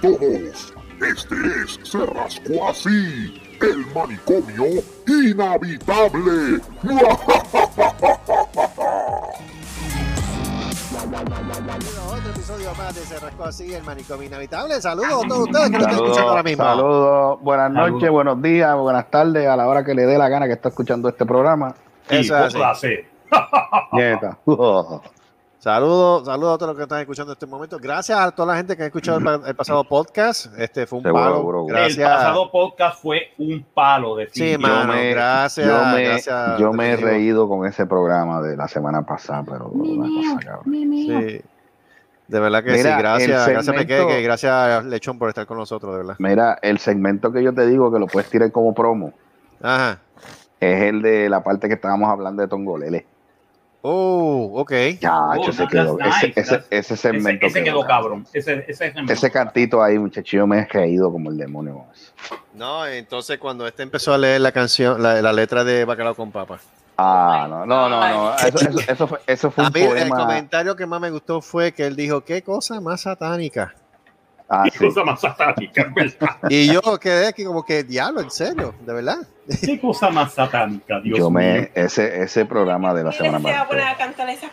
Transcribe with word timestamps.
todos. 0.00 0.74
Este 1.00 1.34
es 1.62 1.78
Se 1.82 2.04
Rascó 2.06 2.68
Así, 2.68 3.40
el 3.60 3.86
manicomio 3.94 4.82
inhabitable. 5.06 6.60
Otro 12.06 12.30
episodio 12.30 12.74
más 12.74 12.94
de 12.94 13.00
Se 13.02 13.18
Rascó 13.20 13.44
Así, 13.44 13.72
el 13.72 13.84
manicomio 13.84 14.26
inhabitable. 14.26 14.80
Saludos 14.80 15.24
a 15.24 15.28
todos 15.28 15.48
ustedes 15.48 15.70
que 15.70 15.78
nos 15.78 15.82
están 15.82 15.94
escuchando 15.94 16.30
ahora 16.30 16.42
mismo. 16.42 16.64
Saludos, 16.64 17.40
buenas 17.42 17.70
noches, 17.70 18.10
buenos 18.10 18.42
días, 18.42 18.76
buenas 18.76 19.10
tardes, 19.10 19.46
a 19.46 19.56
la 19.56 19.68
hora 19.68 19.84
que 19.84 19.94
le 19.94 20.06
dé 20.06 20.18
la 20.18 20.28
gana 20.28 20.46
que 20.46 20.54
está 20.54 20.70
escuchando 20.70 21.08
este 21.08 21.24
programa. 21.24 21.74
Eso 22.08 22.44
es 22.44 22.54
así. 22.56 22.94
Saludos, 25.58 26.24
saludos 26.26 26.54
a 26.54 26.58
todos 26.58 26.68
los 26.68 26.76
que 26.76 26.82
están 26.84 27.00
escuchando 27.00 27.32
en 27.32 27.34
este 27.34 27.46
momento. 27.46 27.78
Gracias 27.82 28.16
a 28.16 28.30
toda 28.30 28.52
la 28.52 28.56
gente 28.58 28.76
que 28.76 28.84
ha 28.84 28.86
escuchado 28.86 29.18
el, 29.18 29.24
pa- 29.24 29.40
el 29.48 29.56
pasado 29.56 29.82
podcast. 29.82 30.46
Este 30.56 30.86
fue 30.86 30.98
un 30.98 31.02
Seguro, 31.02 31.24
palo. 31.24 31.36
seguro. 31.36 31.66
Gracias. 31.66 31.98
El 31.98 32.04
pasado 32.04 32.50
podcast 32.52 33.02
fue 33.02 33.22
un 33.38 33.66
palo 33.74 34.14
de 34.14 34.28
Sí, 34.30 34.52
fin. 34.52 34.60
mano, 34.60 34.92
me- 34.92 35.10
gracias. 35.10 35.66
yo 35.66 35.96
me, 35.96 36.04
gracias, 36.04 36.58
yo 36.60 36.72
me 36.72 36.90
he 36.92 36.96
reído 36.96 37.48
con 37.48 37.66
ese 37.66 37.86
programa 37.86 38.40
de 38.40 38.56
la 38.56 38.68
semana 38.68 39.02
pasada, 39.02 39.42
pero 39.44 39.66
una 39.66 40.06
cosa 40.08 40.46
cabrón. 40.46 40.64
Sí. 40.92 41.40
De 42.28 42.40
verdad 42.40 42.62
que 42.62 42.70
Mira, 42.72 42.94
sí. 42.94 42.98
Gracias, 42.98 43.28
gracias 43.48 43.64
segmento- 43.66 44.06
Peque, 44.06 44.22
gracias 44.22 44.84
Lechón 44.84 45.18
por 45.18 45.28
estar 45.28 45.44
con 45.46 45.56
nosotros, 45.58 45.90
de 45.92 45.98
verdad. 45.98 46.14
Mira, 46.20 46.58
el 46.62 46.78
segmento 46.78 47.32
que 47.32 47.42
yo 47.42 47.52
te 47.52 47.66
digo 47.66 47.90
que 47.90 47.98
lo 47.98 48.06
puedes 48.06 48.30
tirar 48.30 48.52
como 48.52 48.74
promo 48.74 49.12
Ajá. 49.60 49.98
es 50.60 50.82
el 50.84 51.02
de 51.02 51.28
la 51.28 51.42
parte 51.42 51.66
que 51.66 51.74
estábamos 51.74 52.08
hablando 52.10 52.42
de 52.42 52.48
Tongolele. 52.48 53.06
Oh, 53.82 54.50
ok. 54.56 54.72
Ya, 55.00 55.16
Oh, 55.36 55.52
se 55.52 55.66
quedó. 55.68 55.96
nice, 55.98 56.32
ese, 56.34 56.40
ese, 56.40 56.56
ese 56.56 56.94
Ese, 56.94 56.96
segmento 56.96 57.46
ese 57.46 57.62
quedó 57.62 57.86
cabrón. 57.86 58.26
Ese, 58.32 58.64
ese, 58.66 58.92
Ese 59.08 59.30
cantito 59.30 59.82
ahí, 59.82 59.98
muchachillo, 59.98 60.46
me 60.46 60.58
he 60.60 60.64
reído 60.66 61.12
como 61.12 61.30
el 61.30 61.36
demonio. 61.36 61.84
No, 62.54 62.86
entonces 62.86 63.38
cuando 63.38 63.66
este 63.66 63.84
empezó 63.84 64.12
a 64.12 64.18
leer 64.18 64.40
la 64.40 64.50
canción, 64.52 65.00
la, 65.02 65.22
la 65.22 65.32
letra 65.32 65.62
de 65.62 65.84
Bacalao 65.84 66.14
con 66.14 66.32
Papa. 66.32 66.58
Ah, 66.96 67.46
no, 67.48 67.64
no, 67.64 67.88
no, 67.88 68.00
no. 68.00 68.36
Eso, 68.36 68.58
eso, 68.58 68.80
eso 68.88 69.06
fue, 69.06 69.20
eso 69.28 69.50
fue 69.52 69.64
A 69.64 69.68
un 69.68 69.72
mí 69.72 69.80
el 69.82 70.08
comentario 70.08 70.74
que 70.74 70.84
más 70.84 71.00
me 71.00 71.10
gustó 71.10 71.40
fue 71.40 71.70
que 71.70 71.86
él 71.86 71.94
dijo, 71.94 72.22
qué 72.22 72.42
cosa 72.42 72.80
más 72.80 73.02
satánica. 73.02 73.74
Ah, 74.48 74.62
Qué 74.64 74.70
sí. 74.78 74.84
cosa 74.86 75.04
más 75.04 75.20
satánica, 75.20 75.86
¿verdad? 75.94 76.36
Y 76.50 76.72
yo 76.72 76.80
quedé 76.98 77.26
aquí 77.28 77.44
como 77.44 77.64
que, 77.64 77.84
diablo, 77.84 78.20
en 78.20 78.30
serio, 78.30 78.74
de 78.84 78.92
verdad. 78.94 79.18
Qué 79.64 79.78
cosa 79.80 80.10
más 80.10 80.32
satánica, 80.34 81.00
Dios 81.00 81.18
Yo 81.18 81.30
mío. 81.30 81.38
me, 81.40 81.70
ese, 81.74 82.22
ese 82.22 82.44
programa 82.46 82.92
de 82.94 83.04
la 83.04 83.10
¿Quién 83.10 83.24
semana 83.32 83.48
se 83.48 83.54
va 83.54 83.60
a 83.62 83.68
poner 83.68 83.82
pasada. 83.84 83.94
a 84.04 84.06
cantar 84.06 84.28
esa? 84.30 84.50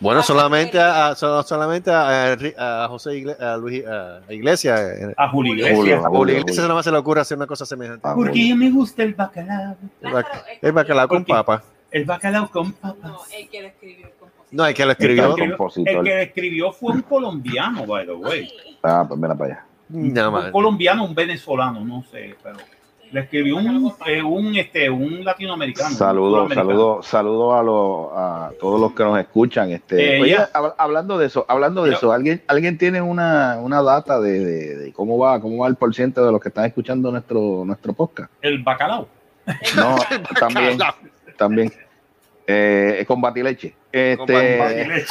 Bueno, 0.00 0.20
Ah, 0.20 0.22
solamente 0.22 0.78
a, 0.80 1.14
so- 1.16 1.42
solamente 1.42 1.90
a, 1.90 2.84
a 2.84 2.88
José 2.88 3.10
Igle- 3.14 3.40
a 3.40 3.56
Luis, 3.56 3.84
a 3.84 4.20
Iglesias. 4.32 4.78
eh, 4.80 5.14
A 5.16 5.28
Julio 5.28 5.52
Julio, 5.54 5.66
Iglesias. 5.66 6.04
A 6.04 6.08
Julio 6.08 6.38
Iglesias 6.38 6.62
nada 6.64 6.74
más 6.76 6.84
se 6.84 6.92
le 6.92 6.98
ocurre 6.98 7.20
hacer 7.20 7.36
una 7.36 7.48
cosa 7.48 7.66
semejante. 7.66 8.02
Porque 8.14 8.30
Julio. 8.30 8.54
a 8.54 8.56
mí 8.56 8.64
me 8.64 8.70
gusta 8.70 9.02
el 9.02 9.14
bacalao. 9.14 9.76
El, 10.00 10.12
bac- 10.12 10.42
el 10.62 10.72
bacalao 10.72 11.08
con 11.08 11.24
papa. 11.24 11.64
El 11.90 12.04
bacalao 12.04 12.48
con 12.48 12.72
papas. 12.74 13.10
No, 13.10 13.18
el 13.36 13.48
que 13.48 13.62
lo 13.62 13.68
escribió. 13.68 14.06
No, 14.50 14.66
el 14.66 14.74
que 14.74 14.84
lo 14.84 14.92
El 14.92 14.96
que, 14.96 15.02
escribió. 15.04 15.24
El 15.24 15.30
escribió- 15.30 15.56
compositor. 15.56 15.94
el 15.96 16.04
que 16.04 16.14
lo 16.14 16.20
escribió 16.22 16.72
fue 16.72 16.92
un 16.94 17.02
colombiano, 17.02 17.86
by 17.86 18.06
the 18.06 18.12
way. 18.12 18.50
Ah, 18.82 19.04
pues 19.06 19.20
mira 19.20 19.34
para 19.34 19.50
allá. 19.54 19.64
Nada 19.90 20.28
un 20.28 20.50
colombiano, 20.52 21.04
un 21.04 21.14
venezolano, 21.14 21.84
no 21.84 22.02
sé, 22.10 22.34
pero 22.42 22.56
le 23.10 23.20
escribió 23.20 23.56
un, 23.56 23.90
eh, 24.06 24.22
un, 24.22 24.54
este, 24.56 24.90
un 24.90 25.24
latinoamericano. 25.24 25.94
Saludos, 25.96 26.52
saludos, 26.52 27.06
saludos 27.06 27.54
a, 27.58 27.62
los, 27.62 28.08
a 28.14 28.50
todos 28.60 28.78
los 28.78 28.92
que 28.92 29.02
nos 29.02 29.18
escuchan. 29.18 29.70
Este, 29.70 30.18
Eh, 30.18 30.20
oye, 30.20 30.36
hab- 30.52 30.74
hablando 30.76 31.16
de 31.16 31.26
eso, 31.26 31.46
hablando 31.48 31.84
de 31.84 31.94
eso, 31.94 32.12
¿alguien, 32.12 32.42
alguien 32.48 32.76
tiene 32.76 33.00
una, 33.00 33.58
una 33.62 33.80
data 33.82 34.20
de, 34.20 34.44
de- 34.44 34.76
de 34.76 34.92
cómo 34.92 35.16
va, 35.16 35.40
cómo 35.40 35.56
va 35.62 35.68
el 35.68 35.76
porciento 35.76 36.22
de 36.24 36.32
los 36.32 36.40
que 36.40 36.48
están 36.48 36.66
escuchando 36.66 37.10
nuestro, 37.10 37.62
nuestro 37.64 37.94
podcast? 37.94 38.30
El 38.42 38.62
bacalao. 38.62 39.08
No, 39.74 39.96
también, 40.38 40.78
también. 41.38 41.72
Eh, 42.50 43.04
con 43.06 43.20
batileche. 43.20 43.74
Este, 43.92 44.58
Batileche. 44.58 45.06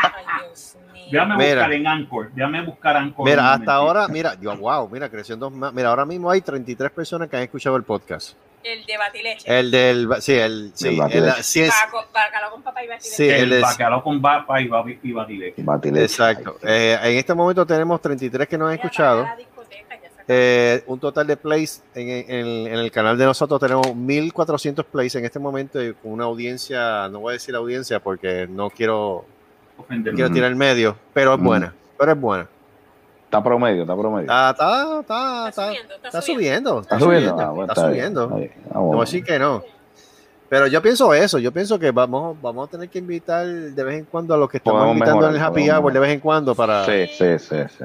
Ay, 0.00 0.24
Dios 0.48 0.76
mío. 0.92 1.04
Déjame 1.10 1.36
Mira. 1.36 1.54
buscar 1.56 1.72
en 1.72 1.86
Anchor. 1.88 2.30
Déjame 2.32 2.64
buscar 2.64 2.96
Anchor. 2.96 3.24
Mira, 3.28 3.52
hasta 3.52 3.72
ahora, 3.74 4.06
mira, 4.06 4.34
yo, 4.40 4.56
wow, 4.56 4.88
mira, 4.88 5.08
creciendo 5.08 5.50
más. 5.50 5.72
Mira, 5.72 5.88
ahora 5.88 6.04
mismo 6.04 6.30
hay 6.30 6.40
33 6.40 6.90
personas 6.92 7.28
que 7.28 7.36
han 7.36 7.42
escuchado 7.42 7.74
el 7.76 7.82
podcast. 7.82 8.36
El 8.62 8.84
de 8.86 8.96
Batileche. 8.96 9.58
El 9.58 9.70
del, 9.70 10.08
sí, 10.20 10.34
el, 10.34 10.70
sí, 10.74 10.88
el, 10.88 10.96
batileche. 10.98 11.42
sí, 11.42 11.60
es, 11.62 11.72
Bacalao 12.12 12.50
con 12.52 12.62
papá 12.62 12.84
y 12.84 12.88
Batileche. 12.88 13.16
Sí, 13.16 13.28
El 13.28 13.52
es- 13.54 13.62
bacalao 13.62 14.02
con 14.02 14.20
papa 14.22 14.60
y, 14.60 14.68
batileche. 14.68 15.62
batileche. 15.62 16.04
exacto. 16.04 16.58
Eh, 16.62 16.96
en 17.02 17.16
este 17.16 17.34
momento 17.34 17.64
tenemos 17.66 18.00
33 18.00 18.46
que 18.46 18.56
nos 18.58 18.66
han 18.66 18.72
Mira, 18.74 18.84
escuchado. 18.84 19.22
para 19.22 19.36
Eh, 20.30 20.84
un 20.86 21.00
total 21.00 21.26
de 21.26 21.38
plays 21.38 21.82
en, 21.94 22.08
en- 22.08 22.66
en 22.66 22.74
el 22.74 22.90
canal 22.90 23.16
de 23.16 23.24
nosotros 23.24 23.58
tenemos 23.58 23.94
1400 23.96 24.84
plays 24.84 25.14
en 25.14 25.24
este 25.24 25.38
momento 25.38 25.82
y 25.82 25.94
con 25.94 26.12
una 26.12 26.24
audiencia, 26.24 27.08
no 27.08 27.20
voy 27.20 27.30
a 27.30 27.32
decir 27.34 27.54
audiencia 27.54 27.98
porque 28.00 28.46
no 28.46 28.68
quiero, 28.68 29.24
Ofenderme. 29.78 30.16
quiero 30.16 30.30
tirar 30.30 30.50
el 30.50 30.56
medio, 30.56 30.96
pero 31.14 31.32
es 31.34 31.40
buena, 31.40 31.74
pero 31.98 32.12
es 32.12 32.20
buena. 32.20 32.46
Está 33.24 33.42
promedio, 33.42 33.82
está 33.82 33.94
promedio. 33.96 34.22
Está, 34.22 34.50
está, 34.50 35.00
está, 35.00 35.48
Está 35.48 35.48
está, 35.48 35.72
subiendo, 35.72 35.94
está 35.94 36.08
está 36.08 36.20
subiendo. 36.20 36.70
subiendo, 36.70 36.80
¿Está 36.82 36.98
subiendo? 36.98 37.40
Ah, 37.40 37.48
bueno, 37.50 37.62
está 37.72 37.72
está 37.72 37.88
bien, 37.92 38.14
subiendo. 38.14 38.22
está 38.24 38.36
bien. 38.36 38.52
Ah, 38.56 38.70
No 38.74 38.80
voy 38.80 38.84
a 38.84 38.86
bueno. 38.88 39.00
decir 39.00 39.24
que 39.24 39.38
no. 39.38 39.62
Pero 40.50 40.66
yo 40.66 40.80
pienso 40.82 41.12
eso, 41.14 41.38
yo 41.38 41.52
pienso 41.52 41.78
que 41.78 41.90
vamos, 41.90 42.36
vamos 42.40 42.68
a 42.68 42.70
tener 42.70 42.88
que 42.90 42.98
invitar 42.98 43.46
de 43.46 43.82
vez 43.84 43.98
en 43.98 44.04
cuando 44.06 44.32
a 44.34 44.36
los 44.38 44.48
que 44.50 44.56
estamos 44.58 44.78
Podemos 44.80 44.96
invitando 44.96 45.28
en 45.28 45.34
el 45.36 45.40
Happy 45.42 45.70
Hour 45.70 45.92
de 45.92 45.98
vez 46.00 46.10
en 46.12 46.20
cuando 46.20 46.54
para, 46.54 46.84
Sí, 46.86 47.06
sí, 47.16 47.38
sí, 47.38 47.56
sí. 47.78 47.84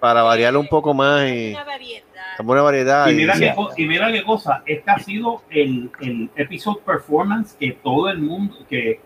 Para 0.00 0.22
variar 0.22 0.56
un 0.56 0.66
poco 0.66 0.94
más 0.94 1.28
y 1.30 1.52
Una 1.52 1.64
variedad. 1.64 2.02
como 2.36 2.52
una 2.52 2.62
variedad. 2.62 3.08
Y 3.08 3.14
mira, 3.14 3.34
qué, 3.38 3.52
co- 3.54 3.70
y 3.76 3.86
mira 3.86 4.10
qué 4.10 4.22
cosa, 4.24 4.62
este 4.66 4.90
ha 4.90 4.98
sido 4.98 5.42
el, 5.50 5.90
el 6.00 6.30
episode 6.36 6.80
performance 6.84 7.54
que 7.58 7.72
todo 7.72 8.08
el 8.08 8.18
mundo, 8.18 8.56
que, 8.68 9.00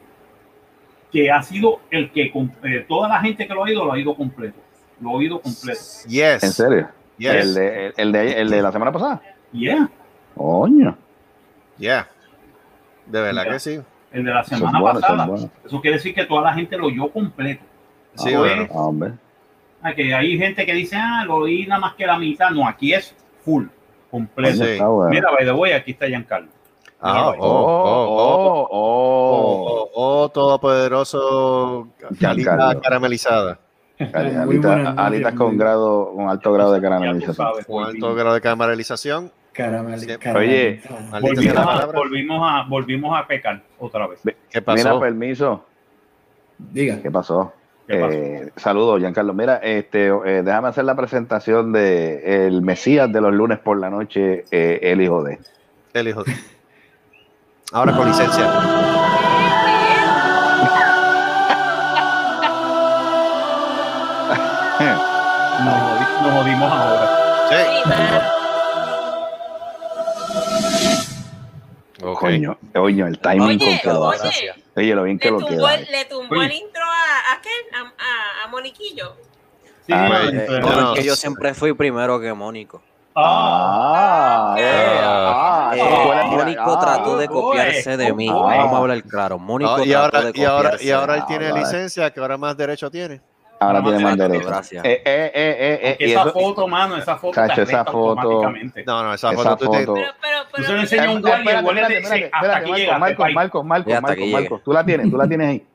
que 1.12 1.30
ha 1.30 1.42
sido 1.42 1.80
el 1.90 2.10
que 2.12 2.32
eh, 2.64 2.84
toda 2.88 3.08
la 3.08 3.20
gente 3.20 3.46
que 3.46 3.54
lo 3.54 3.64
ha 3.64 3.70
ido, 3.70 3.84
lo 3.84 3.92
ha 3.92 3.98
ido 3.98 4.14
completo. 4.14 4.58
Lo 5.00 5.10
ha 5.10 5.12
oído 5.14 5.40
completo. 5.40 5.80
Yes. 6.08 6.42
¿En 6.44 6.52
serio? 6.52 6.88
Yes. 7.18 7.34
El, 7.34 7.54
de, 7.54 7.92
el, 7.96 8.12
de, 8.12 8.40
el 8.40 8.50
de 8.50 8.62
la 8.62 8.70
semana 8.72 8.92
pasada. 8.92 9.20
Yeah, 9.52 9.88
Coño. 10.36 10.96
Yeah. 11.78 12.08
De 13.06 13.20
verdad 13.20 13.44
que 13.48 13.58
sí. 13.58 13.80
el 14.12 14.24
de 14.24 14.30
la 14.32 14.44
semana 14.44 14.80
buenos, 14.80 15.02
pasada. 15.02 15.26
buenos. 15.26 15.50
Eso 15.64 15.80
quiere 15.80 15.96
decir 15.96 16.14
que 16.14 16.24
toda 16.24 16.42
la 16.42 16.54
gente 16.54 16.76
lo 16.76 16.86
oyó 16.86 17.08
completo. 17.10 17.62
Sí, 18.14 18.32
Ah, 18.34 18.38
bueno. 18.38 18.68
ah, 18.70 18.74
hombre. 18.78 19.12
Ah, 19.86 19.94
que 19.94 20.14
hay 20.14 20.38
gente 20.38 20.64
que 20.64 20.72
dice, 20.72 20.96
ah, 20.96 21.24
lo 21.26 21.36
oí 21.36 21.66
nada 21.66 21.78
más 21.78 21.94
que 21.94 22.06
la 22.06 22.18
mitad. 22.18 22.50
No, 22.52 22.66
aquí 22.66 22.94
es 22.94 23.14
full, 23.44 23.66
completo. 24.10 24.64
Sí. 24.64 24.70
está 24.70 24.88
bueno. 24.88 25.10
Mira, 25.10 25.30
by 25.30 25.44
the 25.44 25.52
way, 25.52 25.72
aquí 25.72 25.90
está 25.90 26.06
Giancarlo. 26.06 26.48
Ah, 27.02 27.28
oh, 27.28 27.36
oh, 27.38 27.44
oh, 27.44 28.08
oh, 28.08 28.68
oh. 28.70 29.90
oh, 29.92 30.22
oh, 30.22 30.28
todopoderoso 30.30 31.88
calidad 32.18 32.80
caramelizada. 32.80 33.60
Alitas 34.96 35.34
con 35.34 35.58
grado, 35.58 36.12
con 36.14 36.30
alto 36.30 36.50
grado 36.54 36.72
de 36.72 36.80
caramelización. 36.80 37.48
Con 37.66 37.84
alto 37.84 38.14
grado 38.14 38.34
de 38.34 38.40
caramelización. 38.40 39.30
Caramel, 39.52 40.00
Sí. 40.00 40.08
Oye, 40.34 40.82
volvimos, 41.92 42.40
a, 42.42 42.64
volvimos 42.68 43.20
a 43.20 43.26
pecar 43.26 43.62
otra 43.78 44.06
vez. 44.06 44.20
¿Qué 44.50 44.62
pasó? 44.62 44.76
Mira, 44.76 44.98
permiso. 44.98 45.64
Diga. 46.58 47.00
¿Qué 47.02 47.10
pasó? 47.10 47.52
Eh, 47.86 48.50
saludos, 48.56 48.98
Giancarlo. 49.00 49.34
Mira, 49.34 49.56
este, 49.56 50.06
eh, 50.08 50.42
déjame 50.42 50.68
hacer 50.68 50.84
la 50.84 50.94
presentación 50.94 51.72
de 51.72 52.46
el 52.46 52.62
Mesías 52.62 53.12
de 53.12 53.20
los 53.20 53.32
lunes 53.32 53.58
por 53.58 53.78
la 53.78 53.90
noche, 53.90 54.44
eh, 54.50 54.78
el 54.82 55.00
hijo 55.02 55.22
de. 55.22 55.38
El 55.92 56.08
hijo 56.08 56.24
de- 56.24 56.34
Ahora 57.72 57.94
con 57.96 58.06
licencia. 58.06 58.50
Nos, 65.64 66.22
nos 66.22 66.32
jodimos 66.42 66.72
ahora. 66.72 67.08
Sí. 67.48 67.56
Sí, 67.56 67.88
mano. 67.88 68.20
Ok. 72.02 72.20
Coño, 72.20 72.58
coño, 72.74 73.06
el 73.06 73.18
timing 73.18 73.42
Oye, 73.42 73.58
con 73.58 73.78
que 73.78 73.88
lo 73.88 74.00
oye, 74.08 74.18
hace. 74.28 74.50
Oye, 74.76 74.94
lo 74.94 75.02
bien 75.04 75.18
que 75.18 75.26
le 75.26 75.30
lo 75.32 75.38
tumbó, 75.38 75.50
queda. 75.66 75.74
el- 75.74 75.86
le 75.90 76.04
tumbó 76.06 76.42
el 76.42 76.52
intro 76.52 76.82
a, 77.32 77.40
quién? 77.40 77.74
A, 77.74 77.80
a, 77.80 78.44
a 78.44 78.48
Moniquillo. 78.48 79.16
Sí, 79.86 79.92
Ah, 79.92 80.20
eh, 80.32 80.44
pero- 80.48 80.60
no, 80.60 80.86
Porque 80.88 81.04
yo 81.04 81.14
siempre 81.16 81.52
fui 81.54 81.72
primero 81.74 82.18
que 82.20 82.32
Mónico. 82.32 82.82
Ah, 83.16 84.54
Ah, 84.56 84.56
eh, 84.58 85.00
ah, 85.02 85.72
Eh, 85.76 86.24
Mónico 86.30 86.62
ah, 86.76 86.80
trató 86.80 87.16
de 87.18 87.26
boy, 87.28 87.42
copiarse 87.42 87.96
de 87.96 88.12
mí. 88.12 88.28
Vamos 88.28 88.72
a 88.74 88.76
hablar 88.78 89.02
claro. 89.04 89.38
Mónico 89.38 89.74
Ah, 89.76 89.84
y, 89.84 89.90
trató 89.90 90.02
ahora, 90.04 90.20
de 90.22 90.32
y, 90.40 90.44
ahora, 90.44 90.62
copiarse 90.70 90.84
y 90.86 90.90
ahora 90.90 91.14
él 91.16 91.24
tiene 91.26 91.46
Ah, 91.46 91.50
vale. 91.52 91.60
licencia, 91.64 92.10
que 92.10 92.20
ahora 92.20 92.36
más 92.36 92.56
derecho 92.56 92.90
tiene. 92.90 93.20
Ahora 93.60 93.82
tiene 93.82 93.98
más 94.00 94.16
Gracias, 94.16 94.30
derecho. 94.30 94.48
Gracias. 94.48 94.84
Eh, 94.84 94.90
eh, 94.90 95.02
eh, 95.04 95.32
eh, 95.34 95.78
eh, 95.90 95.96
esa 96.10 96.20
eso- 96.22 96.32
foto, 96.32 96.66
mano, 96.68 96.96
esa 96.96 97.16
foto 97.16 97.34
Chacho, 97.34 97.54
te 97.54 97.62
esa 97.62 97.84
foto-. 97.84 98.42
No, 98.86 99.02
no, 99.04 99.14
esa, 99.14 99.30
Esa 99.32 99.42
foto, 99.42 99.56
tú 99.56 99.70
te- 99.70 99.86
foto- 99.86 99.94
Pero, 99.94 100.12
pero, 100.20 100.42
Tú 100.44 100.48
pero. 100.56 100.86
se 100.86 100.96
lo 100.96 101.12
un 101.12 101.22
guardia. 101.22 101.62
Marcos, 101.62 103.32
Marcos, 103.32 103.64
Marcos, 103.64 104.00
Marcos, 104.02 104.26
Marcos, 104.28 104.62
tú 104.64 104.72
la 104.72 104.84
tienes, 104.84 105.10
tú 105.10 105.16
la 105.16 105.28
tienes 105.28 105.48
ahí. 105.48 105.66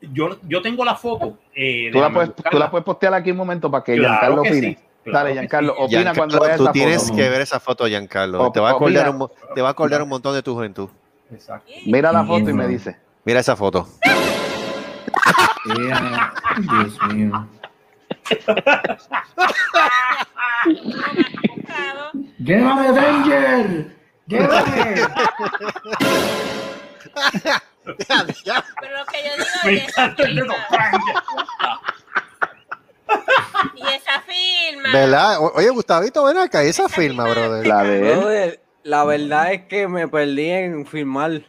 Yo, 0.00 0.38
yo 0.46 0.60
tengo 0.62 0.84
la 0.84 0.94
foto. 0.94 1.38
Eh, 1.54 1.88
Tú 1.92 2.00
la, 2.00 2.12
puedes, 2.12 2.30
tú 2.34 2.58
la 2.58 2.70
puedes 2.70 2.84
postear 2.84 3.14
aquí 3.14 3.30
un 3.30 3.36
momento 3.38 3.70
para 3.70 3.82
que 3.82 3.96
Claro 3.96 4.08
Giancarlo 4.14 4.42
que 4.42 4.48
opine. 4.50 4.78
sí, 5.04 5.10
Dale, 5.10 5.32
Giancarlo, 5.32 5.72
opina 5.74 5.88
Giancarlo, 5.88 6.14
cuando 6.18 6.40
veas 6.40 6.56
tú 6.58 6.62
esa 6.64 6.72
tienes 6.72 7.02
foto. 7.04 7.16
que 7.16 7.28
ver 7.30 7.40
esa 7.40 7.60
foto, 7.60 7.86
Giancarlo. 7.86 8.50
Te 8.52 8.60
va 8.60 8.68
a 8.70 8.72
acordar 8.72 9.08
un, 9.10 9.28
te 9.54 9.62
va 9.62 9.68
a 9.68 9.70
acordar 9.70 10.02
un 10.02 10.08
montón 10.08 10.34
de 10.34 10.42
tu 10.42 10.54
juventud. 10.54 10.88
Exacto. 11.32 11.70
Mira 11.86 12.12
la 12.12 12.24
foto 12.24 12.50
y 12.50 12.52
me 12.52 12.66
dice. 12.68 12.96
Mira 13.24 13.40
esa 13.40 13.56
foto. 13.56 13.88
Yeah. 15.64 16.32
Dios 16.58 17.14
mío. 17.14 17.48
Buscado. 21.46 22.10
¡Llévame, 22.38 22.92
Pero 27.94 28.98
lo 28.98 29.06
que 29.06 29.18
yo 29.24 29.36
digo 29.36 29.48
Me 29.64 29.74
es 29.74 29.88
esa 29.88 30.04
encanta 30.04 30.22
el 30.24 30.34
dedo. 30.36 30.54
firma. 30.54 31.80
Y 33.74 33.80
esa 33.94 34.20
firma. 34.22 34.92
¿Verdad? 34.92 35.38
Oye, 35.54 35.70
Gustavito, 35.70 36.24
ven 36.24 36.38
acá, 36.38 36.62
esa 36.62 36.88
firma, 36.88 37.24
brother. 37.24 37.66
La 37.66 37.82
de 37.82 38.12
él. 38.12 38.18
Brother, 38.18 38.60
la 38.82 39.04
verdad 39.04 39.52
es 39.52 39.62
que 39.66 39.86
me 39.88 40.08
perdí 40.08 40.50
en 40.50 40.86
firmar. 40.86 41.42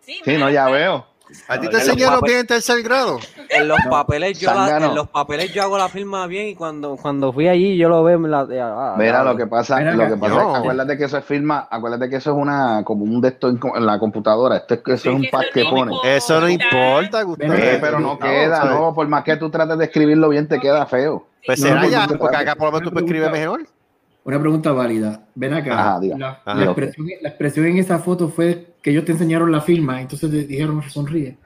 Sí, 0.00 0.20
Sí, 0.24 0.36
no, 0.36 0.50
ya 0.50 0.68
veo. 0.68 1.06
¿A 1.48 1.60
ti 1.60 1.68
te 1.68 1.76
enseñaron 1.76 2.20
bien 2.22 2.40
en 2.40 2.46
tercer 2.46 2.82
grado? 2.82 3.18
En 3.48 3.68
los 3.68 3.78
papeles 3.90 4.38
yo 4.38 4.52
la- 4.52 4.76
en 4.76 4.94
los 4.94 5.08
papeles 5.08 5.52
yo 5.52 5.62
hago 5.62 5.76
la 5.78 5.88
firma 5.88 6.26
bien 6.26 6.48
y 6.48 6.54
cuando, 6.54 6.96
cuando 6.96 7.32
fui 7.32 7.48
allí 7.48 7.76
yo 7.76 7.88
lo 7.88 8.02
veo 8.02 8.16
en 8.16 8.30
la 8.30 8.40
ah, 8.40 8.94
Mira 8.98 9.22
lo 9.22 9.36
que 9.36 9.46
pasa, 9.46 9.78
Mira 9.78 9.94
lo 9.94 10.08
que 10.08 10.16
pasa, 10.16 10.34
No. 10.34 10.56
acuérdate 10.56 10.96
que 10.96 11.04
eso 11.04 11.18
es 11.18 11.24
firma, 11.24 11.68
acuérdate 11.70 12.08
que 12.08 12.16
eso 12.16 12.30
es 12.32 12.36
una 12.36 12.82
como 12.84 13.04
un 13.04 13.20
de 13.20 13.28
esto 13.28 13.48
en, 13.48 13.60
la 13.84 13.98
computadora, 13.98 14.56
esto 14.56 14.74
es 14.74 14.80
que 14.80 14.92
eso 14.94 15.10
es 15.10 15.16
un 15.16 15.22
que 15.22 15.28
pack 15.30 15.42
eso 15.44 15.52
que 15.52 15.64
pone. 15.64 15.92
Eso 16.04 16.40
no 16.40 16.48
importa, 16.48 17.22
Gustavo. 17.22 17.52
Eh, 17.54 17.78
pero 17.80 18.00
no 18.00 18.18
queda, 18.18 18.64
no, 18.64 18.94
por 18.94 19.06
más 19.08 19.24
que 19.24 19.36
tú 19.36 19.50
trates 19.50 19.78
de 19.78 19.84
escribirlo 19.84 20.28
bien 20.28 20.48
te 20.48 20.58
queda 20.60 20.86
feo. 20.86 21.26
Pues 21.46 21.60
No, 21.60 21.68
será 21.68 21.86
ya, 21.86 22.06
porque 22.08 22.36
acá 22.36 22.54
por 22.54 22.66
lo 22.66 22.72
menos 22.72 22.88
tú 22.88 22.92
puedes 22.92 23.06
escribir 23.06 23.30
mejor. 23.30 23.60
Una 24.24 24.40
pregunta 24.40 24.72
válida. 24.72 25.26
Ven 25.34 25.52
acá. 25.54 25.78
Ajá, 25.78 26.00
diga. 26.00 26.16
la, 26.18 26.28
Ajá. 26.44 26.54
la 26.54 26.64
expresión, 26.64 27.06
la 27.20 27.28
expresión 27.28 27.66
en 27.66 27.76
esa 27.78 27.98
foto 27.98 28.28
fue 28.28 28.74
que 28.82 28.90
ellos 28.90 29.04
te 29.04 29.12
enseñaron 29.12 29.52
la 29.52 29.60
firma, 29.60 30.00
entonces 30.00 30.30
te 30.30 30.44
dijeron 30.44 30.82
sonríe. 30.90 31.36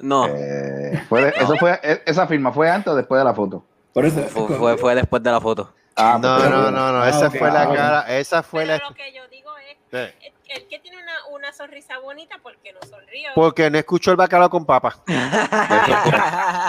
No, 0.00 0.26
Eh, 0.28 1.00
fue 1.08 1.22
de- 1.26 1.28
eso 1.40 1.56
fue, 1.56 1.78
e- 1.82 2.02
esa 2.04 2.26
firma 2.26 2.52
fue 2.52 2.68
antes 2.68 2.92
o 2.92 2.96
después 2.96 3.20
de 3.20 3.24
la 3.24 3.32
foto. 3.34 3.64
Por 3.92 4.04
eso. 4.04 4.20
fue, 4.22 4.48
fue, 4.56 4.76
fue 4.76 4.94
después 4.96 5.22
de 5.22 5.30
la 5.30 5.40
foto. 5.40 5.72
Ah, 5.96 6.18
No, 6.20 6.38
no, 6.50 6.70
no, 6.72 6.92
no, 6.92 6.98
Ah, 7.02 7.08
esa 7.08 7.30
fue 7.30 7.48
Ah, 7.48 7.52
la 7.52 7.68
ok. 7.68 7.76
cara, 7.76 8.18
esa 8.18 8.42
fue 8.42 8.66
la... 8.66 8.78
Lo 8.78 8.92
que 8.92 9.12
yo 9.14 9.22
digo 9.30 9.50
es, 9.58 9.76
Sí. 9.92 10.14
el, 10.50 10.62
el 10.62 10.68
que 10.68 10.80
tiene 10.80 10.96
una, 11.34 11.52
sonrisa 11.52 11.98
bonita 11.98 12.38
porque 12.42 12.72
no 12.72 12.80
sonríe. 12.88 13.28
Porque 13.34 13.70
no 13.70 13.78
escuchó 13.78 14.10
el 14.10 14.16
bacalao 14.16 14.48
con 14.50 14.64
papa. 14.64 14.96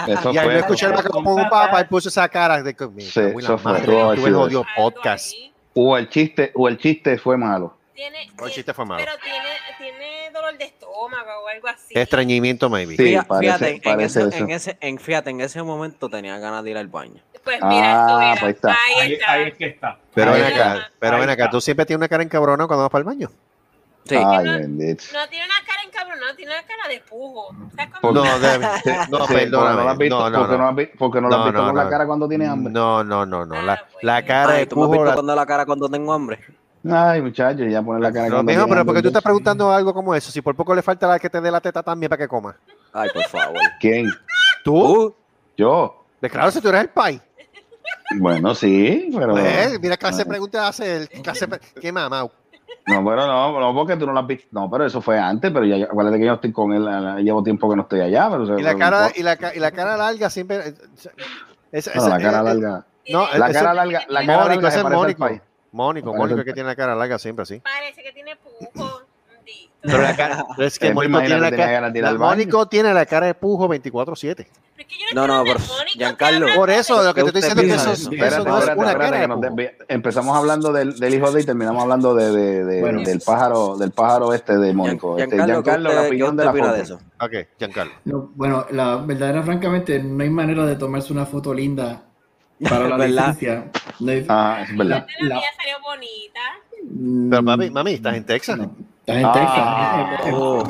Eso 0.08 0.32
Y 0.32 0.38
al 0.38 0.44
no 0.46 0.50
fue. 0.52 0.58
escuchar 0.58 0.90
el 0.90 0.96
bacalao 0.96 1.24
con 1.24 1.48
papa, 1.48 1.80
él 1.80 1.86
puso 1.88 2.08
esa 2.08 2.28
cara 2.28 2.62
de 2.62 2.74
que... 2.74 2.84
Sí, 3.00 3.20
"Me 3.20 3.24
cago 3.24 3.28
en 3.28 3.34
la 3.34 3.40
eso 3.40 3.58
fue, 3.58 4.28
Algo 4.28 4.64
podcast. 4.76 5.32
ahí. 5.32 5.52
O 5.74 5.96
el 5.96 6.08
chiste, 6.08 6.52
o 6.54 6.68
el 6.68 6.78
chiste 6.78 7.18
fue 7.18 7.36
malo. 7.36 7.76
Tiene, 7.94 8.30
O 8.40 8.46
el 8.46 8.52
chiste 8.52 8.72
fue 8.74 8.84
malo. 8.84 9.02
Pero 9.04 9.16
tiene, 9.22 9.48
tiene 9.78 10.30
dolor 10.32 10.56
de 10.58 10.64
estómago 10.64 11.30
o 11.44 11.48
algo 11.48 11.68
así. 11.68 11.94
Estreñimiento, 11.98 12.68
maybe. 12.68 12.96
Sí, 12.96 13.04
Fíjate, 13.04 13.26
parece- 13.28 13.70
en, 13.70 13.80
parece 13.80 14.20
ese, 14.20 14.28
eso. 14.28 14.44
en 14.44 14.50
ese, 14.50 14.78
en, 14.80 14.98
fíjate, 14.98 15.30
en 15.30 15.40
ese 15.40 15.62
momento 15.62 16.08
tenía 16.08 16.38
ganas 16.38 16.62
de 16.64 16.70
ir 16.70 16.76
al 16.78 16.88
baño. 16.88 17.22
Pues 17.44 17.58
mira, 17.62 17.94
Ah, 17.94 18.02
esto 18.02 18.20
era. 18.20 18.40
pues 18.40 18.54
está. 18.56 18.68
Ahí 18.70 18.94
Ahí, 19.00 19.12
está. 19.14 19.32
ahí 19.32 19.42
es 19.48 19.54
que 19.56 19.66
está. 19.66 19.98
Pero 20.14 20.32
Ahí 20.32 20.40
ven 20.42 20.52
acá, 20.52 20.90
pero 20.98 21.14
Ahí 21.14 21.20
ven 21.20 21.30
acá, 21.30 21.48
tú 21.50 21.60
siempre 21.60 21.86
tienes 21.86 21.98
una 22.00 22.08
cara 22.08 22.22
encabrona 22.22 22.66
cuando 22.66 22.82
vas 22.82 22.90
para 22.90 23.00
el 23.00 23.04
baño. 23.04 23.30
Sí. 24.08 24.14
Ay, 24.14 24.44
no- 24.44 24.52
bendito. 24.58 25.04
No 25.12 25.28
tiene 25.28 25.44
una 25.46 25.66
cara 25.66 25.82
encabronada, 25.84 26.36
tiene 26.36 26.52
una 26.52 26.62
cara 26.62 26.88
de 26.88 27.00
pujo. 27.00 27.52
No, 27.52 28.12
no, 29.18 29.26
perdóname. 29.26 29.26
porque 29.28 29.50
no 29.50 29.84
lo 29.84 29.90
has 29.90 29.98
visto, 29.98 30.18
No, 30.18 30.30
no, 30.30 30.38
porque 30.98 31.20
no. 31.20 31.28
no 31.28 31.28
lo 31.28 31.36
has 31.36 31.44
visto 31.46 31.60
no, 31.60 31.66
con 31.66 31.74
no. 31.76 31.82
la 31.84 31.88
cara 31.90 32.06
cuando 32.06 32.28
tiene 32.28 32.46
hambre. 32.46 32.72
No, 32.72 33.02
no, 33.04 33.26
no, 33.26 33.44
no. 33.46 33.62
La, 33.62 33.72
Ah, 33.74 33.84
pues. 33.92 34.04
la 34.04 34.24
cara 34.24 34.52
Ay, 34.54 34.58
de 34.60 34.66
¿tú 34.66 34.76
me 34.76 34.82
has 34.82 34.88
pujo. 34.88 35.02
visto 35.04 35.22
la- 35.22 35.34
la 35.34 35.46
cara 35.46 35.66
cuando 35.66 35.88
tengo 35.88 36.12
hambre? 36.12 36.38
Ay, 36.88 37.20
muchacho, 37.20 37.64
ya 37.64 37.82
poner 37.82 38.00
la 38.00 38.12
cara 38.12 38.28
No, 38.28 38.42
mijo, 38.44 38.66
pero 38.68 38.84
porque 38.84 39.02
tú 39.02 39.08
estás 39.08 39.22
preguntando 39.22 39.72
algo 39.72 39.92
como 39.92 40.14
eso. 40.14 40.30
Si 40.30 40.40
por 40.40 40.54
poco 40.54 40.72
le 40.72 40.82
falta 40.82 41.08
la 41.08 41.18
que 41.18 41.28
te 41.28 41.40
dé 41.40 41.50
la 41.50 41.60
teta 41.60 41.82
también 41.82 42.08
para 42.08 42.18
que 42.22 42.28
coma. 42.28 42.54
Ay, 42.92 43.08
por 43.12 43.24
favor. 43.24 43.58
¿Quién? 43.80 44.08
¿Tú? 44.64 45.14
Yo. 45.56 46.04
De 46.20 46.30
claro, 46.30 46.50
si 46.52 46.60
tú 46.60 46.68
eres 46.68 46.82
el 46.82 46.88
pai. 46.90 47.20
Bueno, 48.18 48.54
sí, 48.54 49.10
pero. 49.16 49.32
Pues, 49.32 49.80
mira 49.80 49.96
clase 49.96 50.18
de 50.18 50.26
preguntas 50.26 50.68
hace 50.68 50.96
el. 50.96 51.08
Clase 51.08 51.48
¿Qué 51.80 51.90
mamá? 51.90 52.28
No, 52.86 53.02
bueno, 53.02 53.26
no, 53.26 53.60
no, 53.60 53.74
porque 53.74 53.96
tú 53.96 54.06
no 54.06 54.12
lo 54.12 54.20
has 54.20 54.26
visto. 54.26 54.46
No, 54.52 54.70
pero 54.70 54.86
eso 54.86 55.00
fue 55.00 55.18
antes, 55.18 55.50
pero 55.50 55.64
ya, 55.64 55.84
acuérdate 55.86 56.18
que 56.20 56.26
yo 56.26 56.34
estoy 56.34 56.52
con 56.52 56.72
él, 56.72 56.84
la- 56.84 57.16
llevo 57.18 57.42
tiempo 57.42 57.68
que 57.68 57.76
no 57.76 57.82
estoy 57.82 58.00
allá. 58.00 58.28
Pero, 58.30 58.58
Y 58.58 58.62
la 58.62 58.76
cara, 58.76 59.10
y 59.14 59.22
la, 59.22 59.36
y 59.54 59.58
la 59.58 59.70
cara 59.72 59.96
larga 59.96 60.30
siempre. 60.30 60.68
eh, 60.68 60.74
Esa, 61.72 61.92
No, 61.94 62.08
la 62.08 62.18
cara 62.18 62.38
eh, 62.38 62.40
eh, 62.40 62.44
larga. 62.44 62.86
No, 63.08 63.26
La 63.36 63.52
cara 63.52 63.74
larga, 63.74 64.02
la 64.08 64.26
cara 64.26 64.42
Mónico, 64.44 64.62
larga 64.62 64.68
es 64.78 64.84
Mónico. 64.84 65.28
Mónico, 65.72 66.06
Parece 66.06 66.18
Mónico 66.22 66.38
el- 66.40 66.44
que 66.44 66.52
tiene 66.52 66.68
la 66.68 66.76
cara 66.76 66.94
larga 66.94 67.18
siempre 67.18 67.42
así. 67.42 67.58
Parece 67.60 68.02
que 68.02 68.12
tiene 68.12 68.36
pujo. 68.36 69.02
Pero 69.82 69.98
la 70.02 70.16
cara, 70.16 70.44
pero 70.56 70.66
es 70.68 70.78
que 70.78 70.92
Mónico 70.94 71.18
tiene 71.20 71.40
la 71.40 71.50
cara. 71.50 71.90
la-. 71.90 72.14
Mónico 72.14 72.66
tiene 72.66 72.94
la 72.94 73.04
cara 73.06 73.26
de 73.26 73.34
pujo 73.34 73.68
24-7. 73.68 74.46
Pero 74.88 74.98
es 75.00 75.08
que 75.08 75.14
yo 75.14 75.20
No, 75.20 75.26
no, 75.26 75.44
de 75.44 75.50
Mónico, 75.50 75.64
Giancarlo. 75.98 76.46
Por 76.54 76.70
eso, 76.70 76.98
de- 77.00 77.04
lo 77.08 77.14
que 77.14 77.22
te 77.22 77.26
estoy 77.26 77.42
¿Qué 77.42 77.48
diciendo 77.62 77.62
es 77.92 78.08
que 78.08 78.16
eso, 78.26 78.44
no 78.44 78.58
es 78.58 78.68
una 78.76 78.98
cara 78.98 79.28
empezamos 79.88 80.36
hablando 80.36 80.72
del, 80.72 80.98
del 80.98 81.14
hijo 81.14 81.30
de 81.32 81.42
y 81.42 81.44
terminamos 81.44 81.82
hablando 81.82 82.14
de, 82.14 82.30
de- 82.32 82.64
de- 82.64 82.80
Bueno. 82.80 83.02
del 83.02 83.20
pájaro 83.20 83.76
del 83.76 83.90
pájaro 83.92 84.32
este 84.32 84.56
de 84.58 84.72
Mónico. 84.72 85.18
Este, 85.18 85.36
Giancarlo, 85.36 85.62
¿qué 85.62 85.70
Giancarlo, 85.70 85.88
la 85.88 85.94
usted- 85.96 86.06
opinión 86.08 86.30
qué 86.30 86.36
de 86.36 86.44
la 86.44 86.52
foto. 86.52 86.72
de 86.72 86.82
eso? 86.82 87.00
Ok, 87.20 87.32
Giancarlo. 87.58 87.92
No, 88.04 88.30
bueno, 88.34 88.66
la 88.70 88.96
verdadera, 88.96 89.42
francamente, 89.42 90.02
no 90.02 90.22
hay 90.22 90.30
manera 90.30 90.64
de 90.66 90.76
tomarse 90.76 91.12
una 91.12 91.26
foto 91.26 91.52
linda 91.52 92.02
para 92.68 92.88
la 92.96 93.06
licencia. 93.06 93.70
No 94.00 94.12
hay- 94.12 94.24
Ah, 94.28 94.64
es 94.68 94.76
verdad. 94.76 95.06
La 95.20 95.28
la- 95.28 95.34
mía 95.36 95.48
salió 95.56 95.76
bonita. 95.82 96.40
mm, 96.90 97.30
Pero 97.30 97.42
mami, 97.42 97.70
mami, 97.70 97.92
estás 97.94 98.14
en 98.16 98.24
Texas. 98.24 98.58
no, 98.58 98.64
estás 99.00 99.16
en 99.16 99.24
Ah. 99.26 99.32
Texas. 100.18 100.32
Oh. 100.34 100.64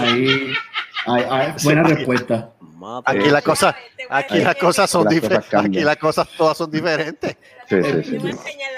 Ahí, 0.00 0.52
ahí- 1.06 1.24
ahí- 1.30 1.52
buena 1.64 1.82
respuesta. 1.84 2.50
Mapa. 2.80 3.12
Aquí 3.12 3.28
las 3.30 3.42
cosas, 3.42 3.74
aquí 4.08 4.38
las 4.40 4.56
cosas 4.56 4.88
son 4.90 5.06
diferentes. 5.06 5.54
Aquí 5.54 5.80
las 5.80 5.96
cosas 5.98 6.26
todas 6.36 6.56
son 6.56 6.70
diferentes. 6.70 7.36
Sí, 7.68 7.76
sí, 8.02 8.18
sí. 8.20 8.30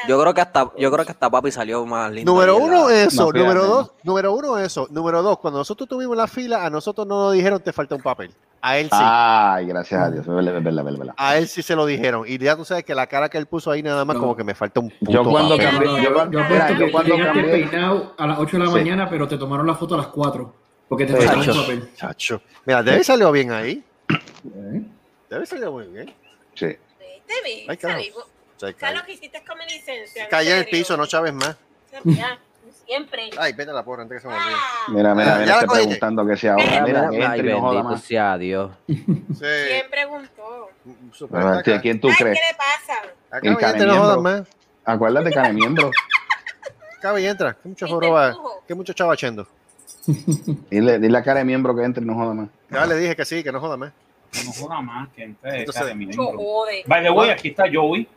Yo 0.09 0.21
creo 0.21 0.35
que 0.35 0.41
hasta, 0.43 0.71
yo 0.77 0.91
creo 0.93 1.05
que 1.07 1.13
hasta 1.13 1.31
papi 1.31 1.51
salió 1.51 1.87
más 1.87 2.11
lindo. 2.13 2.31
Número 2.31 2.57
uno, 2.57 2.89
la- 2.89 3.03
eso. 3.05 3.33
Número 3.33 3.65
dos, 3.65 3.93
número 4.03 4.35
uno, 4.35 4.59
eso. 4.59 4.87
Número 4.91 5.23
dos, 5.23 5.39
cuando 5.39 5.61
nosotros 5.61 5.89
tuvimos 5.89 6.17
la 6.17 6.27
fila, 6.27 6.67
a 6.67 6.69
nosotros 6.71 7.07
no 7.07 7.25
nos 7.25 7.33
dijeron 7.33 7.61
te 7.61 7.73
falta 7.73 7.95
un 7.95 8.03
papel. 8.03 8.35
A 8.61 8.79
él 8.79 8.87
sí. 8.87 8.91
Ay, 9.01 9.67
gracias 9.67 10.01
a 10.01 10.11
Dios. 10.11 10.27
Verdad, 10.27 10.57
es 10.59 10.65
verdad. 10.99 11.15
A 11.17 11.37
él 11.39 11.49
sí 11.49 11.63
se 11.63 11.75
lo 11.75 11.87
dijeron. 11.87 12.25
Y 12.27 12.39
ya 12.39 12.55
tú 12.57 12.65
sabes 12.65 12.85
que 12.85 12.95
la 12.95 13.07
cara 13.07 13.29
que 13.29 13.39
él 13.39 13.47
puso 13.47 13.71
ahí 13.71 13.83
nada 13.83 14.05
más 14.05 14.15
No. 14.15 14.21
como 14.21 14.37
que 14.37 14.45
me 14.45 14.55
falta 14.55 14.79
un 14.81 14.91
puto 14.91 15.11
Yo 15.11 15.25
cuando 15.25 15.57
papel. 15.57 15.71
cambié, 15.71 15.89
yo, 15.89 15.99
yo 15.99 16.15
cuando- 16.15 16.41
apuesto 16.43 16.65
mira, 16.75 16.79
yo 16.87 16.93
cuando 16.93 17.17
cambié, 17.17 17.45
peinado 17.45 18.15
a 18.19 18.27
las 18.27 18.39
8 18.39 18.57
de 18.59 18.65
la 18.65 18.67
Sí. 18.71 18.73
mañana, 18.73 19.09
pero 19.11 19.27
te 19.27 19.39
tomaron 19.39 19.67
la 19.67 19.75
foto 19.75 19.95
a 19.95 19.99
las 19.99 20.07
4. 20.09 20.55
Porque 20.89 21.07
te 21.07 21.17
faltaba 21.17 21.39
un 21.39 21.45
Chacho. 21.47 21.61
papel. 21.63 21.91
Chacho. 21.97 22.43
Mira, 22.67 22.83
debe 22.83 23.03
salió 23.03 23.33
bien 23.33 23.51
ahí. 23.51 23.83
¿Eh? 24.45 24.83
Debe 25.31 25.47
salió 25.47 25.73
muy 25.73 25.87
bien. 25.87 26.15
sí. 26.55 26.77
Te 27.27 27.41
vi, 27.45 27.65
Ay, 27.69 27.77
carajo. 27.77 28.01
salimos. 28.01 28.23
O 28.25 28.59
sea, 28.61 28.75
¿Sabes 28.79 28.99
lo 29.01 29.05
que 29.07 29.13
hiciste 29.13 29.43
con 29.47 29.57
mi 29.59 29.65
licencia? 29.65 30.29
Caí 30.29 30.49
en 30.49 30.59
el 30.59 30.67
piso, 30.67 30.97
no 30.97 31.07
chaves 31.07 31.33
más. 31.33 31.57
Ya, 32.05 32.39
siempre. 32.87 33.31
Ay, 33.39 33.53
vete 33.55 33.71
a 33.71 33.75
la 33.75 33.85
porra 33.85 34.03
antes 34.03 34.17
que 34.19 34.23
se 34.23 34.29
me 34.29 34.35
olvide. 34.35 34.55
Ah, 34.55 34.85
Mira, 34.89 35.15
mira, 35.15 35.39
mira, 35.39 35.61
estoy 35.61 35.69
preguntando 35.79 36.27
que 36.27 36.37
sea 36.37 36.53
ahora. 36.53 36.83
Mira, 36.85 37.09
Mira, 37.11 37.31
Ay, 37.31 37.43
bendito 37.43 37.83
más. 37.85 38.03
sea 38.03 38.37
Dios. 38.37 38.71
Sí. 38.87 38.97
¿Quién 39.41 39.91
preguntó? 39.91 40.71
Super, 41.13 41.41
A 41.41 41.45
ver, 41.51 41.59
acá, 41.61 41.75
¿a 41.77 41.81
¿Quién 41.81 42.01
tú 42.01 42.09
Ay, 42.09 42.15
¿qué 42.19 42.25
crees? 42.25 42.39
le 42.51 42.57
pasa? 42.59 43.39
el 43.39 43.45
y 43.45 43.49
entra, 43.49 43.87
no 43.87 43.99
jodas 43.99 44.19
más. 44.21 44.49
Acuérdate, 44.85 45.31
cane 45.33 45.53
miembro. 45.55 45.91
Acá 46.99 47.19
y 47.19 47.27
entra. 47.27 47.55
¿Qué 47.55 47.69
mucho 47.69 47.87
¿Viste 47.87 47.95
joroba? 47.95 48.35
¿Qué 48.69 48.75
mucho 48.75 48.93
chavachendo? 48.93 49.47
Dile, 50.71 50.99
dile 50.99 51.19
a 51.19 51.23
cara 51.23 51.39
de 51.39 51.45
miembro 51.45 51.75
que 51.75 51.83
entre 51.85 52.03
y 52.03 52.07
no 52.07 52.15
joda 52.15 52.35
más. 52.35 52.49
Ya 52.71 52.85
le 52.87 52.97
dije 52.97 53.17
que 53.17 53.25
sí, 53.25 53.43
que 53.43 53.53
no 53.53 53.61
joda 53.61 53.77
más. 53.77 53.93
No 54.45 54.53
joda 54.53 54.81
más 54.81 55.09
que 55.11 55.25
entre 55.25 55.61
Entonces- 55.61 55.87
de 55.99 56.17
jode. 56.17 56.83
By 56.87 57.03
the 57.03 57.11
way, 57.11 57.31
aquí 57.31 57.49
está 57.49 57.65
Joey. 57.73 58.09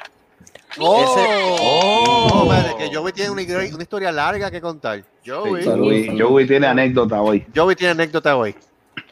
¡Oh! 0.77 2.27
No, 2.34 2.45
madre, 2.45 2.75
que 2.77 2.93
Joey 2.95 3.13
tiene 3.13 3.31
una, 3.31 3.41
una 3.43 3.84
historia 3.84 4.12
larga 4.12 4.51
que 4.51 4.60
contar. 4.62 5.03
Joey. 5.25 5.63
Sí, 5.63 5.69
Joey, 5.69 6.19
Joey 6.19 6.48
tiene 6.48 6.67
anécdota 6.67 7.22
hoy. 7.22 7.45
Joey 7.55 7.75
tiene 7.75 7.91
anécdota 7.91 8.36
hoy. 8.36 8.55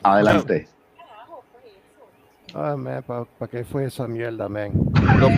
Adelante. 0.02 0.68
Ah, 2.56 2.76
man, 2.78 3.04
¿para 3.04 3.50
qué 3.50 3.64
fue 3.64 3.86
esa 3.86 4.08
mierda, 4.08 4.48
man? 4.48 4.72
Lo- 5.18 5.30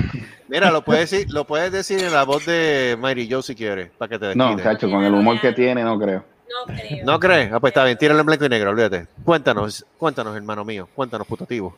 mira, 0.49 0.69
lo 0.69 0.83
puedes 0.83 1.09
decir, 1.09 1.31
lo 1.31 1.45
puedes 1.45 1.71
decir 1.71 2.03
en 2.03 2.11
la 2.11 2.23
voz 2.23 2.45
de 2.45 2.97
Mary 2.99 3.27
Joe 3.31 3.41
si 3.41 3.55
quieres, 3.55 3.89
para 3.97 4.09
que 4.09 4.19
te 4.19 4.35
No, 4.35 4.47
desquite. 4.47 4.63
chacho, 4.63 4.89
con 4.89 5.01
el 5.03 5.13
humor 5.13 5.39
que 5.39 5.53
tiene, 5.53 5.81
no 5.83 5.97
creo. 5.97 6.25
No 6.47 6.73
creo. 6.73 7.05
¿No 7.05 7.19
crees? 7.19 7.51
Ah, 7.51 7.59
pues 7.59 7.71
está 7.71 7.83
bien, 7.85 7.97
tíralo 7.97 8.19
en 8.19 8.25
blanco 8.25 8.45
y 8.45 8.49
negro, 8.49 8.69
olvídate. 8.71 9.07
Cuéntanos, 9.23 9.85
cuéntanos, 9.97 10.35
hermano 10.35 10.63
mío, 10.63 10.87
cuéntanos, 10.95 11.27
putativo. 11.27 11.77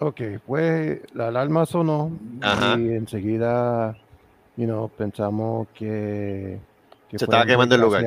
Ok, 0.00 0.20
pues 0.46 1.00
la 1.14 1.28
alarma 1.28 1.66
sonó 1.66 2.10
Ajá. 2.42 2.76
y 2.76 2.88
enseguida, 2.94 3.96
you 4.56 4.66
know, 4.66 4.88
pensamos 4.88 5.68
que... 5.74 6.58
que 7.08 7.18
Se 7.18 7.24
estaba 7.24 7.46
quemando 7.46 7.74
el 7.74 7.80
lugar. 7.80 8.04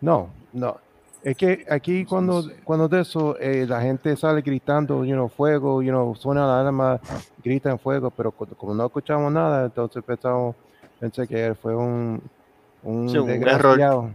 No, 0.00 0.30
no. 0.52 0.76
Es 1.22 1.36
que 1.36 1.64
aquí 1.68 2.04
cuando, 2.04 2.44
cuando 2.64 2.86
de 2.86 3.00
eso 3.00 3.36
eh, 3.38 3.66
la 3.68 3.80
gente 3.80 4.14
sale 4.16 4.42
gritando, 4.42 5.04
you 5.04 5.14
know, 5.14 5.28
fuego, 5.28 5.82
you 5.82 5.90
know, 5.90 6.14
suena 6.14 6.46
la 6.46 6.60
alarma, 6.60 7.00
gritan 7.42 7.78
fuego, 7.80 8.10
pero 8.10 8.30
co- 8.30 8.46
como 8.56 8.74
no 8.74 8.86
escuchamos 8.86 9.32
nada, 9.32 9.64
entonces 9.64 10.04
pensamos, 10.04 10.54
pensé 11.00 11.26
que 11.26 11.54
fue 11.60 11.74
un, 11.74 12.22
un 12.82 13.08
Sí, 13.08 13.18
un 13.18 13.26
desgraciado, 13.26 14.10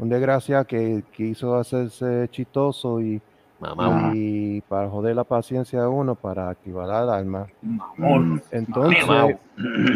un 0.00 0.08
desgraciado 0.08 0.64
que 0.64 1.04
quiso 1.14 1.54
hacerse 1.56 2.28
chistoso 2.30 3.00
y, 3.00 3.20
Mamá. 3.60 4.12
y 4.14 4.62
para 4.62 4.88
joder 4.88 5.14
la 5.14 5.24
paciencia 5.24 5.82
de 5.82 5.86
uno 5.86 6.14
para 6.14 6.48
activar 6.48 6.88
la 6.88 7.02
alarma. 7.02 7.46
Mamón. 7.62 8.42
Entonces, 8.50 9.06
Mamau. 9.06 9.38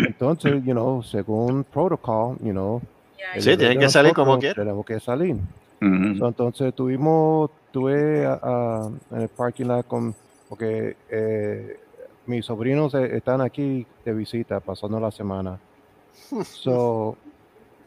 entonces, 0.06 0.62
you 0.64 0.73
know, 0.73 1.02
según 1.02 1.64
protocol, 1.64 2.37
you 2.40 2.52
know, 2.52 2.82
el 3.34 3.42
Sí, 3.42 3.56
tienen 3.56 3.78
que 3.78 3.88
salir 3.88 4.12
como 4.12 4.38
quieran. 4.38 4.56
Tenemos 4.64 4.84
que 4.84 5.00
salir. 5.00 5.37
Ujú. 5.80 6.18
So, 6.18 6.28
entonces 6.28 6.75
tuvimos, 6.75 7.50
tuve 7.73 8.26
ah, 8.26 8.90
en 9.11 9.20
el 9.23 9.28
parking 9.28 9.64
lot 9.66 9.87
con, 9.87 10.14
porque 10.49 10.96
eh, 11.11 11.78
mis 12.26 12.44
sobrinos 12.44 12.94
eh, 12.94 13.16
están 13.16 13.40
aquí 13.40 13.87
de 14.04 14.12
visita, 14.12 14.61
pasando 14.61 15.00
la 15.00 15.11
semana. 15.11 15.58
So, 16.44 17.16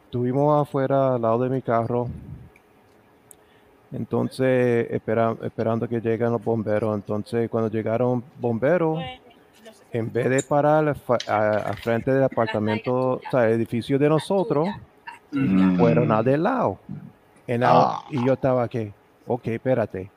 estuvimos 0.08 0.62
afuera 0.66 1.14
al 1.16 1.22
lado 1.22 1.38
de 1.40 1.50
mi 1.50 1.60
carro. 1.60 2.08
Entonces, 3.92 4.86
espera- 4.90 5.36
esperando 5.42 5.86
que 5.88 6.00
lleguen 6.00 6.32
los 6.32 6.42
bomberos. 6.42 6.94
Entonces, 6.94 7.48
cuando 7.50 7.70
llegaron 7.70 8.22
bomberos, 8.40 8.98
en 9.92 10.12
vez 10.12 10.28
de 10.30 10.42
parar 10.42 10.94
a, 11.28 11.56
a 11.70 11.74
frente 11.74 12.10
del 12.10 12.24
apartamento, 12.24 12.94
o 13.14 13.20
sea, 13.30 13.46
el 13.46 13.52
edificio 13.54 13.98
de 13.98 14.08
nosotros, 14.08 14.68
Mm. 15.30 15.76
fueron 15.78 16.10
a 16.10 16.22
del 16.22 16.42
lado. 16.42 16.78
En 17.46 17.60
la- 17.60 18.00
Y 18.10 18.24
yo 18.24 18.32
estaba 18.32 18.62
aquí, 18.62 18.90
ok, 19.26 19.46
espérate, 19.48 20.10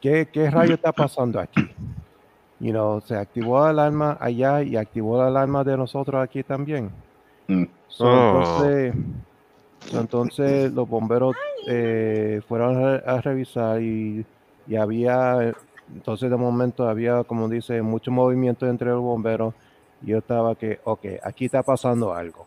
¿qué, 0.00 0.26
qué 0.32 0.50
rayo 0.50 0.74
está 0.74 0.90
pasando 0.92 1.38
aquí? 1.38 1.68
You 2.60 2.70
know, 2.72 3.00
se 3.02 3.14
activó 3.14 3.60
la 3.64 3.68
alarma 3.70 4.16
allá 4.20 4.62
y 4.62 4.74
activó 4.76 5.18
la 5.18 5.26
alarma 5.28 5.64
de 5.64 5.76
nosotros 5.76 6.22
aquí 6.22 6.42
también. 6.42 6.90
Mm. 7.46 7.64
So, 7.88 8.06
Oh. 8.06 8.16
entonces, 8.16 8.94
so, 9.84 10.00
entonces 10.00 10.72
los 10.72 10.88
bomberos 10.88 11.36
eh, 11.66 12.40
fueron 12.48 12.76
a, 12.76 12.98
re- 12.98 13.04
a 13.06 13.20
revisar 13.20 13.82
y, 13.82 14.26
y 14.66 14.76
había, 14.76 15.54
entonces 15.88 16.30
de 16.30 16.36
momento 16.36 16.88
había, 16.88 17.24
como 17.24 17.48
dice, 17.48 17.82
mucho 17.82 18.10
movimiento 18.12 18.66
entre 18.68 18.88
los 18.90 19.02
bomberos. 19.02 19.54
Y 20.00 20.08
yo 20.08 20.18
estaba 20.18 20.56
que, 20.56 20.80
ok, 20.84 21.06
aquí 21.22 21.46
está 21.46 21.62
pasando 21.62 22.14
algo 22.14 22.46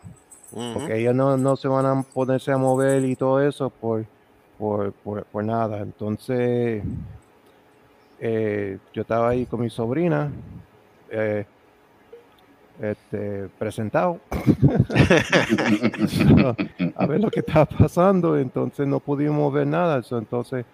porque 0.72 0.98
ellos 1.00 1.14
no, 1.14 1.36
no 1.38 1.56
se 1.56 1.68
van 1.68 1.86
a 1.86 2.02
ponerse 2.04 2.52
a 2.52 2.58
mover 2.58 3.04
y 3.04 3.16
todo 3.16 3.40
eso 3.46 3.70
por, 3.70 4.06
por, 4.56 4.92
por, 4.94 5.26
por 5.26 5.44
nada. 5.44 5.80
Entonces, 5.80 6.84
eh, 8.18 8.78
yo 8.92 9.02
estaba 9.02 9.30
ahí 9.30 9.46
con 9.46 9.60
mi 9.60 9.70
sobrina, 9.70 10.32
eh, 11.10 11.46
este, 12.80 13.48
presentado, 13.58 14.18
a 16.96 17.06
ver 17.06 17.20
lo 17.20 17.30
que 17.30 17.40
estaba 17.40 17.66
pasando, 17.66 18.38
entonces 18.38 18.86
no 18.86 19.00
pudimos 19.00 19.52
ver 19.52 19.66
nada. 19.66 20.02
so, 20.02 20.18
entonces, 20.18 20.64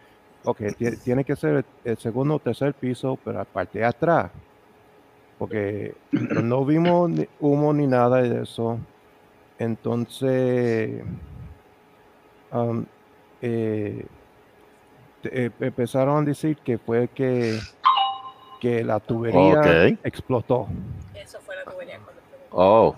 ok, 0.44 0.60
tie- 0.78 0.98
tiene 1.02 1.24
que 1.24 1.36
ser 1.36 1.64
el, 1.84 1.96
segundo 1.98 2.36
o 2.36 2.38
tercer 2.38 2.74
piso, 2.74 3.18
pero 3.24 3.40
aparte 3.40 3.80
de 3.80 3.84
atrás, 3.84 4.30
porque 5.38 5.94
pero 6.10 6.42
no 6.42 6.64
vimos 6.64 7.10
ni 7.10 7.26
humo 7.40 7.72
ni 7.72 7.86
nada 7.86 8.22
de 8.22 8.42
eso. 8.42 8.78
Entonces, 9.58 11.02
um, 12.52 12.84
eh, 13.40 14.04
eh, 15.24 15.50
empezaron 15.60 16.22
a 16.22 16.26
decir 16.26 16.56
que 16.58 16.78
fue 16.78 17.08
que, 17.08 17.58
que 18.60 18.84
la 18.84 19.00
tubería 19.00 19.86
explotó. 20.04 20.68
Eso 21.14 21.40
fue 21.40 21.56
la 21.56 21.64
tubería 21.64 21.98
cuando 21.98 22.22
fue. 22.22 22.37
Oh. 22.50 22.94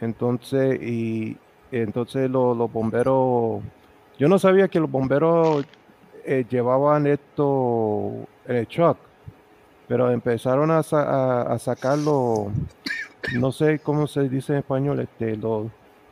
Entonces, 0.00 0.80
y 0.82 1.36
entonces 1.72 2.30
lo- 2.30 2.54
los 2.54 2.72
bomberos, 2.72 3.62
yo 4.18 4.28
no 4.28 4.38
sabía 4.38 4.68
que 4.68 4.80
los 4.80 4.90
bomberos 4.90 5.64
eh, 6.24 6.44
llevaban 6.48 7.06
esto 7.06 8.12
en 8.46 8.56
el 8.56 8.66
truck, 8.66 8.98
pero 9.86 10.10
empezaron 10.10 10.70
a, 10.70 10.82
sa- 10.82 11.02
a- 11.02 11.54
a 11.54 11.58
sacarlo, 11.58 12.50
no 13.34 13.50
sé 13.52 13.78
cómo 13.78 14.06
se 14.06 14.28
dice 14.28 14.52
en 14.52 14.58
español, 14.60 15.00
este, 15.00 15.36
los, 15.36 15.66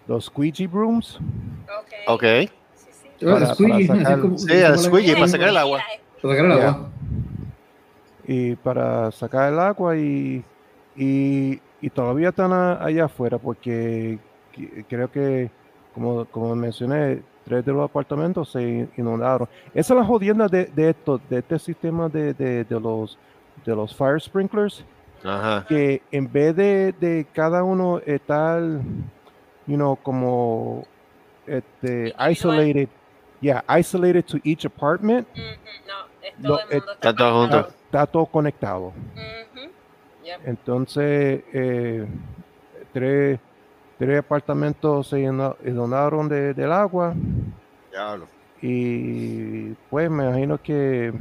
los 0.06 0.24
squeegee 0.26 0.66
brooms. 0.66 1.18
Ok. 2.06 2.08
Ok. 2.08 2.22
Sí, 2.74 2.88
sí. 3.18 3.24
Para- 3.24 3.34
para 3.40 3.54
Squeegee, 3.54 3.86
sacar- 3.86 4.20
como- 4.20 4.38
Sí, 4.38 4.46
como 4.46 4.54
el 4.58 4.62
la- 4.62 4.78
squeegee 4.78 5.12
para 5.14 5.24
Eh, 5.26 5.28
sacar 5.28 5.48
el 5.48 5.56
agua. 5.56 5.80
Para 6.22 6.34
sacar 6.34 6.44
el 6.46 6.52
agua. 6.52 6.88
y 8.28 8.54
para 8.56 9.10
sacar 9.12 9.52
el 9.52 9.58
agua 9.60 9.96
y, 9.96 10.42
y, 10.96 11.60
y 11.80 11.90
todavía 11.90 12.30
están 12.30 12.52
a- 12.52 12.82
allá 12.84 13.04
afuera 13.04 13.38
porque 13.38 14.18
que- 14.52 14.84
creo 14.88 15.10
que, 15.10 15.50
como, 15.94 16.24
como 16.26 16.54
mencioné, 16.56 17.22
tres 17.44 17.64
de 17.64 17.72
los 17.72 17.84
apartamentos 17.88 18.50
se 18.50 18.88
inundaron. 18.96 19.48
Esa 19.74 19.94
es 19.94 20.00
la 20.00 20.04
jodienda 20.06 20.48
de, 20.48 20.64
de 20.66 20.90
esto, 20.90 21.20
de 21.30 21.38
este 21.38 21.58
sistema 21.58 22.08
de, 22.08 22.34
de, 22.34 22.64
de 22.64 22.80
los, 22.80 23.18
de 23.64 23.74
los 23.76 23.94
fire 23.94 24.20
sprinklers, 24.20 24.84
Ajá. 25.24 25.64
que 25.68 26.02
en 26.10 26.30
vez 26.30 26.56
de, 26.56 26.92
de 26.98 27.26
cada 27.32 27.62
uno 27.62 27.98
estar, 28.04 28.60
you 29.66 29.76
know, 29.76 29.96
como 30.02 30.84
este, 31.46 32.12
isolated, 32.30 32.88
yeah, 33.40 33.62
isolated 33.78 34.24
to 34.24 34.38
each 34.42 34.64
apartment, 34.66 35.26
Ujú, 35.32 35.42
No, 36.38 36.58
es 36.58 36.82
Lo- 36.82 37.12
todo 37.14 37.28
el 37.28 37.34
mundo 37.34 37.56
eh, 37.56 37.60
está 37.60 37.76
está 37.86 38.06
todo 38.06 38.26
conectado. 38.26 38.86
Ujú. 38.88 39.45
Entonces, 40.44 41.42
eh, 41.52 42.06
tres, 42.92 43.38
tres 43.98 44.18
apartamentos 44.18 45.08
se 45.08 45.20
inundaron 45.20 46.28
de, 46.28 46.54
del 46.54 46.72
agua 46.72 47.14
Diablo. 47.90 48.26
y 48.62 49.70
pues 49.90 50.10
me 50.10 50.24
imagino 50.24 50.60
que 50.62 51.12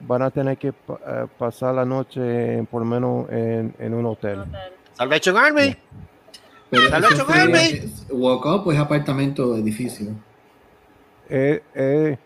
van 0.00 0.22
a 0.22 0.30
tener 0.30 0.56
que 0.58 0.72
pa- 0.72 0.98
eh, 1.06 1.26
pasar 1.38 1.74
la 1.74 1.84
noche 1.84 2.64
por 2.70 2.80
lo 2.82 2.86
menos 2.86 3.28
en, 3.30 3.74
en 3.78 3.94
un 3.94 4.06
hotel. 4.06 4.38
Total. 4.44 4.72
Salvation 4.94 5.36
Army. 5.36 5.76
Pero 6.70 6.88
fue- 7.24 7.40
Army. 7.40 7.54
es- 7.58 8.06
Walk 8.10 8.44
up 8.46 8.72
es 8.72 8.78
apartamento 8.78 9.56
edificio. 9.56 10.08
Eh, 11.28 11.62
eh, 11.74 12.18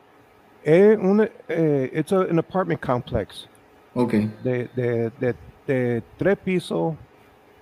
es 0.65 0.99
un 0.99 1.29
eh, 1.49 1.91
it's 1.95 2.13
a- 2.13 2.23
an 2.31 2.39
apartment 2.39 2.81
complex 2.85 3.49
Ok. 3.95 4.13
de, 4.43 4.69
de, 4.75 5.11
de, 5.21 5.35
de 5.67 6.03
tres 6.17 6.39
pisos 6.39 6.95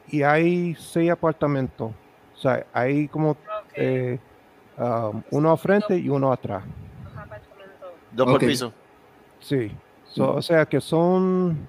y 0.08 0.22
hay 0.22 0.74
seis 0.74 1.10
apartamentos. 1.10 1.92
O 2.34 2.36
sea, 2.36 2.66
hay 2.72 3.08
como 3.08 3.36
eh, 3.74 4.18
um, 4.78 5.22
uno 5.30 5.50
al 5.50 5.58
frente 5.58 5.96
y 5.96 6.08
uno 6.08 6.32
atrás. 6.32 6.64
Dos 8.12 8.26
por 8.26 8.40
piso. 8.40 8.72
Sí, 9.40 9.72
So, 10.14 10.32
o 10.34 10.42
sea 10.42 10.64
que 10.64 10.80
son, 10.80 11.68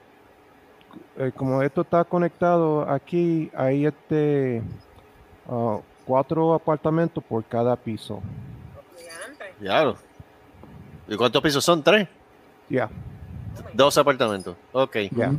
eh, 1.18 1.32
como 1.36 1.63
esto 1.63 1.82
está 1.82 2.04
conectado 2.04 2.88
aquí, 2.88 3.50
hay 3.56 3.88
este 3.88 4.62
ah, 5.50 5.80
cuatro 6.06 6.54
apartamentos 6.54 7.24
por 7.24 7.44
cada 7.44 7.75
piso. 7.75 8.22
Diablo. 9.60 9.98
¿Y 11.08 11.15
cuántos 11.15 11.42
pisos 11.42 11.65
son? 11.65 11.82
¿Tres? 11.82 12.08
Ya, 12.70 12.88
Dos 13.74 13.98
apartamentos. 13.98 14.56
Ok. 14.72 14.98
ya. 15.15 15.32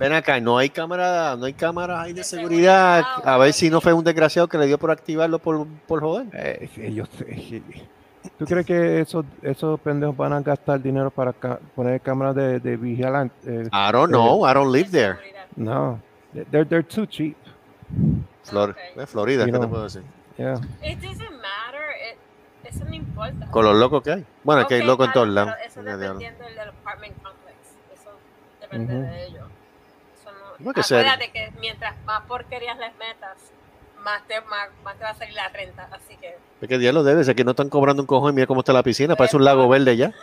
Ven 0.00 0.12
acá, 0.14 0.40
no 0.40 0.56
hay 0.56 0.70
cámara, 0.70 1.36
no 1.36 1.44
hay 1.44 1.52
cámaras 1.52 1.98
ahí 2.04 2.12
de 2.14 2.24
seguridad. 2.24 3.04
A 3.22 3.36
ver 3.36 3.52
si 3.52 3.68
no 3.70 3.80
fue 3.82 3.92
un 3.92 4.02
desgraciado 4.02 4.48
que 4.48 4.56
le 4.58 4.66
dio 4.66 4.78
por 4.78 4.90
activarlo 4.90 5.38
por, 5.38 5.66
por 5.86 6.00
joder. 6.00 6.26
Eh, 6.32 6.68
ellos, 6.78 7.08
eh, 7.26 7.62
¿Tú 8.38 8.46
crees 8.46 8.64
que 8.66 9.00
esos, 9.00 9.24
esos 9.42 9.78
pendejos 9.80 10.16
van 10.16 10.32
a 10.32 10.40
gastar 10.40 10.80
dinero 10.80 11.10
para 11.10 11.32
poner 11.32 12.00
cámaras 12.00 12.34
de, 12.34 12.60
de 12.60 12.76
vigilante? 12.78 13.34
Eh, 13.46 13.68
I 13.70 13.92
don't 13.92 14.10
know, 14.10 14.48
I 14.48 14.54
don't 14.54 14.72
live 14.72 14.90
there. 14.90 15.18
No, 15.56 16.00
they're, 16.50 16.64
they're 16.66 16.82
too 16.82 17.04
cheap. 17.06 17.36
Flor, 18.44 18.70
Ok. 18.70 18.76
eh, 18.96 19.06
Florida, 19.06 19.44
You 19.44 19.46
¿qué 19.46 19.52
te 19.52 19.58
know. 19.58 19.68
puedo 19.70 19.84
decir? 19.84 20.02
Yeah. 20.38 20.54
It 20.82 20.98
doesn't 21.00 21.30
matter. 21.30 21.82
it- 22.10 22.18
eso 22.64 22.84
no 22.86 22.94
importa. 22.94 23.46
Con 23.50 23.64
los 23.66 23.76
locos 23.76 24.02
que 24.02 24.12
hay. 24.12 24.26
Bueno, 24.44 24.62
es 24.62 24.66
que 24.68 24.74
hay 24.76 24.82
locos 24.82 25.08
en 25.08 25.12
todos 25.12 25.28
lados. 25.28 25.54
Eso 25.66 25.82
dependiendo 25.82 26.44
del 26.44 26.68
apartment 26.70 27.14
complex. 27.22 27.56
Eso 27.92 28.10
depende 28.60 28.94
Ujú. 28.94 29.02
de 29.02 29.26
ellos. 29.26 29.44
Que 31.18 31.30
que 31.32 31.52
mientras 31.60 31.94
más 32.04 32.22
porquerías 32.22 32.78
les 32.78 32.92
metas, 32.96 33.36
más 34.04 34.22
te, 34.26 34.40
más, 34.42 34.68
más 34.84 34.96
te 34.96 35.04
va 35.04 35.10
a 35.10 35.14
salir 35.14 35.34
la 35.34 35.48
renta. 35.48 35.88
Así 35.90 36.16
que 36.20 36.36
Es 36.60 36.68
que 36.68 36.78
diablo 36.78 37.02
debe 37.02 37.24
ser 37.24 37.34
que 37.34 37.44
no 37.44 37.52
están 37.52 37.68
cobrando 37.68 38.02
un 38.02 38.06
cojón 38.06 38.32
y 38.32 38.34
mira 38.34 38.46
cómo 38.46 38.60
está 38.60 38.72
la 38.72 38.82
piscina, 38.82 39.16
parece 39.16 39.36
un 39.36 39.44
lago 39.44 39.68
verde 39.68 39.96
ya. 39.96 40.12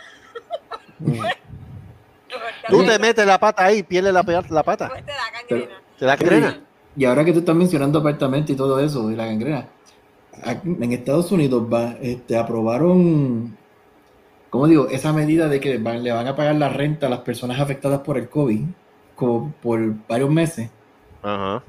Mm. 1.00 1.20
Tú 2.68 2.84
te 2.84 2.98
metes 2.98 3.24
la 3.24 3.38
pata 3.38 3.64
ahí, 3.66 3.84
pierdes 3.84 4.12
la, 4.12 4.24
la 4.50 4.62
pata. 4.64 4.88
Pues 4.88 5.06
te 5.06 5.12
da 5.12 5.30
gangrena. 5.32 5.80
Te 5.96 6.04
da 6.04 6.16
crena. 6.16 6.60
Y 6.96 7.04
ahora 7.04 7.24
que 7.24 7.32
tú 7.32 7.38
estás 7.38 7.54
mencionando 7.54 8.00
apartamentos 8.00 8.50
y 8.50 8.56
todo 8.56 8.80
eso, 8.80 9.08
y 9.08 9.14
la 9.14 9.26
gangrena, 9.26 9.68
aquí 10.42 10.68
en 10.68 10.92
Estados 10.92 11.30
Unidos 11.30 11.72
va, 11.72 11.94
este, 12.02 12.36
aprobaron 12.36 13.56
como 14.50 14.66
digo, 14.66 14.88
esa 14.88 15.12
medida 15.12 15.48
de 15.48 15.60
que 15.60 15.78
van- 15.78 16.02
le 16.02 16.10
van 16.10 16.26
a 16.26 16.34
pagar 16.34 16.54
la 16.56 16.68
renta 16.68 17.06
a 17.06 17.10
las 17.10 17.20
personas 17.20 17.60
afectadas 17.60 18.00
por 18.00 18.16
el 18.16 18.28
COVID 18.28 18.62
como 19.18 19.50
por 19.60 19.80
varios 20.06 20.30
meses, 20.30 20.70
Ajá. 21.22 21.62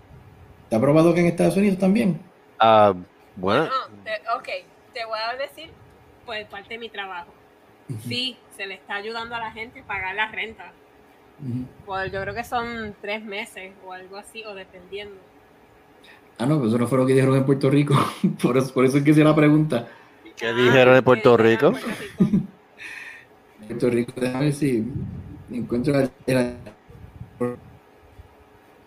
¿está 0.64 0.78
aprobado 0.78 1.14
que 1.16 1.22
en 1.22 1.26
Estados 1.26 1.58
Unidos 1.58 1.80
también? 1.80 2.22
Ah, 2.60 2.94
bueno, 3.36 3.64
No, 3.66 4.04
te- 4.04 4.22
ok, 4.38 4.66
te 4.94 5.06
voy 5.06 5.18
a 5.18 5.36
decir 5.36 5.72
por 6.26 6.36
parte 6.46 6.70
de 6.76 6.78
mi 6.78 6.90
trabajo. 6.90 7.34
Sí, 8.08 8.38
se 8.56 8.68
le 8.68 8.76
está 8.76 8.96
ayudando 8.96 9.34
a 9.36 9.40
la 9.40 9.52
gente 9.52 9.80
a 9.80 9.84
pagar 9.84 10.14
la 10.14 10.30
renta. 10.30 10.72
Ujú. 11.42 11.66
Pues 11.88 12.12
yo 12.12 12.22
creo 12.22 12.36
que 12.36 12.44
son 12.44 12.94
tres 13.02 13.24
meses 13.26 13.74
o 13.84 13.94
algo 13.94 14.18
así, 14.18 14.44
o 14.46 14.54
dependiendo. 14.54 15.16
Ah, 16.38 16.46
no, 16.46 16.60
pues 16.60 16.70
eso 16.70 16.78
no 16.78 16.88
fue 16.88 17.00
lo 17.00 17.08
que 17.08 17.14
dijeron 17.14 17.36
en 17.36 17.46
Puerto 17.46 17.70
Rico. 17.72 17.96
por, 18.44 18.58
eso, 18.58 18.72
por 18.74 18.86
eso 18.86 18.98
es 19.00 19.04
que 19.04 19.10
hice 19.10 19.24
la 19.24 19.36
pregunta. 19.36 19.88
¿qué 20.38 20.48
Ah, 20.48 20.54
dijeron 20.54 20.94
de 20.94 21.02
Puerto 21.02 21.36
que 21.36 21.44
Rico? 21.44 21.72
Puerto 21.72 21.88
Rico. 22.00 22.48
Puerto 23.68 23.90
Rico, 23.90 24.14
déjame 24.18 24.46
ver 24.46 24.54
si 24.54 24.84
encuentro 25.52 26.00
el- 26.00 26.12
el- 26.28 26.56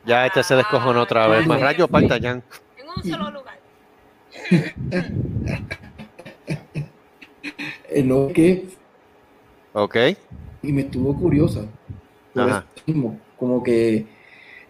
Ya 0.05 0.27
este 0.27 0.43
se 0.43 0.57
descojonó 0.57 1.03
otra 1.03 1.27
vez. 1.29 1.47
Más 1.47 1.61
rayo 1.61 1.87
falta, 1.89 2.19
Jan. 2.21 2.43
En 2.77 2.89
un 2.89 3.03
solo 3.11 3.31
lugar. 3.31 3.59
lo 8.05 8.29
que 8.33 8.67
Ok. 9.73 9.97
y 10.63 10.73
me 10.73 10.83
estuvo 10.83 11.17
curiosa. 11.19 11.63
Ajá. 12.35 12.65
mismo, 12.87 13.19
como 13.39 13.63
que 13.63 14.07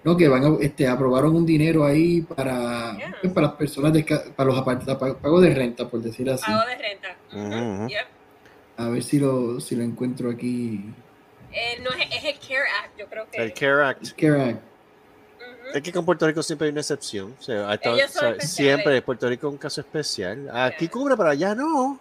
no 0.05 0.17
que 0.17 0.27
van 0.27 0.45
a, 0.45 0.57
este 0.61 0.89
aprobaron 0.89 1.37
un 1.37 1.47
dinero 1.47 1.85
ahí 1.85 2.23
para 2.23 2.97
pues, 3.21 3.33
para 3.33 3.47
las 3.49 3.57
personas 3.57 3.93
de, 3.93 4.03
para 4.35 4.49
los 4.51 4.59
apart- 4.59 4.99
pa- 4.99 5.17
pago 5.17 5.41
de 5.41 5.55
renta 5.55 5.89
por 5.89 6.03
decir 6.03 6.29
así. 6.29 6.45
Pago 6.45 6.63
de 6.67 6.77
renta. 6.77 7.17
Yep. 7.89 8.07
A 8.79 8.89
ver 8.89 9.03
si 9.05 9.21
lo 9.21 9.61
si 9.61 9.77
lo 9.77 9.85
encuentro 9.85 10.29
aquí. 10.31 10.85
Eh, 11.53 11.81
no 11.85 11.91
es, 11.91 12.07
es 12.17 12.25
el 12.25 12.35
CARE 12.41 12.69
Act, 12.85 12.92
yo 13.03 13.09
creo 13.09 13.31
que. 13.31 13.43
El 13.43 13.53
CARE 13.55 13.85
Act. 13.85 14.13
Care 14.17 14.43
Act. 14.51 14.61
Es 15.75 15.83
que 15.83 15.93
con 15.93 16.05
Puerto 16.05 16.27
Rico 16.27 16.43
siempre 16.43 16.67
hay 16.67 16.73
una 16.73 16.81
excepción. 16.81 17.35
O 17.39 17.43
sea, 17.43 17.79
o 17.83 18.09
sea, 18.09 18.41
siempre 18.41 19.01
Puerto 19.03 19.29
Rico 19.29 19.47
es 19.49 19.53
un 19.53 19.59
caso 19.59 19.81
especial. 19.81 20.51
Aquí 20.53 20.89
cubre, 20.89 21.17
pero 21.17 21.31
allá 21.31 21.55
no. 21.55 21.99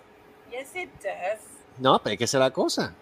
Yes, 0.50 0.75
it 0.75 0.89
does. 1.01 1.39
No, 1.77 2.00
pero 2.03 2.13
es 2.13 2.17
que 2.17 2.24
esa 2.25 2.38
es 2.38 2.41
la 2.41 2.51
cosa. 2.51 2.93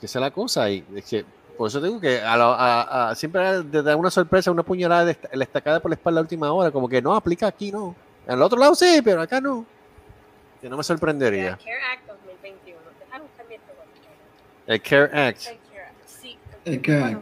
Que 0.00 0.06
esa 0.06 0.18
es 0.18 0.20
la 0.20 0.30
cosa. 0.30 0.68
Y 0.70 0.84
es 0.94 1.04
que, 1.04 1.24
por 1.56 1.68
eso 1.68 1.80
digo 1.80 1.98
que 2.00 2.20
a 2.20 2.36
la- 2.36 2.54
a- 2.54 3.10
a- 3.10 3.14
siempre 3.14 3.62
te 3.70 3.82
da 3.82 3.96
una 3.96 4.10
sorpresa, 4.10 4.50
una 4.50 4.62
puñalada 4.62 5.06
de 5.06 5.16
la 5.32 5.44
estacada 5.44 5.80
por 5.80 5.90
la 5.90 5.94
espalda 5.94 6.20
a 6.20 6.22
última 6.22 6.52
hora. 6.52 6.70
Como 6.70 6.88
que 6.88 7.00
no 7.00 7.14
aplica 7.14 7.46
aquí, 7.46 7.72
no. 7.72 7.94
En 8.26 8.34
el 8.34 8.42
otro 8.42 8.58
lado 8.58 8.74
sí, 8.74 9.00
pero 9.02 9.22
acá 9.22 9.40
no. 9.40 9.64
Que 10.60 10.68
no 10.68 10.76
me 10.76 10.84
sorprendería. 10.84 11.52
El 11.52 11.64
CARE 11.64 11.80
Act 11.92 12.06
2021. 12.06 12.80
Deja 13.00 13.18
buscar 13.18 13.46
mi 13.46 13.54
información. 13.54 14.12
El 14.66 14.82
CARE 14.82 15.28
Act. 15.28 15.46
El 15.46 15.58
es 16.64 16.78
que. 16.80 17.16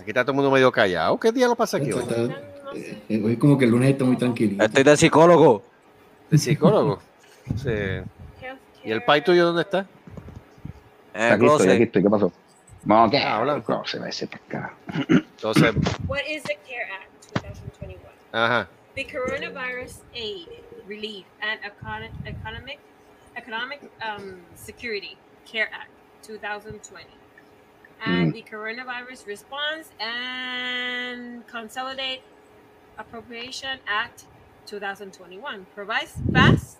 Aquí 0.00 0.10
está 0.10 0.22
todo 0.24 0.32
el 0.32 0.36
mundo 0.36 0.50
medio 0.50 0.72
callado. 0.72 1.18
¿Qué 1.18 1.30
día 1.32 1.46
lo 1.46 1.54
pasa 1.56 1.76
aquí 1.76 1.92
hoy? 1.92 2.00
Está- 2.02 2.22
eh, 2.74 3.02
eh, 3.08 3.22
hoy 3.24 3.36
como 3.36 3.58
que 3.58 3.64
el 3.66 3.70
lunes 3.72 3.90
está 3.90 4.04
muy 4.04 4.16
tranquilito. 4.16 4.64
Estoy 4.64 4.82
de 4.84 4.96
psicólogo. 4.96 5.62
El 6.30 6.38
psicólogo. 6.38 7.00
Sí. 7.56 7.70
¿Y 8.84 8.92
el 8.92 9.02
pai 9.04 9.22
tuyo 9.22 9.44
dónde 9.46 9.62
está? 9.62 9.86
El 11.12 11.32
Aquí 11.32 11.46
estoy, 11.46 11.68
aquí 11.68 11.82
estoy. 11.82 12.02
¿Qué 12.02 12.08
pasó? 12.08 12.32
Vamos, 12.84 13.10
¿qué? 13.10 13.18
Ah. 13.18 13.62
No, 13.68 13.84
se 13.84 13.98
va 13.98 14.08
ese 14.08 14.26
pescado. 14.26 14.70
Entonces, 15.08 15.74
What 16.06 16.20
is 16.28 16.42
the 16.44 16.56
CARE 16.66 16.88
Act 16.92 17.44
2021? 17.78 18.08
ajá. 18.32 18.68
The 18.94 19.06
Coronavirus 19.06 19.96
Aid, 20.14 20.46
Relief, 20.88 21.26
and 21.42 21.60
Econ- 21.62 22.10
Economic 22.26 22.78
Economic 23.40 23.80
um, 24.02 24.40
Security 24.54 25.16
CARE 25.50 25.70
Act 25.72 25.90
2020, 26.22 27.06
and 28.04 28.28
Mm. 28.28 28.34
the 28.36 28.42
Coronavirus 28.42 29.26
Response 29.26 29.88
and 29.98 31.46
Consolidate 31.46 32.20
Appropriation 32.98 33.78
Act 33.86 34.24
2021 34.66 35.66
provides 35.74 36.12
fast 36.32 36.78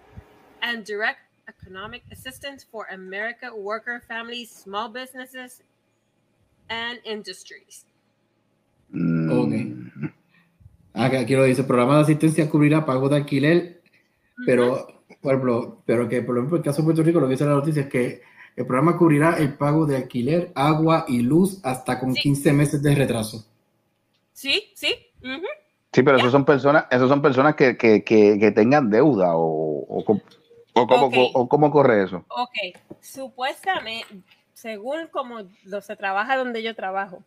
and 0.63 0.85
direct 0.85 1.21
economic 1.49 2.03
assistance 2.13 2.65
for 2.71 2.87
America 2.93 3.49
worker 3.57 4.01
families, 4.07 4.51
small 4.51 4.89
businesses, 4.89 5.63
and 6.69 7.01
industries. 7.05 7.85
Mm, 8.93 9.31
Ok. 9.33 9.53
Ah, 10.95 11.09
que 11.09 11.19
aquí 11.19 11.35
lo 11.37 11.45
dice, 11.45 11.63
programa 11.65 11.97
de 11.97 12.03
asistencia 12.03 12.51
cubrirá 12.51 12.85
pago 12.85 13.09
de 13.09 13.17
alquiler, 13.17 13.81
pero, 14.45 15.00
por 15.21 15.33
ejemplo, 15.33 15.83
pero 15.85 16.09
que 16.09 16.23
por 16.23 16.37
ejemplo 16.37 16.57
el 16.57 16.63
caso 16.63 16.83
de 16.83 16.85
Puerto 16.87 17.03
Rico 17.03 17.21
lo 17.21 17.27
que 17.27 17.33
dice 17.33 17.45
la 17.45 17.53
noticia 17.53 17.83
es 17.83 17.89
que 17.89 18.23
el 18.57 18.67
programa 18.67 18.97
cubrirá 18.97 19.37
el 19.39 19.55
pago 19.55 19.87
de 19.87 19.97
alquiler, 19.97 20.51
agua 20.55 21.05
y 21.09 21.21
luz 21.21 21.61
hasta 21.65 21.99
con 22.01 22.15
Sí. 22.15 22.21
15 22.23 22.53
meses 22.53 22.83
de 22.83 22.95
retraso. 22.95 23.47
Sí, 24.33 24.73
sí. 24.75 24.95
ujú. 25.23 25.47
Sí, 25.93 26.03
pero 26.03 26.19
esos 26.19 26.31
son 26.31 26.45
personas, 26.45 26.87
esos 26.91 27.09
son 27.09 27.21
personas 27.21 27.55
que, 27.57 27.77
que, 27.77 28.05
que, 28.05 28.39
que 28.39 28.51
tengan 28.53 28.89
deuda 28.91 29.37
o, 29.37 29.85
o, 29.89 30.05
cómo, 30.05 30.21
Ok. 30.75 31.15
o 31.35 31.49
cómo 31.49 31.71
corre 31.71 32.05
eso. 32.05 32.25
Ok, 32.29 32.79
supuestamente, 33.01 34.07
según 34.55 35.09
como 35.09 35.41
lo 35.65 35.81
se 35.81 35.97
trabaja 35.97 36.37
donde 36.37 36.63
yo 36.63 36.77
trabajo, 36.77 37.23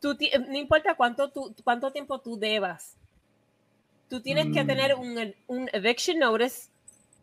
tú 0.00 0.16
no 0.48 0.56
importa 0.58 0.94
cuánto, 0.94 1.30
tú, 1.30 1.54
cuánto 1.64 1.90
tiempo 1.90 2.20
tú 2.20 2.38
debas, 2.38 2.95
tú 4.08 4.20
tienes 4.20 4.46
que 4.52 4.64
Mm. 4.64 4.66
tener 4.66 4.94
un, 4.94 5.34
un 5.48 5.68
eviction 5.72 6.18
notice 6.18 6.70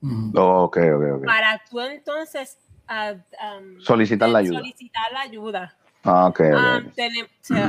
Ujú. 0.01 0.31
Ok, 0.37 0.77
ok, 0.77 1.03
ok. 1.17 1.25
para 1.25 1.61
tú 1.69 1.79
entonces 1.79 2.57
am, 2.87 3.23
Solicitar 3.79 4.29
la 4.29 4.39
ayuda. 4.39 4.57
solicitar 4.59 5.11
la 5.13 5.21
ayuda. 5.21 5.77
Ah, 6.03 6.25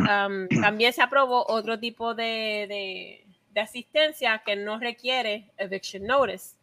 am, 0.08 0.48
también 0.60 0.92
se 0.92 1.00
aprobó 1.02 1.46
otro 1.46 1.78
tipo 1.78 2.14
de, 2.14 2.66
de- 2.68 3.26
de 3.50 3.60
asistencia 3.60 4.42
que 4.44 4.56
no 4.56 4.80
requiere 4.80 5.52
eviction 5.58 6.02
notice, 6.04 6.56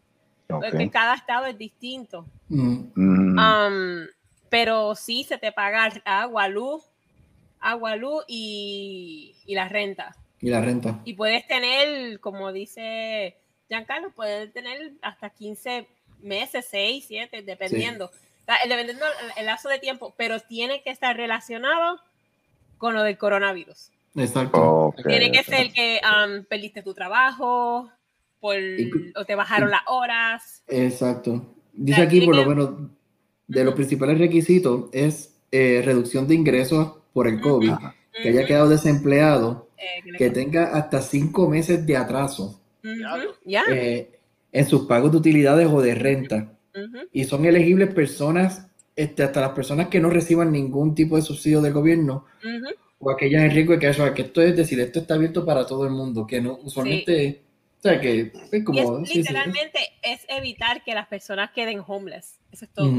ok. 0.49 0.65
porque 0.65 0.89
cada 0.89 1.15
estado 1.15 1.45
es 1.45 1.57
distinto. 1.57 2.25
Mm, 2.49 3.39
Um, 3.39 4.07
pero 4.49 4.93
sí 4.95 5.23
se 5.23 5.37
te 5.37 5.53
paga 5.53 5.89
agua, 6.03 6.49
luz, 6.49 6.83
agua, 7.61 7.95
luz 7.95 8.25
y, 8.27 9.37
y 9.45 9.55
la 9.55 9.69
renta. 9.69 10.13
Y 10.41 10.49
la 10.49 10.61
renta. 10.61 10.99
Y 11.05 11.13
puedes 11.13 11.45
tener, 11.47 12.19
como 12.19 12.51
dice 12.51 13.37
Giancarlo, 13.67 14.11
puedes 14.11 14.51
tener 14.51 14.93
hasta 15.01 15.29
15 15.29 15.87
meses, 16.21 16.65
6, 16.69 17.05
7, 17.07 17.41
dependiendo. 17.43 18.05
O 18.05 18.45
sea, 18.45 18.57
dependiendo 18.67 19.05
el, 19.37 19.45
lazo 19.45 19.69
de 19.69 19.79
tiempo, 19.79 20.13
pero 20.17 20.39
tiene 20.39 20.81
que 20.83 20.89
estar 20.89 21.15
relacionado 21.15 21.99
con 22.77 22.93
lo 22.93 23.03
del 23.03 23.17
coronavirus. 23.17 23.91
Exacto. 24.15 24.93
tiene 25.07 25.31
que 25.31 25.43
ser 25.43 25.71
que 25.71 26.01
um, 26.03 26.43
perdiste 26.43 26.81
tu 26.81 26.93
trabajo 26.93 27.89
por, 28.41 28.57
o 29.15 29.25
te 29.25 29.35
bajaron 29.35 29.69
las 29.69 29.83
horas. 29.87 30.63
Exacto. 30.67 31.45
Dice 31.71 31.97
sea, 31.97 32.05
aquí, 32.05 32.21
por 32.21 32.35
lo 32.35 32.43
que- 32.43 32.49
menos, 32.49 32.69
de 33.47 33.63
los 33.63 33.73
principales 33.73 34.17
requisitos 34.17 34.89
es 34.91 35.35
eh, 35.51 35.81
reducción 35.83 36.27
de 36.27 36.35
ingresos 36.35 36.93
por 37.13 37.27
el 37.27 37.41
COVID, 37.41 37.73
que 38.21 38.29
haya 38.29 38.45
quedado 38.45 38.69
desempleado, 38.69 39.67
Eh, 39.81 40.03
que 40.17 40.29
tenga 40.29 40.65
hasta 40.75 41.01
cinco 41.01 41.49
meses 41.49 41.85
de 41.87 41.97
atraso 41.97 42.61
Ujú, 42.83 43.33
Ya. 43.45 43.63
eh, 43.71 44.11
en 44.51 44.67
sus 44.67 44.85
pagos 44.85 45.11
de 45.11 45.17
utilidades 45.17 45.67
o 45.67 45.81
de 45.81 45.95
renta. 45.95 46.53
ujú. 46.75 46.99
Y 47.11 47.23
son 47.23 47.45
elegibles 47.45 47.93
personas, 47.93 48.67
este, 48.95 49.23
hasta 49.23 49.41
las 49.41 49.51
personas 49.51 49.87
que 49.87 49.99
no 49.99 50.09
reciban 50.09 50.51
ningún 50.51 50.93
tipo 50.93 51.15
de 51.15 51.21
subsidio 51.23 51.61
del 51.61 51.73
gobierno 51.73 52.25
Ujú. 52.43 52.75
o 52.99 53.09
aquellas 53.11 53.43
en 53.43 53.51
riesgo 53.51 53.73
de 53.73 53.79
que 53.79 53.89
eso, 53.89 54.13
que 54.13 54.21
esto 54.21 54.41
es 54.41 54.55
decir, 54.55 54.79
esto 54.79 54.99
está 54.99 55.15
abierto 55.15 55.43
para 55.45 55.65
todo 55.65 55.85
el 55.85 55.91
mundo, 55.91 56.27
que 56.27 56.41
no 56.41 56.59
usualmente, 56.61 57.41
o 57.79 57.81
sea, 57.81 57.99
que 57.99 58.31
es 58.51 58.63
como... 58.63 58.77
Y 58.77 58.81
es, 59.03 59.09
sí, 59.09 59.13
sí, 59.13 59.17
literalmente 59.19 59.79
es 60.03 60.21
evitar 60.29 60.83
que 60.83 60.93
las 60.93 61.07
personas 61.07 61.51
queden 61.51 61.81
homeless. 61.85 62.37
Eso 62.51 62.65
es 62.65 62.71
todo. 62.71 62.91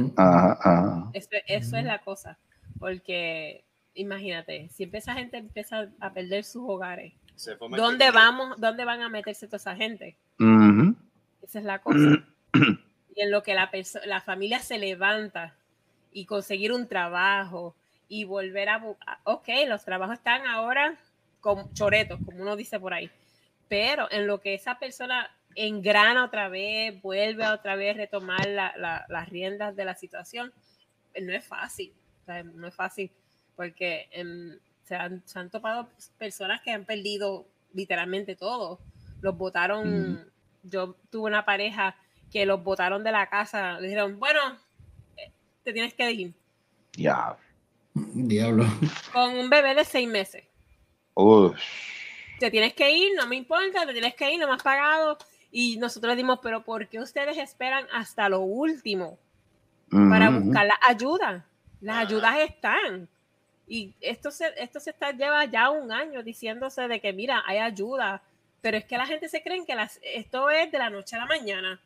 Eso 1.46 1.76
es 1.76 1.84
la 1.84 2.00
cosa. 2.04 2.38
Porque 2.78 3.64
imagínate, 3.94 4.68
si 4.70 4.88
esa 4.92 5.14
gente 5.14 5.36
empieza 5.38 5.88
a 6.00 6.12
perder 6.12 6.44
sus 6.44 6.62
hogares, 6.66 7.12
¿dónde 7.82 8.04
vamos? 8.14 8.60
¿Dónde 8.60 8.84
van 8.84 9.02
a 9.02 9.08
meterse 9.08 9.46
toda 9.46 9.56
esa 9.58 9.74
gente? 9.76 10.16
Esa 11.42 11.58
es 11.58 11.64
la 11.64 11.78
cosa. 11.80 11.98
Y 13.14 13.20
en 13.20 13.30
lo 13.30 13.42
que 13.42 13.52
la, 13.54 13.70
perso- 13.70 14.02
la 14.06 14.22
familia 14.22 14.58
se 14.60 14.78
levanta 14.78 15.54
y 16.12 16.24
conseguir 16.24 16.72
un 16.72 16.88
trabajo 16.88 17.74
y 18.08 18.24
volver 18.24 18.70
a... 18.70 18.82
Ok, 19.24 19.48
los 19.68 19.84
trabajos 19.84 20.14
están 20.14 20.46
ahora 20.46 20.96
con 21.40 21.74
choretos, 21.74 22.18
como 22.24 22.40
uno 22.40 22.56
dice 22.56 22.80
por 22.80 22.94
ahí. 22.94 23.10
Pero 23.68 24.08
en 24.10 24.26
lo 24.26 24.40
que 24.40 24.54
esa 24.54 24.78
persona 24.78 25.30
engrana 25.54 26.24
otra 26.24 26.48
vez, 26.48 27.02
vuelve 27.02 27.44
a 27.44 27.52
otra 27.52 27.76
vez 27.76 27.98
retomar 27.98 28.46
la- 28.48 28.72
la- 28.78 29.04
las 29.10 29.28
riendas 29.28 29.76
de 29.76 29.84
la 29.84 29.94
situación, 29.94 30.50
eh, 31.12 31.20
no 31.20 31.34
es 31.34 31.44
fácil. 31.44 31.92
o 32.22 32.24
sea, 32.24 32.42
no 32.44 32.66
es 32.68 32.74
fácil 32.74 33.10
porque 33.56 34.08
em, 34.12 34.58
se, 34.84 34.94
han, 34.94 35.22
se 35.26 35.38
han 35.38 35.50
topado 35.50 35.88
personas 36.18 36.60
que 36.62 36.70
han 36.70 36.84
perdido 36.84 37.46
literalmente 37.72 38.36
todo. 38.36 38.78
Los 39.20 39.36
votaron 39.36 40.30
Yo 40.62 40.96
tuve 41.10 41.28
una 41.28 41.44
pareja 41.44 41.96
que 42.30 42.46
los 42.46 42.62
botaron 42.62 43.04
de 43.04 43.12
la 43.12 43.28
casa. 43.28 43.78
Le 43.80 43.88
dijeron, 43.88 44.18
bueno, 44.18 44.40
eh, 45.16 45.30
te 45.62 45.72
tienes 45.72 45.94
que 45.94 46.10
ir. 46.10 46.34
Ya. 46.94 47.36
Diablo. 47.94 48.64
Con 49.12 49.36
un 49.36 49.50
bebé 49.50 49.74
de 49.74 49.84
seis 49.84 50.08
meses. 50.08 50.44
Uy. 51.14 51.52
Te 52.38 52.50
tienes 52.50 52.74
que 52.74 52.90
ir, 52.90 53.12
no 53.16 53.26
me 53.26 53.36
importa, 53.36 53.86
te 53.86 53.92
tienes 53.92 54.14
que 54.14 54.32
ir, 54.32 54.40
no 54.40 54.48
me 54.48 54.54
has 54.54 54.62
pagado. 54.62 55.18
Y 55.50 55.76
nosotros 55.76 56.16
dimos, 56.16 56.40
pero 56.42 56.64
¿por 56.64 56.88
qué 56.88 56.98
ustedes 56.98 57.36
esperan 57.36 57.86
hasta 57.92 58.28
lo 58.28 58.40
último 58.40 59.18
para 59.90 60.30
buscar 60.30 60.66
la 60.66 60.78
ayuda? 60.82 61.46
Las 61.80 62.06
ayudas 62.06 62.36
están. 62.38 63.08
Y 63.66 63.94
esto 64.00 64.30
se, 64.30 64.52
esto 64.56 64.80
se 64.80 64.90
está, 64.90 65.12
lleva 65.12 65.44
ya 65.44 65.70
un 65.70 65.92
año 65.92 66.22
diciéndose 66.22 66.88
de 66.88 67.00
que, 67.00 67.12
mira, 67.12 67.42
hay 67.46 67.58
ayuda. 67.58 68.22
Pero 68.60 68.76
es 68.76 68.84
que 68.84 68.96
la 68.96 69.06
gente 69.06 69.28
se 69.28 69.42
cree 69.42 69.64
que 69.64 69.74
las, 69.74 69.98
esto 70.02 70.50
es 70.50 70.70
de 70.70 70.78
la 70.78 70.90
noche 70.90 71.16
a 71.16 71.20
la 71.20 71.26
mañana. 71.26 71.80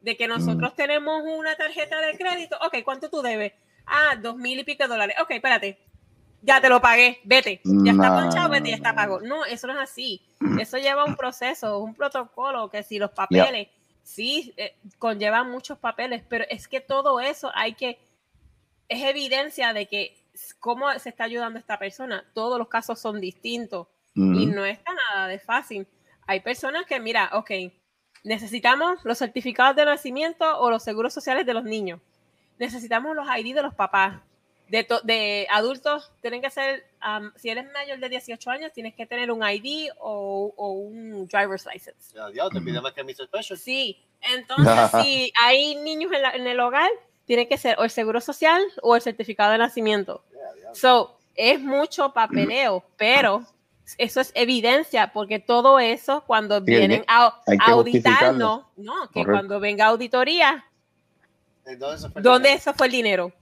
De 0.00 0.16
que 0.16 0.28
nosotros 0.28 0.74
tenemos 0.74 1.22
una 1.24 1.56
tarjeta 1.56 2.00
de 2.00 2.16
crédito. 2.16 2.56
Ok, 2.64 2.76
¿cuánto 2.84 3.10
tú 3.10 3.22
debes? 3.22 3.52
Ah, 3.86 4.16
dos 4.16 4.36
mil 4.36 4.58
y 4.58 4.64
pico 4.64 4.84
de 4.84 4.88
dólares. 4.88 5.16
Ok, 5.20 5.32
espérate. 5.32 5.78
Ya 6.42 6.60
te 6.60 6.68
lo 6.68 6.80
pagué, 6.80 7.20
vete. 7.24 7.60
Ya 7.64 7.92
está 7.92 8.14
ponchado, 8.14 8.48
vete, 8.48 8.68
ya 8.70 8.76
está 8.76 8.94
pago. 8.94 9.20
No, 9.20 9.44
eso 9.44 9.66
no 9.66 9.72
es 9.72 9.90
así. 9.90 10.22
Eso 10.60 10.78
lleva 10.78 11.04
un 11.04 11.16
proceso, 11.16 11.78
un 11.80 11.94
protocolo, 11.94 12.70
que 12.70 12.82
si 12.82 12.98
los 12.98 13.10
papeles, 13.10 13.68
sí, 14.04 14.54
eh, 14.56 14.76
conllevan 14.98 15.50
muchos 15.50 15.78
papeles, 15.78 16.22
pero 16.28 16.44
es 16.48 16.68
que 16.68 16.80
todo 16.80 17.18
eso 17.18 17.50
hay 17.54 17.74
que, 17.74 17.98
es 18.88 19.02
evidencia 19.02 19.72
de 19.72 19.86
que 19.86 20.16
cómo 20.58 20.90
se 20.98 21.08
está 21.10 21.24
ayudando 21.24 21.58
esta 21.58 21.78
persona. 21.78 22.24
Todos 22.34 22.58
los 22.58 22.68
casos 22.68 23.00
son 23.00 23.20
distintos 23.20 23.86
y 24.14 24.46
no 24.46 24.64
está 24.64 24.92
nada 24.94 25.28
de 25.28 25.38
fácil. 25.38 25.86
Hay 26.26 26.40
personas 26.40 26.86
que, 26.86 26.98
mira, 27.00 27.30
ok, 27.34 27.50
necesitamos 28.24 28.98
los 29.04 29.18
certificados 29.18 29.76
de 29.76 29.84
nacimiento 29.84 30.58
o 30.58 30.70
los 30.70 30.82
seguros 30.82 31.12
sociales 31.14 31.46
de 31.46 31.54
los 31.54 31.64
niños. 31.64 32.00
Necesitamos 32.58 33.14
los 33.14 33.26
ID 33.28 33.54
de 33.54 33.62
los 33.62 33.74
papás. 33.74 34.20
De, 34.68 34.82
to- 34.82 35.00
de 35.02 35.46
adultos, 35.52 36.10
tienen 36.20 36.42
que 36.42 36.50
ser, 36.50 36.84
am, 36.98 37.32
si 37.36 37.50
eres 37.50 37.70
mayor 37.72 38.00
de 38.00 38.08
18 38.08 38.50
años, 38.50 38.72
tienes 38.72 38.96
que 38.96 39.06
tener 39.06 39.30
un 39.30 39.40
ID 39.48 39.90
o, 40.00 40.52
o 40.56 40.70
un 40.72 41.28
driver's 41.28 41.64
license. 41.72 42.12
Ya, 42.12 42.28
diablo, 42.30 42.58
te 42.58 42.64
pide 42.64 42.80
más 42.80 42.92
que. 42.92 43.02
Special. 43.14 43.56
Sí, 43.56 44.04
entonces 44.22 44.66
si 45.04 45.32
hay 45.40 45.76
niños 45.76 46.10
en, 46.12 46.22
la- 46.22 46.30
en 46.32 46.48
el 46.48 46.58
hogar, 46.58 46.90
tiene 47.26 47.48
que 47.48 47.58
ser 47.58 47.78
o 47.78 47.84
el 47.84 47.90
seguro 47.90 48.20
social 48.20 48.62
o 48.82 48.96
el 48.96 49.02
certificado 49.02 49.52
de 49.52 49.58
nacimiento. 49.58 50.24
So, 50.72 51.18
es 51.34 51.60
mucho 51.60 52.12
papeleo, 52.12 52.84
pero 52.96 53.44
eso 53.98 54.20
es 54.20 54.32
evidencia, 54.34 55.12
porque 55.12 55.38
todo 55.38 55.78
eso, 55.78 56.24
cuando 56.26 56.60
vienen 56.60 57.04
a, 57.06 57.40
auditarnos, 57.66 58.64
no, 58.76 59.08
que 59.08 59.20
Correcto. 59.20 59.32
cuando 59.32 59.60
venga 59.60 59.86
auditoría, 59.86 60.64
¿Dónde 61.64 61.98
se 61.98 62.08
fue 62.10 62.20
el 62.20 62.22
¿dónde 62.22 62.48
dinero? 62.48 62.60
eso 62.60 62.74
fue 62.74 62.86
el 62.86 62.92
dinero? 62.92 63.32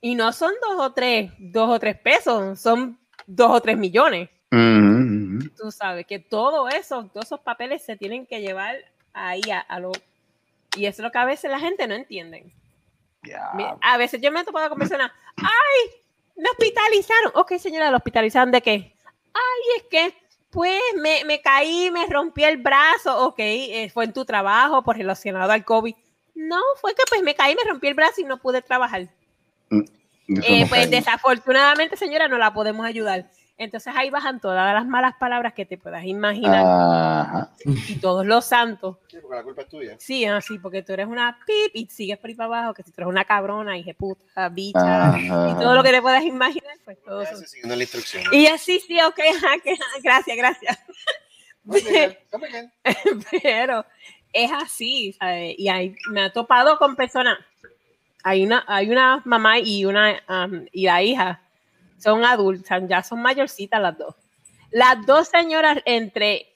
Y 0.00 0.14
no 0.14 0.32
son 0.32 0.52
dos 0.60 0.80
o 0.80 0.92
tres, 0.92 1.32
dos 1.38 1.70
o 1.70 1.78
tres 1.78 1.98
pesos, 1.98 2.60
son 2.60 2.98
dos 3.26 3.50
o 3.50 3.60
tres 3.60 3.78
millones. 3.78 4.28
Ujú, 4.50 4.60
ujú. 4.60 5.50
Tú 5.56 5.70
sabes 5.70 6.06
que 6.06 6.18
todo 6.18 6.68
eso, 6.68 7.08
todos 7.12 7.26
esos 7.26 7.40
papeles 7.40 7.82
se 7.82 7.96
tienen 7.96 8.26
que 8.26 8.40
llevar 8.40 8.76
ahí 9.12 9.42
a, 9.50 9.60
a 9.60 9.80
lo... 9.80 9.92
Y 10.76 10.86
eso 10.86 11.02
es 11.02 11.04
lo 11.04 11.12
que 11.12 11.18
a 11.18 11.24
veces 11.24 11.50
la 11.50 11.58
gente 11.58 11.86
no 11.86 11.94
entiende. 11.94 12.52
A 13.80 13.96
veces 13.96 14.20
yo 14.20 14.30
me 14.30 14.40
he 14.40 14.44
topado 14.44 14.68
con 14.68 14.78
personas, 14.78 15.10
¡ay! 15.36 15.90
Me 16.36 16.50
hospitalizaron. 16.50 17.32
Ok, 17.34 17.54
señora, 17.58 17.90
¿lo 17.90 17.96
hospitalizaron 17.96 18.50
de 18.50 18.60
qué? 18.60 18.94
Ay, 19.32 19.62
es 19.76 19.82
que, 19.84 20.14
pues, 20.50 20.80
me, 20.96 21.24
me 21.24 21.40
caí, 21.40 21.90
me 21.90 22.06
rompí 22.06 22.44
el 22.44 22.56
brazo. 22.58 23.26
Ok, 23.26 23.36
eh, 23.38 23.90
fue 23.92 24.04
en 24.04 24.12
tu 24.12 24.24
trabajo 24.24 24.82
por 24.82 24.96
relacionado 24.96 25.50
al 25.52 25.64
COVID. 25.64 25.94
No, 26.34 26.60
fue 26.80 26.94
que 26.94 27.02
pues 27.08 27.22
me 27.22 27.34
caí, 27.34 27.54
me 27.54 27.62
rompí 27.68 27.86
el 27.86 27.94
brazo 27.94 28.20
y 28.20 28.24
no 28.24 28.38
pude 28.38 28.60
trabajar. 28.60 29.02
Eso 29.02 29.12
Eh, 30.28 30.62
no 30.62 30.68
pues 30.68 30.90
desafortunadamente, 30.90 31.96
señora, 31.96 32.28
no 32.28 32.38
la 32.38 32.52
podemos 32.52 32.84
ayudar. 32.84 33.30
Entonces 33.56 33.92
ahí 33.96 34.10
bajan 34.10 34.40
todas 34.40 34.74
las 34.74 34.84
malas 34.86 35.14
palabras 35.18 35.52
que 35.54 35.64
te 35.64 35.78
puedas 35.78 36.04
imaginar. 36.04 36.64
Ajá. 36.66 37.50
Y 37.64 37.96
todos 38.00 38.26
los 38.26 38.44
santos. 38.44 38.96
Sí, 39.08 39.18
porque 39.22 39.36
la 39.36 39.42
culpa 39.44 39.62
es 39.62 39.68
tuya. 39.68 39.96
Sí, 40.00 40.24
así, 40.24 40.58
porque 40.58 40.82
tú 40.82 40.92
eres 40.92 41.06
una 41.06 41.38
pip 41.46 41.70
y 41.74 41.86
sigues 41.86 42.18
por 42.18 42.30
ahí 42.30 42.34
para 42.34 42.46
abajo, 42.46 42.74
que 42.74 42.82
si 42.82 42.90
tú 42.90 42.96
eres 43.02 43.08
una 43.10 43.24
cabrona, 43.24 43.78
hija 43.78 43.92
puta, 43.96 44.48
bicha, 44.48 45.08
Ajá. 45.10 45.18
y 45.50 45.54
todo 45.54 45.74
lo 45.76 45.84
que 45.84 45.90
te 45.92 46.02
puedas 46.02 46.24
imaginar, 46.24 46.76
pues 46.84 47.00
todo 47.04 47.22
eso. 47.22 47.30
Gracias, 47.30 47.50
siguiendo 47.52 47.76
la 47.76 47.82
instrucción. 47.84 48.24
Y 48.32 48.46
así, 48.46 48.80
sí, 48.80 48.98
ok, 49.00 49.20
ajá, 49.36 49.54
que- 49.62 49.76
gracias, 50.02 50.36
gracias. 50.36 50.78
Pero 53.42 53.86
es 54.32 54.50
así, 54.52 55.12
¿sabes? 55.18 55.54
Y 55.58 55.68
ahí 55.68 55.94
me 56.10 56.22
ha 56.22 56.32
topado 56.32 56.78
con 56.78 56.96
personas. 56.96 57.38
Hay 58.22 58.42
una, 58.44 58.64
hay 58.66 58.90
una 58.90 59.22
mamá 59.24 59.58
y 59.58 59.84
una 59.84 60.20
um, 60.28 60.64
y 60.72 60.86
la 60.86 61.02
hija 61.02 61.40
son 62.04 62.22
adultas, 62.22 62.82
ya 62.86 63.02
son 63.02 63.22
mayorcitas 63.22 63.80
las 63.80 63.96
dos. 63.96 64.14
Las 64.70 65.06
dos 65.06 65.28
señoras 65.28 65.78
entre, 65.86 66.46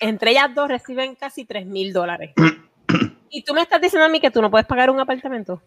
entre 0.00 0.32
ellas 0.32 0.52
dos 0.52 0.68
reciben 0.68 1.14
casi 1.14 1.44
3 1.44 1.64
mil 1.64 1.92
dólares. 1.92 2.32
Y 3.28 3.42
tú 3.42 3.52
me 3.52 3.60
estás 3.60 3.82
diciendo 3.82 4.06
a 4.06 4.08
mí 4.08 4.18
que 4.18 4.30
tú 4.30 4.40
no 4.40 4.50
puedes 4.50 4.66
pagar 4.66 4.88
un 4.88 4.98
apartamento. 4.98 5.60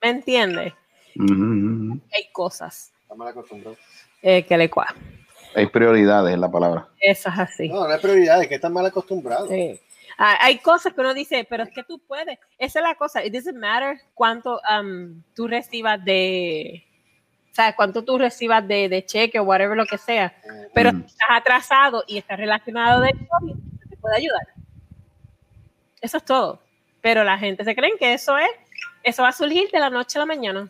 ¿Me 0.00 0.08
entiendes? 0.08 0.72
Ujú. 1.16 2.00
Hay 2.14 2.30
cosas 2.32 2.92
eh, 4.22 4.46
que 4.46 4.56
le. 4.56 4.70
Hay 5.54 5.66
prioridades 5.66 6.32
en 6.32 6.40
la 6.40 6.50
palabra. 6.50 6.88
Eso 6.98 7.28
es 7.28 7.38
así. 7.38 7.68
No, 7.68 7.86
no 7.86 7.92
hay 7.92 8.00
prioridad, 8.00 8.40
es 8.40 8.48
que 8.48 8.54
están 8.54 8.72
mal 8.72 8.86
acostumbrados. 8.86 9.50
Sí. 9.50 9.78
Ah, 10.18 10.36
Hay 10.40 10.58
cosas 10.58 10.92
que 10.92 11.00
uno 11.00 11.14
dice, 11.14 11.46
pero 11.48 11.62
es 11.62 11.70
que 11.70 11.84
tú 11.84 12.00
puedes. 12.00 12.38
Esa 12.58 12.80
es 12.80 12.82
la 12.82 12.94
cosa. 12.96 13.24
It 13.24 13.32
doesn't 13.32 13.56
matter 13.56 14.00
cuánto 14.14 14.60
um, 14.68 15.22
tú 15.34 15.46
recibas 15.46 16.04
de, 16.04 16.84
o 17.52 17.54
sea, 17.54 17.74
cuánto 17.76 18.04
tú 18.04 18.18
recibas 18.18 18.66
de, 18.66 18.88
de 18.88 19.04
cheque 19.06 19.38
o 19.38 19.44
whatever 19.44 19.76
lo 19.76 19.86
que 19.86 19.96
sea. 19.98 20.34
Pero 20.74 20.92
Mm. 20.92 21.00
si 21.02 21.06
estás 21.06 21.28
atrasado 21.30 22.02
y 22.08 22.18
estás 22.18 22.36
relacionado 22.38 23.00
del 23.02 23.16
COVID, 23.28 23.54
te 23.88 23.96
puede 23.96 24.16
ayudar. 24.16 24.42
Eso 26.00 26.16
es 26.16 26.24
todo. 26.24 26.60
Pero 27.00 27.22
la 27.22 27.38
gente 27.38 27.64
se 27.64 27.76
cree 27.76 27.96
que 27.96 28.12
eso 28.12 28.36
es, 28.36 28.50
eso 29.04 29.22
va 29.22 29.28
a 29.28 29.32
surgir 29.32 29.70
de 29.70 29.78
la 29.78 29.88
noche 29.90 30.18
a 30.18 30.22
la 30.22 30.26
mañana. 30.26 30.68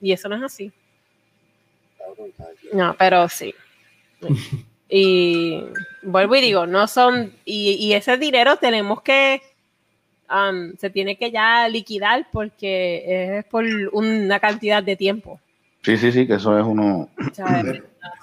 Y 0.00 0.12
eso 0.12 0.28
no 0.28 0.34
es 0.36 0.42
así. 0.42 0.72
No, 2.72 2.94
pero 2.98 3.28
sí. 3.28 3.54
Y 4.90 5.62
vuelvo 6.02 6.34
y 6.36 6.40
digo, 6.40 6.66
no 6.66 6.86
son, 6.88 7.32
y, 7.44 7.72
y 7.74 7.92
ese 7.92 8.16
dinero 8.16 8.56
tenemos 8.56 9.02
que, 9.02 9.40
um, 10.28 10.76
se 10.76 10.90
tiene 10.90 11.16
que 11.16 11.30
ya 11.30 11.68
liquidar 11.68 12.26
porque 12.32 13.38
es 13.38 13.44
por 13.44 13.64
una 13.92 14.40
cantidad 14.40 14.82
de 14.82 14.96
tiempo. 14.96 15.38
Sí, 15.82 15.96
sí, 15.96 16.10
sí, 16.12 16.26
que 16.26 16.34
eso 16.34 16.58
es 16.58 16.64
uno. 16.64 17.08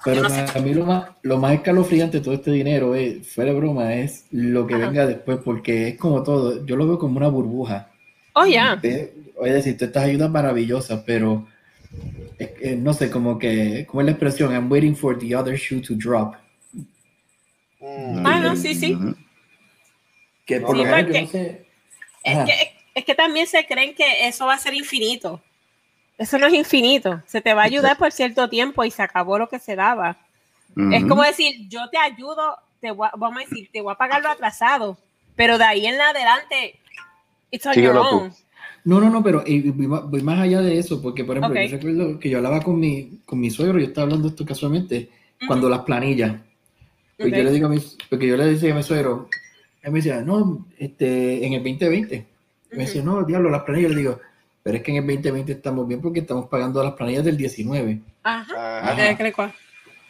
Pero 0.03 0.23
no 0.23 0.29
sé. 0.29 0.45
a 0.53 0.61
mí 0.61 0.73
lo 0.73 0.85
más, 0.85 1.09
lo 1.23 1.37
más 1.37 1.53
escalofriante 1.53 2.17
de 2.17 2.23
todo 2.23 2.33
este 2.33 2.51
dinero, 2.51 2.95
es, 2.95 3.27
fuera 3.33 3.51
de 3.51 3.57
broma, 3.57 3.93
es 3.95 4.25
lo 4.31 4.67
que 4.67 4.75
Ajá. 4.75 4.87
venga 4.87 5.07
después, 5.07 5.39
porque 5.43 5.87
es 5.89 5.97
como 5.97 6.21
todo, 6.21 6.65
yo 6.65 6.75
lo 6.75 6.85
veo 6.87 6.99
como 6.99 7.17
una 7.17 7.29
burbuja. 7.29 7.89
oh, 8.33 8.45
ya. 8.45 8.75
Ve- 8.75 9.13
Oye, 9.39 9.53
decir, 9.53 9.77
todas 9.77 9.89
estas 9.89 10.03
ayudas 10.05 10.31
maravillosas, 10.31 11.03
pero 11.05 11.47
es 12.39 12.49
que, 12.51 12.75
no 12.75 12.91
sé, 12.93 13.09
como 13.11 13.37
que, 13.37 13.85
como 13.87 14.01
es 14.01 14.05
la 14.05 14.11
expresión, 14.11 14.51
I'm 14.51 14.71
waiting 14.71 14.95
for 14.95 15.17
the 15.17 15.35
other 15.35 15.55
shoe 15.55 15.79
to 15.81 15.93
drop. 15.95 16.35
Mm. 17.97 18.25
Ah, 18.25 18.39
no, 18.39 18.55
sí, 18.55 18.75
sí. 18.75 18.97
Que 20.45 20.61
por 20.61 20.71
Sí, 20.75 20.77
lo 20.77 20.83
menos 20.85 20.99
porque- 21.03 21.13
yo 21.13 21.21
no 21.21 21.27
sé. 21.27 21.65
Es 22.23 22.37
que, 22.45 22.71
es 22.95 23.05
que 23.05 23.15
también 23.15 23.47
se 23.47 23.65
creen 23.65 23.93
que 23.95 24.27
eso 24.27 24.45
va 24.45 24.53
a 24.55 24.57
ser 24.59 24.73
infinito. 24.73 25.41
Eso 26.17 26.37
no 26.37 26.47
es 26.47 26.53
infinito. 26.53 27.21
Se 27.27 27.41
te 27.41 27.53
va 27.53 27.61
a 27.61 27.65
ayudar 27.65 27.97
por 27.97 28.11
cierto 28.11 28.49
tiempo 28.49 28.83
y 28.83 28.91
se 28.91 29.03
acabó 29.03 29.37
lo 29.37 29.47
que 29.49 29.59
se 29.59 29.75
daba. 29.75 30.17
Es 30.91 31.05
como 31.05 31.23
decir, 31.23 31.67
yo 31.69 31.89
te 31.89 31.97
ayudo, 31.97 32.55
te 32.81 32.91
voy 32.91 33.07
a- 33.07 33.15
vamos 33.17 33.37
a 33.41 33.49
decir, 33.49 33.69
te 33.71 33.81
voy 33.81 33.91
a 33.93 33.95
pagar 33.97 34.21
lo 34.21 34.29
atrasado, 34.29 34.97
pero 35.35 35.57
de 35.57 35.63
ahí 35.63 35.85
en 35.87 35.99
adelante, 35.99 36.75
it's 37.49 37.65
on 37.65 37.73
your 37.73 37.95
own. 37.97 38.33
No, 38.83 38.99
no, 39.01 39.09
no, 39.09 39.23
pero 39.23 39.43
eh, 39.45 39.63
voy, 39.73 39.87
más, 39.87 40.03
voy 40.09 40.21
más 40.21 40.39
allá 40.39 40.61
de 40.61 40.77
eso, 40.77 41.01
porque 41.01 41.23
por 41.23 41.37
ejemplo, 41.37 41.59
yo 41.61 41.77
recuerdo 41.77 42.19
que 42.19 42.29
yo 42.29 42.37
hablaba 42.37 42.61
con 42.61 42.79
mi, 42.79 43.19
con 43.25 43.39
mi 43.39 43.49
suegro, 43.49 43.79
yo 43.79 43.85
estaba 43.87 44.03
hablando 44.03 44.27
de 44.27 44.29
esto 44.33 44.45
casualmente, 44.45 45.09
cuando 45.47 45.67
las 45.69 45.79
planillas. 45.81 46.35
Pues 47.17 47.31
yo 47.31 47.43
le 47.43 47.51
digo 47.51 47.67
a 47.67 47.69
mi, 47.69 47.77
porque 48.09 48.27
yo 48.27 48.37
le 48.37 48.45
decía 48.45 48.71
a 48.73 48.75
mi 48.75 48.83
suegro, 48.83 49.29
él 49.81 49.91
me 49.91 49.99
decía, 49.99 50.21
no, 50.21 50.67
este, 50.77 51.45
en 51.45 51.53
el 51.53 51.63
2020. 51.63 52.25
Me 52.71 52.77
decía, 52.79 53.01
no, 53.01 53.23
diablo, 53.23 53.49
las 53.49 53.63
planillas. 53.63 53.89
Yo 53.91 53.95
le 53.95 54.01
digo, 54.01 54.19
pero 54.61 54.77
es 54.77 54.83
que 54.83 54.91
en 54.91 54.97
el 54.97 55.05
2020 55.07 55.51
estamos 55.53 55.87
bien 55.87 56.01
porque 56.01 56.19
estamos 56.19 56.47
pagando 56.47 56.83
las 56.83 56.93
planillas 56.93 57.23
del 57.25 57.37
19. 57.37 57.99
Ajá. 58.23 58.79
Ajá. 58.91 59.09
Eh, 59.11 59.15
¿qué 59.17 59.23
le 59.23 59.33
cua- 59.33 59.53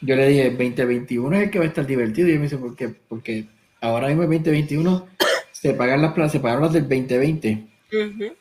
Yo 0.01 0.15
le 0.15 0.27
dije, 0.27 0.49
2021 0.49 1.35
es 1.37 1.43
el 1.43 1.49
que 1.51 1.59
va 1.59 1.65
a 1.65 1.67
estar 1.67 1.85
divertido. 1.85 2.27
Y 2.27 2.31
él 2.31 2.37
me 2.39 2.43
dice, 2.45 2.57
¿por 2.57 2.75
qué? 2.75 2.89
Porque 2.89 3.45
ahora 3.81 4.07
mismo 4.07 4.23
el 4.23 4.29
2021 4.29 5.07
se 5.51 5.73
pagan 5.73 6.01
las 6.01 6.13
plan- 6.13 6.29
se 6.29 6.39
pagaron 6.39 6.63
las 6.63 6.73
del 6.73 6.83
2020. 6.89 7.67
Ujú. 7.93 8.33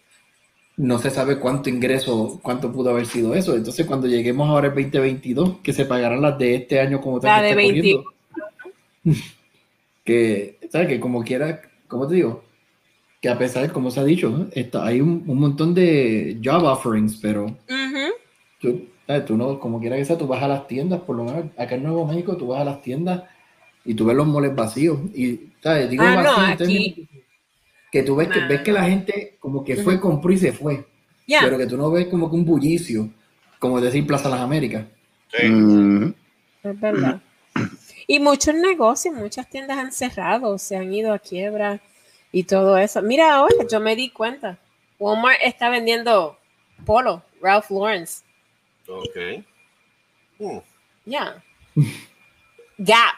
No 0.79 0.98
se 0.98 1.09
sabe 1.11 1.38
cuánto 1.38 1.70
ingreso, 1.70 2.38
cuánto 2.42 2.70
pudo 2.72 2.90
haber 2.90 3.07
sido 3.07 3.35
eso. 3.35 3.55
Entonces, 3.55 3.87
cuando 3.87 4.07
lleguemos 4.07 4.48
ahora 4.48 4.68
el 4.68 4.74
2022, 4.74 5.59
que 5.62 5.72
se 5.72 5.85
pagarán 5.87 6.20
las 6.20 6.38
de 6.38 6.55
este 6.57 6.81
año 6.81 7.00
como 7.00 7.18
tal 7.20 7.31
La 7.31 7.37
que 7.37 7.42
de 7.42 7.48
está 7.50 7.57
20. 7.72 7.81
corriendo. 7.92 8.15
Que, 10.05 10.59
¿sabes? 10.71 10.88
Que 10.88 11.01
como 11.01 11.23
quiera, 11.25 11.62
¿cómo 11.88 12.07
te 12.07 12.14
digo? 12.16 12.45
Que 13.21 13.29
a 13.29 13.38
pesar, 13.38 13.73
como 13.73 13.90
se 13.90 14.01
ha 14.01 14.05
dicho, 14.05 14.31
¿no? 14.31 14.47
Está, 14.53 14.87
hay 14.87 15.01
un, 15.01 15.25
un 15.27 15.38
montón 15.38 15.75
de 15.75 16.38
job 16.45 16.64
offerings, 16.64 17.16
pero 17.16 17.45
Ujú. 17.47 18.12
tú, 18.61 18.85
¿sabes? 19.07 19.25
tú 19.25 19.37
no, 19.37 19.59
como 19.59 19.81
quiera 19.81 19.97
que 19.97 20.05
sea, 20.05 20.19
tú 20.19 20.27
vas 20.27 20.42
a 20.42 20.49
las 20.49 20.66
tiendas, 20.66 21.01
por 21.01 21.16
lo 21.16 21.25
menos 21.25 21.47
acá 21.57 21.75
en 21.75 21.83
Nuevo 21.83 22.07
México, 22.07 22.37
tú 22.37 22.49
vas 22.49 22.61
a 22.61 22.64
las 22.64 22.83
tiendas 22.83 23.25
y 23.85 23.95
tú 23.95 24.05
ves 24.05 24.16
los 24.16 24.27
moles 24.27 24.55
vacíos. 24.55 24.99
Y, 25.14 25.40
¿sabes? 25.62 25.88
Digo 25.90 26.05
Ah, 26.05 26.16
no, 26.16 26.23
vacío 26.23 26.45
en 26.45 26.51
aquí- 26.53 27.09
que 27.90 28.03
tú 28.03 28.16
ves 28.16 28.29
que, 28.29 28.40
No, 28.40 28.49
ves 28.49 28.61
que 28.62 28.73
la 28.73 28.83
no. 28.83 28.88
gente 28.88 29.37
como 29.40 29.64
que 29.64 29.77
fue, 29.77 29.95
Ujú. 29.95 30.03
compró 30.03 30.33
y 30.33 30.38
se 30.38 30.53
fue. 30.53 30.85
Ya. 31.27 31.40
Pero 31.42 31.57
que 31.59 31.66
tú 31.66 31.77
no 31.77 31.90
ves 31.90 32.07
como 32.09 32.29
que 32.31 32.37
un 32.37 32.45
bullicio, 32.45 33.09
como 33.59 33.81
decir 33.81 34.07
Plaza 34.07 34.29
Las 34.29 34.40
Américas. 34.40 34.85
Mm, 35.49 36.09
Es 36.62 36.81
verdad. 36.81 37.21
Y 38.07 38.21
muchos 38.21 38.55
negocios, 38.55 39.14
muchas 39.14 39.49
tiendas 39.49 39.79
han 39.79 39.92
cerrado, 39.92 40.59
se 40.59 40.77
han 40.77 40.92
ido 40.92 41.12
a 41.12 41.19
quiebra 41.19 41.81
y 42.31 42.45
todo 42.45 42.77
eso. 42.79 43.03
Mira, 43.03 43.35
ahora 43.35 43.55
yo 43.69 43.81
me 43.81 43.97
di 43.97 44.11
cuenta. 44.11 44.59
Walmart 44.99 45.38
está 45.42 45.69
vendiendo 45.69 46.38
polo, 46.85 47.23
Ralph 47.40 47.71
Lawrence. 47.71 48.23
Ok. 48.88 49.45
Ya. 51.05 51.42
Gap. 52.79 53.16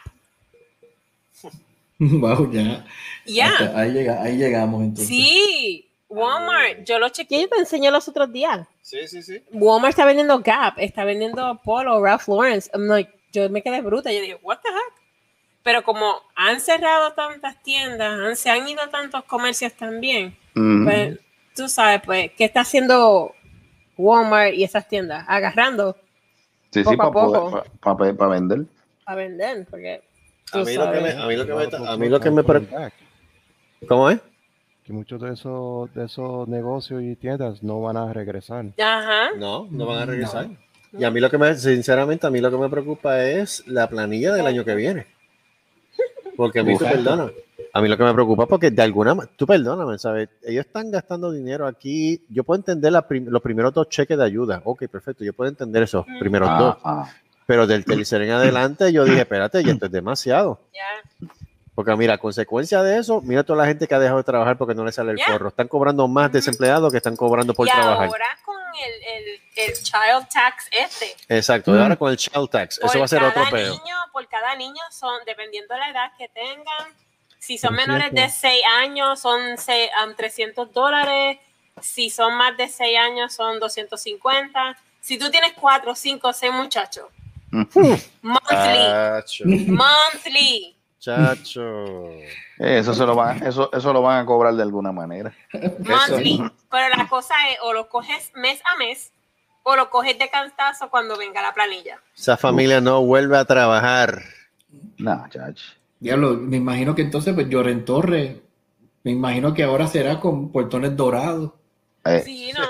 wow, 1.99 2.51
ya. 2.51 2.85
Ya. 3.25 3.49
Hasta 3.49 3.79
Ahí, 3.79 3.91
llega, 3.91 4.21
ahí 4.21 4.37
llegamos 4.37 4.83
entonces. 4.83 5.07
Sí. 5.07 5.85
Walmart. 6.09 6.83
Yo 6.83 6.97
lo 6.97 7.09
chequeé 7.09 7.43
y 7.43 7.47
te 7.47 7.57
enseñé 7.57 7.91
los 7.91 8.07
otros 8.07 8.31
días. 8.31 8.67
Sí, 8.81 9.07
sí, 9.07 9.21
sí. 9.21 9.43
Walmart 9.51 9.91
está 9.91 10.05
vendiendo 10.05 10.39
Gap, 10.39 10.73
está 10.77 11.03
vendiendo 11.03 11.61
Polo, 11.63 12.03
Ralph 12.03 12.27
Lawrence. 12.27 12.69
I'm 12.73 12.87
like, 12.87 13.11
yo 13.31 13.49
me 13.49 13.61
quedé 13.61 13.81
bruta. 13.81 14.11
Yo 14.11 14.21
dije, 14.21 14.39
what 14.41 14.59
the 14.61 14.69
heck? 14.69 14.93
Pero 15.63 15.83
como 15.83 16.21
han 16.35 16.59
cerrado 16.61 17.13
tantas 17.13 17.61
tiendas, 17.61 18.19
han, 18.19 18.35
se 18.35 18.49
han 18.49 18.67
ido 18.67 18.87
tantos 18.89 19.23
comercios 19.25 19.73
también, 19.73 20.37
mm. 20.53 20.85
pues 20.85 21.19
tú 21.55 21.67
sabes, 21.67 22.01
pues, 22.05 22.31
¿qué 22.37 22.45
está 22.45 22.61
haciendo 22.61 23.33
Walmart 23.97 24.53
y 24.53 24.63
esas 24.63 24.87
tiendas? 24.87 25.25
Agarrando 25.27 25.95
Sí, 26.71 26.83
sí, 26.83 26.95
poco 26.95 27.03
a 27.03 27.11
para 27.11 27.97
poco. 27.97 28.15
para 28.17 28.29
vender. 28.29 28.65
a 29.05 29.15
vender, 29.15 29.67
porque 29.69 30.01
A 30.53 30.57
mí, 30.59 30.75
lo 30.75 30.91
que 30.91 31.01
me, 31.01 31.11
a 31.11 31.25
mí 31.25 31.35
lo 31.35 31.45
que 31.45 31.53
me, 31.53 31.87
a 31.87 31.97
mí 31.97 32.09
lo 32.09 32.19
que 32.19 32.31
me. 32.31 32.43
¿Cómo 33.87 34.09
es? 34.09 34.19
Que 34.83 34.93
muchos 34.93 35.19
de 35.19 35.33
esos, 35.33 35.93
de 35.93 36.05
esos 36.05 36.47
negocios 36.47 37.01
y 37.01 37.15
tiendas 37.15 37.63
no 37.63 37.81
van 37.81 37.97
a 37.97 38.13
regresar. 38.13 38.65
Ajá. 38.79 39.31
No, 39.37 39.67
no 39.69 39.85
van 39.87 40.09
a 40.09 40.15
No. 40.15 40.57
Y 40.97 41.03
a 41.03 41.11
mí 41.11 41.19
lo 41.19 41.29
que 41.29 41.37
me, 41.37 41.55
sinceramente, 41.55 42.25
a 42.25 42.29
mí 42.29 42.39
lo 42.41 42.49
que 42.49 42.57
me 42.57 42.69
preocupa 42.69 43.23
es 43.23 43.63
la 43.67 43.87
planilla 43.87 44.33
del 44.33 44.45
año 44.47 44.65
que 44.65 44.75
viene. 44.75 45.05
Porque 46.35 46.59
a 46.59 46.63
mí, 46.63 46.77
tú 46.77 46.85
perdona, 46.85 47.29
a 47.73 47.81
mí 47.81 47.87
lo 47.89 47.97
que 47.97 48.03
me 48.03 48.13
preocupa 48.13 48.45
porque 48.47 48.71
de 48.71 48.81
alguna 48.81 49.13
manera, 49.13 49.33
tú 49.35 49.45
perdóname, 49.45 49.97
¿sabes? 49.99 50.29
Ellos 50.43 50.65
están 50.65 50.89
gastando 50.89 51.31
dinero 51.31 51.67
aquí. 51.67 52.23
Yo 52.29 52.43
puedo 52.43 52.57
entender 52.59 52.91
la 52.91 53.05
prim- 53.07 53.27
los 53.27 53.41
primeros 53.41 53.73
dos 53.73 53.89
cheques 53.89 54.17
de 54.17 54.23
ayuda. 54.23 54.61
Ok, 54.63 54.87
perfecto, 54.87 55.23
yo 55.23 55.33
puedo 55.33 55.49
entender 55.49 55.83
esos 55.83 56.07
Mm. 56.07 56.19
primeros 56.19 56.49
dos. 56.57 56.77
Ah, 56.83 57.03
ah. 57.05 57.13
Pero 57.45 57.67
del 57.67 57.83
tercer 57.83 58.21
en 58.21 58.31
adelante 58.31 58.91
yo 58.93 59.03
dije, 59.03 59.21
espérate, 59.21 59.61
y 59.61 59.69
esto 59.69 59.87
es 59.87 59.91
demasiado. 59.91 60.59
Ya. 60.73 61.27
Porque 61.79 61.95
mira, 61.95 62.15
a 62.15 62.17
consecuencia 62.17 62.83
de 62.83 62.99
eso, 62.99 63.21
mira 63.21 63.41
toda 63.41 63.59
la 63.59 63.65
gente 63.65 63.87
que 63.87 63.95
ha 63.95 63.99
dejado 63.99 64.17
de 64.17 64.25
trabajar 64.25 64.57
porque 64.57 64.75
no 64.75 64.83
le 64.83 64.91
sale 64.91 65.13
el 65.13 65.17
Ya. 65.17 65.27
forro. 65.27 65.47
Están 65.47 65.69
cobrando 65.69 66.09
más 66.09 66.29
desempleados 66.29 66.91
que 66.91 66.97
están 66.97 67.15
cobrando 67.15 67.53
por 67.53 67.65
y 67.69 67.71
trabajar. 67.71 68.05
ahora 68.05 68.25
con 68.43 68.57
el, 68.57 68.91
el, 69.23 69.41
el 69.55 69.73
child 69.81 70.27
tax 70.29 70.67
este, 70.73 71.15
Exacto, 71.29 71.73
y 71.73 71.79
ahora 71.79 71.95
con 71.95 72.11
el 72.11 72.17
child 72.17 72.49
tax, 72.49 72.79
eso 72.79 72.87
por 72.87 72.99
va 72.99 73.05
a 73.05 73.07
ser 73.07 73.23
otro 73.23 73.33
cada 73.43 73.49
peo. 73.49 73.71
niño, 73.71 73.95
por 74.11 74.27
cada 74.27 74.55
niño 74.57 74.81
son, 74.91 75.21
dependiendo 75.25 75.73
de 75.73 75.79
la 75.79 75.89
edad 75.91 76.11
que 76.17 76.27
tengan, 76.27 76.93
si 77.37 77.57
son 77.57 77.73
menores 77.73 78.11
de 78.11 78.27
6 78.27 78.61
años 78.81 79.17
son 79.21 79.57
se- 79.57 79.89
um, 80.05 80.13
300 80.13 80.73
dólares, 80.73 81.37
si 81.81 82.09
son 82.09 82.35
más 82.35 82.57
de 82.57 82.67
6 82.67 82.97
años 82.99 83.33
son 83.33 83.57
250. 83.61 84.75
Si 84.99 85.17
tú 85.17 85.31
tienes 85.31 85.53
4, 85.53 85.95
5, 85.95 86.33
6 86.33 86.51
muchachos, 86.51 87.05
monthly, 88.21 88.43
Chacho, 88.51 89.43
monthly. 89.45 90.75
Chacho. 90.99 91.85
Eso, 92.57 92.93
se 92.93 93.05
lo 93.05 93.15
van, 93.15 93.45
eso, 93.45 93.69
eso 93.71 93.93
lo 93.93 94.01
van 94.01 94.19
a 94.19 94.25
cobrar 94.25 94.53
de 94.53 94.63
alguna 94.63 94.91
manera. 94.91 95.33
monthly. 95.79 96.51
Pero 96.69 96.95
la 96.95 97.07
cosa 97.07 97.33
es, 97.51 97.57
o 97.63 97.73
lo 97.73 97.89
coges 97.89 98.31
mes 98.35 98.61
a 98.65 98.77
mes, 98.77 99.11
o 99.63 99.75
lo 99.75 99.89
coges 99.89 100.17
de 100.19 100.29
cantazo 100.29 100.89
cuando 100.89 101.17
venga 101.17 101.41
la 101.41 101.53
planilla. 101.53 101.99
Esa 102.15 102.37
familia 102.37 102.81
no 102.81 103.01
vuelve 103.01 103.37
a 103.37 103.45
trabajar. 103.45 104.21
No, 104.97 105.25
chacho. 105.29 105.65
Diablo, 105.99 106.35
me 106.35 106.57
imagino 106.57 106.95
que 106.95 107.01
entonces, 107.01 107.33
pues 107.33 107.49
Lloren 107.49 107.83
Torres, 107.83 108.37
me 109.03 109.11
imagino 109.11 109.53
que 109.53 109.63
ahora 109.63 109.87
será 109.87 110.19
con 110.19 110.51
portones 110.51 110.95
dorados. 110.95 111.51
Eh, 112.05 112.21
Sí, 112.23 112.51
no, 112.53 112.63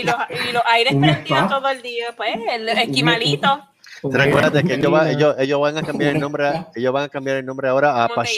y 0.00 0.04
los, 0.04 0.14
y 0.48 0.52
los 0.52 0.62
aires 0.66 0.94
prendidos 0.94 1.48
todo 1.48 1.68
el 1.68 1.82
día, 1.82 2.06
pues, 2.16 2.36
el 2.50 2.68
esquimalito, 2.68 3.64
Recuérdate 4.02 4.62
que 4.64 4.74
ellos, 4.74 4.90
van- 4.92 5.08
ellos, 5.08 5.34
ellos 5.38 5.60
van 5.60 5.76
a 5.78 5.82
cambiar 5.82 6.14
el 6.14 6.20
nombre, 6.20 6.50
ellos 6.74 6.92
van 6.92 7.04
a 7.04 7.08
cambiar 7.08 7.36
el 7.38 7.46
nombre 7.46 7.68
ahora 7.68 8.04
a 8.04 8.08
Pas- 8.08 8.28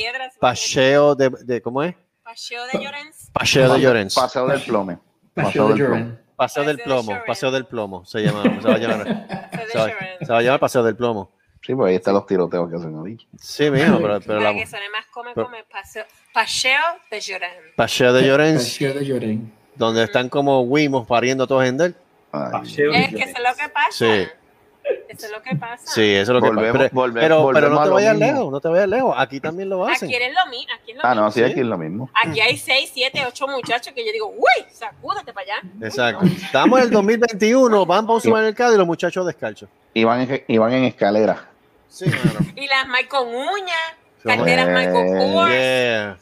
Paseo 0.40 1.14
de, 1.14 1.30
de- 1.44 1.60
¿cómo 1.62 1.82
es? 1.82 1.94
Paseo 2.22 2.64
de 2.72 2.78
Llorens. 2.84 3.30
Paseo 3.32 3.72
de 3.72 3.80
Llorens. 3.80 4.14
Paseo 4.14 4.46
del 4.46 4.60
plome. 4.62 4.98
Paseo 5.34 5.44
Paseo 5.44 5.68
de 5.68 5.74
del 5.74 5.86
plomo. 5.86 6.16
Paseo 6.36 6.64
del 6.64 6.76
plomo, 6.78 7.02
Llorens. 7.10 7.26
Paseo 7.26 7.50
del 7.50 7.66
plomo 7.66 8.04
se 8.06 8.20
llama, 8.22 8.42
se 8.42 8.68
va 8.68 8.74
a 8.74 8.78
llamar, 8.78 9.26
Paseo 9.50 9.66
de 9.66 9.70
se 9.72 9.78
va, 9.78 9.88
Llorens. 9.88 10.26
se 10.26 10.32
va 10.32 10.38
a 10.38 10.42
llamar 10.42 10.60
Paseo 10.60 10.82
del 10.82 10.96
plomo. 10.96 11.32
Sí, 11.62 11.74
pues 11.74 11.90
ahí 11.90 11.96
están 11.96 12.14
los 12.14 12.24
tiroteos 12.26 12.70
que 12.70 12.76
hacen 12.76 13.02
ahí. 13.04 13.18
Sí, 13.38 13.70
mijo, 13.70 13.98
pero, 14.00 14.18
pero 14.20 14.38
Para 14.38 14.52
la- 14.52 14.54
que 14.58 14.66
suene 14.66 14.88
más 14.88 15.04
come, 15.12 15.32
pero- 15.34 15.46
come, 15.46 15.62
paseo, 15.70 16.04
paseo 16.32 16.80
de 17.10 17.20
Llorens. 17.20 17.54
Paseo 17.76 18.12
de 18.14 18.26
Llorens, 18.26 18.62
Paseo 18.64 18.94
de 18.94 19.04
Lloren. 19.04 19.52
donde 19.74 20.04
están 20.04 20.28
como 20.30 20.62
Wimos 20.62 21.06
pariendo 21.06 21.46
todos 21.46 21.64
en 21.66 21.78
él. 21.80 21.94
Ay, 22.32 22.52
Paseo 22.52 22.92
de 22.92 22.98
Es 23.02 23.08
que 23.10 23.22
eso 23.24 23.36
es 23.36 23.42
lo 23.42 23.56
que 23.56 23.68
pasa. 23.68 23.90
Sí. 23.90 24.28
Eso 25.08 25.26
es 25.26 25.32
lo 25.32 25.42
que 25.42 25.54
pasa. 25.56 25.86
Sí, 25.86 26.02
eso 26.14 26.22
es 26.22 26.28
lo 26.28 26.40
que 26.40 26.48
Volvemos- 26.48 26.72
pasa. 26.78 26.90
Pero, 26.90 27.02
volve- 27.02 27.20
pero, 27.20 27.20
pero 27.20 27.42
volvemos 27.42 27.70
no 27.74 27.80
a 27.80 27.84
te 27.84 27.90
vayas 27.90 28.16
lejos, 28.18 28.52
no 28.52 28.60
te 28.60 28.68
vayas 28.68 28.88
lejos. 28.88 29.14
Aquí 29.18 29.40
también 29.40 29.68
lo 29.68 29.86
hacen. 29.86 30.08
Aquí 30.08 30.16
es 30.16 30.32
lo 30.32 30.50
mismo. 30.50 30.72
Aquí 30.74 30.90
es 30.92 30.96
lo 30.96 31.04
Ah, 31.04 31.14
no, 31.14 31.24
mismo. 31.26 31.30
sí, 31.32 31.42
aquí 31.42 31.60
es 31.60 31.66
lo 31.66 31.78
mismo. 31.78 32.10
Aquí 32.24 32.40
hay 32.40 32.56
6, 32.56 32.90
7, 32.94 33.24
8 33.26 33.46
muchachos 33.48 33.92
que 33.92 34.06
yo 34.06 34.12
digo, 34.12 34.28
uy, 34.28 34.64
sacúdate 34.72 35.32
para 35.32 35.52
allá. 35.54 35.68
Exacto. 35.82 36.24
Estamos 36.26 36.78
en 36.78 36.84
el 36.86 36.90
2021, 36.90 37.84
van 37.86 38.06
para 38.06 38.14
un 38.14 38.20
supermercado 38.20 38.74
y 38.74 38.78
los 38.78 38.86
muchachos 38.86 39.26
descalchos. 39.26 39.68
Y 39.92 40.04
van 40.04 40.20
en, 40.22 40.44
y 40.46 40.58
van 40.58 40.72
en 40.72 40.84
escalera. 40.84 41.44
Sí. 41.88 42.06
Y 42.54 42.66
las 42.68 42.86
Mike 42.88 43.08
con 43.08 43.28
uñas, 43.28 43.76
carteras 44.22 44.68
Michael 44.68 45.06
Eh, 45.08 45.32
Kors, 45.34 45.50
Yeah. 45.50 46.16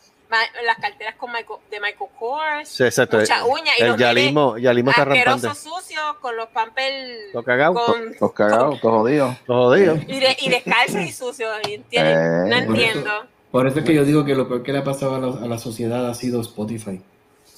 Las 0.65 0.77
carteras 0.79 1.15
con 1.17 1.31
Michael, 1.33 1.61
de 1.71 1.81
Michael 1.81 2.11
Kors, 2.19 2.69
Sí, 2.69 2.85
exacto. 2.85 3.19
mucha 3.19 3.45
uña 3.45 3.73
y 3.79 3.83
El 3.83 3.89
los 3.89 3.97
yalismo, 3.99 4.59
yalismo 4.59 4.91
está 4.91 5.05
rampante. 5.05 5.49
sucios 5.55 6.03
con 6.21 6.37
los 6.37 6.49
pampers 6.49 7.33
Lo 7.35 7.43
cagado, 7.43 7.75
con, 7.75 8.15
Los 8.21 8.33
cagados, 8.33 8.81
todos 8.81 9.03
jodidos. 9.47 9.99
y, 10.07 10.21
de, 10.21 10.37
y 10.41 10.51
descalzos 10.51 11.01
y 11.01 11.13
sucios. 11.13 11.51
y 11.69 11.75
entienden- 11.75 12.47
Eh. 12.47 12.51
no 12.51 12.57
entiendo. 12.57 13.11
Por 13.51 13.67
eso 13.67 13.79
es 13.79 13.85
que 13.87 13.95
yo 13.95 14.05
digo 14.05 14.25
que 14.25 14.35
lo 14.35 14.47
peor 14.47 14.63
que 14.63 14.73
le 14.73 14.79
ha 14.81 14.85
pasado 14.85 15.15
a 15.15 15.19
la, 15.19 15.45
a 15.45 15.49
la 15.49 15.59
sociedad 15.59 16.09
ha 16.09 16.15
sido 16.15 16.41
Spotify. 16.43 17.01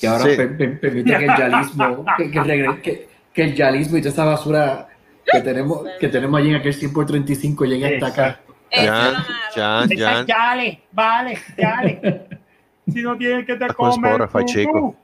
Que 0.01 0.07
ahora 0.07 0.25
Sí. 0.25 0.37
per- 0.37 0.57
per- 0.57 0.81
permite 0.81 1.11
que 1.19 1.25
el 1.25 1.37
yalismo, 1.37 2.05
que, 2.17 2.31
que 2.31 2.41
regre- 2.41 2.81
que- 2.83 3.09
que 3.35 3.43
el 3.43 3.55
yalismo 3.57 3.97
y 3.99 4.01
toda 4.01 4.13
esa 4.13 4.25
basura 4.25 4.89
que 5.31 5.41
tenemos, 5.41 5.81
que 5.99 6.09
tenemos 6.09 6.41
allí 6.41 6.51
en 6.51 6.57
aquel 6.57 6.75
100 6.75 6.93
por 6.93 7.07
35 7.07 7.65
llegue 7.65 7.95
hasta 7.97 8.07
acá. 8.07 8.41
Jan. 8.73 9.15
Jan, 9.55 10.27
Jan. 10.27 10.79
Vale, 10.93 11.39
dale. 11.57 12.40
Si 12.93 13.03
no 13.03 13.17
tienes 13.17 13.47
que 13.47 13.55
te 13.57 13.69
comer. 13.75 14.21
Spotify, 14.23 14.45
chico. 14.53 14.95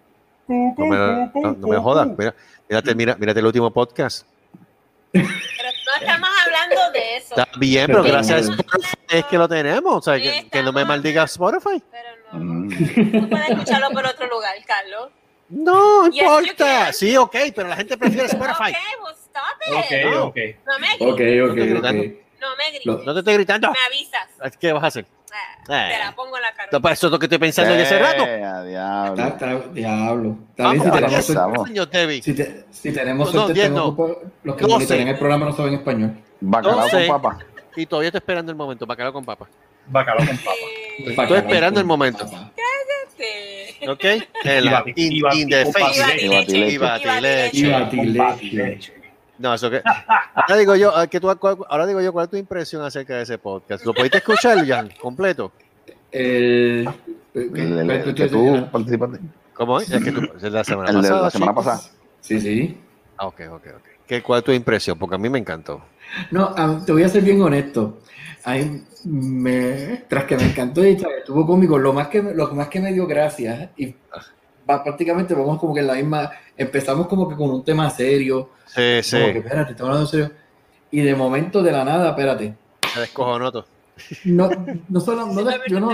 No 0.48 0.74
me, 0.86 0.96
no, 0.96 1.52
no 1.58 1.68
me 1.68 1.76
jodas. 1.76 2.08
Mira, 2.16 2.34
mírate, 2.68 2.94
mira, 2.94 3.16
mírate 3.18 3.40
el 3.40 3.46
último 3.46 3.70
podcast. 3.72 4.26
Pero 5.12 5.24
no 5.24 6.00
estamos 6.00 6.28
hablando 6.44 6.92
de 6.92 7.16
eso. 7.16 7.34
Está 7.36 7.48
bien, 7.58 7.86
pero 7.86 8.02
gracias 8.02 8.48
a 8.48 8.52
Spotify 8.52 8.96
es 9.10 9.24
que 9.24 9.38
lo 9.38 9.48
tenemos. 9.48 9.94
O 9.96 10.02
sea, 10.02 10.20
que, 10.20 10.48
que 10.50 10.62
no 10.62 10.72
me 10.72 10.84
maldiga 10.84 11.24
Spotify. 11.24 11.82
Pero 11.90 12.38
no. 12.38 12.38
Mm. 12.38 12.68
Tú 12.68 13.28
puedes 13.28 13.48
escucharlo 13.50 13.90
por 13.90 14.06
otro 14.06 14.26
lugar, 14.28 14.52
Carlos. 14.66 15.08
No 15.48 16.06
importa. 16.08 16.92
Sí, 16.92 17.16
ok, 17.16 17.36
pero 17.54 17.68
la 17.68 17.76
gente 17.76 17.96
prefiere 17.96 18.26
Spotify. 18.26 18.72
Ok, 18.72 19.04
well, 19.04 19.14
stop 19.14 19.44
it. 19.66 19.74
Ok, 19.74 20.12
No. 20.14 20.24
ok. 20.26 20.36
No 20.66 20.78
me 20.78 21.10
Ok, 21.12 21.18
grites. 21.18 21.50
ok, 21.50 21.54
gritando. 21.56 22.02
ok. 22.02 22.25
No 22.50 22.56
me 22.56 22.68
grites. 22.70 22.86
Lo- 22.86 22.98
No 23.04 23.12
te 23.12 23.18
estoy 23.20 23.34
gritando. 23.34 23.70
Me 23.70 23.78
avisas. 23.86 24.56
¿Qué 24.58 24.72
vas 24.72 24.84
a 24.84 24.86
hacer? 24.86 25.06
Ah, 25.68 25.88
Eh. 25.90 25.92
Te 25.92 25.98
la 26.04 26.14
pongo 26.14 26.36
en 26.36 26.42
la 26.42 26.52
cara. 26.54 26.68
No, 26.72 26.80
para 26.80 26.94
eso 26.94 27.06
es 27.08 27.10
lo 27.12 27.18
que 27.18 27.26
estoy 27.26 27.38
pensando 27.38 27.74
yo 27.74 27.82
hace 27.82 27.98
rato. 27.98 28.24
Eh, 28.24 28.44
a 28.44 28.62
diablo. 28.62 29.22
Está, 29.26 29.28
está- 29.48 29.68
diablo. 29.72 30.38
Está 30.50 30.70
bien, 30.70 30.78
Vamos, 30.78 30.84
si 30.86 30.90
tenemos 30.92 31.26
suerte, 31.26 32.22
si 32.22 32.34
te- 32.34 32.64
si 32.70 32.92
tenemos 32.92 33.34
No, 33.34 33.40
no, 33.40 33.46
suerte, 33.46 33.68
no. 33.70 33.86
ocupa- 33.86 34.18
los 34.44 34.56
que 34.56 34.66
monitorean 34.66 35.08
el 35.08 35.18
programa 35.18 35.46
no 35.46 35.52
saben 35.56 35.74
español. 35.74 36.16
Bacalao 36.40 36.88
con 36.88 37.06
papa. 37.08 37.38
Y 37.74 37.86
todavía 37.86 38.08
estoy 38.08 38.18
esperando 38.18 38.52
el 38.52 38.56
momento. 38.56 38.86
Bacalao 38.86 39.12
con 39.12 39.24
papa. 39.24 39.46
Bacalao 39.88 40.24
con 40.26 40.36
papa. 40.38 40.50
Eh, 40.98 41.04
Estoy 41.18 41.36
esperando 41.38 41.80
el 41.80 41.86
momento. 41.86 42.24
este, 43.08 43.88
¿Ok? 43.90 44.04
Y 44.94 45.20
batileche. 45.20 45.72
Y 46.56 46.78
batileche. 46.78 47.58
Y 47.58 47.68
batileche. 47.68 48.95
No, 49.38 49.52
eso 49.54 49.70
que. 49.70 49.82
Ahora 50.34 50.56
digo 50.56 50.74
yo, 50.76 50.96
ah, 50.96 51.06
que 51.06 51.20
tú, 51.20 51.28
cuál- 51.38 51.58
ahora 51.68 51.86
digo 51.86 52.00
yo, 52.00 52.12
¿cuál 52.12 52.24
es 52.24 52.30
tu 52.30 52.36
impresión 52.36 52.82
acerca 52.82 53.16
de 53.16 53.22
ese 53.22 53.38
podcast? 53.38 53.84
¿Lo 53.84 53.92
pudiste 53.92 54.18
escuchar, 54.18 54.66
Jan, 54.66 54.90
completo? 55.00 55.52
El, 56.10 56.88
El, 57.34 57.58
el- 57.58 57.90
el 57.90 58.14
que 58.14 58.28
tú 58.28 58.66
participaste. 58.72 59.18
¿Cómo 59.54 59.80
es? 59.80 59.90
Es 59.90 60.02
que 60.02 60.12
tú, 60.12 60.22
la 60.42 60.64
semana 60.64 60.90
El 60.90 60.96
pasada. 60.96 61.22
la 61.22 61.30
semana 61.30 61.52
chicos. 61.52 61.64
pasada. 61.64 61.90
Sí, 62.20 62.40
sí. 62.40 62.80
Ah, 63.18 63.26
ok, 63.26 63.40
ok, 63.50 63.66
ok. 63.76 63.82
¿Qué, 64.06 64.22
¿Cuál 64.22 64.38
es 64.38 64.44
tu 64.44 64.52
impresión? 64.52 64.98
Porque 64.98 65.16
a 65.16 65.18
mí 65.18 65.28
me 65.28 65.38
encantó. 65.38 65.82
No, 66.30 66.54
ah, 66.56 66.80
te 66.84 66.92
voy 66.92 67.02
a 67.02 67.08
ser 67.08 67.22
bien 67.22 67.40
honesto. 67.42 67.98
Ahí 68.44 68.84
me, 69.04 70.04
tras 70.08 70.24
que 70.24 70.36
me 70.36 70.44
encantó 70.44 70.84
y 70.86 70.90
estuvo 70.92 71.44
cómico, 71.46 71.78
lo 71.78 71.92
más 71.92 72.08
que 72.08 72.22
me- 72.22 72.32
lo 72.34 72.48
más 72.54 72.68
que 72.68 72.80
me 72.80 72.92
dio 72.92 73.06
gracia 73.06 73.70
y 73.76 73.94
va, 74.68 74.82
prácticamente 74.82 75.34
vamos 75.34 75.58
como 75.58 75.74
que 75.74 75.80
en 75.80 75.86
la 75.86 75.94
misma, 75.94 76.30
empezamos 76.56 77.06
como 77.06 77.28
que 77.28 77.36
con 77.36 77.50
un 77.50 77.64
tema 77.64 77.88
serio, 77.90 78.50
Sí, 78.66 79.02
sí. 79.02 79.18
como 79.20 79.32
que 79.32 79.38
espérate, 79.38 79.70
estamos 79.72 79.90
hablando 79.90 80.06
serio 80.10 80.30
y 80.90 81.00
de 81.00 81.14
momento 81.14 81.62
de 81.62 81.72
la 81.72 81.84
nada, 81.84 82.10
espérate, 82.10 82.54
Se 82.92 83.00
descojonó 83.00 83.50
todo. 83.52 83.66
no, 84.24 84.50
no 84.88 85.00
solo, 85.00 85.26
no, 85.26 85.50
yo 85.68 85.80
no, 85.80 85.90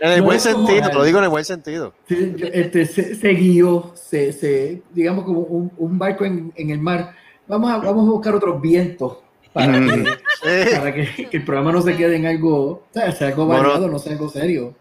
En 0.00 0.12
el 0.12 0.18
No 0.20 0.24
buen 0.24 0.38
sentido, 0.40 0.88
te 0.88 0.94
lo 0.94 1.02
digo 1.04 1.18
en 1.18 1.24
el 1.24 1.30
buen 1.30 1.44
sentido. 1.44 1.92
Sí, 2.08 2.34
yo- 2.36 2.46
este, 2.52 2.86
se, 2.86 3.14
se 3.16 3.28
guió, 3.30 3.90
se, 3.94 4.32
se- 4.32 4.82
digamos 4.92 5.24
como 5.24 5.40
un, 5.40 5.72
un 5.76 5.98
barco 5.98 6.24
en, 6.24 6.52
en 6.56 6.70
el 6.70 6.78
mar. 6.78 7.12
Vamos 7.48 7.70
a, 7.72 7.78
vamos 7.78 8.06
a 8.08 8.12
buscar 8.12 8.34
otros 8.36 8.60
vientos 8.62 9.18
para, 9.52 9.72
que, 9.80 10.04
Sí. 10.42 10.76
para 10.76 10.94
que, 10.94 11.28
que 11.28 11.36
el 11.38 11.44
programa 11.44 11.72
no 11.72 11.82
se 11.82 11.96
quede 11.96 12.14
en 12.16 12.26
algo, 12.26 12.84
¿sabes? 12.94 13.18
sea 13.18 13.28
algo 13.28 13.46
Mono- 13.46 13.58
variado, 13.58 13.88
no 13.88 13.98
sea 13.98 14.12
algo 14.12 14.28
serio. 14.28 14.72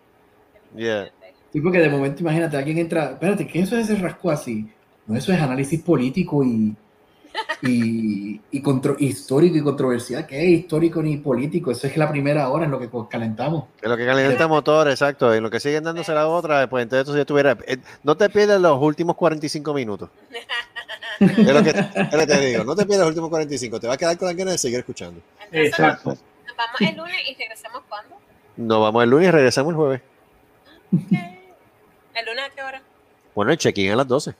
Yeah. 0.75 1.09
Sí, 1.51 1.61
porque 1.61 1.79
de 1.79 1.89
momento 1.89 2.21
imagínate, 2.21 2.57
alguien 2.57 2.77
entra, 2.77 3.11
espérate, 3.11 3.47
¿qué 3.47 3.61
eso 3.61 3.77
es 3.77 3.89
ese 3.89 3.99
rasco 4.01 4.29
así? 4.29 4.69
No, 5.07 5.15
eso 5.15 5.33
es 5.33 5.41
análisis 5.41 5.81
político 5.81 6.43
y, 6.43 6.75
y, 7.63 8.39
y 8.51 8.61
contro- 8.61 8.95
histórico 8.99 9.57
y 9.57 9.61
controversial. 9.61 10.27
¿Qué 10.27 10.39
es 10.43 10.59
histórico 10.61 11.01
ni 11.01 11.17
político? 11.17 11.71
Eso 11.71 11.87
es 11.87 11.97
la 11.97 12.09
primera 12.11 12.49
hora 12.49 12.65
en 12.65 12.71
lo 12.71 12.79
que 12.79 12.87
calentamos. 13.09 13.65
Que 13.81 13.87
lo 13.89 13.97
que 13.97 14.05
calienta 14.05 14.43
el 14.43 14.49
motor, 14.49 14.87
exacto. 14.89 15.35
Y 15.35 15.39
lo 15.41 15.49
que 15.49 15.59
siguen 15.59 15.83
dándose 15.83 16.13
la 16.13 16.27
otra, 16.27 16.69
pues 16.69 16.83
entonces 16.83 17.11
si 17.13 17.19
estuviera. 17.19 17.57
eh, 17.65 17.77
No 18.03 18.15
te 18.15 18.29
pierdas 18.29 18.61
los 18.61 18.79
últimos 18.81 19.15
45 19.15 19.73
minutos. 19.73 20.09
Es 21.19 21.53
lo, 21.53 21.61
que, 21.61 21.71
es 21.71 22.13
lo 22.13 22.17
que 22.19 22.27
te 22.27 22.39
digo. 22.45 22.63
No 22.63 22.75
te 22.77 22.85
pierdas 22.85 22.99
los 23.01 23.09
últimos 23.09 23.29
45. 23.29 23.77
Te 23.81 23.87
vas 23.87 23.95
a 23.95 23.97
quedar 23.97 24.17
con 24.17 24.27
la 24.29 24.33
ganas 24.33 24.53
de 24.53 24.57
seguir 24.57 24.79
escuchando. 24.79 25.19
Exacto. 25.51 26.11
Nos 26.11 26.55
vamos 26.55 26.79
el 26.79 26.95
lunes 26.95 27.17
y 27.29 27.35
regresamos 27.35 27.81
cuando? 27.89 28.15
Nos 28.55 28.79
vamos 28.81 29.03
el 29.03 29.09
lunes 29.09 29.27
y 29.27 29.31
regresamos 29.31 29.71
el 29.71 29.75
jueves. 29.75 30.01
¿El 32.19 32.25
lunes 32.25 32.45
a 32.45 32.49
qué 32.55 32.63
hora? 32.63 32.81
Bueno, 33.35 33.51
el 33.51 33.57
check-in 33.57 33.91
a 33.91 33.95
las 33.95 34.07
12. 34.07 34.33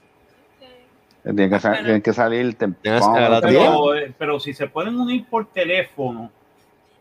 Tienen 1.22 1.50
que, 1.50 1.58
tienen 1.58 2.02
que 2.02 2.12
salir 2.14 2.54
temprano. 2.56 3.40
Pero, 3.42 3.90
pero 4.18 4.40
si 4.40 4.54
se 4.54 4.66
pueden 4.68 4.98
unir 4.98 5.26
por 5.26 5.46
teléfono 5.52 6.30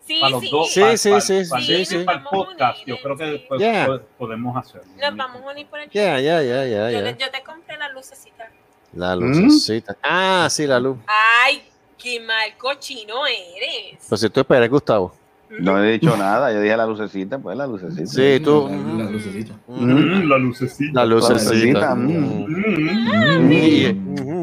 Sí, 0.05 0.19
para 0.19 0.31
los 0.31 0.41
sí. 0.41 0.49
dos, 0.51 0.73
Sí, 0.73 0.79
para, 0.81 0.97
sí, 0.97 1.09
para- 1.09 1.21
sí, 1.21 1.41
para- 1.49 1.61
sí, 1.63 1.85
sí. 1.85 1.97
para 2.03 2.17
el 2.17 2.23
podcast, 2.25 2.85
yo 2.85 2.99
creo 3.01 3.15
que 3.15 3.23
después 3.25 3.61
Yeah. 3.61 3.85
po- 3.85 3.99
podemos 4.17 4.57
hacerlo. 4.57 4.87
Nos 4.99 5.15
vamos 5.15 5.41
a 5.43 5.51
unir 5.51 5.67
por 5.67 5.79
el 5.79 5.89
Ya, 5.89 6.19
ya, 6.19 6.41
ya, 6.41 6.65
ya, 6.65 6.89
yo, 6.89 6.89
ya. 6.89 7.01
le- 7.01 7.17
yo 7.17 7.29
te 7.31 7.43
compré 7.43 7.77
la 7.77 7.89
lucecita. 7.89 8.49
La 8.93 9.15
lucecita. 9.15 9.95
Ah, 10.03 10.47
sí, 10.49 10.65
la 10.67 10.79
luz. 10.79 10.97
Ay, 11.05 11.61
qué 11.97 12.19
mal 12.19 12.57
cochino 12.57 13.25
eres. 13.27 14.03
Pues 14.09 14.19
si 14.19 14.29
tú 14.29 14.39
esperas, 14.41 14.67
Gustavo. 14.69 15.13
No 15.59 15.83
he 15.83 15.93
dicho 15.93 16.15
nada, 16.15 16.53
yo 16.53 16.61
dije 16.61 16.77
la 16.77 16.85
lucecita, 16.85 17.39
pues 17.39 17.57
la 17.57 17.65
lucecita. 17.65 18.05
Sí, 18.05 18.39
tú. 18.43 18.69
La, 18.69 19.03
la 19.05 19.09
lucecita. 19.09 19.55
Mm, 19.67 20.29
la 20.29 20.37
lucecita. 20.37 20.91
La 20.93 21.05
lucecita. 21.05 21.95
mm. 21.95 22.45
Mm. 22.47 23.51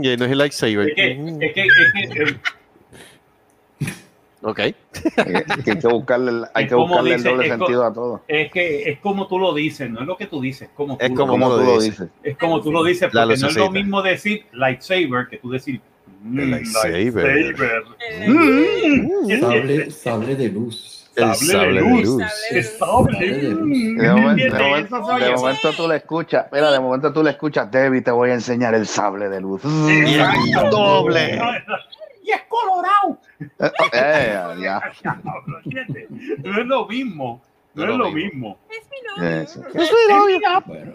Y, 0.04 0.16
no 0.16 0.24
es 0.24 0.30
el 0.32 0.38
lightsaber. 0.38 0.88
Es 0.90 0.94
que, 0.96 1.12
es 1.40 1.52
que, 1.54 1.66
es 1.66 2.10
que, 2.12 2.22
eh, 2.22 2.36
Ok. 4.42 4.56
Que 4.56 4.74
hay 5.70 5.78
que 5.78 5.88
buscarle, 5.88 6.30
el- 6.30 6.44
hay 6.54 6.64
Es 6.64 6.68
que 6.68 6.74
buscarle 6.76 7.14
el 7.14 7.22
doble 7.22 7.44
es 7.46 7.50
sentido 7.50 7.84
a 7.84 7.92
todo. 7.92 8.22
es 8.28 8.52
que 8.52 8.90
es 8.90 8.98
como 9.00 9.26
tú 9.26 9.38
lo 9.40 9.52
dices, 9.54 9.90
no 9.90 10.00
es 10.00 10.06
lo 10.06 10.16
que 10.16 10.26
tú 10.26 10.40
dices, 10.40 10.68
como 10.76 10.96
tú, 10.96 11.04
Es 11.04 11.10
como 11.12 11.32
tú 11.34 11.38
lo 11.38 11.58
dices. 11.80 11.98
dices. 11.98 12.08
es 12.22 12.36
como 12.36 12.60
tú 12.60 12.70
lo 12.70 12.84
dices, 12.84 13.08
porque 13.12 13.36
no 13.40 13.48
es 13.48 13.56
lo 13.56 13.70
mismo 13.72 14.02
decir 14.02 14.44
lightsaber 14.52 15.26
que 15.28 15.38
tú 15.38 15.50
decir 15.50 15.80
mm, 16.22 16.38
lightsaber. 16.50 16.92
lightsaber. 16.92 17.84
Mm. 18.28 19.40
Sable, 19.40 19.90
sable 19.90 20.36
de 20.36 20.48
luz. 20.50 20.95
El 21.16 21.34
Sable 21.34 21.34
de 21.34 21.52
sable 21.52 21.72
de 21.74 21.80
luz. 21.80 22.04
luz. 22.04 22.22
Sable 22.78 23.26
Es 23.26 23.42
de 23.42 23.48
luz. 23.50 23.96
De 23.96 24.10
momento, 24.10 24.56
de 24.56 24.62
momento- 24.62 25.18
de 25.18 25.30
momento 25.34 25.72
tú 25.76 25.88
le 25.88 25.96
escuchas, 25.96 26.46
mira, 26.52 26.70
de 26.70 26.80
momento 26.80 27.12
tú 27.12 27.22
le 27.22 27.30
escuchas, 27.30 27.70
Debbie, 27.70 28.02
te 28.02 28.10
voy 28.10 28.30
a 28.30 28.34
enseñar 28.34 28.74
el 28.74 28.86
sable 28.86 29.28
de 29.30 29.40
luz. 29.40 29.62
Exacto. 29.64 30.70
doble. 30.70 31.40
Y 32.22 32.30
es 32.32 32.40
colorado. 32.48 33.18
Eh, 33.92 34.56
ya. 34.62 34.80
No 36.42 36.60
es 36.60 36.66
lo 36.66 36.86
mismo. 36.86 37.42
No 37.74 37.84
es 37.84 37.96
lo 37.98 38.10
mismo. 38.10 38.58
Es 38.70 38.88
mi 38.90 39.22
novio. 39.24 39.40
Eso. 39.42 39.62
Bueno, 40.66 40.92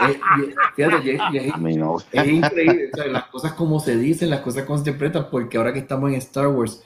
eh, 0.00 0.20
y- 0.38 0.54
fíjate, 0.74 1.12
y- 1.12 1.34
y 1.34 1.38
es- 1.38 1.56
Mi 1.58 1.72
es 2.12 2.26
increíble, 2.28 2.90
o 2.92 2.96
sea, 2.96 3.06
las 3.08 3.24
cosas 3.26 3.52
como 3.52 3.78
se 3.80 3.96
dicen, 3.96 4.30
las 4.30 4.40
cosas 4.40 4.64
como 4.64 4.78
se 4.78 4.90
interpretan, 4.90 5.28
porque 5.30 5.56
ahora 5.58 5.72
que 5.72 5.80
estamos 5.80 6.10
en 6.10 6.16
Star 6.16 6.48
Wars, 6.48 6.82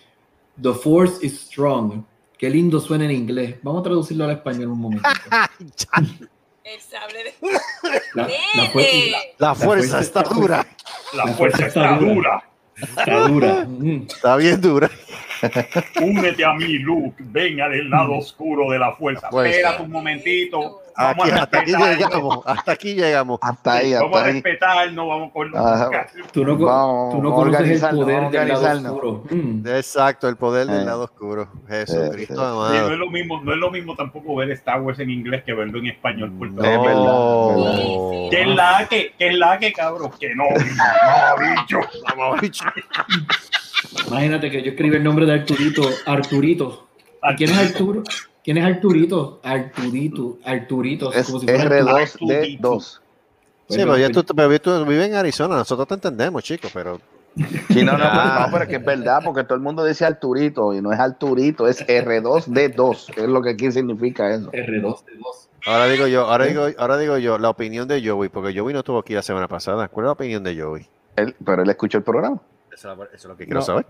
The 0.60 0.72
Force 0.72 1.24
is 1.24 1.40
strong. 1.40 2.02
Qué 2.38 2.50
lindo 2.50 2.80
suena 2.80 3.04
en 3.06 3.12
inglés. 3.12 3.56
Vamos 3.62 3.80
a 3.80 3.84
traducirlo 3.84 4.24
al 4.24 4.32
español 4.32 4.68
un 4.68 4.80
momento. 4.80 5.08
El 6.64 6.80
sable 6.80 7.22
de 7.22 7.34
La, 8.14 8.22
la 8.22 8.26
Nene. 8.26 8.72
fuer- 8.72 9.10
la- 9.38 9.48
La 9.48 9.54
fuerza 9.54 10.00
está 10.00 10.22
dura. 10.24 10.66
La 11.14 11.26
fuerza 11.28 11.66
está 11.66 11.96
dura. 11.96 12.42
está 12.76 13.18
dura. 13.28 13.64
Mm. 13.68 14.02
Está 14.08 14.36
bien 14.36 14.60
dura. 14.60 14.90
Únete 16.02 16.44
a 16.44 16.54
mí, 16.54 16.78
Luke. 16.78 17.14
Venga 17.18 17.68
del 17.68 17.88
lado 17.88 18.14
oscuro 18.16 18.68
de 18.70 18.80
la 18.80 18.92
fuerza. 18.96 19.30
Fuerza. 19.30 19.54
Espérate 19.56 19.82
un 19.84 19.90
momentito. 19.92 20.82
Vamos 20.98 21.26
Aquí, 21.28 21.30
a 21.30 21.42
hasta 21.42 21.58
aquí 21.60 21.72
llegamos. 21.72 22.46
Hasta 22.46 22.72
aquí 22.72 22.94
llegamos. 22.94 23.38
Hasta 23.42 23.72
ahí, 23.74 23.92
Vamos 23.92 24.06
hasta 24.08 24.18
a 24.18 24.24
ahí. 24.28 24.32
respetarnos, 24.32 25.08
vamos 25.08 25.32
con 25.32 25.50
los 25.50 25.60
Ajá. 25.60 26.06
Tú 26.32 26.44
no, 26.44 26.56
Vamos, 26.56 27.14
tú 27.14 27.22
no 27.22 27.34
conoces 27.34 27.82
el 27.82 27.90
poder 27.96 28.30
del 28.30 28.48
lado 28.48 28.66
oscuro. 28.88 29.24
Mm. 29.30 29.66
Exacto, 29.68 30.28
el 30.28 30.36
poder 30.36 30.66
del 30.66 30.80
Eh. 30.82 30.84
lado 30.86 31.04
oscuro. 31.04 31.48
Eh, 31.68 31.84
Jesucristo. 31.86 32.34
Sí, 32.70 32.78
no 32.78 32.92
es 32.92 32.98
lo 32.98 33.10
mismo, 33.10 33.40
no 33.42 33.52
es 33.52 33.58
lo 33.58 33.70
mismo 33.70 33.94
tampoco 33.94 34.36
ver 34.36 34.50
Star 34.52 34.80
Wars 34.80 34.98
en 35.00 35.10
inglés 35.10 35.42
que 35.44 35.52
verlo 35.52 35.78
en 35.80 35.86
español. 35.88 36.32
por 36.38 36.50
No. 36.50 36.62
Es 36.64 36.80
verdad, 36.80 37.76
Sí, 37.76 38.28
¿Qué 38.30 38.40
es 38.42 38.48
la 38.48 38.86
que? 38.88 39.14
¿Qué 39.18 39.28
es 39.28 39.38
la 39.38 39.58
que, 39.58 39.72
cabrón? 39.72 40.10
Que 40.18 40.34
no, 40.34 40.44
no, 40.44 42.40
bicho. 42.40 42.60
Imagínate 44.08 44.50
que 44.50 44.62
yo 44.62 44.70
escribí 44.70 44.96
el 44.96 45.04
nombre 45.04 45.26
de 45.26 45.34
Arturito, 45.34 45.82
Arturito. 46.06 46.88
¿Y 47.22 47.34
¿Quién 47.36 47.50
es 47.50 47.58
Arturo? 47.58 48.02
¿Quién 48.46 48.56
es 48.58 48.64
Arturito? 48.64 49.40
Arturito, 49.42 50.38
Arturito. 50.44 51.12
Es 51.12 51.26
como 51.26 51.40
si 51.40 51.46
fuera 51.46 51.64
Arturo. 51.64 51.96
R2D2. 51.98 53.00
Sí, 53.68 53.76
pero 53.78 53.98
ya 53.98 54.08
tú, 54.08 54.24
pero 54.24 54.60
tú 54.60 54.84
vives 54.86 55.08
en 55.08 55.14
Arizona, 55.16 55.56
nosotros 55.56 55.88
te 55.88 55.94
entendemos, 55.94 56.42
chicos, 56.44 56.70
pero 56.72 57.00
Sí, 57.68 57.84
no, 57.84 57.98
no, 57.98 58.04
Ah. 58.04 58.44
no, 58.46 58.52
pero 58.52 58.62
es 58.62 58.70
que 58.70 58.76
es 58.76 58.84
verdad, 58.84 59.20
porque 59.24 59.42
todo 59.44 59.56
el 59.56 59.60
mundo 59.60 59.84
dice 59.84 60.06
Arturito 60.06 60.72
y 60.72 60.80
no 60.80 60.90
es 60.92 60.98
Arturito, 61.00 61.66
es 61.68 61.84
R2D2, 61.86 63.12
que 63.12 63.20
es 63.22 63.28
lo 63.28 63.42
que 63.42 63.50
aquí 63.50 63.70
significa 63.72 64.32
eso. 64.32 64.50
R2D2. 64.52 65.48
ahora 65.66 65.86
digo 65.88 66.06
yo, 66.06 66.22
ahora 66.26 66.44
digo, 66.46 66.66
ahora 66.78 66.96
digo 66.96 67.18
yo, 67.18 67.36
la 67.38 67.50
opinión 67.50 67.88
de 67.88 68.00
Joey, 68.08 68.28
porque 68.30 68.56
Joey 68.58 68.72
no 68.72 68.78
estuvo 68.80 68.98
aquí 69.00 69.12
la 69.14 69.22
semana 69.22 69.48
pasada. 69.48 69.88
¿Cuál 69.88 70.04
es 70.04 70.08
la 70.08 70.12
opinión 70.12 70.44
de 70.44 70.58
Joey? 70.58 70.86
Él, 71.16 71.34
pero 71.44 71.62
él 71.62 71.68
escuchó 71.68 71.98
el 71.98 72.04
programa. 72.04 72.40
Eso 72.72 72.92
es 72.92 72.96
lo- 72.98 73.04
eso 73.04 73.14
es 73.16 73.24
lo 73.24 73.36
que 73.36 73.44
quiero 73.44 73.60
No. 73.60 73.66
saber. 73.66 73.86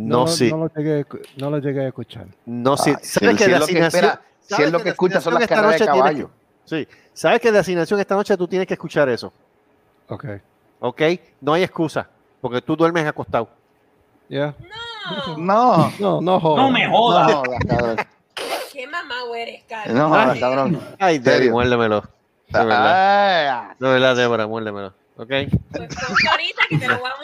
No, 0.00 0.18
No, 0.20 0.26
sí, 0.28 0.48
no, 0.48 0.58
lo 0.58 0.70
llegué, 0.76 1.04
no 1.38 1.50
lo 1.50 1.58
llegué 1.58 1.80
a 1.84 1.88
escuchar. 1.88 2.26
no, 2.46 2.76
sí. 2.76 2.90
Ay, 2.90 2.96
¿Sabes 3.02 3.30
si- 3.30 3.36
que 3.36 3.44
si 3.44 3.50
que 3.50 3.56
asignación? 3.56 3.84
espera, 4.04 4.22
si 4.40 4.48
¿sabes 4.50 4.66
es 4.66 4.72
lo 4.72 4.78
que 4.78 4.82
que 4.84 4.88
de 4.90 4.90
escucha 4.92 5.20
son 5.20 5.34
las 5.34 5.46
carreras 5.48 5.70
de 5.70 5.76
esta 5.76 5.86
noche 5.86 5.92
tienes 5.92 6.12
caballo. 6.24 6.30
Sí, 6.64 6.88
sabes 7.12 7.40
que 7.40 7.50
de 7.50 7.58
asignación 7.58 7.98
esta 7.98 8.14
noche 8.14 8.36
tú 8.36 8.46
tienes 8.46 8.68
que 8.68 8.74
escuchar 8.74 9.08
eso, 9.08 9.32
Ok. 10.08 10.24
¿ok? 10.78 11.02
No 11.40 11.52
hay 11.54 11.64
excusa, 11.64 12.08
porque 12.40 12.62
tú 12.62 12.76
duermes 12.76 13.04
acostado. 13.06 13.48
Ya. 14.28 14.54
No. 15.36 15.36
No, 15.38 15.92
No, 15.98 16.20
no 16.20 16.40
jodas. 16.40 16.64
No 16.64 16.70
me 16.70 16.86
no, 16.86 16.90
jodas. 16.96 17.32
jodas, 17.34 17.58
cabrón. 17.66 17.96
¿Qué 18.72 18.86
mamá 18.86 19.14
eres, 19.36 19.64
Carlos? 19.68 19.96
No, 19.96 20.08
jodas, 20.10 20.38
cabrón. 20.38 20.80
Ay, 21.00 21.18
Debbie, 21.18 21.36
serio? 21.38 21.52
muérdemelo. 21.52 22.02
De 22.48 22.58
verdad, 22.64 22.94
Ah, 22.94 23.74
de 23.78 23.88
verdad, 23.88 24.16
Débora, 24.16 24.46
muérdemelo, 24.46 24.94
¿ok? 25.16 25.26
Pues 25.28 25.48
ponte 25.72 26.28
ahorita 26.30 26.62
que 26.68 26.78
te 26.78 26.86
lo 26.88 26.98
voy 27.00 27.10
a 27.10 27.14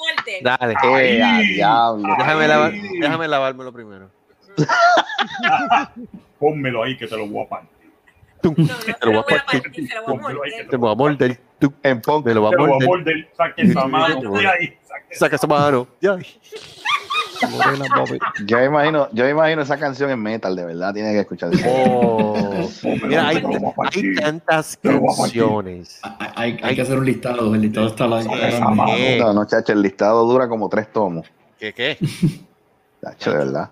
Dale. 0.42 0.74
eh, 1.00 1.22
a 1.22 1.38
diablo. 1.38 2.14
Déjame, 2.18 2.48
lavar, 2.48 2.72
Ay. 2.72 2.98
déjame 3.00 3.28
lavármelo 3.28 3.72
primero. 3.72 4.10
Pónmelo 6.38 6.82
ahí 6.82 6.96
que 6.96 7.06
te 7.06 7.16
lo 7.16 7.26
voy 7.26 7.44
a 7.44 7.48
partir. 7.48 7.70
No, 8.42 8.50
no 8.56 8.66
te 8.66 8.92
te 8.92 9.06
lo 9.06 9.12
lo 9.12 9.22
voy 9.22 9.34
a 9.34 9.44
partir. 9.44 9.88
se 9.88 9.94
lo 9.94 10.02
voy 10.02 10.14
a 10.14 10.20
morder. 10.20 10.68
Te 10.68 10.76
voy 10.76 10.92
a 10.92 10.94
morder. 10.94 11.40
Lo 11.60 11.68
voy 11.70 12.22
Te 12.22 12.34
lo 12.34 12.40
voy 12.42 12.54
a 12.54 12.86
morder. 12.86 13.28
Saque 13.36 13.62
esa 13.62 13.86
mano 13.86 14.20
Saca 15.12 15.36
esa 15.36 15.46
mano. 15.46 15.88
Yo 18.46 18.58
me 18.58 18.64
imagino, 18.66 19.08
yo 19.12 19.24
me 19.24 19.30
imagino 19.30 19.62
esa 19.62 19.78
canción 19.78 20.10
en 20.10 20.20
metal, 20.22 20.54
de 20.56 20.64
verdad, 20.64 20.92
tiene 20.94 21.12
que 21.12 21.20
escuchar. 21.20 21.50
Oh, 21.66 22.68
mira, 23.06 23.28
hay, 23.28 23.42
hay 23.92 24.14
tantas 24.14 24.76
canciones. 24.76 26.00
Hay, 26.36 26.58
hay 26.62 26.74
que 26.74 26.82
hacer 26.82 26.98
un 26.98 27.04
listado. 27.06 27.54
El 27.54 27.60
listado 27.62 27.88
está 27.88 28.06
la. 28.06 28.22
No, 28.22 29.32
no, 29.32 29.46
chacho, 29.46 29.72
el 29.72 29.82
listado 29.82 30.24
dura 30.26 30.48
como 30.48 30.68
tres 30.68 30.92
tomos. 30.92 31.26
¿Qué 31.58 31.72
qué? 31.72 31.96
Chacho, 33.02 33.32
de 33.32 33.36
verdad. 33.38 33.70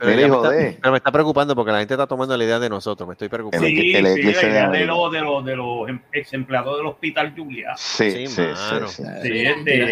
Pero, 0.00 0.28
me 0.28 0.36
está, 0.36 0.50
de- 0.50 0.78
pero 0.80 0.92
me 0.92 0.98
está 0.98 1.10
preocupando 1.10 1.54
porque 1.56 1.72
la 1.72 1.78
gente 1.78 1.94
está 1.94 2.06
tomando 2.06 2.36
la 2.36 2.44
idea 2.44 2.58
de 2.60 2.68
nosotros. 2.68 3.06
Me 3.08 3.14
estoy 3.14 3.28
preocupando. 3.28 3.66
El- 3.66 3.74
Sí, 3.76 3.92
el 3.94 4.06
sí, 4.06 4.12
eclipse 4.12 4.32
la 4.34 4.40
de 4.42 4.48
idea 4.52 4.70
de 4.70 4.86
los, 4.86 5.12
de 5.12 5.20
los, 5.20 5.44
de 5.44 5.56
los 5.56 5.88
em- 5.88 6.00
ex 6.12 6.32
empleados 6.34 6.76
del 6.76 6.86
hospital 6.86 7.34
Julia. 7.36 7.74
Sí, 7.76 8.10
Sí, 8.12 8.26
sí, 8.28 8.34
sí, 8.36 8.42
mano. 8.72 8.88
sí. 8.88 9.02
Sí, 9.22 9.30
Mira, 9.30 9.50
de, 9.56 9.64
mira, 9.64 9.86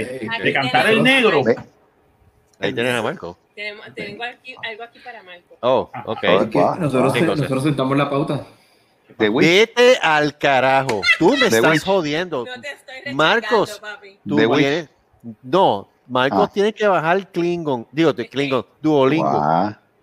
de 0.45 0.51
eh, 0.51 0.53
cantar 0.53 0.87
el 0.91 1.03
negro. 1.03 1.43
Ahí 2.59 2.73
tienes 2.73 2.95
a 2.95 3.03
Marco. 3.03 3.37
Tenemos, 3.55 3.87
tengo 3.95 4.25
aquí, 4.25 4.55
algo 4.69 4.83
aquí 4.85 4.99
para 5.01 5.23
Marco. 5.23 5.57
Oh, 5.61 5.91
Ah, 5.93 6.03
ok. 6.07 6.19
ah, 6.25 6.49
Wow. 6.53 6.75
nosotros, 6.81 7.63
sentamos 7.63 7.97
la 7.97 8.09
pauta. 8.11 8.47
Vete 9.19 9.97
al 10.03 10.37
carajo. 10.37 11.01
Tú 11.19 11.31
me 11.33 11.49
The 11.49 11.57
estás 11.57 11.73
Witch. 11.73 11.85
jodiendo. 11.85 12.45
No 12.45 12.61
te 12.61 12.69
estoy 12.69 12.95
rechazando, 12.97 13.17
Marcos. 13.17 13.79
papi. 13.81 14.19
Tú 14.27 14.37
vienes- 14.37 14.89
No, 15.43 15.89
Marcos 16.09 16.49
Ah. 16.49 16.53
tiene 16.53 16.73
que 16.73 16.87
bajar 16.87 17.31
Klingon. 17.31 17.87
Digo, 17.93 18.15
Klingon, 18.15 18.65
Duolingo. 18.81 19.27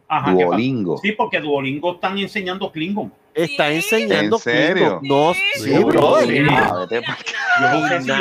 Ajá. 0.07 0.31
Duolingo. 0.31 0.97
Sí, 0.97 1.11
porque 1.13 1.39
Duolingo 1.39 1.93
están 1.93 2.17
enseñando 2.17 2.71
Klingon. 2.71 3.11
Está 3.33 3.69
Sí. 3.69 3.75
enseñando 3.75 4.35
¿En 4.37 4.41
serio? 4.41 4.99
No, 5.03 5.33
Sí. 5.55 5.71
bro. 5.83 6.19
Yo 6.21 6.87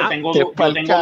tengo. 0.09 0.33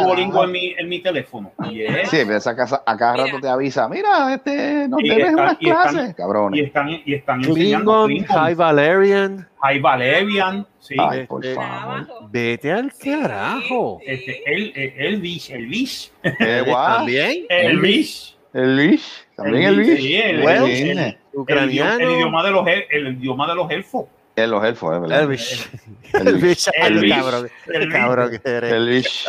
Duolingo 0.05 0.43
en 0.45 0.51
mi, 0.51 0.73
en 0.77 0.89
mi 0.89 0.99
teléfono. 0.99 1.51
Yes. 1.71 2.09
Sí, 2.09 2.17
pero 2.25 2.37
esa 2.37 2.55
casa, 2.55 2.83
a 2.85 2.97
cada 2.97 3.17
rato 3.17 3.39
te 3.41 3.47
avisa, 3.47 3.87
mira, 3.89 4.33
este, 4.33 4.87
no 4.87 4.97
Y 4.99 5.07
te 5.09 5.15
ves 5.15 5.25
están- 5.27 5.33
unas 5.39 5.57
y 5.59 5.69
están- 5.69 5.81
clases, 5.93 6.09
Y 6.11 6.13
cabrones. 6.13 6.65
están, 6.65 6.89
y 7.05 7.13
están 7.13 7.39
enseñando 7.43 8.05
Klingon. 8.05 8.25
High 8.27 8.55
Valerian. 8.55 9.49
High 9.61 9.79
Valerian. 9.79 10.67
Sí. 10.79 10.95
Ay, 10.97 11.25
por 11.27 11.45
este, 11.45 11.55
favor. 11.55 12.07
Vete 12.31 12.71
al 12.71 12.91
carajo. 12.93 13.99
sí. 14.03 14.11
Este, 14.11 14.41
el, 14.45 14.73
el, 14.75 14.93
el 14.97 15.21
Vish, 15.21 15.51
el 15.51 15.67
Vish, 15.67 16.11
Eh, 16.23 16.63
guau. 16.65 16.97
También. 16.97 17.45
el 17.49 17.79
Vish. 17.79 18.35
El 18.53 18.75
Lish, 18.75 19.25
también 19.37 19.63
el 19.63 19.79
Vish, 19.79 21.20
Sí, 21.31 21.37
el- 21.47 21.57
el- 21.57 21.63
el- 21.63 21.73
El 21.73 21.89
Ucraniano. 21.97 22.11
idioma, 22.15 22.39
el 22.39 22.45
de 22.45 22.51
los, 22.51 22.67
el, 22.67 22.83
el 23.07 23.13
idioma 23.17 23.47
de 23.47 23.55
los 23.55 23.71
elfos. 23.71 24.05
es 24.35 24.47
los 24.49 24.63
elfos, 24.63 24.95
es 24.95 25.01
verdad. 25.01 25.21
Elvish. 25.23 25.69
El 26.13 26.27
Elvish. 26.27 26.67
El 26.73 26.83
El 26.85 26.97
Elvish. 26.97 27.15
cabrón. 27.15 27.49
El 27.67 27.81
El 27.83 27.91
cabrón 27.91 28.29
que 28.31 28.49
eres. 28.49 28.71
El 28.73 28.85
Lish. 28.85 29.25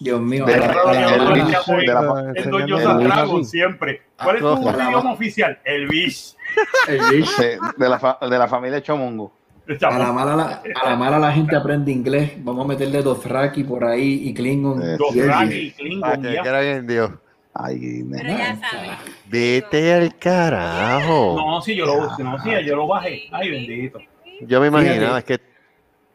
Dios 0.00 0.20
mío. 0.20 0.44
De- 0.46 0.56
la- 0.58 0.66
el- 0.66 0.98
el- 0.98 1.12
El 2.36 2.50
doño 2.50 2.78
el 2.78 3.28
Lish. 3.38 3.44
siempre. 3.46 4.02
¿Cuál 4.22 4.36
es 4.36 4.42
tu 4.42 4.48
Ah, 4.68 4.88
idioma 4.88 5.12
oficial? 5.12 5.58
El 5.64 5.88
Vish. 5.88 6.34
el 6.88 7.00
bicho. 7.10 7.42
De, 7.42 7.58
de 7.76 7.88
la, 7.88 7.98
fa- 7.98 8.18
de 8.20 8.38
la 8.38 8.46
familia 8.48 8.82
Chomongo. 8.82 9.32
A 9.80 9.98
la, 9.98 10.12
mala, 10.12 10.36
la, 10.36 10.62
a 10.82 10.90
la 10.90 10.96
mala 10.96 11.18
la 11.18 11.32
gente 11.32 11.54
aprende 11.56 11.90
inglés. 11.92 12.32
Vamos 12.38 12.64
a 12.64 12.68
meterle 12.68 13.00
Dothraki 13.00 13.64
por 13.64 13.84
ahí 13.84 14.28
y 14.28 14.34
Klingon. 14.34 14.82
Eh, 14.82 14.96
Los 14.98 15.14
Y 15.14 15.20
el- 15.20 15.28
Raki, 15.28 15.72
Ah, 15.72 15.76
Klingon, 15.78 16.22
que 16.22 16.48
era 16.48 16.60
bien 16.60 16.86
Dios. 16.86 17.10
Ay, 17.54 18.02
Pero 18.10 18.28
ya 18.30 18.56
sabes. 18.56 18.90
Vete 19.26 19.92
al 19.92 20.16
carajo. 20.18 21.34
No, 21.36 21.60
sí, 21.60 21.74
yo 21.76 21.84
lo, 21.86 22.16
no, 22.18 22.38
sí, 22.42 22.50
yo 22.64 22.76
lo 22.76 22.86
bajé. 22.86 23.24
Ay, 23.30 23.50
bendito. 23.50 23.98
Yo 24.40 24.60
me 24.60 24.68
imaginaba, 24.68 25.18
es 25.18 25.24
que 25.24 25.38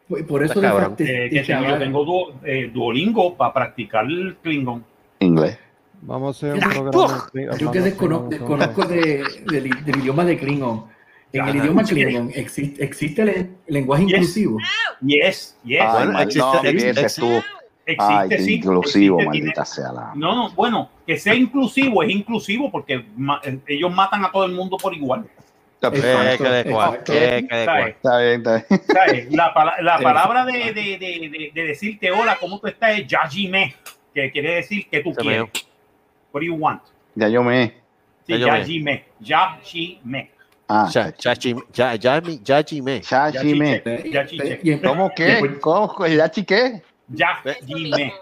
Por- 0.10 0.26
Por 0.26 0.44
eso 0.44 0.60
cabrón. 0.62 0.96
Eh, 1.00 1.30
que 1.32 1.42
tengo- 1.44 1.68
yo 1.68 1.78
tengo 1.78 2.06
Duo- 2.06 2.34
eh, 2.46 2.72
Duolingo 2.74 3.36
para 3.36 3.54
practicar 3.54 4.06
el 4.06 4.38
Klingon. 4.42 4.84
Inglés. 5.20 5.60
Vamos 6.02 6.42
a 6.44 6.48
hacer 6.48 6.64
un 6.66 6.72
programa. 6.92 7.30
Yo 7.60 7.72
que 7.72 7.82
descono- 7.82 8.20
con- 8.22 8.30
desconozco 8.30 8.86
de- 8.86 9.24
del, 9.52 9.70
del 9.84 9.98
idioma 10.00 10.24
de 10.24 10.38
Klingon. 10.38 10.86
En 11.34 11.46
el 11.50 11.56
idioma 11.58 11.84
Klingon 11.84 12.32
existe, 12.34 12.82
existe 12.84 13.22
el 13.22 13.50
lenguaje 13.68 14.04
Yes. 14.06 14.14
inclusivo. 14.14 14.58
Yes, 15.02 15.58
yes. 15.66 15.82
Ay, 15.82 16.06
Bueno, 16.06 16.20
existe- 16.22 16.40
no, 16.40 16.70
existe- 16.70 17.06
estuvo. 17.06 17.44
Existe, 17.92 18.14
Ay, 18.14 18.30
qué 18.30 18.40
sí. 18.40 18.56
inclusivo, 18.56 19.18
existe, 19.20 19.32
tiene- 19.32 19.46
maldita 19.48 19.66
sea 19.66 19.92
la. 19.92 20.12
No, 20.16 20.36
no, 20.36 20.50
bueno, 20.52 20.90
que 21.06 21.18
sea 21.18 21.34
inclusivo 21.36 22.04
es 22.04 22.10
inclusivo 22.10 22.72
porque 22.72 23.04
ma- 23.16 23.42
eh, 23.44 23.60
ellos 23.68 23.94
matan 23.94 24.24
a 24.26 24.32
todo 24.32 24.46
el 24.46 24.52
mundo 24.52 24.78
por 24.78 24.94
igual. 24.94 25.26
Está 25.76 25.92
que 25.92 25.98
de 26.50 26.72
cual, 26.72 26.90
exacto. 26.96 27.14
que 27.14 27.20
de 27.20 27.44
cual. 27.66 27.96
¿Sabes? 28.02 28.42
bien, 28.42 28.42
está 28.42 28.56
bien. 28.56 28.82
¿Sabes? 28.88 29.32
La, 29.32 29.76
la 29.82 30.00
palabra 30.02 30.46
de, 30.46 30.54
de, 30.54 30.74
de, 30.74 30.98
de, 30.98 31.52
de 31.54 31.64
decirte 31.68 32.12
hola, 32.12 32.38
¿cómo 32.40 32.60
tú 32.60 32.68
estás? 32.68 32.98
Es 33.00 33.08
yajime, 33.08 33.76
que 34.14 34.32
quiere 34.32 34.56
decir 34.56 34.88
que 34.90 35.02
tú 35.02 35.14
Se 35.14 35.22
quieres. 35.22 35.42
What 36.34 36.42
do 36.42 36.46
you 36.48 36.56
want? 36.56 36.82
Ya 37.16 37.28
yo 37.30 37.44
me. 37.44 37.68
Sí, 38.26 38.34
Ya 38.34 38.38
yo 38.38 38.48
me- 38.52 38.60
yajime, 38.60 39.06
yajime. 39.20 40.32
Ah, 40.70 40.90
Yajime. 43.32 43.82
Chachime. 43.82 43.82
Eh, 43.86 44.10
Ya 44.12 44.26
chiche. 44.28 44.60
y- 44.64 44.72
y- 44.74 44.80
¿Cómo 44.82 45.10
qué? 46.44 46.84
¿Ya? 47.08 47.39
Yajime. 47.43 48.14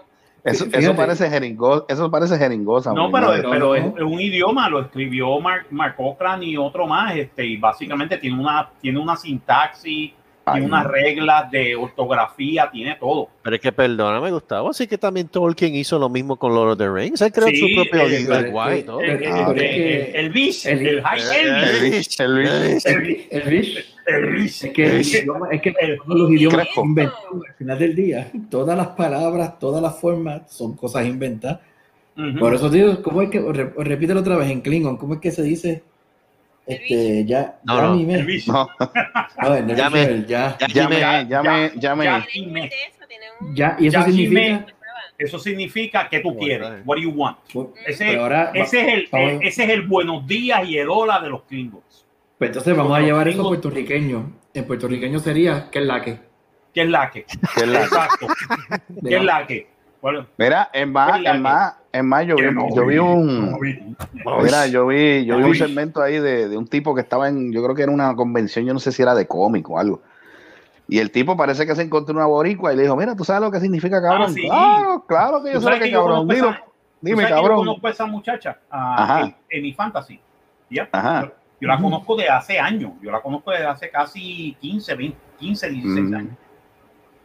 Eso, 0.46 0.94
parece 0.94 1.28
jeringosa. 1.28 1.84
Eso 1.88 2.08
parece 2.08 2.38
jeringosa. 2.38 2.92
No, 2.92 3.10
pero, 3.10 3.26
madre. 3.26 3.42
pero 3.42 3.58
no. 3.58 3.74
es, 3.74 3.84
es 3.84 4.02
un 4.02 4.20
idioma, 4.20 4.68
lo 4.68 4.80
escribió 4.80 5.40
Mark, 5.40 5.66
Mark 5.70 5.96
y 6.42 6.56
otro 6.56 6.86
más, 6.86 7.16
este, 7.16 7.44
y 7.44 7.56
básicamente 7.56 8.16
tiene 8.16 8.38
una, 8.38 8.70
tiene 8.80 9.00
una 9.00 9.16
sintaxis, 9.16 10.12
Ay, 10.48 10.60
tiene 10.60 10.66
unas 10.68 10.84
no. 10.84 10.90
reglas 10.92 11.50
de 11.50 11.74
ortografía, 11.74 12.70
tiene 12.70 12.94
todo. 13.00 13.28
Pero 13.42 13.56
es 13.56 13.60
que 13.62 13.72
perdóname, 13.72 14.30
Gustavo. 14.30 14.70
Así 14.70 14.86
que 14.86 14.96
también 14.96 15.26
Tolkien 15.26 15.74
hizo 15.74 15.98
lo 15.98 16.08
mismo 16.08 16.36
con 16.36 16.54
Lord 16.54 16.70
of 16.70 16.78
the 16.78 16.88
Rings. 16.88 17.20
Él 17.20 17.32
creó 17.32 17.48
Sí, 17.48 17.56
su 17.56 17.74
propio 17.74 18.08
lenguaje 18.08 18.78
y 18.78 18.82
todo. 18.84 19.00
El, 19.00 19.10
Ah, 19.26 19.50
el, 19.50 19.58
el, 19.60 19.68
que- 19.74 20.10
el 20.14 20.30
bis, 20.30 20.64
el- 20.66 20.86
el 20.86 21.02
high 21.02 21.18
Eh, 21.20 21.40
end, 21.48 21.56
El 21.64 21.90
Lish, 21.90 22.20
el 22.20 22.34
Lish. 22.36 22.86
el, 22.86 23.26
El 23.28 23.42
Rish, 23.42 23.94
el 24.06 24.26
bis. 24.36 24.62
es 24.64 24.72
que, 24.72 25.00
es 25.00 25.60
que 25.60 25.96
los 26.06 26.30
idiomas 26.30 26.68
inventados 26.76 27.42
al 27.48 27.54
final 27.56 27.78
del 27.80 27.96
día. 27.96 28.30
Todas 28.48 28.76
las 28.78 28.88
palabras, 28.88 29.58
todas 29.58 29.82
las 29.82 29.98
formas 30.00 30.42
son 30.48 30.76
cosas 30.76 31.06
inventadas. 31.06 31.58
Ujú. 32.16 32.38
Por 32.38 32.54
eso 32.54 32.70
digo, 32.70 33.02
¿cómo 33.02 33.20
es 33.20 33.30
que, 33.30 33.40
re- 33.40 33.72
repítelo 33.78 34.20
otra 34.20 34.36
vez 34.36 34.48
en 34.50 34.60
Klingon, 34.60 34.96
¿cómo 34.96 35.14
es 35.14 35.20
que 35.20 35.32
se 35.32 35.42
dice? 35.42 35.82
Este, 36.66 37.24
ya, 37.24 37.58
No, 37.64 37.76
ya 37.76 37.82
no, 37.82 37.94
me- 37.96 38.14
el 38.14 38.24
bis. 38.26 38.48
No, 38.48 38.68
No, 39.42 39.54
el 39.54 39.76
Ya 39.76 39.88
me- 39.90 40.24
ya, 40.26 40.56
llame, 40.58 40.58
Ya- 40.58 40.66
llame, 40.68 40.98
ya- 41.00 41.22
llame. 41.76 42.04
ya- 42.04 42.26
que 42.32 42.46
meter 42.46 42.78
eso, 42.92 43.06
tienen 43.08 43.28
un- 43.40 43.54
ya, 43.54 43.76
y 43.78 43.86
eso 43.86 43.98
Ya, 44.00 44.04
significa, 44.04 44.66
Eso 45.18 45.38
significa 45.38 46.08
que 46.10 46.20
tú 46.20 46.36
quieres. 46.36 46.68
What 46.84 46.96
do 46.96 47.02
you 47.02 47.10
want? 47.10 47.38
Ese, 47.86 48.18
ahora, 48.18 48.50
ese 48.52 48.80
es 48.80 48.88
el, 48.94 49.08
vamos- 49.10 49.38
ese 49.42 49.64
es 49.64 49.70
el 49.70 49.82
buenos 49.82 50.26
días 50.26 50.68
y 50.68 50.76
el 50.76 50.88
hola 50.90 51.20
de 51.20 51.30
los 51.30 51.42
Klingons. 51.44 52.04
pues 52.38 52.50
entonces 52.50 52.76
vamos 52.76 52.98
a 52.98 53.00
llevar 53.00 53.26
eso 53.28 53.40
a 53.40 53.48
puertorriqueño. 53.48 54.32
En 54.52 54.66
puertorriqueño 54.66 55.18
sería, 55.20 55.68
¿qué 55.70 55.78
es 55.78 55.86
la 55.86 56.02
que? 56.02 56.18
¿Qué 56.74 56.82
es 56.82 56.88
la 56.90 57.10
que? 57.10 57.24
¿Qué 57.24 57.60
es 57.62 57.66
la- 57.68 57.80
Exacto. 57.84 58.26
¿Qué 59.08 59.16
es 59.16 59.24
la 59.24 59.46
que? 59.46 59.66
Bueno, 60.02 60.26
Mira, 60.36 60.68
en 60.74 60.92
más, 60.92 61.18
Es 61.24 61.40
más, 61.40 61.74
en 61.98 62.06
más, 62.08 62.26
yo 62.26 62.36
vi, 62.36 62.42
no 62.52 62.68
yo 62.74 62.86
vi 62.86 62.94
vi, 62.94 62.98
un. 62.98 63.50
no 63.52 63.58
vi. 63.60 63.78
Mira, 64.42 64.66
yo 64.66 64.86
vi, 64.86 65.24
yo 65.24 65.36
vi 65.38 65.44
un 65.44 65.54
segmento 65.54 66.00
ahí 66.02 66.18
de, 66.18 66.48
de 66.48 66.56
un 66.56 66.66
tipo 66.66 66.94
que 66.94 67.00
estaba 67.00 67.28
en, 67.28 67.52
yo 67.52 67.62
creo 67.62 67.74
que 67.74 67.82
era 67.82 67.92
una 67.92 68.14
convención, 68.14 68.64
yo 68.64 68.72
no 68.72 68.78
sé 68.80 68.92
si 68.92 69.02
era 69.02 69.14
de 69.14 69.26
cómic 69.26 69.68
o 69.70 69.78
algo. 69.78 70.00
Y 70.88 70.98
el 70.98 71.10
tipo 71.10 71.36
parece 71.36 71.66
que 71.66 71.74
se 71.74 71.82
encontró 71.82 72.14
una 72.14 72.26
boricua 72.26 72.72
y 72.72 72.76
le 72.76 72.82
dijo, 72.84 72.94
mira, 72.96 73.16
¿tú 73.16 73.24
sabes 73.24 73.42
lo 73.42 73.50
que 73.50 73.58
significa 73.60 74.00
cabrón? 74.00 74.26
Ah, 74.28 74.32
sí. 74.32 74.42
Claro, 74.48 75.04
claro 75.06 75.42
que 75.42 75.52
yo 75.52 75.58
¿Tú 75.60 75.66
sé 75.66 75.70
lo 75.72 75.78
que 75.82 75.90
cabrón. 75.90 76.28
Dilo, 76.28 76.50
esa- 76.50 76.58
¿Tú 76.58 76.70
dime, 77.00 77.24
que 77.24 77.30
Yo 77.30 77.34
cabrón. 77.36 77.56
conozco 77.58 77.86
a 77.86 77.90
esa 77.90 78.06
muchacha 78.06 78.58
ah, 78.70 79.22
en, 79.24 79.34
en 79.50 79.62
mi 79.62 79.72
fantasy. 79.72 80.20
Ya. 80.70 80.88
Ajá. 80.92 81.22
Yo, 81.22 81.32
yo 81.62 81.68
la 81.68 81.78
conozco 81.80 82.16
de 82.16 82.28
hace 82.28 82.58
años. 82.58 82.92
Yo 83.02 83.10
la 83.10 83.20
conozco 83.20 83.50
desde 83.50 83.66
hace 83.66 83.90
casi 83.90 84.56
15, 84.60 84.94
20, 84.94 85.18
15 85.38 85.68
16 85.70 86.10
Mm. 86.10 86.14
años. 86.14 86.32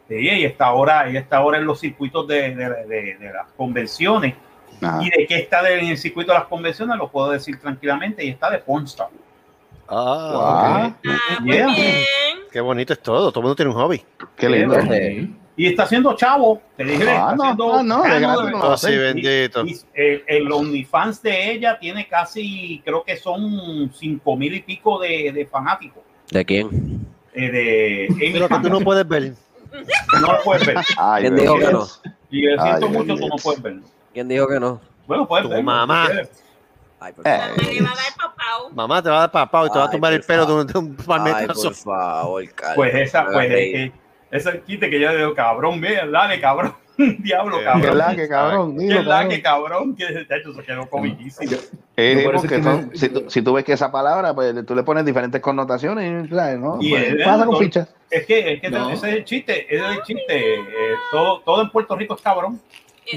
Sí, 0.08 0.16
ella 0.18 0.48
está 0.48 0.66
ahora, 0.66 1.08
ella 1.08 1.20
está 1.20 1.38
ahora 1.38 1.58
en 1.58 1.66
los 1.66 1.80
circuitos 1.80 2.28
de, 2.28 2.56
de- 2.56 2.86
de- 2.88 3.18
de 3.18 3.34
las 3.34 3.48
convenciones. 3.56 4.34
Ajá. 4.82 5.00
Y 5.04 5.10
de 5.10 5.28
qué 5.28 5.38
está 5.40 5.70
en 5.72 5.88
el 5.88 5.98
circuito 5.98 6.32
de 6.32 6.40
las 6.40 6.48
convenciones 6.48 6.98
lo 6.98 7.10
puedo 7.10 7.32
decir 7.32 7.60
tranquilamente. 7.60 8.26
Y 8.26 8.30
está 8.30 8.50
de 8.50 8.60
Pornstar. 8.60 9.10
Ah, 9.88 10.32
Guau, 10.34 10.88
ok. 10.88 10.96
Ah, 11.08 11.40
Yeah. 11.44 11.68
Qué 12.52 12.62
bonito 12.62 12.94
es 12.94 13.02
todo. 13.02 13.30
Todo 13.32 13.40
el 13.40 13.44
mundo 13.44 13.56
tiene 13.56 13.72
un 13.72 13.78
hobby. 13.78 14.02
Qué 14.38 14.50
lindo. 14.50 14.80
Sí. 14.82 15.36
Y 15.58 15.68
está 15.68 15.84
haciendo 15.84 16.16
chavo. 16.16 16.62
Te 16.78 16.84
dije, 16.86 17.04
Ah, 17.10 17.32
está 17.34 17.54
no, 17.56 17.76
ah, 17.76 17.84
no, 17.84 18.50
no 18.50 18.78
sí, 18.78 18.98
bendito. 18.98 19.66
Y 19.66 19.78
el, 19.94 20.24
el 20.28 20.52
OnlyFans 20.52 21.22
de 21.22 21.52
ella 21.52 21.78
tiene 21.80 22.08
casi, 22.08 22.82
creo 22.84 23.04
que 23.04 23.18
son 23.18 23.92
cinco 23.94 24.36
mil 24.38 24.56
y 24.56 24.62
pico 24.62 24.98
de, 25.00 25.32
de 25.34 25.46
fanáticos. 25.46 26.04
¿De 26.32 26.46
quién? 26.46 27.06
eh, 27.34 27.52
de 27.52 28.08
Amy 28.10 28.32
Pero 28.34 28.48
que 28.50 28.60
tú 28.60 28.70
no 28.70 28.80
puedes 28.80 29.08
ver. 29.08 29.34
No 30.22 30.32
lo 30.34 30.42
puedes 30.44 30.66
ver. 30.66 30.78
Ay, 30.98 31.22
¿Quién 31.24 31.36
bendito. 31.36 31.56
dijo 31.58 31.68
que 31.68 31.74
no? 31.74 31.88
Y 32.32 32.42
lo 32.44 32.62
siento 32.64 32.86
Ay, 32.88 32.92
mucho, 32.94 33.16
tú 33.16 33.28
no 33.28 33.36
puedes 33.36 33.62
verlo. 33.62 33.82
¿Quién 34.14 34.28
dijo 34.28 34.48
que 34.48 34.60
no? 34.60 34.80
Bueno, 35.08 35.28
puedes 35.28 35.44
Tu 35.44 35.50
verlo. 35.50 35.64
mamá. 35.64 36.08
Ay, 37.00 37.14
por 37.14 37.28
Eh. 37.28 37.38
favor. 37.38 37.52
Mamá 37.52 37.72
le 37.72 37.82
va 37.82 37.92
a 37.92 37.96
dar 37.96 38.16
papau. 38.18 38.70
Mamá 38.74 39.02
te 39.04 39.10
va 39.10 39.16
a 39.16 39.20
dar 39.22 39.32
papá 39.32 39.66
y 39.66 39.70
te 39.72 39.80
va 39.80 39.86
a 39.86 39.90
tumbar 39.90 40.14
el 40.14 40.22
pelo 40.22 40.46
de 40.46 40.54
un, 40.54 40.68
de 40.68 40.80
un 40.80 40.96
Ay, 41.00 41.06
palmetazo. 41.06 41.64
por 41.64 41.74
favor. 41.76 42.44
Pues 42.76 42.96
esa, 42.96 43.26
pues 43.26 43.50
reír. 43.50 43.76
eh, 43.78 43.92
ese 44.32 44.62
quite 44.62 44.90
que 44.90 45.00
yo 45.00 45.10
le 45.12 45.18
digo, 45.18 45.34
cabrón, 45.34 45.82
ve, 45.82 46.00
dale, 46.12 46.40
cabrón. 46.40 46.76
Diablo, 46.98 47.58
¿Qué 47.58 47.64
¿Qué 47.64 47.66
cabrón. 47.66 47.90
es 47.90 47.96
la 47.96 48.16
que 48.16 48.28
cabrón? 48.30 48.78
¿Qué 48.78 48.84
Dilo, 48.84 49.00
es 49.00 49.06
la 49.06 49.12
cabrón. 49.16 49.30
que 49.30 49.42
cabrón? 49.42 49.96
Que 49.96 50.06
de 50.14 50.38
hecho 50.38 50.54
se 50.54 50.64
quedó 50.64 50.88
comiquísimo. 50.90 51.52
Eh, 51.98 52.22
porque 52.26 52.38
es 52.38 52.52
que 52.54 52.64
son- 52.64 52.90
me- 52.90 52.96
si, 52.98 53.10
tú, 53.10 53.24
si 53.30 53.42
tú 53.42 53.54
ves 53.54 53.64
que 53.66 53.74
esa 53.74 53.92
palabra, 53.92 54.36
pues 54.36 54.54
tú 54.66 54.76
le 54.76 54.84
pones 54.84 55.04
diferentes 55.06 55.42
connotaciones, 55.42 56.30
¿sabes? 56.30 56.60
¿no? 56.60 56.78
Y 56.80 56.92
Pues, 56.92 57.14
es- 57.14 57.26
pasa 57.26 57.46
con 57.46 57.54
no- 57.56 57.60
fichas. 57.60 57.88
Es 58.12 58.26
que, 58.28 58.54
es 58.54 58.62
que 58.62 58.70
No. 58.70 58.90
ese 58.92 59.10
es 59.10 59.16
el 59.16 59.26
chiste, 59.26 59.74
ese 59.76 59.86
es 59.90 59.98
el 59.98 60.04
chiste. 60.04 60.60
Eh, 60.60 60.96
todo, 61.12 61.40
todo 61.40 61.62
en 61.64 61.70
Puerto 61.72 61.96
Rico 61.96 62.14
es 62.16 62.22
cabrón. 62.22 62.62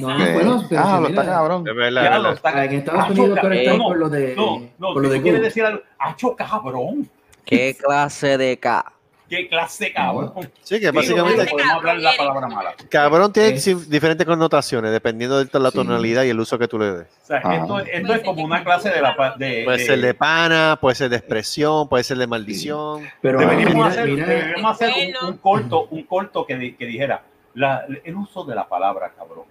No, 0.00 0.10
Exacto. 0.10 0.32
bueno, 0.32 0.64
pero 0.68 0.80
ah, 0.80 0.84
si 0.96 1.02
lo 1.02 1.08
mira, 1.08 1.22
está 1.22 1.32
cabrón. 1.34 1.68
Es 1.68 1.74
verdad, 1.76 2.00
Diablo, 2.02 2.22
verdad. 2.30 2.32
está- 2.34 2.64
En 2.64 2.72
Estados 2.72 3.02
Acho, 3.04 3.12
Unidos 3.12 3.38
ca- 3.40 3.54
están 3.54 3.78
no, 3.78 3.84
con 3.84 3.98
lo 4.00 4.08
de, 4.08 4.34
No, 4.36 4.62
no, 4.78 4.94
con 4.94 5.02
lo 5.02 5.08
de 5.08 5.16
tú 5.16 5.22
quieres 5.22 5.40
Go. 5.40 5.44
decir 5.44 5.64
algo, 5.64 5.82
hacho 5.98 6.36
cabrón. 6.36 7.10
¿Qué 7.44 7.76
clase 7.76 8.38
de 8.38 8.58
K? 8.58 8.92
¿Qué 9.28 9.48
clase 9.48 9.84
de 9.84 9.92
cabrón? 9.92 10.32
Sí, 10.62 10.80
que 10.80 10.90
básicamente 10.90 11.44
no 11.44 11.50
podemos 11.50 11.72
hablar 11.72 11.96
la 11.98 12.12
palabra 12.16 12.46
mala. 12.48 12.74
cabrón 12.90 13.32
tiene 13.32 13.58
sí, 13.58 13.74
diferentes 13.88 14.26
connotaciones 14.26 14.90
dependiendo 14.92 15.42
de 15.42 15.60
la 15.60 15.70
Sí. 15.70 15.76
tonalidad 15.76 16.24
y 16.24 16.30
el 16.30 16.40
uso 16.40 16.58
que 16.58 16.68
tú 16.68 16.78
le 16.78 16.92
des. 16.92 17.06
O 17.22 17.26
sea, 17.26 17.40
Ah. 17.44 17.56
esto, 17.56 17.78
esto 17.80 18.14
es 18.14 18.20
como 18.22 18.44
una 18.44 18.62
clase 18.64 18.90
de 18.90 19.00
la 19.00 19.10
de, 19.38 19.62
Puede 19.64 19.78
de- 19.78 19.84
ser 19.86 20.00
de 20.00 20.14
pana, 20.14 20.78
puede 20.80 20.94
ser 20.94 21.08
de 21.10 21.16
expresión, 21.16 21.88
puede 21.88 22.04
ser 22.04 22.18
de 22.18 22.26
maldición. 22.26 23.06
Pero 23.20 23.38
Deberíamos 23.40 23.74
mira, 23.74 23.86
hacer, 23.88 24.08
mira, 24.08 24.26
deberíamos 24.26 24.72
hacer 24.72 24.92
un, 25.22 25.28
un 25.28 25.36
corto, 25.38 25.86
un 25.90 26.02
corto 26.04 26.44
que, 26.46 26.76
que 26.76 26.86
dijera 26.86 27.22
la- 27.54 27.84
el 28.04 28.16
uso 28.16 28.44
de 28.44 28.54
la 28.54 28.66
palabra 28.68 29.12
cabrón. 29.16 29.44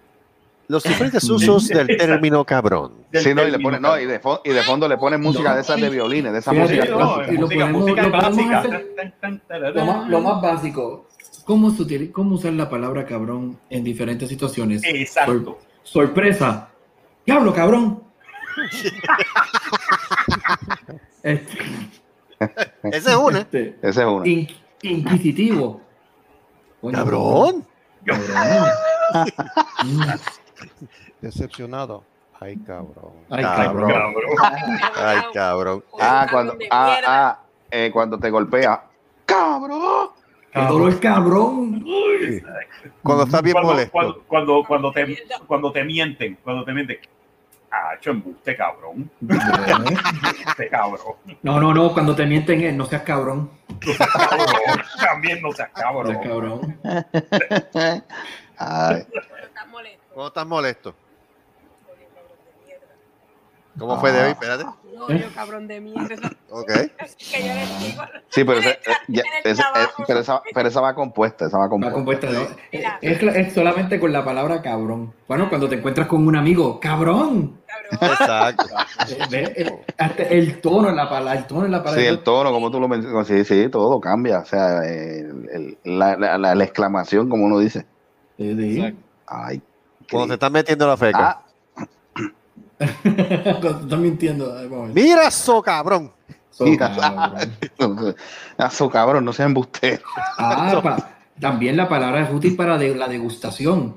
Los 0.68 0.82
diferentes 0.82 1.24
usos 1.28 1.68
del 1.68 1.86
término 1.96 2.44
cabrón. 2.44 2.92
Del 3.10 3.22
Sí, 3.22 3.34
no, 3.34 3.46
y 3.46 3.50
le 3.50 3.58
pone, 3.58 3.78
no, 3.80 3.98
y 3.98 4.06
de, 4.06 4.20
fo- 4.20 4.40
y 4.44 4.50
de 4.50 4.62
fondo 4.62 4.88
le 4.88 4.96
ponen 4.96 5.20
música 5.20 5.50
No. 5.50 5.54
de 5.56 5.60
esas 5.60 5.80
de 5.80 5.90
violines, 5.90 6.32
de 6.32 6.38
esa 6.38 6.52
Fíjate, 6.52 6.76
música 6.76 6.86
Sí, 6.86 6.92
no, 6.92 6.98
lo 6.98 7.06
música, 7.46 7.66
música 7.66 8.58
hacer- 8.60 9.74
más, 9.84 10.08
lo 10.08 10.20
más 10.20 10.40
básico, 10.42 11.06
¿cómo, 11.44 11.70
se 11.70 11.82
utili- 11.82 12.10
¿cómo 12.12 12.36
usar 12.36 12.52
la 12.54 12.68
palabra 12.70 13.04
cabrón 13.04 13.58
en 13.68 13.84
diferentes 13.84 14.28
situaciones? 14.28 14.82
Exacto. 14.84 15.58
Sorpresa. 15.82 16.68
Diablo, 17.26 17.52
cabrón. 17.54 18.02
Este, 21.22 21.58
Esa 22.92 23.10
es 23.12 23.16
una. 23.16 23.38
este, 23.40 23.76
Esa 23.82 24.02
es 24.02 24.06
una. 24.08 24.28
in- 24.28 24.48
inquisitivo. 24.82 25.80
Coño, 26.80 26.96
Cabrón. 26.98 27.66
Cabrón. 28.04 28.68
Decepcionado. 31.24 32.04
Ay, 32.38 32.54
cabrón. 32.58 33.12
Ay, 33.30 33.42
Cabrón. 33.42 33.90
cabrón. 33.90 34.22
Ay, 34.94 35.18
cabrón. 35.32 35.84
Ah, 35.98 36.26
cuando, 36.30 36.58
ah, 36.70 36.98
ah, 37.06 37.38
eh, 37.70 37.90
cuando 37.90 38.18
te 38.18 38.28
golpea. 38.28 38.84
¡Cabrón! 39.24 40.10
Qué 40.52 40.60
dolor, 40.60 41.00
cabrón. 41.00 41.82
Cuando 43.02 43.24
estás 43.24 43.40
bien 43.42 43.54
cuando, 43.54 43.72
molesto. 43.72 43.92
Cuando, 43.92 44.22
cuando, 44.26 44.64
cuando 44.68 44.92
te, 44.92 45.24
cuando 45.46 45.72
te 45.72 45.82
mienten, 45.84 46.38
cuando 46.44 46.62
te 46.62 46.72
mienten. 46.72 46.98
Ah, 47.70 47.94
embuste, 48.04 48.54
cabrón. 48.54 49.10
Este 50.46 50.68
cabrón. 50.68 51.16
No, 51.42 51.58
no, 51.58 51.72
no, 51.72 51.92
cuando 51.94 52.14
te 52.14 52.26
mienten, 52.26 52.60
eh, 52.64 52.72
no 52.72 52.84
seas 52.84 53.02
cabrón. 53.02 53.50
cabrón. 53.80 54.82
También 55.00 55.40
no 55.40 55.52
seas 55.52 55.70
No 55.74 55.82
cabrón. 55.82 56.06
seas 56.06 56.26
cabrón. 56.26 56.80
Ay, 58.58 59.06
molesto. 59.70 60.04
Cuando 60.14 60.28
estás 60.28 60.46
molesto. 60.46 60.94
¿Cómo 63.78 63.98
fue 64.00 64.12
de 64.12 64.22
hoy? 64.22 64.30
Espérate. 64.30 64.64
No, 64.64 65.08
yo 65.10 65.26
cabrón 65.34 65.66
de 65.66 65.80
mierda. 65.80 66.30
Ok. 66.50 66.70
Así 67.00 67.16
que 67.32 67.40
yo 67.48 67.52
le 67.54 67.86
digo. 67.86 68.02
sí, 68.28 68.44
pero, 68.44 68.60
ese- 68.60 68.70
eh, 68.70 68.78
ya- 69.08 69.22
el 69.42 69.58
eh, 69.58 69.62
pero, 70.06 70.20
esa, 70.20 70.40
pero 70.54 70.68
esa 70.68 70.80
va 70.80 70.94
compuesta, 70.94 71.46
esa 71.46 71.58
va 71.58 71.64
Va 71.64 71.70
compuesta. 71.70 71.94
compuesta, 71.94 72.30
¿no? 72.30 72.40
Es, 73.00 73.20
es 73.22 73.52
solamente 73.52 73.98
con 73.98 74.12
la 74.12 74.24
palabra 74.24 74.62
cabrón. 74.62 75.12
Bueno, 75.26 75.48
cuando 75.48 75.68
te 75.68 75.74
encuentras 75.74 76.06
con 76.06 76.24
un 76.26 76.36
amigo, 76.36 76.78
cabrón. 76.78 77.58
Cabrón. 77.66 78.10
Exacto. 78.12 78.64
Eh, 79.08 79.18
ve, 79.30 79.52
eh, 79.56 79.84
hasta 79.98 80.22
el 80.22 80.60
tono 80.60 80.88
en 80.90 80.96
la 80.96 81.08
palabra, 81.08 81.40
el 81.40 81.46
tono 81.48 81.64
en 81.66 81.72
la 81.72 81.78
palabra. 81.82 82.00
Sí, 82.00 82.06
el 82.06 82.20
tono, 82.20 82.52
como 82.52 82.70
tú 82.70 82.78
lo 82.78 82.86
mencionas, 82.86 83.26
sí, 83.26 83.44
sí, 83.44 83.68
todo 83.68 84.00
cambia. 84.00 84.38
O 84.38 84.44
sea, 84.44 84.84
el- 84.84 85.48
el- 85.52 85.98
la, 85.98 86.16
la- 86.16 86.38
la- 86.38 86.54
la 86.54 86.64
exclamación, 86.64 87.28
como 87.28 87.44
uno 87.46 87.58
dice. 87.58 87.84
Sí, 88.38 88.54
sí. 88.56 88.96
Ay, 89.26 89.60
Cuando 90.10 90.28
te 90.28 90.34
estás 90.34 90.50
metiendo 90.52 90.86
la 90.86 90.96
feca. 90.96 91.18
Ah, 91.30 91.43
estás 92.78 93.98
mintiendo. 93.98 94.54
Mira 94.92 95.28
eso, 95.28 95.62
cabrón. 95.62 96.12
So, 96.50 96.64
Mira. 96.64 96.92
cabrón. 96.94 97.56
cabrón, 98.90 99.24
no 99.24 99.32
sea 99.32 99.46
embustero. 99.46 100.02
Ah, 100.38 100.80
pa- 100.82 101.10
también 101.40 101.76
la 101.76 101.88
palabra 101.88 102.22
es 102.22 102.30
útil 102.32 102.54
para 102.56 102.78
de- 102.78 102.94
la 102.94 103.08
degustación. 103.08 103.94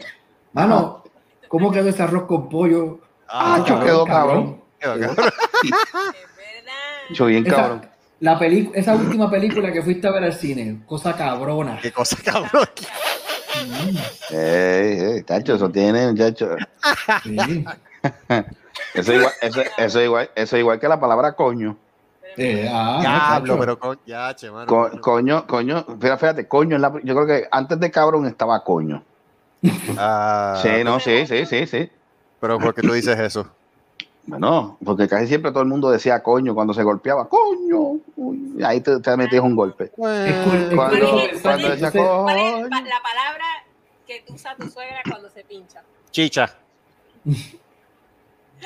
Mano, 0.54 1.04
¿cómo 1.48 1.72
quedó 1.72 1.90
ese 1.90 2.02
arroz 2.04 2.24
con 2.24 2.50
pollo? 2.50 3.00
Ah, 3.30 3.64
yo 3.68 3.80
quedó 3.80 4.06
cabrón. 4.06 4.62
verdad. 4.80 5.16
Yo 7.12 7.26
bien 7.28 7.46
Esa- 7.48 7.56
cabrón. 7.56 7.90
La 8.20 8.40
peli- 8.40 8.72
esa 8.74 8.96
última 8.96 9.30
película 9.30 9.72
que 9.72 9.82
fuiste 9.84 10.08
a 10.08 10.12
ver 10.12 10.24
al 10.24 10.34
cine, 10.34 10.80
cosa 10.88 11.16
cabrona. 11.16 11.78
Qué 11.82 11.92
cosa, 11.92 12.18
cabrón. 12.24 12.66
Ey, 14.32 15.00
ey, 15.00 15.24
chacho, 15.24 15.56
eso 15.56 15.70
tiene, 15.70 16.08
muchacho. 16.08 16.50
Sí. 17.24 17.64
Eso 18.94 19.12
es 19.14 19.18
igual, 19.20 19.34
eso, 19.42 19.62
eso 19.78 20.00
es 20.00 20.06
igual, 20.06 20.30
eso 20.36 20.56
es 20.56 20.60
igual 20.60 20.80
que 20.80 20.88
la 20.88 21.00
palabra 21.00 21.34
coño. 21.34 21.78
Eh, 22.40 22.70
ah, 22.72 23.42
pero 23.44 23.80
con. 23.80 24.00
Ya, 24.06 24.36
che, 24.36 24.52
mano. 24.52 24.68
Co- 24.68 24.92
coño, 25.02 25.48
coño, 25.48 25.84
fíjate, 26.00 26.18
fíjate, 26.20 26.48
coño, 26.48 26.76
es 26.76 26.82
la- 26.82 26.94
yo 27.04 27.16
creo 27.16 27.26
que 27.26 27.48
antes 27.52 27.80
de 27.80 27.90
cabrón 27.90 28.26
estaba 28.28 28.64
coño. 28.64 29.04
Ah, 29.98 30.60
Sí, 30.62 30.84
no, 30.84 31.00
sí, 31.00 31.26
sí, 31.26 31.46
sí, 31.48 31.66
sí. 31.66 31.90
Pero 32.40 32.60
¿por 32.60 32.76
qué 32.76 32.82
tú 32.84 32.94
dices 32.94 33.18
eso? 33.20 33.48
Bueno, 34.28 34.78
porque 34.84 35.08
casi 35.08 35.26
siempre 35.28 35.52
todo 35.52 35.64
el 35.64 35.70
mundo 35.70 35.90
decía 35.90 36.22
coño 36.22 36.54
cuando 36.54 36.74
se 36.74 36.84
golpeaba, 36.84 37.28
coño. 37.28 38.00
Uy, 38.18 38.56
y 38.60 38.64
ahí 38.64 38.82
te, 38.82 39.00
te 39.00 39.18
metías 39.18 39.42
un 39.42 39.56
golpe. 39.56 39.90
Cuando, 39.96 40.44
¿Cuál 40.46 40.58
es- 40.62 41.42
cuando 41.42 41.68
que 41.68 41.70
decía 41.72 41.88
entonces- 41.88 42.02
¿Cuál 42.22 42.38
es 42.38 42.54
coño. 42.54 42.70
pa- 42.70 42.82
la 42.82 43.02
palabra 43.02 43.46
que 44.06 44.24
usa 44.30 44.56
tu 44.56 44.70
suegra 44.70 45.00
cuando 45.10 45.30
se 45.32 45.44
pincha? 45.44 45.82
Chicha. 46.12 46.54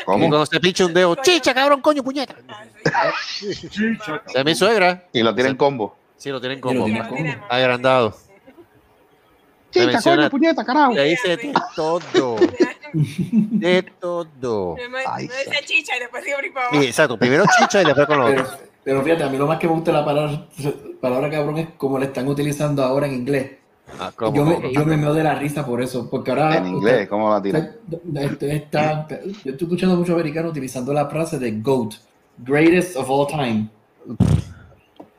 Y 0.02 0.06
¿Cómo? 0.06 0.18
cuando 0.30 0.46
se 0.46 0.60
pincha 0.60 0.86
un 0.86 0.94
dedo, 0.94 1.16
chicha, 1.16 1.54
cabrón, 1.54 1.82
coño, 1.82 2.04
puñeta. 2.04 2.36
Chicha, 3.40 4.22
Esa 4.28 4.40
es 4.40 4.46
mi 4.46 4.56
suegra. 4.56 5.04
Y 5.14 5.22
lo 5.22 5.34
tienen 5.36 5.56
combo. 5.56 5.96
Sí, 6.18 6.30
lo 6.30 6.40
tienen 6.40 6.62
tenemos. 6.62 6.90
agrandado. 7.50 8.16
Menciona- 9.74 10.24
coño, 10.24 10.30
puñeta, 10.30 10.66
carajo. 10.66 10.94
Le 10.94 11.04
dice 11.06 11.38
de 11.38 11.54
todo. 11.76 12.36
De 12.94 13.84
todo. 14.02 14.76
Ay, 15.08 15.28
me 15.30 15.34
dice 15.52 15.64
chicha 15.66 15.96
y 15.96 16.00
después 16.02 16.26
sigo 16.26 16.38
por 16.54 16.78
Sí, 16.82 16.86
exacto. 16.88 17.18
Primero 17.18 17.46
chicha 17.58 17.82
y 17.82 17.86
después 17.86 18.06
con 18.06 18.20
lo 18.20 18.26
Pero, 18.26 18.42
otro. 18.44 18.58
pero 18.84 19.02
fíjate, 19.02 19.24
a 19.24 19.30
mí 19.30 19.38
lo 19.38 19.48
más 19.48 19.60
que 19.60 19.68
me 19.68 19.74
gusta 19.74 19.94
la 19.94 20.04
palabra, 20.04 20.46
palabra 21.00 21.30
cabrón 21.30 21.58
es 21.60 21.70
como 21.78 21.98
la 21.98 22.06
están 22.06 22.28
utilizando 22.28 22.84
ahora 22.84 23.08
en 23.08 23.14
inglés. 23.14 23.52
Ah, 24.00 24.12
¿cómo, 24.16 24.36
Yo 24.36 24.44
cómo? 24.46 24.60
me, 24.60 24.74
yo 24.74 24.86
me 24.86 24.98
meo 24.98 25.14
de 25.14 25.24
la 25.24 25.36
risa 25.36 25.66
por 25.66 25.82
eso, 25.82 26.10
porque 26.10 26.32
ahora... 26.32 26.58
En 26.58 26.68
inglés, 26.68 27.08
¿cómo 27.08 27.30
la 27.30 27.42
tiran? 27.42 27.72
Este, 28.16 28.56
está- 28.56 29.08
yo 29.10 29.52
estoy 29.52 29.54
escuchando 29.68 29.96
a 29.96 29.98
muchos 29.98 30.14
americanos 30.14 30.52
utilizando 30.52 30.94
la 30.94 31.08
frase 31.08 31.38
de 31.40 31.52
GOAT, 31.60 31.96
greatest 32.38 32.96
of 32.96 33.10
all 33.10 33.28
time. 33.28 33.70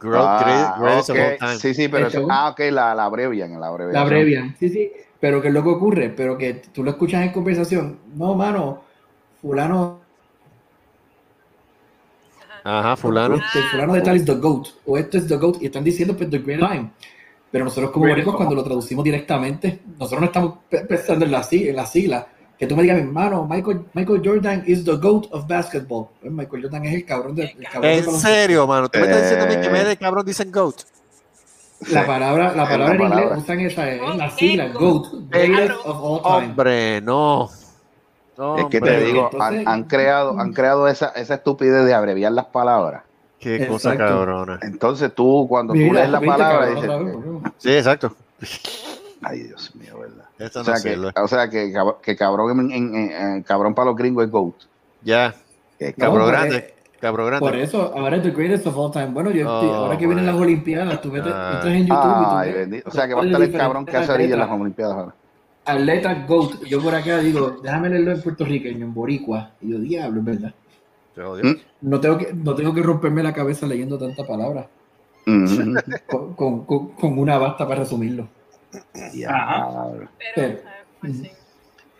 Growth, 0.00 0.26
Ah, 0.26 0.42
great- 0.44 0.82
greatest 0.82 1.10
of 1.10 1.16
all 1.18 1.38
time. 1.38 1.58
Sí, 1.58 1.74
sí, 1.74 1.88
pero 1.88 2.06
eso, 2.08 2.26
ah, 2.28 2.50
ok, 2.50 2.60
la, 2.70 2.94
la 2.94 3.04
abrevian, 3.04 3.60
la 3.60 3.68
abrevian. 3.68 3.92
La 3.94 4.00
abrevian, 4.02 4.56
sí, 4.58 4.68
sí. 4.68 4.90
Pero 5.20 5.40
que 5.40 5.48
es 5.48 5.54
lo 5.54 5.62
que 5.62 5.68
ocurre, 5.68 6.08
pero 6.10 6.36
que 6.36 6.54
tú 6.54 6.82
lo 6.82 6.90
escuchas 6.90 7.22
en 7.22 7.30
conversación. 7.32 7.98
No, 8.16 8.34
mano, 8.34 8.82
fulano, 9.40 10.00
Ajá, 12.64 12.96
fulano. 12.96 13.36
este, 13.36 13.60
fulano 13.70 13.92
de 13.94 14.02
tal 14.02 14.16
es 14.16 14.24
the 14.24 14.34
GOAT, 14.34 14.68
o 14.86 14.98
esto 14.98 15.18
es 15.18 15.28
the 15.28 15.36
GOAT, 15.36 15.62
y 15.62 15.66
están 15.66 15.84
diciendo 15.84 16.16
pues 16.16 16.30
the 16.30 16.38
greatest 16.38 16.68
time. 16.72 16.90
Pero 17.52 17.64
nosotros 17.66 17.90
como 17.92 18.08
boricos, 18.08 18.34
cuando 18.34 18.54
lo 18.54 18.64
traducimos 18.64 19.04
directamente, 19.04 19.82
nosotros 19.98 20.20
no 20.22 20.26
estamos 20.26 20.54
pe- 20.68 20.86
pensando 20.86 21.24
en 21.26 21.30
la, 21.32 21.46
en 21.50 21.76
la 21.76 21.86
sigla. 21.86 22.26
Que 22.58 22.66
tú 22.66 22.74
me 22.76 22.82
digas, 22.82 22.96
mi 22.96 23.02
hermano, 23.02 23.46
Michael, 23.48 23.84
Michael 23.92 24.22
Jordan 24.24 24.62
is 24.66 24.84
the 24.84 24.96
GOAT 24.96 25.26
of 25.32 25.46
basketball. 25.46 26.06
Pues 26.20 26.32
Michael 26.32 26.62
Jordan 26.62 26.84
es 26.86 26.94
el 26.94 27.04
cabrón 27.04 27.34
de, 27.34 27.44
el 27.44 27.64
cabrón 27.64 27.82
de 27.82 27.98
En 27.98 28.10
serio, 28.12 28.66
mano. 28.66 28.88
Tú 28.88 28.98
me 28.98 29.04
estás 29.06 29.22
diciendo 29.22 29.44
a 29.44 29.48
mí 29.48 29.54
que 29.60 29.66
Eh. 29.66 29.70
me 29.70 29.84
de 29.84 29.96
cabrón 29.98 30.24
dicen 30.24 30.50
goat. 30.50 30.76
La 31.90 32.06
palabra, 32.06 32.54
la 32.54 32.62
Es 32.62 32.68
palabra 32.70 32.94
la 32.94 33.04
en 33.04 33.12
inglés 33.24 33.38
usan 33.42 33.60
esa, 33.60 33.90
es 33.90 34.16
la 34.16 34.30
sigla, 34.30 34.68
go- 34.68 35.00
GOAT, 35.00 35.06
greatest 35.30 35.74
of 35.84 35.98
all 36.00 36.22
time. 36.22 36.50
Hombre, 36.50 37.00
no. 37.02 37.50
Es 38.56 38.64
que 38.70 38.80
te 38.80 39.00
digo, 39.04 39.28
entonces- 39.32 39.66
han, 39.66 39.68
han 39.68 39.84
creado, 39.84 40.38
han 40.38 40.52
creado 40.52 40.88
esa, 40.88 41.08
esa 41.08 41.34
estupidez 41.34 41.84
de 41.84 41.92
abreviar 41.94 42.32
las 42.32 42.46
palabras. 42.46 43.02
Qué 43.42 43.66
cosa 43.66 43.96
cabrona. 43.96 44.58
Entonces 44.62 45.12
tú, 45.14 45.46
cuando 45.48 45.72
tú 45.74 45.78
lees 45.92 46.08
la 46.08 46.20
palabra, 46.20 46.74
cabrón, 46.80 47.12
dices. 47.42 47.52
Sí, 47.58 47.70
exacto. 47.72 48.14
ay 49.22 49.40
Dios 49.44 49.74
mío, 49.76 49.98
¿verdad? 49.98 50.24
Esto 50.38 50.60
O 50.60 50.62
no 50.62 50.66
sea, 50.66 50.76
sé, 50.76 50.90
que, 50.90 50.96
lo- 50.96 51.10
o 51.14 51.28
sea 51.28 51.48
que, 51.50 51.72
que 52.02 52.16
cabrón, 52.16 52.60
en, 52.60 52.70
en- 52.72 52.94
en- 52.94 53.10
en- 53.12 53.42
cabrón 53.42 53.74
para 53.74 53.86
los 53.90 53.96
gringos 53.96 54.24
es 54.24 54.30
GOAT. 54.30 54.54
Ya, 55.02 55.34
No, 55.80 55.86
cabrón 55.98 56.22
por- 56.24 56.32
grande. 56.32 56.74
Cabrón 57.00 57.38
Por 57.40 57.48
grande. 57.50 57.64
eso, 57.64 57.92
ahora 57.96 58.16
es 58.18 58.22
the 58.22 58.30
greatest 58.30 58.64
of 58.68 58.76
all 58.78 58.92
time. 58.92 59.06
Bueno, 59.06 59.32
yo, 59.32 59.48
Oh, 59.50 59.74
ahora 59.74 59.98
que 59.98 60.06
vienen 60.06 60.24
las 60.24 60.36
Olimpiadas, 60.36 61.00
tú 61.00 61.10
vete, 61.10 61.30
Ah. 61.32 61.54
entras 61.56 61.74
en 61.74 61.86
YouTube 61.88 61.98
y 61.98 62.24
tú 62.24 62.30
Ay, 62.36 62.48
ves- 62.48 62.58
bendito. 62.58 62.88
O 62.88 62.92
sea 62.92 63.08
que 63.08 63.14
va 63.14 63.22
a 63.22 63.24
estar 63.26 63.42
el 63.42 63.52
cabrón 63.52 63.84
que 63.86 63.96
hace 63.96 64.24
en 64.24 64.38
las. 64.38 64.50
Olimpiadas 64.50 64.96
ahora. 64.96 65.14
Atleta 65.64 66.24
Goat. 66.28 66.62
Yo 66.68 66.80
por 66.80 66.94
acá 66.94 67.18
digo, 67.18 67.56
déjame 67.62 67.88
leerlo 67.88 68.12
en 68.12 68.22
puertorriqueño, 68.22 68.84
en 68.86 68.94
boricua. 68.94 69.50
Y 69.60 69.70
yo, 69.72 69.78
diablo, 69.80 70.20
es 70.20 70.24
verdad. 70.26 70.54
Mm. 71.16 71.56
No 71.82 72.00
tengo 72.00 72.18
que, 72.18 72.32
no 72.32 72.54
tengo 72.54 72.72
que 72.74 72.82
romperme 72.82 73.22
la 73.22 73.32
cabeza 73.34 73.66
leyendo 73.66 73.98
tanta 73.98 74.26
palabra. 74.26 74.68
Mm. 75.26 75.76
Con, 76.08 76.34
con- 76.34 76.64
con- 76.64 76.88
con 76.92 77.18
una 77.18 77.38
basta 77.38 77.66
para 77.68 77.80
resumirlo. 77.80 78.28
Diablo. 79.12 80.08
Pero, 80.18 80.30
Pero- 80.34 80.58
pues 81.00 81.16
sí. 81.18 81.30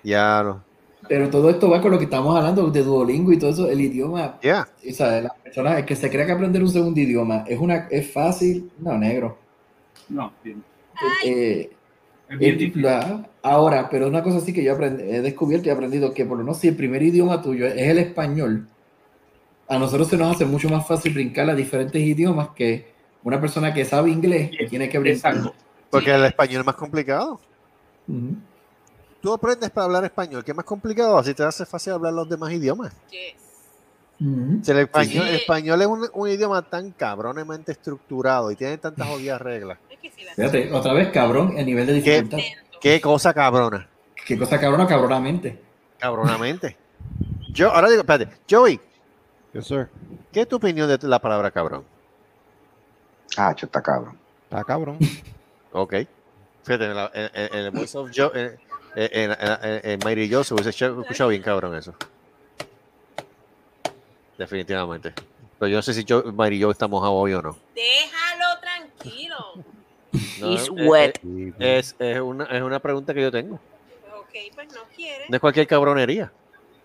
Ya, 0.02 0.42
no. 0.42 0.64
Pero 1.08 1.28
todo 1.30 1.50
esto 1.50 1.68
va 1.68 1.80
con 1.80 1.90
lo 1.90 1.98
que 1.98 2.04
estamos 2.04 2.36
hablando 2.36 2.70
de 2.70 2.82
Duolingo 2.82 3.32
y 3.32 3.38
todo 3.38 3.50
eso, 3.50 3.68
el 3.68 3.80
idioma. 3.80 4.38
Ya. 4.42 4.68
O 4.88 4.92
sea, 4.94 5.20
la 5.20 5.30
persona 5.42 5.78
el 5.78 5.84
que 5.84 5.96
se 5.96 6.08
cree 6.08 6.24
que 6.24 6.32
aprender 6.32 6.62
un 6.62 6.68
segundo 6.70 6.98
idioma 7.00 7.44
es 7.48 7.58
una 7.58 7.88
es 7.90 8.10
fácil, 8.12 8.70
no, 8.78 8.96
negro. 8.96 9.36
No, 10.08 10.32
bien. 10.44 10.62
Eh, 11.26 11.70
es 12.28 12.38
bien 12.38 12.60
eh, 12.60 12.72
la- 12.76 13.28
ahora, 13.42 13.88
pero 13.90 14.06
una 14.06 14.22
cosa 14.22 14.40
sí 14.40 14.52
que 14.52 14.62
yo 14.62 14.76
aprend- 14.76 15.00
he 15.00 15.20
descubierto 15.20 15.66
y 15.66 15.70
he 15.70 15.74
aprendido 15.74 16.14
que 16.14 16.24
por 16.24 16.38
lo 16.38 16.44
menos 16.44 16.58
si 16.58 16.68
el 16.68 16.76
primer 16.76 17.02
idioma 17.02 17.42
tuyo 17.42 17.66
es 17.66 17.76
el 17.76 17.98
español, 17.98 18.68
a 19.74 19.78
nosotros 19.78 20.08
se 20.08 20.16
nos 20.16 20.34
hace 20.36 20.44
mucho 20.44 20.68
más 20.68 20.86
fácil 20.86 21.14
brincar 21.14 21.48
a 21.48 21.54
diferentes 21.54 22.00
idiomas 22.00 22.48
que 22.54 22.92
una 23.24 23.40
persona 23.40 23.72
que 23.72 23.84
sabe 23.84 24.10
inglés 24.10 24.50
que 24.56 24.66
tiene 24.66 24.88
que 24.88 24.98
brincar. 24.98 25.32
Exacto. 25.34 25.54
Porque 25.90 26.10
el 26.14 26.24
español 26.24 26.60
es 26.60 26.66
más 26.66 26.74
complicado. 26.76 27.40
Ujú. 28.08 28.36
Tú 29.20 29.32
aprendes 29.32 29.70
para 29.70 29.84
hablar 29.86 30.04
español, 30.04 30.42
que 30.44 30.50
es 30.50 30.56
más 30.56 30.66
complicado, 30.66 31.16
así 31.16 31.32
te 31.32 31.42
hace 31.44 31.64
fácil 31.64 31.92
hablar 31.92 32.12
los 32.12 32.28
demás 32.28 32.52
idiomas. 32.52 32.92
Yes. 33.10 33.34
Ujú. 34.20 34.60
Si 34.62 34.70
el 34.70 34.78
español, 34.78 35.22
Sí. 35.24 35.28
el 35.30 35.34
español 35.36 35.80
es 35.80 35.86
un, 35.86 36.08
un 36.12 36.28
idioma 36.28 36.62
tan 36.62 36.90
cabronamente 36.92 37.72
estructurado 37.72 38.50
y 38.50 38.56
tiene 38.56 38.78
tantas 38.78 39.06
jodidas 39.08 39.40
reglas. 39.40 39.78
Es 39.88 39.98
que 40.12 40.24
la 40.24 40.34
Fíjate, 40.34 40.72
otra 40.72 40.92
vez 40.92 41.08
cabrón 41.10 41.54
el 41.56 41.66
nivel 41.66 41.86
de 41.86 41.92
dificultad. 41.94 42.38
intento. 42.38 42.78
Qué 42.80 43.00
cosa 43.00 43.32
cabrona. 43.32 43.88
Qué 44.26 44.36
cosa 44.38 44.58
cabrona, 44.60 44.86
cabronamente. 44.86 45.60
Cabronamente. 45.98 46.76
Yo, 47.52 47.70
ahora 47.72 47.88
digo, 47.88 48.00
espérate, 48.02 48.32
Joey, 48.50 48.80
Yes, 49.52 49.66
sir. 49.66 49.88
¿qué 50.32 50.40
es 50.42 50.48
tu 50.48 50.56
opinión 50.56 50.88
de 50.88 50.98
la 51.06 51.18
palabra 51.18 51.50
cabrón? 51.50 51.84
Ah, 53.36 53.54
cho, 53.54 53.66
está 53.66 53.82
cabrón. 53.82 54.18
Está 54.44 54.64
cabrón. 54.64 54.98
Ok. 55.74 55.94
Fíjate, 56.64 56.84
en, 56.84 56.94
la- 56.94 57.10
en- 57.14 57.30
en- 57.34 57.54
en 57.54 57.58
el 57.64 57.70
voice 57.70 57.96
of 57.96 58.10
Joe, 58.14 58.30
en, 58.34 58.58
en, 58.94 59.36
en, 59.82 59.98
Mighty 60.04 60.30
Joe 60.30 60.44
se 60.44 60.52
hubiese 60.52 60.68
escuchado- 60.68 61.30
bien 61.30 61.40
cabrón 61.42 61.74
eso. 61.74 61.94
Definitivamente. 64.36 65.14
Pero 65.58 65.68
yo 65.70 65.76
no 65.76 65.82
sé 65.82 65.94
si 65.94 66.04
Joe, 66.06 66.30
Mighty 66.30 66.60
Joe 66.62 66.72
está 66.72 66.86
mojado 66.88 67.12
hoy 67.14 67.32
o 67.32 67.40
no. 67.40 67.56
Déjalo 67.74 68.60
tranquilo. 68.60 69.36
No, 70.40 70.52
He's 70.52 70.62
es- 70.64 70.70
wet. 70.70 71.18
Es, 71.58 71.96
es, 71.98 72.20
una, 72.20 72.44
es 72.44 72.60
una 72.62 72.78
pregunta 72.80 73.14
que 73.14 73.22
yo 73.22 73.30
tengo. 73.32 73.54
Ok, 74.18 74.34
pues 74.54 74.68
no 74.74 74.80
quiere. 74.94 75.24
No 75.30 75.36
es 75.36 75.40
cualquier 75.40 75.66
cabronería. 75.66 76.30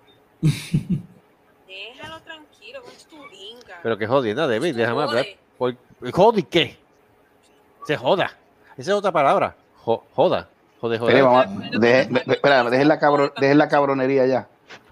Déjalo 0.41 2.21
tranquilo 2.21 2.81
con 2.83 2.93
tu 3.09 3.25
linga. 3.27 3.66
Pero 3.83 3.97
que 3.97 4.07
jodienda, 4.07 4.47
David, 4.47 4.71
Tú 4.73 4.77
déjame 4.79 5.03
hablar. 5.03 5.25
jode. 5.57 5.77
Por- 5.99 6.11
¿Jodi 6.11 6.43
qué? 6.43 6.77
Se 7.85 7.97
joda. 7.97 8.31
Esa 8.77 8.91
es 8.91 8.97
otra 8.97 9.11
palabra. 9.11 9.55
Jo- 9.83 10.03
joda. 10.13 10.47
Jode, 10.79 10.95
espera, 12.27 12.63
dejen 12.69 12.87
la, 12.87 12.99
cabro- 12.99 13.33
la 13.35 13.67
cabronería 13.67 14.25
ya. 14.27 14.47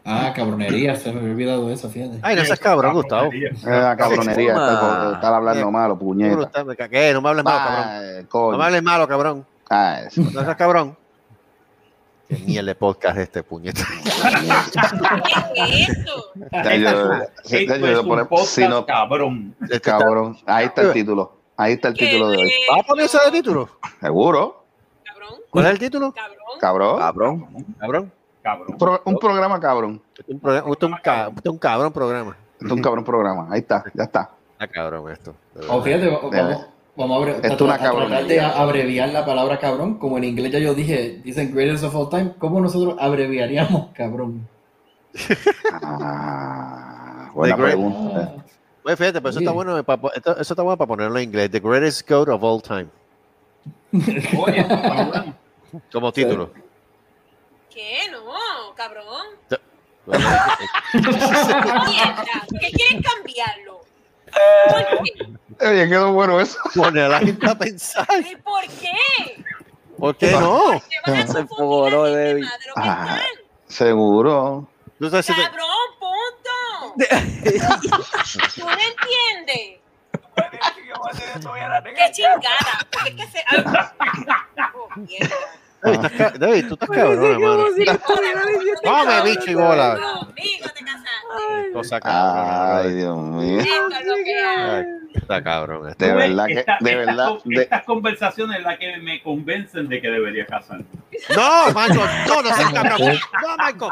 Ah, 0.08 0.32
cabronería, 0.36 0.96
se 0.96 1.12
me 1.12 1.20
había 1.20 1.32
olvidado 1.32 1.70
eso, 1.72 1.90
fíjate. 1.90 2.20
Ay, 2.22 2.36
no 2.36 2.46
seas 2.46 2.60
cabrón, 2.60 2.94
Gustavo. 2.94 3.32
Eh, 3.34 3.52
la 3.64 3.98
cabronería, 3.98 4.54
Toma. 4.54 5.12
estar, 5.16 5.34
hablando 5.34 5.72
malo, 5.72 5.98
¿Cómo 5.98 6.12
puñeta. 6.12 6.50
cagué, 6.78 7.12
no 7.14 7.22
me 7.22 7.30
hables 7.30 7.44
malo, 7.44 7.58
cabrón. 7.58 7.86
Ah, 7.88 8.52
No 8.52 8.58
me 8.58 8.64
hables 8.66 8.84
malo, 8.84 9.08
cabrón. 9.08 9.46
Ah. 9.70 10.02
No 10.16 10.44
seas 10.44 10.56
cabrón. 10.56 10.96
Qué 12.28 12.38
mierda 12.40 12.70
de 12.70 12.76
podcast 12.76 13.18
este, 13.20 13.44
puñeta. 13.44 13.82
¿Qué 17.48 17.64
es 17.64 17.72
eso? 17.72 18.04
No- 18.70 18.86
cabrón. 18.86 19.56
Este 19.62 19.76
está- 19.76 19.98
Cabrón. 20.00 20.38
Ahí 20.46 20.66
está 20.66 20.82
el 20.84 20.94
título. 20.94 21.34
Ahí 21.58 21.74
está 21.74 21.88
el 21.90 21.94
¿Qué 21.94 22.08
título 22.08 22.30
de 22.30 22.38
hoy. 22.38 22.52
¿Vas 22.70 22.80
a 22.80 22.84
poner 22.84 23.06
eso 23.06 23.20
de 23.26 23.32
título? 23.32 23.70
¿Seguro? 24.02 24.64
Cabrón, 25.04 25.30
¿Cuál 25.50 25.66
es 25.66 25.72
el 25.72 25.80
título? 25.80 26.14
cabrón. 26.14 26.38
Cabrón. 26.60 27.00
Cabrón. 27.00 27.66
Cabrón. 27.80 28.12
Cabrón. 28.44 28.68
Un, 28.72 28.78
pro- 28.78 29.02
un 29.06 29.18
programa 29.18 29.60
cabrón. 29.60 30.02
Es 30.18 30.26
un, 30.28 30.40
programa- 30.40 30.70
es 30.72 30.84
un, 30.84 30.94
ca- 31.02 31.32
es 31.44 31.52
un 31.52 31.58
cabrón 31.58 31.92
programa. 31.94 32.38
Un 32.62 32.82
cabrón 32.82 33.04
programa. 33.04 33.48
Ahí 33.52 33.60
está, 33.62 33.84
ya 33.94 34.04
está. 34.04 34.30
Está 34.54 34.68
cabrón 34.68 35.12
esto. 35.12 35.34
O 35.70 35.78
Oh, 35.78 35.82
fíjate, 35.82 36.08
va- 36.10 36.20
vamos, 36.22 36.68
vamos 36.96 37.18
a, 37.18 37.20
abre- 37.22 37.40
Esto 37.48 37.64
a 37.64 37.68
una 37.68 37.76
a 37.76 37.78
tratar 37.80 38.26
de 38.26 38.40
abreviar 38.42 39.10
la 39.10 39.26
palabra 39.26 39.60
cabrón, 39.60 39.98
como 40.00 40.18
en 40.18 40.24
inglés 40.26 40.52
ya 40.52 40.60
yo 40.60 40.74
dije, 40.74 41.22
dicen 41.24 41.54
greatest 41.54 41.84
of 41.84 41.96
all 41.96 42.10
time, 42.10 42.34
¿cómo 42.40 42.60
nosotros 42.62 42.96
abreviaríamos 43.00 43.90
cabrón? 43.94 44.48
Ah, 45.82 47.30
buena 47.34 47.56
pregunta. 47.58 48.36
Oye, 48.84 48.96
fíjate, 48.98 49.20
pero 49.20 49.30
eso 49.32 49.40
está 49.40 49.52
bueno 49.52 49.84
para, 49.84 50.02
eso 50.16 50.54
está 50.54 50.62
bueno 50.62 50.78
para 50.78 50.88
ponerlo 50.88 51.18
en 51.18 51.24
inglés. 51.24 51.50
The 51.52 51.60
greatest 51.60 52.08
goat 52.10 52.30
of 52.30 52.44
all 52.44 52.62
time. 52.62 52.88
Oye. 54.38 54.66
Como 55.92 56.12
título. 56.12 56.52
¿Qué? 57.74 57.98
No, 58.12 58.22
cabrón. 58.76 59.26
Bueno, 60.06 60.24
Mierda. 60.94 62.46
¿Por 62.48 62.60
qué 62.60 62.72
quieren 62.72 63.02
cambiarlo? 63.02 63.75
¿Por 64.70 65.04
qué? 65.04 65.12
Oye, 65.66 65.90
quedó 65.90 66.14
bueno 66.14 66.40
eso. 66.40 66.60
Pone 66.76 67.02
a 67.02 67.08
la 67.08 67.20
gente 67.20 67.50
a 67.50 67.56
pensar. 67.56 68.06
Ay, 68.10 68.36
¿Por 68.44 68.62
qué? 68.64 69.44
¿Por 69.98 70.16
qué 70.18 70.32
no? 70.32 70.82
Se 70.82 70.88
más 71.06 71.34
de 71.34 71.42
lo 71.52 71.56
que 72.42 72.82
están. 72.82 73.20
Seguro. 73.68 74.68
Cabrón, 75.00 75.88
punto. 76.00 76.96
¿Tú 78.56 78.66
no 78.66 78.72
entiendes? 78.72 79.80
¡Qué 81.96 82.12
chingada! 82.12 82.88
Es 83.06 83.16
que 83.16 83.28
se... 83.28 83.40
David, 86.40 86.66
tú 86.68 86.74
estás 86.74 86.90
cabrón, 86.90 87.32
hermano. 87.32 87.64
Come, 88.84 89.22
bicho 89.26 89.52
y 89.52 89.56
bola. 89.56 89.98
Conmigo 90.20 90.68
te 90.76 90.84
casaste. 90.84 91.72
Cosa 91.74 92.00
cabrón. 92.00 92.86
Ay, 92.86 92.94
Dios 92.96 93.18
mío. 93.18 93.60
Esto 93.62 93.90
es 94.00 94.08
lo 94.08 94.16
que 94.24 94.44
hay. 94.44 94.86
Está 95.14 95.44
cabrón. 95.44 95.96
De 95.98 96.14
verdad 96.14 96.46
que, 96.48 96.54
de 96.56 96.60
estas 96.62 96.80
verdad, 96.82 97.30
Estas 97.50 97.84
conversaciones 97.86 98.62
las 98.64 98.78
que 98.78 98.98
me 98.98 99.22
convencen 99.24 99.88
de 99.88 100.02
que 100.02 100.10
debería 100.10 100.46
casarme. 100.46 100.86
No, 101.36 101.68
Michael, 101.68 102.10
no, 102.28 102.42
no 102.42 102.56
seas 102.56 102.74
cabrón. 102.74 103.00
No, 103.00 103.58
Michael. 103.66 103.92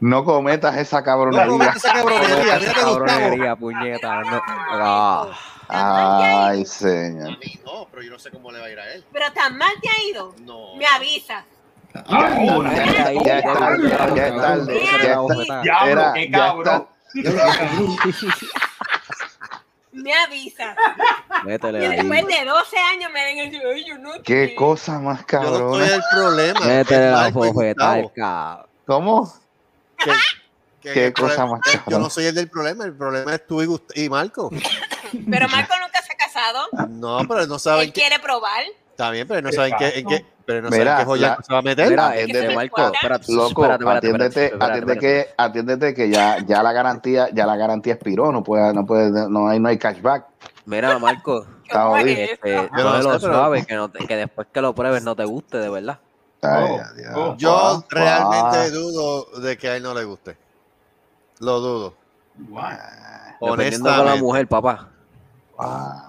no 0.00 0.24
cometas 0.24 0.76
esa 0.76 0.98
No 0.98 1.04
cabronería. 1.04 1.46
cometas 1.46 1.76
esa 1.76 1.92
cabronería. 1.94 2.36
Mira 2.36 2.58
que 2.58 2.66
Gustavo. 2.66 3.04
Cabronería, 3.06 3.56
puñeta. 3.56 4.20
No. 4.22 5.30
Ay, 5.74 6.64
señor. 6.66 7.28
A 7.28 7.36
mí 7.38 7.58
no, 7.64 7.86
pero 7.90 8.02
yo 8.02 8.10
no 8.10 8.18
sé 8.18 8.30
cómo 8.30 8.52
le 8.52 8.58
va 8.60 8.66
a 8.66 8.70
ir 8.70 8.78
a 8.78 8.92
él. 8.94 9.04
Pero 9.12 9.32
tan 9.32 9.56
mal 9.56 9.72
te 9.80 9.88
ha 9.88 10.02
ido. 10.10 10.34
No. 10.42 10.76
Me 10.76 10.86
avisas. 10.86 11.44
Ahora. 12.06 12.74
Ya 13.24 13.38
es 13.38 13.44
tarde, 13.44 13.88
ya 13.90 14.26
es 14.28 14.34
tarde, 14.36 14.80
ya 14.84 14.96
es 14.96 15.06
tarde. 15.06 15.62
Diablo, 15.62 15.90
Era- 15.90 16.12
qué 16.14 16.30
ya 16.30 16.38
cabrón. 16.38 16.86
Me 19.92 20.14
avisas. 20.14 20.74
Métele 21.44 21.82
Y 21.82 21.84
ahí. 21.84 21.96
después 21.98 22.26
de 22.26 22.44
12 22.46 22.76
años 22.78 23.10
me 23.12 23.24
ven 23.24 23.38
el 23.38 23.60
ay, 23.74 23.84
yo 23.86 23.98
no 23.98 24.10
Qué 24.24 24.54
cosa 24.54 24.98
más 24.98 25.22
Yo 25.30 25.40
no 25.42 25.48
soy 25.48 25.58
cabrona. 25.58 25.86
el 25.86 26.02
problema. 26.14 26.60
Métele 26.60 27.10
la 27.10 27.16
Michael 27.24 27.34
y 27.34 27.52
bofeta 27.52 27.84
Gustavo. 27.84 27.92
al 27.92 28.12
cabrón. 28.14 28.66
¿Cómo? 28.86 29.34
Que 30.80 30.92
Qué 30.94 31.06
el 31.06 31.12
cosa 31.12 31.34
problema- 31.36 31.50
más 31.58 31.72
Yo 31.74 31.78
cabrón. 31.80 32.02
no 32.02 32.10
soy 32.10 32.24
el 32.24 32.34
del 32.34 32.48
problema, 32.48 32.84
el 32.86 32.94
problema 32.96 33.34
es 33.34 33.46
tú 33.46 33.60
y, 33.62 33.66
Gust- 33.66 33.92
y 33.94 34.08
Marco. 34.08 34.50
Pero 35.30 35.48
Marco 35.50 35.74
nunca 35.80 36.02
se 36.02 36.12
ha 36.12 36.16
casado. 36.16 36.60
No, 36.88 37.18
pero 37.28 37.46
no 37.46 37.58
saben 37.58 37.84
Él 37.86 37.92
qué. 37.92 38.00
quiere 38.02 38.18
probar. 38.18 38.62
Está 38.90 39.10
bien, 39.10 39.26
pero 39.26 39.40
no 39.42 39.50
saben 39.52 39.74
qué, 39.78 39.98
en 40.00 40.06
qué, 40.06 40.26
pero 40.44 40.60
no 40.62 40.70
Mira, 40.70 40.84
saben 40.84 40.98
qué 40.98 41.04
joya 41.06 41.28
la- 41.38 41.42
se 41.42 41.52
va 41.52 41.58
a 41.58 41.62
meter. 41.62 41.88
Mira, 41.88 42.08
Atiéndete. 42.08 42.38
este, 42.44 42.54
Marco, 42.54 42.92
espérate, 42.92 43.32
Loco, 43.32 43.62
espérate, 43.64 43.84
espérate, 43.84 43.96
atiéndete, 44.06 44.44
espérate, 44.46 44.78
espérate, 44.78 44.78
atiéndete 44.78 45.00
que, 45.00 45.34
atiéndete 45.36 45.94
que 45.94 46.10
ya, 46.10 46.38
ya 46.46 46.62
la 46.62 46.72
garantía, 46.72 47.28
ya 47.32 47.46
la 47.46 47.56
garantía 47.56 47.94
expiró, 47.94 48.30
no 48.32 48.42
puede, 48.44 48.72
no 48.74 48.84
puede, 48.84 49.10
no 49.30 49.48
hay, 49.48 49.58
no 49.60 49.68
hay 49.70 49.78
cashback. 49.78 50.26
Mira, 50.66 50.98
Marco, 50.98 51.46
Está 51.64 51.84
¿Cómo 51.84 51.96
es 51.96 52.02
jodido. 52.02 52.20
este, 52.20 52.54
no 52.54 52.82
no 52.84 52.96
sé, 52.96 53.02
lo 53.02 53.10
pero- 53.20 53.20
suave, 53.32 53.64
que, 53.64 53.74
no 53.76 53.88
te- 53.90 54.06
que 54.06 54.16
después 54.16 54.46
que 54.52 54.60
lo 54.60 54.74
pruebes 54.74 55.02
no 55.02 55.16
te 55.16 55.24
guste, 55.24 55.56
de 55.56 55.70
verdad. 55.70 55.98
Ay, 56.42 56.70
Oh, 57.14 57.20
oh. 57.30 57.36
Yo 57.38 57.56
Ah, 57.56 57.84
realmente 57.88 58.58
ah, 58.58 58.68
dudo 58.70 59.40
de 59.40 59.56
que 59.56 59.68
a 59.70 59.76
él 59.76 59.82
no 59.84 59.94
le 59.94 60.04
guste. 60.04 60.36
Lo 61.38 61.60
dudo. 61.60 61.94
Guau. 62.36 62.68
Dependiendo 63.40 63.88
con 63.88 63.96
la 63.96 64.02
Honestamente. 64.02 64.22
mujer, 64.22 64.48
papá. 64.48 64.88
Ah. 65.62 66.08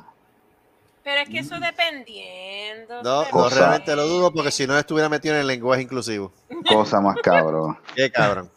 Pero 1.04 1.22
es 1.22 1.30
que 1.30 1.39
eso 1.39 1.60
dependiendo. 1.60 3.04
No, 3.04 3.26
no, 3.30 3.49
realmente 3.49 3.93
lo 3.95 4.08
dudo 4.08 4.32
porque 4.32 4.51
si 4.51 4.66
no 4.66 4.78
estuviera 4.78 5.10
metido 5.10 5.36
en 5.36 5.41
el 5.41 5.47
lenguaje 5.47 5.82
inclusivo. 5.82 6.32
Cosa 6.68 7.01
más 7.01 7.18
cabrón. 7.22 7.78
Qué 7.95 8.10
cabrón. 8.12 8.49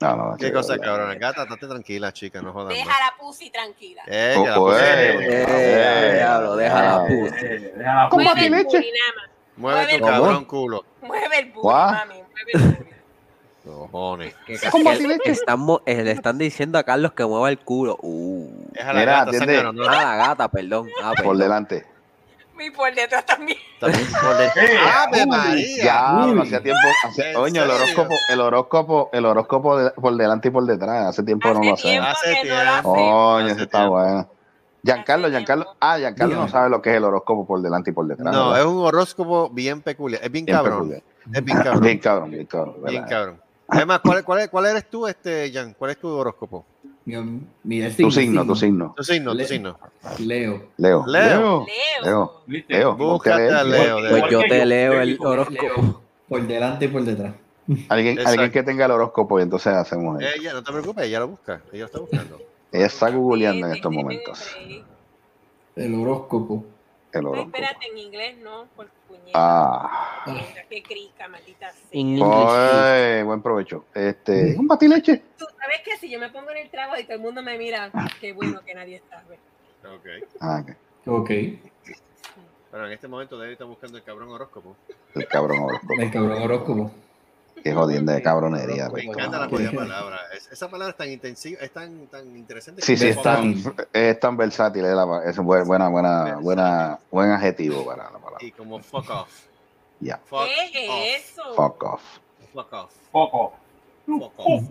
No, 0.00 0.14
no, 0.16 0.36
Qué 0.36 0.46
que- 0.46 0.52
cosa 0.52 0.78
cabrón. 0.78 1.18
Gata, 1.18 1.42
estate 1.44 1.66
tranquila, 1.66 2.12
chica, 2.12 2.42
no 2.42 2.52
jodas 2.52 2.68
Deja 2.74 2.88
la 2.90 3.14
pussy 3.18 3.50
tranquila. 3.50 4.02
Eh, 4.06 4.34
Oh, 4.38 4.42
que 4.44 4.50
la 4.50 4.56
pussy- 4.56 4.80
eh. 4.80 5.44
Eh, 5.48 6.14
diablo, 6.16 6.56
deja 6.56 6.82
la. 6.82 7.06
Eh, 7.08 7.72
deja 7.76 7.94
la 7.94 8.08
¿Cómo 8.10 8.22
Mueve 8.24 8.46
el 8.46 8.52
leche? 8.52 8.64
culinama. 8.64 9.30
Mueve 9.56 9.98
tu 9.98 10.04
cabrón 10.04 10.44
culo. 10.44 10.84
mueve 11.00 11.38
el 11.38 11.50
booty, 11.52 11.66
mami, 11.68 12.14
mueve 12.14 12.52
el 12.54 12.60
booty. 12.76 12.90
Cojones. 13.66 14.34
Mo- 15.58 15.82
eh, 15.86 16.02
le 16.04 16.12
están 16.12 16.38
diciendo 16.38 16.78
a 16.78 16.84
Carlos 16.84 17.12
que 17.12 17.24
mueva 17.24 17.48
el 17.50 17.58
culo. 17.58 17.98
Uh. 18.00 18.48
Es 18.74 18.84
a 18.84 18.92
la 18.92 19.00
Mira, 19.00 19.12
gata, 19.12 19.22
atiende. 19.30 19.56
zángano, 19.56 19.72
no, 19.72 19.88
Ah, 19.88 20.02
la 20.04 20.16
gata, 20.28 20.48
perdón. 20.48 20.88
Ah, 21.02 21.08
Por 21.08 21.16
perdón. 21.16 21.38
delante. 21.38 21.86
Y 22.58 22.70
por 22.70 22.94
detrás 22.94 23.26
también. 23.26 23.58
también 23.78 24.06
por 24.12 24.36
de- 24.38 24.46
Eh, 24.46 24.78
¡Ave 24.96 25.26
María! 25.26 25.84
Ya, 25.84 26.24
Uy. 26.26 26.40
hacía 26.40 26.62
tiempo. 26.62 26.80
¿En 27.18 27.36
Oye, 27.36 27.58
el 27.62 27.70
horóscopo, 27.70 28.14
el 28.30 28.40
horóscopo, 28.40 29.10
el 29.12 29.26
horóscopo 29.26 29.78
de- 29.78 29.90
por 29.90 30.16
delante 30.16 30.48
y 30.48 30.50
por 30.52 30.64
detrás. 30.64 31.06
Hace 31.08 31.22
tiempo 31.22 31.48
no 31.48 31.54
lo 31.62 31.74
Hace 31.74 31.88
hacemos. 31.98 32.08
Hace 32.08 32.30
que 32.42 32.48
no 32.48 32.54
lo 32.54 32.70
tiempo. 32.72 33.36
Hace 33.36 33.52
ese 33.52 33.62
está 33.64 33.78
tiempo. 33.78 33.90
bueno. 33.96 34.28
Giancarlo, 34.84 35.26
Hace 35.26 35.36
Giancarlo. 35.36 35.66
Ah, 35.80 35.98
Giancarlo 35.98 36.34
no 36.34 36.40
Dígame. 36.42 36.52
sabe 36.52 36.70
lo 36.70 36.80
que 36.80 36.90
es 36.90 36.96
el 36.96 37.04
horóscopo 37.04 37.46
por 37.46 37.60
delante 37.60 37.90
y 37.90 37.92
por 37.92 38.06
detrás. 38.06 38.32
No, 38.32 38.50
¿verdad? 38.52 38.60
es 38.60 38.66
un 38.66 38.78
horóscopo 38.86 39.50
bien 39.50 39.82
peculiar. 39.82 40.22
Es 40.24 40.30
bien, 40.30 40.44
Bien 40.46 40.56
cabrón. 40.56 40.78
peculiar. 40.78 41.02
Es 41.34 41.44
bien 41.44 41.58
cabrón. 41.58 41.80
Bien 41.82 41.98
cabrón, 41.98 42.30
bien 42.30 42.46
cabrón. 42.46 42.74
Bien 42.86 43.04
cabrón. 43.04 43.40
Además, 43.68 44.00
¿cuál, 44.02 44.24
cuál, 44.24 44.48
cuál 44.50 44.66
eres 44.66 44.88
tú, 44.88 45.06
este, 45.06 45.50
Jan? 45.52 45.74
¿Cuál 45.78 45.90
es 45.92 45.98
tu 45.98 46.08
horóscopo? 46.08 46.64
Mi, 47.04 47.16
mi- 47.64 47.80
el 47.82 47.94
Tu 47.96 48.10
signo, 48.10 48.44
tu 48.46 48.54
signo. 48.56 48.94
Tu 48.96 49.02
signo, 49.04 49.36
tu 49.36 49.44
signo. 49.44 49.78
Leo. 50.18 50.68
Leo. 50.76 51.04
Leo. 51.06 51.66
Leo. 52.02 52.42
Leo. 52.68 52.96
Búscate 52.96 53.48
a 53.50 53.64
Leo. 53.64 53.98
Pues 54.08 54.24
yo 54.30 54.40
te 54.48 54.64
leo 54.66 55.00
el 55.00 55.18
horóscopo. 55.20 55.62
Leo. 55.82 56.00
Por 56.28 56.46
delante 56.46 56.84
y 56.86 56.88
por 56.88 57.04
detrás. 57.04 57.34
Alguien, 57.88 58.12
Exacto. 58.18 58.30
alguien 58.30 58.50
que 58.52 58.62
tenga 58.62 58.84
el 58.86 58.90
horóscopo 58.92 59.38
y 59.38 59.42
entonces 59.42 59.72
hacemos 59.72 60.20
eso. 60.20 60.30
Ella, 60.36 60.52
no 60.52 60.62
te 60.62 60.70
preocupes, 60.72 61.04
ella 61.04 61.20
lo 61.20 61.28
busca. 61.28 61.60
Ella 61.72 61.80
lo 61.80 61.86
está 61.86 61.98
buscando. 62.00 62.38
Ella 62.72 62.86
está 62.86 63.10
googleando 63.10 63.66
en 63.66 63.72
estos 63.74 63.92
momentos. 63.92 64.56
El 65.74 65.94
horóscopo. 65.94 66.64
El 67.12 67.22
No, 67.22 67.30
horóscopo. 67.30 67.56
espérate, 67.56 67.86
en 67.90 67.98
inglés 67.98 68.36
no, 68.42 68.66
por 68.74 68.86
puñeta. 69.08 69.30
Ah. 69.34 70.24
Qué 70.68 70.82
crica, 70.82 71.28
maldita 71.28 71.72
sea. 71.72 73.24
Buen 73.24 73.42
provecho. 73.42 73.84
Este, 73.94 74.56
un 74.58 74.66
batileche. 74.66 75.22
Tú 75.38 75.46
sabes 75.58 75.80
que 75.84 75.96
si 75.98 76.10
yo 76.10 76.18
me 76.18 76.30
pongo 76.30 76.50
en 76.50 76.58
el 76.58 76.70
trabajo 76.70 77.00
y 77.00 77.04
todo 77.04 77.14
el 77.14 77.22
mundo 77.22 77.42
me 77.42 77.56
mira, 77.58 77.90
qué 78.20 78.32
bueno 78.32 78.60
que 78.64 78.74
nadie 78.74 78.96
está. 78.96 79.22
¿ves? 79.28 79.38
Ok. 79.84 80.28
Ah, 80.40 80.62
ok. 80.62 80.76
Ok. 81.06 81.30
Pero 82.70 82.86
en 82.86 82.92
este 82.92 83.08
momento 83.08 83.38
David 83.38 83.52
está 83.52 83.64
buscando 83.64 83.96
el 83.96 84.04
cabrón 84.04 84.28
horóscopo. 84.30 84.76
El 85.14 85.26
cabrón 85.28 85.60
horóscopo. 85.60 85.94
El 85.98 86.10
cabrón 86.10 86.42
horóscopo. 86.42 86.90
Qué 87.66 87.74
jodienda 87.74 88.12
de 88.12 88.22
cabronería. 88.22 88.88
Me 88.90 89.02
encanta 89.02 89.40
la 89.40 89.48
palabra. 89.48 90.20
Es- 90.36 90.52
esa 90.52 90.70
palabra 90.70 90.92
es 90.92 90.96
tan 90.96 91.10
intensiva, 91.10 91.60
es 91.60 91.72
tan, 91.72 92.06
tan 92.06 92.24
interesante. 92.36 92.80
Sí, 92.80 92.96
sí, 92.96 93.08
es 93.08 93.20
tan, 93.20 93.54
Versátil. 93.54 93.86
es 93.92 94.20
tan 94.20 94.36
versátil. 94.36 94.84
Es, 94.84 94.94
la- 94.94 95.22
es 95.24 95.36
un 95.36 95.46
buen- 95.46 95.66
buena, 95.66 95.88
buena, 95.88 96.36
buena, 96.36 96.98
buen 97.10 97.30
adjetivo 97.32 97.84
para 97.84 98.04
la 98.04 98.18
palabra. 98.18 98.38
Y 98.40 98.52
como 98.52 98.78
fuck 98.78 99.10
off. 99.10 99.28
Ya. 99.98 100.20
¿Qué 100.28 100.36
off. 100.36 100.48
es 101.06 101.24
eso? 101.32 101.42
Fuck 101.56 101.82
off. 101.82 102.02
Fuck 102.52 102.72
off. 102.72 102.92
Fuck 103.10 103.34
off. 103.34 103.52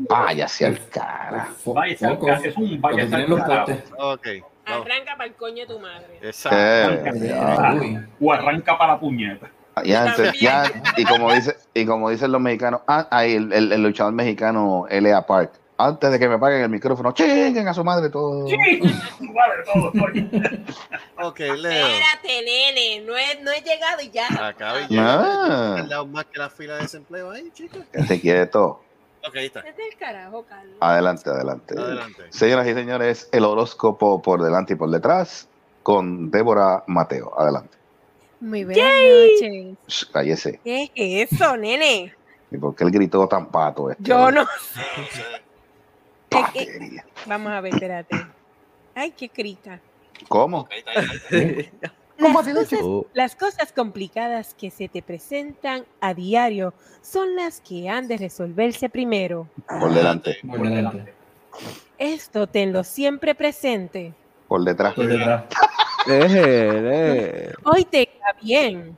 Vaya 0.08 0.46
hacia 0.46 0.68
el 0.68 0.88
cara. 0.88 1.50
Vaya, 1.66 1.94
es 1.94 2.56
un 2.56 2.80
los 3.30 3.42
carajo. 3.42 3.66
postes. 3.66 3.92
Ok. 3.98 4.28
vamos. 4.66 4.86
Arranca 4.88 5.12
para 5.18 5.26
el 5.26 5.34
coño 5.36 5.68
de 5.68 5.74
tu 5.74 5.80
madre. 5.82 6.18
Exacto. 6.22 6.58
Eh. 7.14 8.08
O 8.22 8.32
arranca 8.32 8.78
para 8.78 8.94
la 8.94 9.00
puñeta. 9.02 9.50
Ya, 9.84 10.04
antes- 10.12 10.40
ya, 10.40 10.72
y 10.96 11.04
como 11.04 11.34
dice, 11.34 11.56
y 11.74 11.86
como 11.86 12.10
dicen 12.10 12.32
los 12.32 12.40
mexicanos, 12.42 12.82
ah, 12.88 13.08
ahí 13.12 13.34
el, 13.36 13.52
el- 13.52 13.72
el 13.74 13.84
luchador 13.84 14.14
mexicano 14.14 14.86
L.A. 14.90 15.26
Park, 15.26 15.52
antes 15.78 16.12
de 16.12 16.18
que 16.20 16.30
me 16.30 16.40
paguen 16.40 16.62
el 16.62 16.70
micrófono, 16.70 17.12
chinguen 17.12 17.68
a 17.68 17.74
su 17.74 17.84
madre 17.84 18.10
todo. 18.10 18.48
Sí, 18.48 18.56
vale, 19.20 19.54
todo, 19.74 19.92
coño. 19.92 20.30
Ok, 21.22 21.40
Leo. 21.40 21.88
Espérate, 21.88 22.42
nene, 22.46 23.02
no 23.06 23.18
he, 23.18 23.42
no 23.42 23.52
he 23.52 23.62
llegado 23.62 24.02
y 24.02 24.10
ya. 24.10 24.28
Acaba 24.48 24.80
y 24.88 24.98
Ah. 24.98 25.76
¿Has 25.80 25.90
dado 25.90 26.06
más 26.08 26.26
que 26.26 26.40
la 26.40 26.50
fila 26.50 26.76
de 26.76 26.84
desempleo 26.84 27.32
ahí, 27.32 27.50
chicos? 27.54 27.82
Quédate 27.92 28.22
quieto. 28.22 28.82
Ok, 29.28 29.36
ahí 29.38 29.46
está. 29.48 29.62
Vete 29.64 29.82
del 29.82 29.98
carajo, 29.98 30.46
Carlos. 30.48 30.76
Adelante, 30.80 31.30
adelante. 31.30 31.76
Adelante. 31.78 32.24
Señoras 32.30 32.68
y 32.68 32.74
señores, 32.74 33.28
el 33.34 33.44
horóscopo 33.44 34.22
por 34.22 34.42
delante 34.44 34.74
y 34.74 34.76
por 34.78 34.90
detrás 34.90 35.50
con 35.84 36.30
Débora 36.32 36.84
Mateo. 36.88 37.34
Adelante. 37.38 37.75
Muy 38.46 38.64
buenas 38.64 38.86
noches. 38.86 39.78
Shh, 39.88 40.06
cállese. 40.12 40.60
¿Qué 40.64 40.92
es 40.94 41.32
eso, 41.32 41.58
nene? 41.58 42.14
¿Y 42.52 42.58
por 42.58 42.76
qué 42.76 42.84
él 42.84 42.92
gritó 42.92 43.28
tan 43.28 43.48
pato? 43.48 43.90
Este? 43.90 44.04
Yo 44.04 44.30
no. 44.32 44.46
Patería. 46.30 47.06
Vamos 47.26 47.52
a 47.52 47.62
ver, 47.62 47.74
espérate. 47.74 48.16
Ay, 48.94 49.12
qué 49.12 49.30
crica. 49.30 49.80
¿Cómo? 50.28 50.68
Ahí. 51.32 51.72
Las 52.18 52.34
cosas, 52.48 52.80
Oh. 52.82 53.06
las 53.14 53.36
cosas 53.36 53.74
complicadas 53.74 54.54
que 54.54 54.72
se 54.72 54.88
te 54.88 55.02
presentan 55.02 55.84
a 56.00 56.14
diario 56.14 56.74
son 57.02 57.36
las 57.36 57.60
que 57.60 57.90
han 57.90 58.08
de 58.08 58.16
resolverse 58.16 58.88
primero. 58.88 59.50
Por 59.68 59.94
delante, 59.94 60.38
Por 60.48 60.62
delante. 60.70 61.14
Esto 61.98 62.48
tenlo 62.48 62.86
siempre 62.86 63.36
presente. 63.36 64.14
por 64.48 64.64
detrás. 64.64 64.94
Por 64.94 65.08
detrás. 65.08 65.44
Déjele. 66.06 67.54
Hoy 67.64 67.86
te 67.86 68.10
va 68.22 68.36
bien 68.42 68.98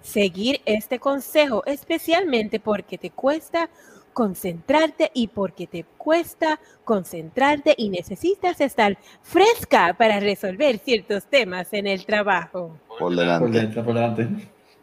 seguir 0.00 0.60
este 0.64 0.98
consejo, 0.98 1.64
especialmente 1.66 2.60
porque 2.60 2.96
te 2.98 3.10
cuesta 3.10 3.68
concentrarte 4.12 5.10
y 5.12 5.28
porque 5.28 5.66
te 5.66 5.84
cuesta 5.98 6.58
concentrarte 6.84 7.74
y 7.76 7.90
necesitas 7.90 8.60
estar 8.62 8.96
fresca 9.22 9.94
para 9.98 10.20
resolver 10.20 10.78
ciertos 10.78 11.24
temas 11.26 11.72
en 11.72 11.86
el 11.86 12.06
trabajo. 12.06 12.78
Por 12.88 12.98
Por 12.98 13.16
delante. 13.16 13.60
detrás, 13.60 13.84
por 13.84 13.94
delante. 13.94 14.28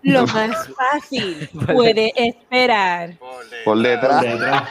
Lo 0.04 0.28
más 0.28 0.70
fácil 0.76 1.50
puede 1.74 2.12
esperar. 2.16 3.18
Por 3.18 3.30
Por 3.30 3.46
Por 3.66 3.78
detrás. 3.82 4.22
detrás. 4.22 4.70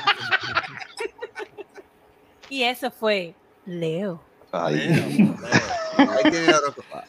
Y 2.49 2.63
eso 2.65 2.91
fue 2.91 3.35
Leo. 3.65 4.21
Ay, 4.53 4.77
Leo, 4.77 5.09
Leo. 5.09 5.35
Ahí 6.11 6.31
tiene 6.31 6.47
el. 6.47 6.55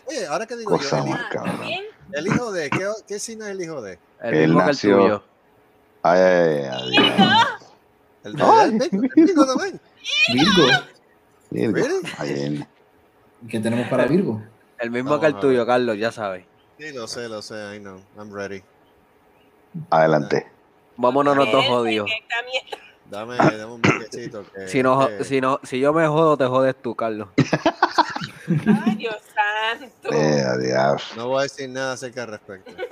Oye, 0.05 0.25
ahora 0.27 0.45
que 0.45 0.55
digo 0.57 0.71
yo, 0.71 0.77
Cosa 0.77 0.99
el, 0.99 1.09
más 1.09 1.23
cabrón. 1.31 1.59
¿Bien? 1.65 1.83
el 2.11 2.27
hijo 2.27 2.51
de, 2.51 2.69
¿qué, 2.69 2.87
qué 3.07 3.19
signo 3.19 3.45
es 3.45 3.51
el 3.51 3.61
hijo 3.61 3.81
de? 3.81 3.97
El 4.21 4.33
Él 4.33 4.47
mismo 4.49 4.59
que 4.59 4.63
el 4.63 4.67
nació- 4.75 4.97
tuyo. 5.01 5.23
Ay, 6.03 6.19
ay, 6.19 6.69
ay, 6.71 6.97
ay. 6.97 7.37
El 8.23 8.33
de 8.33 8.43
el 8.43 8.71
Virgo, 8.71 9.07
el 9.15 9.25
Virgo 9.25 9.45
también. 9.45 9.81
Virgo. 10.33 10.67
Virgo. 11.49 11.87
¿Qué 13.49 13.59
tenemos 13.59 13.87
para 13.89 14.05
Virgo? 14.05 14.41
El 14.79 14.91
mismo 14.91 15.11
Vamos 15.11 15.21
que 15.21 15.27
el 15.27 15.39
tuyo, 15.39 15.65
Carlos, 15.65 15.97
ya 15.97 16.11
sabes. 16.11 16.45
Sí, 16.77 16.91
lo 16.93 17.07
sé, 17.07 17.27
lo 17.29 17.41
sé, 17.41 17.75
I 17.75 17.79
know. 17.79 18.01
I'm 18.17 18.33
ready. 18.33 18.63
Adelante. 19.89 20.47
Vámonos 20.97 21.35
los 21.37 21.51
dos 21.51 21.63
Él, 21.63 21.69
jodidos. 21.71 22.11
Dame, 23.09 23.35
dame 23.37 23.65
un 23.65 23.81
brequecito. 23.81 24.43
Que, 24.53 24.67
Si, 24.67 24.81
no, 24.83 25.07
que- 25.07 25.23
si, 25.23 25.39
no, 25.41 25.59
si 25.63 25.79
yo 25.79 25.93
me 25.93 26.07
jodo, 26.07 26.37
te 26.37 26.45
jodes 26.45 26.75
tú, 26.81 26.95
Carlos. 26.95 27.29
Ay, 28.47 28.95
Dios 28.95 29.17
santo. 29.33 30.09
Adiós. 30.11 31.13
No 31.15 31.27
voy 31.29 31.39
a 31.39 31.43
decir 31.43 31.69
nada 31.69 31.93
acerca 31.93 32.23
al 32.23 32.29
respecto. 32.29 32.71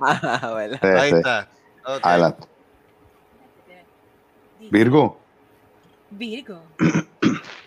Ah, 0.00 0.56
Ahí 0.82 1.10
está. 1.12 1.48
Adelante. 2.02 2.46
Virgo. 4.70 5.20
Virgo. 6.10 6.62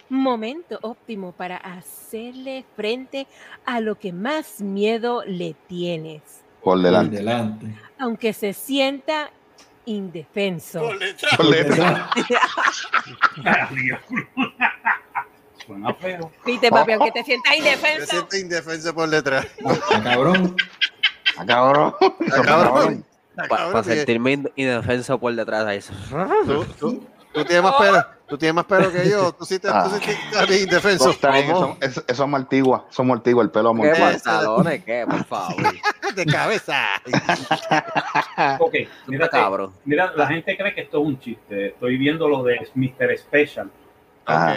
Momento 0.09 0.77
óptimo 0.81 1.31
para 1.31 1.57
hacerle 1.57 2.65
frente 2.75 3.25
a 3.65 3.79
lo 3.79 3.95
que 3.97 4.11
más 4.11 4.59
miedo 4.61 5.23
le 5.25 5.55
tienes, 5.67 6.21
Por 6.61 6.79
delante. 6.81 7.73
aunque 7.97 8.34
se 8.34 8.53
sienta 8.53 9.31
indefenso. 9.86 10.81
Por 10.81 10.99
detrás. 10.99 11.38
Por 11.38 11.49
detrás. 11.49 12.09
Suena 15.74 15.93
feo. 15.95 16.32
Viste, 16.45 16.69
papi, 16.69 16.91
aunque 16.93 17.11
te 17.11 17.24
sientas 17.24 17.51
Me 17.51 17.57
indefenso. 17.57 18.05
siento 18.07 18.36
indefenso 18.38 18.93
por 18.93 19.09
detrás. 19.09 19.47
Ah, 19.65 20.01
cabrón. 20.03 20.55
Ah, 21.38 21.45
cabrón. 21.45 21.95
cabrón. 22.45 23.05
Para 23.36 23.47
Cabrón, 23.49 23.84
que- 23.84 23.95
sentirme 23.95 24.34
ind- 24.38 24.51
indefenso 24.55 25.19
por 25.19 25.34
detrás. 25.34 25.65
Ahí. 25.65 25.80
Tú, 26.45 26.65
tú, 26.80 27.03
tú 27.34 27.43
tienes 27.45 27.63
más 27.63 27.74
pelo. 27.76 28.05
Tú 28.28 28.38
tienes 28.38 28.53
más 28.55 28.65
pelo 28.65 28.91
que 28.91 29.09
yo. 29.09 29.32
Tú 29.34 29.43
sí 29.45 29.57
te, 29.59 29.67
tú 29.67 29.76
sí 29.99 30.45
te 30.47 30.59
indefenso. 30.61 31.09
Eso, 31.09 31.78
eso, 31.82 32.03
eso 32.07 32.24
es 32.24 32.30
martigua. 32.30 32.86
Eso 32.91 33.01
es 33.01 33.07
martigua. 33.07 33.43
El 33.43 33.49
pelo 33.49 33.74
¿Qué 33.74 33.80
amortiguado. 33.89 34.13
pantalones? 34.24 34.84
¿Qué? 34.84 35.05
Por 35.09 35.26
favor. 35.26 35.55
De 36.15 36.26
cabeza. 36.28 36.86
Ok, 38.59 38.76
mira, 39.07 39.30
cabrón. 39.30 39.74
mira, 39.86 40.11
la 40.15 40.28
gente 40.28 40.55
cree 40.55 40.76
que 40.76 40.82
esto 40.82 40.99
es 41.01 41.07
un 41.07 41.19
chiste. 41.19 41.67
Estoy 41.69 41.97
viendo 41.97 42.28
lo 42.28 42.43
de 42.43 42.59
Mr. 42.76 43.17
Special. 43.17 43.71
Ajá. 44.26 44.55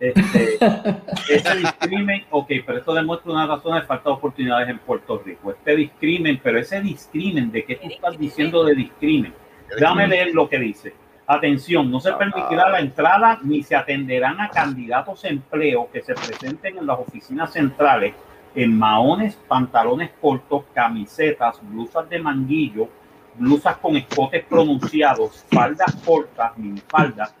Este, 0.00 0.58
ese 1.34 1.56
discrimen, 1.56 2.24
ok, 2.30 2.50
pero 2.64 2.78
esto 2.78 2.94
demuestra 2.94 3.32
una 3.32 3.46
razón 3.46 3.74
de 3.74 3.86
falta 3.86 4.10
de 4.10 4.16
oportunidades 4.16 4.68
en 4.68 4.78
Puerto 4.78 5.20
Rico. 5.24 5.50
Este 5.50 5.76
discrimen, 5.76 6.40
pero 6.42 6.58
ese 6.58 6.80
discrimen, 6.80 7.50
¿de 7.50 7.64
qué 7.64 7.76
tú 7.76 7.88
estás 7.88 8.18
diciendo 8.18 8.64
de 8.64 8.74
discrimen? 8.74 9.34
Déjame 9.76 10.06
leer 10.06 10.34
lo 10.34 10.48
que 10.48 10.58
dice. 10.58 10.94
Atención, 11.26 11.90
no 11.90 12.00
se 12.00 12.12
permitirá 12.12 12.70
la 12.70 12.80
entrada 12.80 13.38
ni 13.42 13.62
se 13.62 13.76
atenderán 13.76 14.40
a 14.40 14.48
candidatos 14.48 15.24
a 15.24 15.28
empleo 15.28 15.90
que 15.92 16.00
se 16.00 16.14
presenten 16.14 16.78
en 16.78 16.86
las 16.86 16.98
oficinas 16.98 17.52
centrales 17.52 18.14
en 18.54 18.76
maones, 18.76 19.36
pantalones 19.46 20.10
cortos, 20.20 20.64
camisetas, 20.72 21.60
blusas 21.62 22.08
de 22.08 22.18
manguillo, 22.18 22.88
blusas 23.36 23.76
con 23.76 23.96
escotes 23.96 24.44
pronunciados, 24.46 25.44
faldas 25.52 25.94
cortas, 26.04 26.56
minifaldas, 26.56 27.34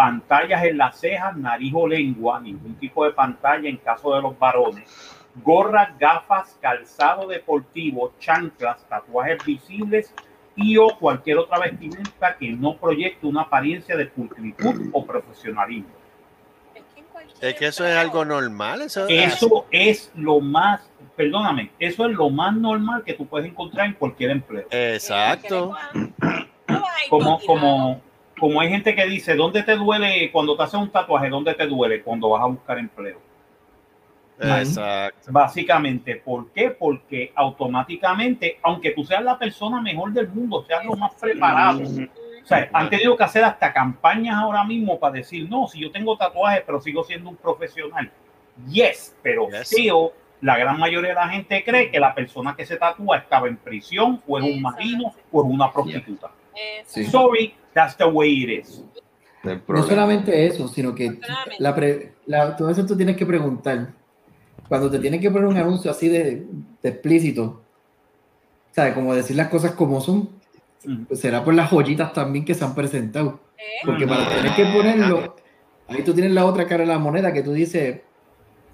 pantallas 0.00 0.64
en 0.64 0.78
las 0.78 0.98
cejas, 0.98 1.36
nariz 1.36 1.74
o 1.76 1.86
lengua, 1.86 2.40
ningún 2.40 2.74
tipo 2.76 3.04
de 3.04 3.10
pantalla 3.10 3.68
en 3.68 3.76
caso 3.76 4.14
de 4.14 4.22
los 4.22 4.38
varones, 4.38 4.90
gorras, 5.44 5.90
gafas, 5.98 6.56
calzado 6.58 7.28
deportivo, 7.28 8.14
chanclas, 8.18 8.82
tatuajes 8.88 9.44
visibles 9.44 10.14
y 10.56 10.78
o 10.78 10.96
cualquier 10.98 11.36
otra 11.36 11.58
vestimenta 11.58 12.34
que 12.38 12.50
no 12.50 12.78
proyecte 12.78 13.26
una 13.26 13.42
apariencia 13.42 13.94
de 13.94 14.06
pulcritud 14.06 14.88
o 14.94 15.04
profesionalismo. 15.04 15.90
Es 17.38 17.54
que 17.56 17.66
eso 17.66 17.84
es 17.84 17.94
algo 17.94 18.24
normal. 18.24 18.80
Eso, 18.80 19.06
Eso 19.06 19.66
es 19.70 20.10
lo 20.14 20.40
más, 20.40 20.80
perdóname, 21.14 21.72
eso 21.78 22.06
es 22.06 22.16
lo 22.16 22.30
más 22.30 22.56
normal 22.56 23.04
que 23.04 23.12
tú 23.12 23.26
puedes 23.26 23.50
encontrar 23.50 23.84
en 23.84 23.92
cualquier 23.92 24.30
empleo. 24.30 24.66
Exacto. 24.70 25.74
Como, 27.08 27.40
como, 27.40 28.00
como 28.40 28.60
hay 28.60 28.70
gente 28.70 28.94
que 28.94 29.06
dice, 29.06 29.36
¿dónde 29.36 29.62
te 29.62 29.76
duele 29.76 30.32
cuando 30.32 30.56
te 30.56 30.62
haces 30.62 30.80
un 30.80 30.90
tatuaje? 30.90 31.28
¿Dónde 31.28 31.54
te 31.54 31.66
duele 31.66 32.02
cuando 32.02 32.30
vas 32.30 32.42
a 32.42 32.46
buscar 32.46 32.78
empleo? 32.78 33.18
Exacto. 34.40 35.30
Básicamente, 35.30 36.16
¿por 36.16 36.50
qué? 36.50 36.70
Porque 36.70 37.30
automáticamente, 37.34 38.58
aunque 38.62 38.92
tú 38.92 39.04
seas 39.04 39.22
la 39.22 39.38
persona 39.38 39.82
mejor 39.82 40.12
del 40.12 40.28
mundo, 40.28 40.64
seas 40.66 40.84
lo 40.84 40.96
más 40.96 41.14
preparado, 41.14 41.82
o 41.82 42.46
sea, 42.46 42.70
han 42.72 42.88
tenido 42.88 43.16
que 43.16 43.24
hacer 43.24 43.44
hasta 43.44 43.72
campañas 43.72 44.36
ahora 44.36 44.64
mismo 44.64 44.98
para 44.98 45.14
decir, 45.14 45.48
no, 45.48 45.68
si 45.68 45.78
yo 45.78 45.90
tengo 45.92 46.16
tatuajes, 46.16 46.62
pero 46.64 46.80
sigo 46.80 47.04
siendo 47.04 47.28
un 47.28 47.36
profesional. 47.36 48.10
Yes, 48.66 49.14
pero 49.22 49.48
Yes. 49.50 49.68
tío, 49.68 50.12
la 50.40 50.56
gran 50.56 50.78
mayoría 50.78 51.10
de 51.10 51.14
la 51.14 51.28
gente 51.28 51.62
cree 51.62 51.90
que 51.90 52.00
la 52.00 52.14
persona 52.14 52.56
que 52.56 52.64
se 52.64 52.76
tatúa 52.76 53.18
estaba 53.18 53.46
en 53.46 53.58
prisión 53.58 54.22
o 54.26 54.38
es 54.38 54.44
un 54.44 54.62
marino 54.62 55.12
o 55.30 55.42
es 55.42 55.50
una 55.50 55.70
prostituta. 55.70 56.30
Sí. 56.84 57.04
Sorry, 57.04 57.54
that's 57.74 57.96
the 57.96 58.04
way 58.06 58.42
it 58.44 58.64
is. 58.64 58.84
No 59.44 59.82
solamente 59.88 60.46
eso, 60.46 60.68
sino 60.68 60.94
que 60.94 61.18
la 61.58 61.74
pre- 61.74 62.12
la- 62.26 62.56
todo 62.56 62.70
eso 62.70 62.84
tú 62.84 62.96
tienes 62.96 63.16
que 63.16 63.24
preguntar. 63.24 63.92
Cuando 64.68 64.90
te 64.90 64.98
tienen 64.98 65.20
que 65.20 65.30
poner 65.30 65.48
un 65.48 65.56
anuncio 65.56 65.90
así 65.90 66.08
de, 66.08 66.44
de 66.82 66.88
explícito, 66.88 67.62
¿sabes? 68.72 68.94
Como 68.94 69.14
decir 69.14 69.36
las 69.36 69.48
cosas 69.48 69.72
como 69.72 70.00
son, 70.00 70.28
pues 71.08 71.20
será 71.20 71.42
por 71.44 71.54
las 71.54 71.70
joyitas 71.70 72.12
también 72.12 72.44
que 72.44 72.54
se 72.54 72.64
han 72.64 72.74
presentado. 72.74 73.40
Porque 73.84 74.06
para 74.06 74.28
tener 74.28 74.54
que 74.54 74.64
ponerlo, 74.66 75.36
ahí 75.88 76.02
tú 76.02 76.12
tienes 76.12 76.32
la 76.32 76.44
otra 76.46 76.66
cara 76.66 76.82
de 76.82 76.86
la 76.86 76.98
moneda 76.98 77.32
que 77.32 77.42
tú 77.42 77.52
dices, 77.52 78.00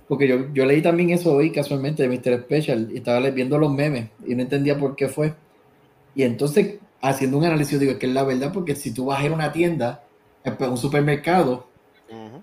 porque 0.09 0.29
yo, 0.29 0.53
yo 0.53 0.67
leí 0.67 0.83
también 0.83 1.11
eso 1.11 1.33
hoy 1.33 1.51
casualmente 1.51 2.07
de 2.07 2.09
Mr. 2.09 2.43
Special 2.43 2.89
y 2.93 2.99
estaba 2.99 3.21
viendo 3.31 3.57
los 3.59 3.73
memes 3.73 4.09
y 4.27 4.35
no 4.35 4.43
entendía 4.43 4.79
por 4.79 4.97
qué 4.97 5.09
fue. 5.09 5.35
Y 6.15 6.23
entonces, 6.25 6.77
haciendo 7.01 7.39
un 7.39 7.45
análisis, 7.45 7.73
yo 7.75 7.79
digo 7.79 7.93
es 7.93 7.99
que 7.99 8.07
es 8.07 8.13
la 8.13 8.25
verdad, 8.25 8.53
porque 8.53 8.75
si 8.77 8.93
tú 8.93 9.07
vas 9.07 9.21
a 9.21 9.25
ir 9.27 9.33
a 9.33 9.35
una 9.35 9.53
tienda, 9.53 10.03
a 10.45 10.69
un 10.69 10.77
supermercado, 10.79 11.67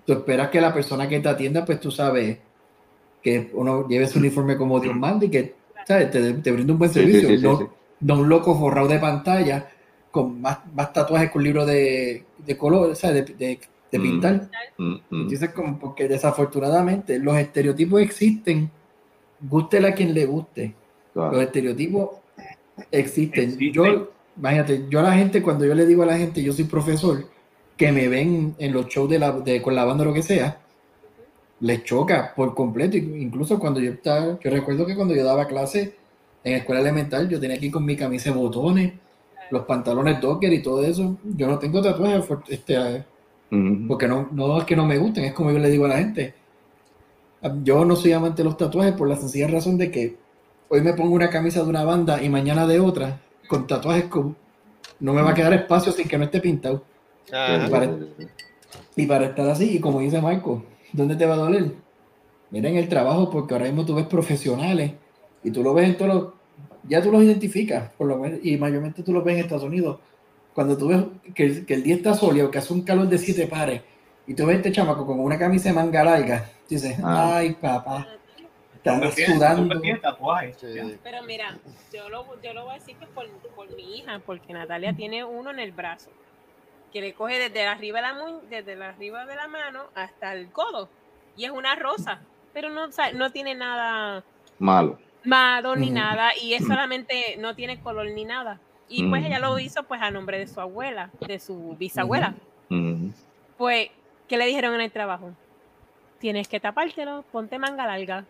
tú 0.06 0.12
esperas 0.12 0.50
que 0.50 0.60
la 0.60 0.72
persona 0.74 1.08
que 1.08 1.20
te 1.20 1.28
atienda, 1.28 1.64
pues 1.64 1.80
tú 1.80 1.90
sabes 1.90 2.38
que 3.22 3.50
uno 3.54 3.88
lleve 3.88 4.06
su 4.06 4.18
uniforme 4.18 4.56
como 4.56 4.80
Dios 4.80 4.94
manda 4.94 5.24
y 5.26 5.30
que 5.30 5.54
¿sabes? 5.86 6.10
Te, 6.10 6.32
te 6.34 6.52
brinda 6.52 6.72
un 6.72 6.78
buen 6.78 6.92
sí, 6.92 7.00
servicio. 7.00 7.28
sí, 7.28 7.38
sí, 7.38 7.42
no, 7.44 7.58
sí. 7.58 7.64
no 8.00 8.14
un 8.20 8.28
loco 8.28 8.58
forrado 8.58 8.88
de 8.88 8.98
pantalla 8.98 9.68
con 10.10 10.40
más, 10.40 10.58
más 10.72 10.92
tatuajes 10.92 11.30
con 11.30 11.42
libros 11.42 11.66
de, 11.66 12.24
de 12.38 12.56
color, 12.58 12.94
¿sabes? 12.96 13.26
De, 13.26 13.34
de- 13.34 13.60
de 13.92 13.98
Mm. 13.98 14.02
pintar. 14.02 14.50
Mm, 14.76 14.92
mm. 14.92 15.00
Entonces, 15.10 15.50
como 15.50 15.78
porque 15.78 16.08
desafortunadamente 16.08 17.18
los 17.20 17.36
estereotipos 17.36 18.00
existen, 18.02 18.68
gústele 19.48 19.88
a 19.88 19.94
quien 19.94 20.12
le 20.12 20.26
guste. 20.26 20.74
Claro. 21.12 21.32
Los 21.32 21.42
estereotipos 21.42 22.10
existen. 22.90 23.44
Existen. 23.50 23.72
Yo, 23.72 24.10
imagínate, 24.36 24.86
yo 24.88 25.00
a 25.00 25.04
la 25.04 25.12
gente, 25.14 25.42
cuando 25.42 25.64
yo 25.64 25.74
le 25.74 25.86
digo 25.86 26.02
a 26.02 26.06
la 26.06 26.18
gente, 26.18 26.42
yo 26.42 26.52
soy 26.52 26.64
profesor, 26.64 27.26
que 27.76 27.92
me 27.92 28.08
ven 28.08 28.54
en 28.58 28.72
los 28.72 28.86
shows 28.86 29.10
de 29.10 29.18
la, 29.18 29.32
de, 29.32 29.60
con 29.62 29.74
la 29.74 29.84
banda 29.84 30.02
o 30.02 30.06
lo 30.06 30.14
que 30.14 30.22
sea, 30.22 30.60
les 31.60 31.84
choca 31.84 32.32
por 32.34 32.54
completo. 32.54 32.96
Incluso 32.96 33.58
cuando 33.58 33.80
yo 33.80 33.92
estaba, 33.92 34.38
yo 34.40 34.50
recuerdo 34.50 34.86
que 34.86 34.94
cuando 34.94 35.14
yo 35.14 35.24
daba 35.24 35.46
clase 35.46 35.96
en 36.44 36.54
escuela 36.54 36.80
elemental, 36.80 37.28
yo 37.28 37.40
tenía 37.40 37.56
aquí 37.56 37.70
con 37.70 37.84
mi 37.84 37.96
camisa 37.96 38.30
de 38.30 38.36
botones, 38.36 38.92
los 39.50 39.64
pantalones 39.64 40.20
docker 40.20 40.52
y 40.52 40.62
todo 40.62 40.84
eso. 40.84 41.16
Yo 41.24 41.46
no 41.46 41.58
tengo 41.58 41.82
tatuajes 41.82 42.24
este, 42.48 43.04
Mm. 43.54 43.86
porque 43.86 44.08
no, 44.08 44.28
no 44.32 44.58
es 44.58 44.64
que 44.64 44.76
no 44.76 44.86
me 44.86 44.98
gusten, 44.98 45.24
es 45.24 45.32
como 45.32 45.52
yo 45.52 45.58
le 45.58 45.70
digo 45.70 45.84
a 45.84 45.88
la 45.88 45.98
gente. 45.98 46.34
Yo 47.62 47.84
no 47.84 47.94
soy 47.94 48.12
amante 48.12 48.42
de 48.42 48.44
los 48.48 48.56
tatuajes 48.56 48.94
por 48.94 49.08
la 49.08 49.16
sencilla 49.16 49.48
razón 49.48 49.76
de 49.76 49.90
que 49.90 50.16
hoy 50.68 50.80
me 50.80 50.94
pongo 50.94 51.14
una 51.14 51.28
camisa 51.28 51.62
de 51.62 51.68
una 51.68 51.84
banda 51.84 52.22
y 52.22 52.28
mañana 52.30 52.66
de 52.66 52.80
otra, 52.80 53.20
con 53.48 53.66
tatuajes 53.66 54.04
con... 54.04 54.36
No 55.00 55.12
me 55.12 55.22
va 55.22 55.30
a 55.30 55.34
quedar 55.34 55.52
espacio 55.54 55.92
sin 55.92 56.08
que 56.08 56.16
no 56.18 56.24
esté 56.24 56.40
pintado. 56.40 56.82
Y 57.66 57.70
para, 57.70 57.84
y 58.96 59.06
para 59.06 59.26
estar 59.26 59.48
así, 59.50 59.76
y 59.76 59.80
como 59.80 60.00
dice 60.00 60.20
Marco, 60.20 60.64
¿dónde 60.92 61.16
te 61.16 61.26
va 61.26 61.34
a 61.34 61.38
doler? 61.38 61.72
Mira 62.50 62.68
en 62.68 62.76
el 62.76 62.88
trabajo, 62.88 63.30
porque 63.30 63.54
ahora 63.54 63.66
mismo 63.66 63.84
tú 63.84 63.94
ves 63.94 64.06
profesionales 64.06 64.92
y 65.42 65.50
tú 65.50 65.62
lo 65.62 65.74
ves 65.74 65.88
en 65.88 65.96
todos 65.96 66.14
los... 66.14 66.28
Ya 66.86 67.02
tú 67.02 67.10
los 67.10 67.22
identificas, 67.22 67.90
por 67.96 68.06
lo 68.06 68.18
menos, 68.18 68.40
y 68.42 68.56
mayormente 68.58 69.02
tú 69.02 69.12
los 69.12 69.24
ves 69.24 69.34
en 69.36 69.40
Estados 69.44 69.64
Unidos. 69.64 69.98
Cuando 70.54 70.76
tú 70.76 70.88
ves 70.88 71.02
que, 71.34 71.44
el- 71.44 71.66
que 71.66 71.74
el 71.74 71.82
día 71.82 71.96
está 71.96 72.14
soleado, 72.14 72.50
que 72.50 72.58
hace 72.58 72.72
un 72.72 72.82
calor 72.82 73.08
de 73.08 73.18
siete 73.18 73.46
pares, 73.46 73.82
y 74.26 74.34
tú 74.34 74.46
ves 74.46 74.56
este 74.56 74.70
chamaco 74.70 75.06
con 75.06 75.18
una 75.18 75.38
camisa 75.38 75.70
de 75.70 75.74
manga 75.74 76.04
larga, 76.04 76.44
dices, 76.68 76.96
Ah. 77.02 77.36
ay 77.38 77.54
papá, 77.54 78.06
sudando. 78.84 79.80
tatuajes. 80.00 80.56
Sí. 80.58 80.98
Pero 81.02 81.22
mira, 81.22 81.56
yo 81.92 82.08
lo, 82.08 82.40
yo 82.42 82.52
lo 82.52 82.64
voy 82.64 82.74
a 82.76 82.78
decir 82.78 82.96
que 82.96 83.06
por, 83.06 83.28
por 83.56 83.74
mi 83.74 83.98
hija, 83.98 84.20
porque 84.24 84.52
Natalia 84.52 84.92
tiene 84.94 85.24
uno 85.24 85.50
en 85.50 85.58
el 85.58 85.72
brazo, 85.72 86.10
que 86.92 87.00
le 87.00 87.14
coge 87.14 87.38
desde 87.38 87.66
arriba 87.66 87.98
de 87.98 88.02
la, 88.02 88.14
mu- 88.14 88.40
desde 88.48 88.76
la 88.76 88.90
arriba 88.90 89.24
de 89.26 89.36
la 89.36 89.48
mano 89.48 89.84
hasta 89.94 90.32
el 90.34 90.50
codo, 90.50 90.88
y 91.36 91.44
es 91.44 91.50
una 91.50 91.74
rosa, 91.74 92.20
pero 92.52 92.68
no, 92.70 92.84
o 92.84 92.92
sea, 92.92 93.12
no 93.12 93.30
tiene 93.30 93.54
nada 93.54 94.22
Malo. 94.58 94.98
malo 95.24 95.74
ni 95.74 95.90
nada, 95.90 96.30
y 96.40 96.54
es 96.54 96.64
solamente, 96.66 97.36
no 97.38 97.54
tiene 97.56 97.80
color 97.80 98.06
ni 98.10 98.24
nada. 98.24 98.60
Y 98.88 99.08
pues 99.08 99.24
ella 99.24 99.38
lo 99.38 99.58
hizo 99.58 99.82
pues 99.84 100.00
a 100.02 100.10
nombre 100.10 100.38
de 100.38 100.46
su 100.46 100.60
abuela, 100.60 101.10
de 101.26 101.38
su 101.40 101.74
bisabuela. 101.78 102.34
Mm. 102.68 103.08
Pues, 103.56 103.88
¿qué 104.28 104.36
le 104.36 104.44
dijeron 104.46 104.74
en 104.74 104.82
el 104.82 104.92
trabajo? 104.92 105.32
Tienes 106.18 106.46
que 106.48 106.60
tapártelo, 106.60 107.24
ponte 107.32 107.58
manga 107.58 107.86
larga. 107.86 108.24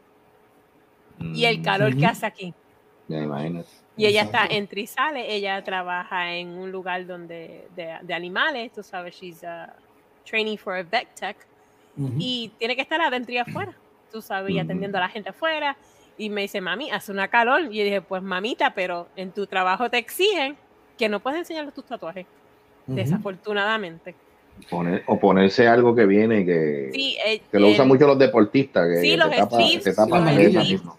Y 1.20 1.44
el 1.44 1.62
calor 1.62 1.96
que 1.96 2.06
hace 2.06 2.26
aquí. 2.26 2.54
Ya 3.08 3.18
imagínate. 3.22 3.68
Y 3.96 4.06
ella 4.06 4.22
está 4.22 4.38
Exacto. 4.38 4.56
en 4.56 4.66
Trizales, 4.68 5.24
ella 5.28 5.62
trabaja 5.62 6.32
en 6.34 6.48
un 6.48 6.72
lugar 6.72 7.06
donde 7.06 7.68
de, 7.76 7.96
de 8.02 8.14
animales, 8.14 8.72
tú 8.72 8.82
sabes, 8.82 9.14
she's 9.14 9.42
uh, 9.44 9.70
training 10.28 10.56
for 10.56 10.74
a 10.74 10.82
vet 10.82 11.14
tech 11.14 11.36
y 12.18 12.50
tiene 12.58 12.74
que 12.74 12.82
estar 12.82 13.00
adentro 13.00 13.32
y 13.32 13.38
afuera, 13.38 13.72
tú 14.10 14.20
sabes, 14.20 14.52
y 14.52 14.58
atendiendo 14.58 14.98
a 14.98 15.02
la 15.02 15.08
gente 15.08 15.30
afuera. 15.30 15.76
Y 16.18 16.28
me 16.28 16.40
dice, 16.42 16.60
mami, 16.60 16.90
hace 16.90 17.12
una 17.12 17.28
calor. 17.28 17.62
Y 17.72 17.78
yo 17.78 17.84
dije, 17.84 18.00
pues 18.00 18.20
mamita, 18.22 18.74
pero 18.74 19.06
en 19.14 19.30
tu 19.30 19.46
trabajo 19.46 19.88
te 19.90 19.98
exigen 19.98 20.56
que 20.98 21.08
no 21.08 21.20
puedes 21.20 21.38
enseñar 21.40 21.70
tus 21.72 21.84
tatuajes, 21.84 22.26
desafortunadamente. 22.86 24.14
Poner- 24.70 25.02
o 25.06 25.18
ponerse 25.18 25.66
algo 25.66 25.94
que 25.94 26.06
viene 26.06 26.44
que, 26.44 26.90
Sí, 26.92 27.16
eh, 27.24 27.42
que 27.50 27.58
lo 27.58 27.68
usan 27.68 27.82
el- 27.82 27.88
mucho 27.88 28.06
los 28.06 28.18
deportistas, 28.18 28.86
que 28.88 29.00
Sí, 29.00 29.10
te 29.10 29.16
los 29.16 29.30
te 29.30 29.36
la 29.36 29.48
cabeza 29.48 30.60
mismo. 30.60 30.98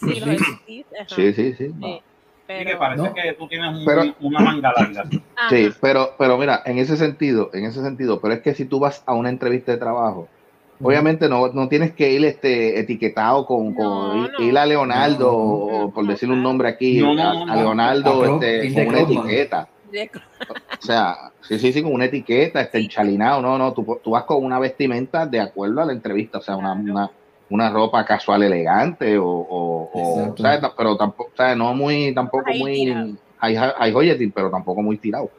Sí, 0.00 0.14
Sí. 0.14 0.20
los 0.20 0.40
ajá. 1.00 1.14
Sí, 1.14 1.32
sí, 1.32 1.54
sí. 1.54 1.72
no. 1.76 1.86
Sí, 1.86 2.02
Sí, 2.48 2.54
que 2.54 2.64
pero, 2.64 2.78
parece 2.78 3.02
No. 3.02 3.12
que 3.14 3.32
tú 3.34 3.46
tienes 3.46 3.76
un- 3.76 3.84
Pero- 3.84 4.14
una 4.20 4.40
manga 4.40 4.72
larga. 4.74 5.02
ajá. 5.36 5.48
Sí, 5.50 5.68
pero, 5.82 6.14
pero 6.18 6.38
mira, 6.38 6.62
en 6.64 6.78
ese 6.78 6.96
sentido, 6.96 7.50
en 7.52 7.66
ese 7.66 7.82
sentido, 7.82 8.20
pero 8.20 8.32
es 8.34 8.40
que 8.40 8.54
si 8.54 8.64
tú 8.64 8.78
vas 8.80 9.02
a 9.04 9.12
una 9.12 9.28
entrevista 9.28 9.72
de 9.72 9.76
trabajo, 9.78 10.28
obviamente 10.82 11.28
no, 11.28 11.48
no 11.48 11.68
tienes 11.68 11.92
que 11.92 12.10
ir 12.10 12.24
este 12.24 12.78
etiquetado 12.80 13.44
con, 13.44 13.74
con 13.74 13.84
No, 13.84 14.24
ir, 14.24 14.32
no. 14.38 14.44
ir 14.46 14.56
a 14.56 14.64
Leonardo, 14.64 15.26
No, 15.30 15.36
o 15.36 15.90
por 15.92 16.04
no, 16.04 16.10
decir 16.12 16.30
un 16.30 16.42
nombre 16.42 16.68
aquí, 16.68 17.00
No, 17.02 17.12
no, 17.14 17.22
a, 17.50 17.52
a. 17.52 17.56
Leonardo 17.56 18.24
este, 18.40 18.72
con 18.72 18.86
una 18.88 19.00
etiqueta. 19.00 19.68
O 19.90 20.82
sea, 20.86 21.32
sí, 21.42 21.58
sí, 21.58 21.72
sí, 21.72 21.82
con 21.82 21.92
una 21.92 22.06
etiqueta, 22.06 22.60
este, 22.62 22.78
Sí. 22.78 22.84
enchalinado, 22.84 23.42
no, 23.42 23.58
no, 23.58 23.72
tú, 23.74 23.98
tú 24.02 24.10
vas 24.12 24.24
con 24.24 24.42
una 24.44 24.58
vestimenta 24.58 25.26
de 25.26 25.40
acuerdo 25.40 25.82
a 25.82 25.84
la 25.86 25.92
entrevista, 25.92 26.38
o 26.38 26.40
sea, 26.42 26.56
una, 26.56 26.72
una, 26.72 27.10
una 27.50 27.70
ropa 27.70 28.04
casual 28.04 28.42
elegante 28.42 29.16
o, 29.18 29.26
o, 29.26 29.90
o. 29.92 30.36
¿sabes? 30.36 30.60
pero 30.76 30.96
tampoco, 30.96 31.30
¿sabes? 31.36 31.56
No 31.56 31.74
muy, 31.74 32.14
tampoco 32.14 32.52
muy 32.52 33.18
high 33.38 33.92
joyeting, 33.92 34.32
pero 34.32 34.50
tampoco 34.50 34.82
muy 34.82 34.98
tirado. 34.98 35.30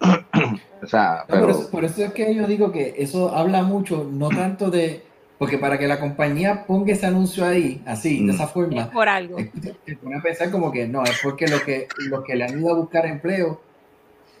O 0.82 0.86
sea, 0.86 1.24
No, 1.28 1.34
por, 1.34 1.40
pero 1.40 1.50
eso, 1.50 1.70
por 1.70 1.84
eso 1.84 2.04
es 2.04 2.12
que 2.12 2.34
yo 2.34 2.46
digo 2.48 2.72
que 2.72 2.94
eso 2.98 3.32
habla 3.34 3.62
mucho, 3.62 4.08
no 4.10 4.28
tanto 4.30 4.68
de, 4.68 5.00
porque 5.38 5.56
para 5.56 5.78
que 5.78 5.86
la 5.86 6.00
compañía 6.00 6.64
ponga 6.66 6.92
ese 6.92 7.06
anuncio 7.06 7.44
ahí, 7.44 7.80
así, 7.86 8.18
de 8.26 8.32
Mm. 8.32 8.34
esa 8.34 8.44
es 8.44 8.50
forma, 8.50 8.90
por 8.90 9.08
algo. 9.08 9.38
es- 9.38 9.52
te 9.84 9.96
pone 9.96 10.16
a 10.16 10.20
pensar 10.22 10.50
como 10.50 10.72
que 10.72 10.88
no, 10.88 11.04
es 11.04 11.20
porque 11.22 11.46
lo 11.46 11.60
que, 11.64 11.86
los 12.10 12.24
que 12.24 12.34
le 12.34 12.44
han 12.44 12.58
ido 12.58 12.72
a 12.72 12.76
buscar 12.76 13.06
empleo 13.06 13.60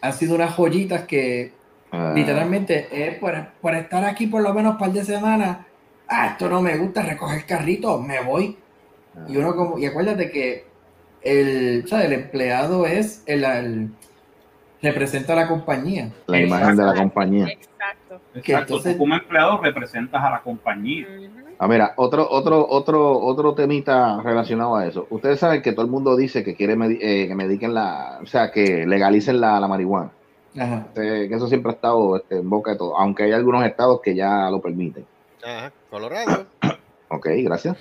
han 0.00 0.12
sido 0.12 0.34
unas 0.34 0.52
joyitas 0.56 1.02
que 1.02 1.52
ah, 1.92 2.12
literalmente 2.16 2.88
es 2.90 3.18
por, 3.20 3.34
por 3.60 3.76
estar 3.76 4.04
aquí 4.04 4.26
por 4.26 4.42
lo 4.42 4.52
menos 4.52 4.72
un 4.72 4.78
par 4.78 4.92
de 4.92 5.04
semanas, 5.04 5.58
ah, 6.12 6.26
esto 6.32 6.48
no 6.48 6.60
me 6.60 6.76
gusta, 6.76 7.02
recoger 7.02 7.38
el 7.38 7.46
carrito, 7.46 7.98
me 7.98 8.20
voy. 8.22 8.56
ah, 9.16 9.24
Y 9.28 9.36
uno 9.36 9.54
como, 9.56 9.78
y 9.78 9.86
acuérdate 9.86 10.30
que 10.30 10.64
el, 11.22 11.84
¿sabes? 11.88 12.06
el 12.06 12.12
empleado 12.12 12.86
es 12.86 13.22
el, 13.26 13.44
el- 13.44 13.90
representa 14.82 15.32
a 15.34 15.36
la 15.36 15.48
compañía. 15.48 16.10
La 16.26 16.40
imagen 16.40 16.76
de 16.76 16.84
la 16.84 16.94
compañía. 16.94 17.46
Exacto. 17.48 18.20
Exacto, 18.34 18.74
entonces- 18.74 18.92
tú 18.94 18.98
como 18.98 19.14
empleado 19.14 19.58
representas 19.58 20.22
a 20.22 20.30
la 20.30 20.40
compañía. 20.40 21.06
Ujú. 21.06 21.28
Ah, 21.58 21.68
mira, 21.68 21.92
otro, 21.96 22.26
otro, 22.28 22.66
otro, 22.68 23.16
otro 23.20 23.54
temita 23.54 24.20
relacionado 24.22 24.74
a 24.74 24.84
eso. 24.86 25.06
Ustedes 25.10 25.38
saben 25.38 25.62
que 25.62 25.72
todo 25.72 25.84
el 25.84 25.90
mundo 25.92 26.16
dice 26.16 26.42
que 26.42 26.56
quiere 26.56 26.76
medi- 26.76 26.98
eh, 27.00 27.28
que 27.28 27.34
mediquen 27.36 27.72
la, 27.74 28.18
o 28.20 28.26
sea, 28.26 28.50
que 28.50 28.84
legalicen 28.84 29.40
la, 29.40 29.60
la 29.60 29.68
marihuana. 29.68 30.10
Ajá. 30.58 30.88
Eh, 30.96 31.26
que 31.28 31.34
eso 31.36 31.46
siempre 31.46 31.70
ha 31.70 31.74
estado 31.76 32.16
este, 32.16 32.38
en 32.38 32.50
boca 32.50 32.72
de 32.72 32.78
todo, 32.78 32.98
aunque 32.98 33.22
hay 33.22 33.32
algunos 33.32 33.64
estados 33.64 34.00
que 34.02 34.14
ya 34.16 34.50
lo 34.50 34.60
permiten. 34.60 35.06
Ajá, 35.42 35.72
Colorado. 35.90 36.46
Ok, 37.08 37.26
gracias. 37.44 37.76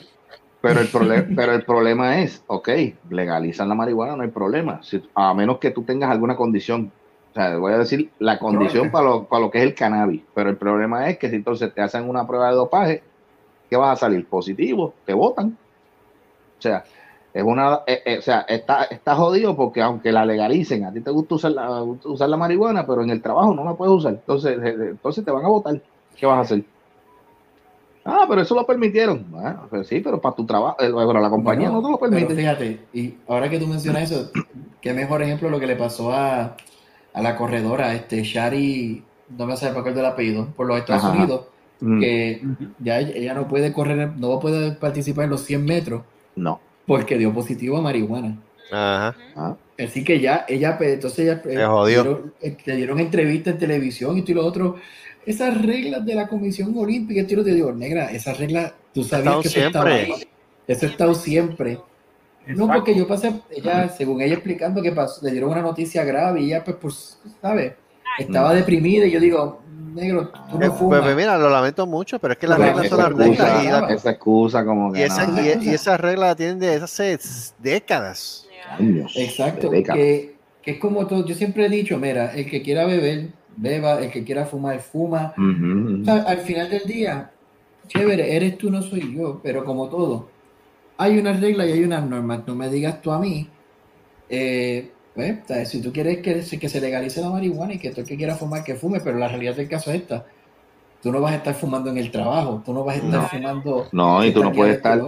Pero 0.61 0.79
el, 0.79 0.87
pero 1.35 1.53
el 1.53 1.63
problema 1.63 2.19
es, 2.21 2.43
ok, 2.47 2.69
legalizan 3.09 3.69
la 3.69 3.75
marihuana, 3.75 4.15
no 4.15 4.23
hay 4.23 4.29
problema, 4.29 4.81
si- 4.83 5.01
a 5.15 5.33
menos 5.33 5.59
que 5.59 5.71
tú 5.71 5.83
tengas 5.83 6.11
alguna 6.11 6.35
condición. 6.35 6.91
O 7.31 7.33
sea, 7.33 7.57
voy 7.57 7.71
a 7.73 7.77
decir 7.77 8.11
la 8.19 8.37
condición 8.39 8.91
para 8.91 9.05
lo, 9.05 9.25
para 9.27 9.41
lo 9.41 9.49
que 9.51 9.59
es 9.59 9.63
el 9.63 9.73
cannabis, 9.73 10.21
pero 10.33 10.49
el 10.49 10.57
problema 10.57 11.09
es 11.09 11.17
que 11.17 11.29
si 11.29 11.35
entonces 11.37 11.73
te 11.73 11.81
hacen 11.81 12.07
una 12.09 12.27
prueba 12.27 12.49
de 12.49 12.55
dopaje, 12.55 13.03
¿qué 13.69 13.77
vas 13.77 13.93
a 13.97 14.05
salir? 14.05 14.27
Positivo, 14.27 14.93
te 15.05 15.13
votan. 15.13 15.57
O 16.57 16.61
sea, 16.61 16.83
es 17.33 17.43
una, 17.43 17.81
eh, 17.87 18.01
eh, 18.05 18.17
o 18.19 18.21
sea, 18.21 18.41
está, 18.41 18.83
está 18.83 19.15
jodido 19.15 19.55
porque 19.55 19.81
aunque 19.81 20.11
la 20.11 20.25
legalicen, 20.25 20.83
a 20.85 20.91
ti 20.91 21.01
te 21.01 21.09
gusta 21.09 21.35
usar 21.35 21.51
la, 21.53 21.81
usar 21.81 22.27
la 22.29 22.37
marihuana, 22.37 22.85
pero 22.85 23.01
en 23.01 23.09
el 23.09 23.21
trabajo 23.21 23.53
no 23.55 23.63
la 23.63 23.73
puedes 23.75 23.93
usar. 23.95 24.13
Entonces, 24.13 24.59
eh, 24.61 24.75
entonces 24.91 25.23
te 25.23 25.31
van 25.31 25.45
a 25.45 25.49
votar. 25.49 25.81
¿Qué 26.15 26.25
vas 26.25 26.37
a 26.37 26.41
hacer? 26.41 26.65
Ah, 28.03 28.25
pero 28.27 28.41
eso 28.41 28.55
lo 28.55 28.65
permitieron. 28.65 29.29
Bueno, 29.29 29.67
pues 29.69 29.87
sí, 29.87 29.99
pero 29.99 30.19
para 30.19 30.35
tu 30.35 30.45
trabajo, 30.45 30.75
eh, 30.81 30.91
pero 30.91 31.19
la 31.19 31.29
compañía 31.29 31.69
Bueno, 31.69 31.81
no 31.81 31.87
te 31.87 31.91
lo 31.91 31.99
pero 31.99 32.11
permite. 32.27 32.35
fíjate, 32.35 32.79
y 32.93 33.13
ahora 33.27 33.49
que 33.49 33.59
tú 33.59 33.67
mencionas 33.67 34.09
eso, 34.11 34.31
qué 34.81 34.93
mejor 34.93 35.21
ejemplo 35.21 35.49
lo 35.49 35.59
que 35.59 35.67
le 35.67 35.75
pasó 35.75 36.11
a, 36.11 36.55
a 37.13 37.21
la 37.21 37.35
corredora, 37.35 37.93
este 37.93 38.23
Shari, 38.23 39.03
no 39.37 39.45
me 39.45 39.55
sé 39.55 39.69
por 39.69 39.83
qué 39.83 39.91
el 39.91 40.05
apellido, 40.05 40.47
por 40.55 40.65
los 40.67 40.79
Estados 40.79 41.03
Ajá. 41.03 41.13
Unidos, 41.13 41.41
Mm, 41.83 41.99
que 41.99 42.41
ya 42.77 42.99
ella, 42.99 43.33
no 43.33 43.47
puede 43.47 43.73
correr, 43.73 44.11
no 44.15 44.39
puede 44.39 44.73
participar 44.73 45.23
en 45.25 45.31
los 45.31 45.41
100 45.41 45.65
metros 45.65 46.03
No. 46.35 46.59
porque 46.85 47.17
dio 47.17 47.33
positivo 47.33 47.77
a 47.77 47.81
marihuana. 47.81 48.37
Ajá. 48.71 49.15
Ah, 49.35 49.55
Así 49.79 50.03
que 50.03 50.19
ya, 50.19 50.45
ella, 50.47 50.77
pues, 50.77 50.93
entonces 50.93 51.19
ella, 51.19 51.41
dieron- 51.41 52.33
eh, 52.39 52.55
le 52.65 52.75
dieron 52.75 52.99
entrevistas 52.99 53.53
en 53.55 53.59
televisión 53.59 54.15
y 54.15 54.21
todo 54.21 54.31
y 54.31 54.35
lo 54.35 54.45
otro. 54.45 54.75
Esas 55.25 55.61
reglas 55.61 56.05
de 56.05 56.15
la 56.15 56.27
Comisión 56.27 56.73
Olímpica, 56.77 57.21
y 57.21 57.25
yo 57.27 57.43
te 57.43 57.53
digo, 57.53 57.71
negra, 57.71 58.11
esas 58.11 58.37
reglas, 58.39 58.73
tú 58.93 59.03
sabías 59.03 59.37
que 59.41 59.47
eso 59.49 59.59
estaba 59.67 59.89
siempre. 59.91 60.13
ahí. 60.15 60.23
Eso 60.67 60.85
ha 60.85 60.89
estado 60.89 61.13
siempre. 61.15 61.73
No, 62.47 62.53
Exacto. 62.65 62.73
porque 62.73 62.95
yo 62.95 63.07
pasé, 63.07 63.33
ella, 63.51 63.87
según 63.89 64.21
ella 64.21 64.33
explicando 64.33 64.81
que 64.81 64.91
pasó, 64.91 65.23
le 65.23 65.31
dieron 65.31 65.51
una 65.51 65.61
noticia 65.61 66.03
grave 66.03 66.41
y 66.41 66.45
ella, 66.47 66.63
pues, 66.63 66.77
pues, 66.81 67.19
¿sabes? 67.41 67.73
Estaba 68.17 68.53
deprimida 68.53 69.05
y 69.05 69.11
yo 69.11 69.19
digo, 69.19 69.61
negro, 69.93 70.29
tú 70.29 70.39
Eh, 70.39 70.41
no 70.53 70.57
Pues, 70.59 70.73
fumas. 70.73 71.01
pues 71.01 71.15
mira, 71.15 71.37
lo 71.37 71.49
lamento 71.49 71.85
mucho, 71.85 72.17
pero 72.19 72.33
es 72.33 72.39
que 72.39 72.47
las 72.47 72.57
reglas 72.57 72.87
son 72.89 72.99
esa 72.99 73.09
las 73.09 73.17
reglas. 73.17 73.63
Y, 73.63 73.67
la- 73.67 73.93
esa 73.93 74.09
excusa 74.11 74.65
como 74.65 74.89
y 74.89 74.93
que 74.99 75.05
esa- 75.05 75.27
no. 75.27 75.39
y- 75.41 75.65
y 75.65 75.69
esas 75.69 75.99
reglas 75.99 76.29
las 76.29 76.35
tienen 76.37 76.59
de 76.59 76.75
hace 76.75 77.19
décadas. 77.59 78.47
Años, 78.77 79.13
Exacto, 79.15 79.69
de 79.69 79.77
décadas. 79.77 79.97
que, 79.97 80.35
que 80.63 80.71
es 80.71 80.77
como 80.79 81.05
todo, 81.07 81.25
yo 81.25 81.35
siempre 81.35 81.65
he 81.65 81.69
dicho, 81.69 81.97
mira, 81.99 82.33
el 82.35 82.49
que 82.49 82.61
quiera 82.61 82.85
beber, 82.85 83.29
beba, 83.57 83.99
el 83.99 84.09
que 84.11 84.23
quiera 84.23 84.45
fumar, 84.45 84.79
fuma. 84.81 85.33
O 86.01 86.05
sea, 86.05 86.23
al 86.23 86.37
final 86.39 86.69
del 86.69 86.83
día, 86.85 87.31
chévere, 87.87 88.35
eres 88.35 88.57
tú, 88.57 88.69
no 88.71 88.81
soy 88.81 89.15
yo, 89.15 89.39
pero 89.43 89.63
como 89.65 89.89
todo, 89.89 90.29
hay 90.97 91.17
unas 91.17 91.39
reglas 91.39 91.67
y 91.67 91.71
hay 91.73 91.83
unas 91.83 92.07
normas. 92.07 92.41
No 92.47 92.55
me 92.55 92.69
digas 92.69 93.01
tú 93.01 93.11
a 93.11 93.19
mí, 93.19 93.47
eh, 94.29 94.91
pues, 95.13 95.69
si 95.69 95.81
tú 95.81 95.91
quieres 95.91 96.19
que, 96.19 96.41
se- 96.41 96.57
que 96.59 96.69
se 96.69 96.79
legalice 96.81 97.21
la 97.21 97.29
marihuana 97.29 97.73
y 97.73 97.79
que 97.79 97.89
todo 97.89 98.01
el 98.01 98.07
que 98.07 98.17
quiera 98.17 98.35
fumar, 98.35 98.63
que 98.63 98.75
fume, 98.75 98.99
pero 99.01 99.17
la 99.17 99.27
realidad 99.27 99.55
del 99.55 99.67
caso 99.69 99.91
es 99.91 100.01
esta. 100.01 100.25
Tú 101.01 101.11
no 101.11 101.19
vas 101.19 101.33
a 101.33 101.37
estar 101.37 101.55
fumando 101.55 101.89
en 101.89 101.97
el 101.97 102.11
trabajo, 102.11 102.61
tú 102.65 102.73
no 102.73 102.83
vas 102.83 102.95
a 102.95 102.99
estar 102.99 103.21
No. 103.21 103.27
fumando. 103.27 103.87
No, 103.91 104.23
y 104.25 104.31
tú 104.31 104.43
no 104.43 104.51
puedes 104.53 104.77
estar. 104.77 105.01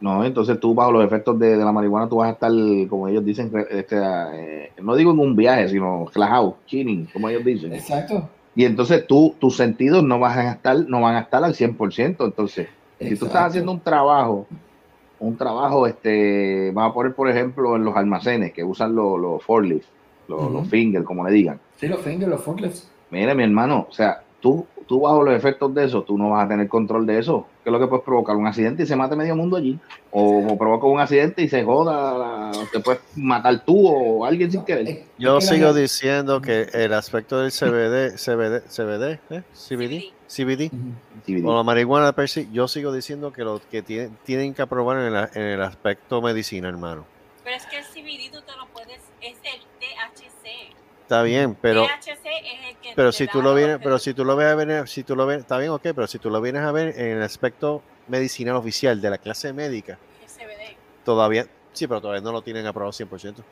No, 0.00 0.24
entonces 0.24 0.58
tú 0.58 0.74
bajo 0.74 0.92
los 0.92 1.04
efectos 1.04 1.38
de, 1.38 1.56
de 1.58 1.64
la 1.64 1.72
marihuana 1.72 2.08
tú 2.08 2.16
vas 2.16 2.28
a 2.28 2.32
estar, 2.32 2.50
como 2.88 3.06
ellos 3.08 3.24
dicen, 3.24 3.52
este, 3.70 3.96
eh, 3.98 4.72
no 4.82 4.96
digo 4.96 5.12
en 5.12 5.18
un 5.18 5.36
viaje, 5.36 5.68
sino 5.68 6.06
relajado, 6.14 6.56
chilling, 6.66 7.06
como 7.12 7.28
ellos 7.28 7.44
dicen. 7.44 7.74
Exacto. 7.74 8.28
Y 8.54 8.64
entonces 8.64 9.06
tú, 9.06 9.34
tus 9.38 9.56
sentidos 9.56 10.02
no 10.02 10.18
van 10.18 10.38
a 10.38 10.52
estar, 10.52 10.76
no 10.88 11.02
van 11.02 11.16
a 11.16 11.20
estar 11.20 11.44
al 11.44 11.54
100%. 11.54 12.24
Entonces, 12.24 12.68
si 12.98 13.16
tú 13.16 13.26
estás 13.26 13.48
haciendo 13.48 13.72
un 13.72 13.80
trabajo, 13.80 14.46
un 15.18 15.36
trabajo, 15.36 15.86
este, 15.86 16.70
vamos 16.72 16.90
a 16.90 16.94
poner, 16.94 17.14
por 17.14 17.28
ejemplo, 17.28 17.76
en 17.76 17.84
los 17.84 17.94
almacenes 17.94 18.52
que 18.52 18.64
usan 18.64 18.94
los, 18.94 19.20
los 19.20 19.42
forklifts, 19.44 19.88
los, 20.28 20.50
los 20.50 20.68
fingers, 20.68 21.04
como 21.04 21.24
le 21.26 21.32
digan. 21.32 21.60
Sí, 21.76 21.88
los 21.88 22.00
fingers, 22.00 22.30
los 22.30 22.42
forklifts. 22.42 22.90
Mire, 23.10 23.34
mi 23.34 23.44
hermano, 23.44 23.86
o 23.88 23.92
sea, 23.92 24.22
tú, 24.40 24.66
tú 24.90 24.98
bajo 25.02 25.22
los 25.22 25.32
efectos 25.36 25.72
de 25.72 25.84
eso, 25.84 26.02
tú 26.02 26.18
no 26.18 26.30
vas 26.30 26.44
a 26.44 26.48
tener 26.48 26.66
control 26.68 27.06
de 27.06 27.16
eso. 27.20 27.46
¿Qué 27.62 27.70
es 27.70 27.72
lo 27.72 27.78
que 27.78 27.86
puedes 27.86 28.04
provocar? 28.04 28.34
Un 28.34 28.48
accidente 28.48 28.82
y 28.82 28.86
se 28.86 28.96
mate 28.96 29.14
medio 29.14 29.36
mundo 29.36 29.56
allí. 29.56 29.78
O, 30.10 30.44
o 30.48 30.58
provoca 30.58 30.88
un 30.88 30.98
accidente 30.98 31.42
y 31.42 31.48
se 31.48 31.62
joda, 31.62 32.50
te 32.72 32.80
puedes 32.80 33.00
matar 33.14 33.64
tú 33.64 33.86
o 33.86 34.24
alguien 34.24 34.50
sin 34.50 34.64
querer. 34.64 35.04
Yo 35.16 35.38
que 35.38 35.44
sigo 35.46 35.72
diciendo 35.72 36.40
que 36.42 36.62
el 36.72 36.92
aspecto 36.92 37.38
del 37.38 37.52
CBD, 37.52 38.16
CBD, 38.16 38.62
CBD, 38.68 39.20
¿eh? 39.30 39.42
CBD, 39.54 40.12
CBD. 40.26 40.70
CBD. 41.24 41.46
o 41.46 41.56
la 41.56 41.62
marihuana 41.62 42.12
per 42.12 42.28
se, 42.28 42.50
yo 42.50 42.66
sigo 42.66 42.92
diciendo 42.92 43.32
que 43.32 43.44
lo 43.44 43.60
que 43.70 43.82
tienen, 43.82 44.18
tienen 44.24 44.54
que 44.54 44.62
aprobar 44.62 44.98
en, 44.98 45.12
la- 45.12 45.30
en 45.32 45.42
el 45.42 45.62
aspecto 45.62 46.20
medicina, 46.20 46.68
hermano. 46.68 47.04
Pero 47.44 47.54
es 47.54 47.64
que 47.66 47.78
el 47.78 47.84
CBD 47.84 48.32
tú 48.36 48.42
te 48.44 48.56
lo 48.56 48.66
puedes, 48.72 48.98
es 49.20 49.36
el 49.44 49.60
THC. 49.78 50.74
Está 51.10 51.24
bien, 51.24 51.56
pero 51.60 51.86
THC 51.86 52.08
es 52.08 52.16
el 52.68 52.76
que 52.76 52.92
pero 52.94 53.10
si 53.10 53.26
tú 53.26 53.42
lo 53.42 53.52
vienes, 53.52 53.80
pero 53.82 53.98
si 53.98 54.14
tú 54.14 54.24
lo 54.24 54.36
ves 54.36 54.46
a 54.46 54.54
ver, 54.54 54.86
si 54.86 55.02
tú 55.02 55.16
lo 55.16 55.26
ves, 55.26 55.40
está 55.40 55.58
bien, 55.58 55.72
ok, 55.72 55.82
pero 55.82 56.06
si 56.06 56.20
tú 56.20 56.30
lo 56.30 56.40
vienes 56.40 56.62
a 56.62 56.70
ver 56.70 56.94
en 56.96 57.16
el 57.16 57.22
aspecto 57.24 57.82
medicinal 58.06 58.54
oficial 58.54 59.00
de 59.00 59.10
la 59.10 59.18
clase 59.18 59.52
médica, 59.52 59.98
El 60.22 60.28
CBD. 60.28 60.76
todavía, 61.04 61.48
sí, 61.72 61.88
pero 61.88 62.00
todavía 62.00 62.20
no 62.22 62.30
lo 62.30 62.42
tienen 62.42 62.64
aprobado 62.64 62.92
100%. 62.92 63.42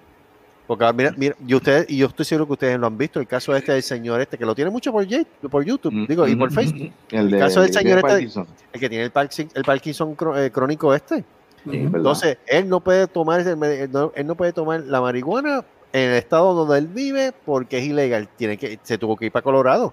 Porque 0.69 0.85
ah, 0.85 0.93
mira, 0.93 1.13
mira, 1.17 1.35
y 1.45 1.53
ustedes, 1.53 1.87
y 1.91 1.97
yo 1.97 2.07
estoy 2.07 2.27
seguro 2.27 2.47
que 2.47 2.53
ustedes 2.53 2.79
lo 2.79 2.87
han 2.87 2.97
visto, 2.97 3.19
el 3.19 3.27
caso 3.27 3.57
este 3.57 3.73
del 3.73 3.83
señor 3.83 4.21
este, 4.21 4.39
que 4.39 4.47
lo 4.47 4.55
tiene 4.55 4.71
mucho 4.71 4.93
por, 4.93 5.05
por 5.51 5.65
YouTube, 5.65 5.93
Mm, 5.93 6.07
digo, 6.07 6.29
y 6.29 6.37
por 6.37 6.53
mm, 6.53 6.55
Facebook, 6.55 6.93
El, 7.11 7.29
de, 7.29 7.39
caso 7.41 7.61
del 7.61 7.71
el 7.71 7.75
señor 7.75 7.83
tiene 7.83 7.99
este- 7.99 8.09
Parkinson. 8.13 8.47
el 8.73 8.81
que 8.81 8.89
tiene 8.89 9.05
el 9.05 9.11
Parkinson, 9.11 9.49
el 9.57 9.65
Parkinson 9.65 10.17
eh, 10.37 10.51
crónico 10.53 10.95
este. 10.95 11.25
Entonces, 11.67 12.39
él 12.47 12.69
no 12.69 12.79
puede 12.79 13.09
tomar 13.09 13.41
él 13.41 13.91
no, 13.91 14.13
él 14.15 14.27
no 14.29 14.37
puede 14.37 14.53
tomar 14.53 14.81
la 14.83 15.01
marihuana 15.01 15.65
el 15.93 16.13
estado 16.15 16.55
donde 16.55 16.79
él 16.79 16.87
vive 16.89 17.33
porque 17.45 17.79
es 17.79 17.85
ilegal. 17.85 18.29
Tiene 18.37 18.57
que, 18.57 18.79
se 18.83 18.99
tuvo 18.99 19.17
que 19.17 19.27
ir 19.27 19.33
para 19.33 19.43
Colorado. 19.43 19.93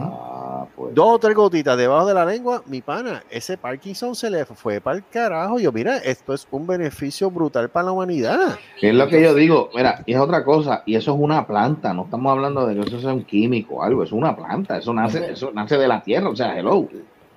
Ah, 0.00 0.64
pues. 0.76 0.94
Dos 0.94 1.06
o 1.14 1.18
tres 1.18 1.34
gotitas 1.34 1.76
debajo 1.76 2.06
de 2.06 2.14
la 2.14 2.24
lengua, 2.24 2.62
mi 2.66 2.80
pana, 2.82 3.24
ese 3.28 3.56
Parkinson 3.58 4.14
se 4.14 4.30
le 4.30 4.44
fue 4.44 4.80
para 4.80 4.96
el 4.98 5.04
carajo. 5.10 5.58
Yo, 5.58 5.72
mira, 5.72 5.96
esto 5.98 6.32
es 6.34 6.46
un 6.52 6.66
beneficio 6.68 7.30
brutal 7.32 7.68
para 7.68 7.86
la 7.86 7.92
humanidad. 7.92 8.58
Es 8.80 8.94
lo 8.94 9.08
que 9.08 9.20
yo 9.20 9.34
digo, 9.34 9.70
mira, 9.74 10.02
y 10.06 10.14
es 10.14 10.20
otra 10.20 10.44
cosa, 10.44 10.84
y 10.86 10.94
eso 10.94 11.12
es 11.14 11.20
una 11.20 11.44
planta, 11.46 11.92
no 11.92 12.04
estamos 12.04 12.30
hablando 12.30 12.64
de 12.64 12.74
que 12.76 12.80
eso 12.88 13.00
sea 13.00 13.12
un 13.12 13.24
químico 13.24 13.76
o 13.76 13.82
algo, 13.82 14.04
es 14.04 14.12
una 14.12 14.36
planta, 14.36 14.78
eso 14.78 14.94
nace, 14.94 15.32
eso 15.32 15.50
nace 15.52 15.76
de 15.76 15.88
la 15.88 16.00
tierra, 16.00 16.28
o 16.28 16.36
sea, 16.36 16.56
hello. 16.56 16.88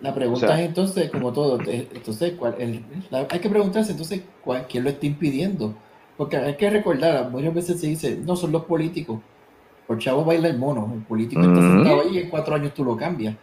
La 0.02 0.14
pregunta 0.14 0.46
O 0.46 0.50
sea- 0.50 0.62
es 0.62 0.68
entonces, 0.68 1.10
como 1.10 1.34
todo, 1.34 1.58
entonces, 1.66 2.34
¿cuál, 2.38 2.56
el- 2.60 2.84
la- 3.10 3.26
hay 3.28 3.40
que 3.40 3.50
preguntarse 3.50 3.92
entonces 3.92 4.22
cuál- 4.44 4.68
quién 4.70 4.84
lo 4.84 4.92
está 4.92 5.06
impidiendo. 5.08 5.74
Porque 6.18 6.38
hay 6.38 6.56
que 6.56 6.70
recordar, 6.70 7.30
muchas 7.30 7.54
veces 7.54 7.80
se 7.80 7.88
dice, 7.88 8.18
no 8.24 8.36
son 8.36 8.52
los 8.52 8.64
políticos. 8.66 9.20
Por 9.86 10.00
chavo 10.00 10.24
baila 10.26 10.48
el 10.48 10.58
mono, 10.58 10.92
el 10.96 11.02
político 11.04 11.42
está 11.42 11.56
sentado 11.62 12.02
ahí 12.02 12.16
y 12.16 12.20
en 12.20 12.30
cuatro 12.30 12.56
años 12.56 12.74
tú 12.74 12.84
lo 12.84 12.96
cambias. 12.98 13.36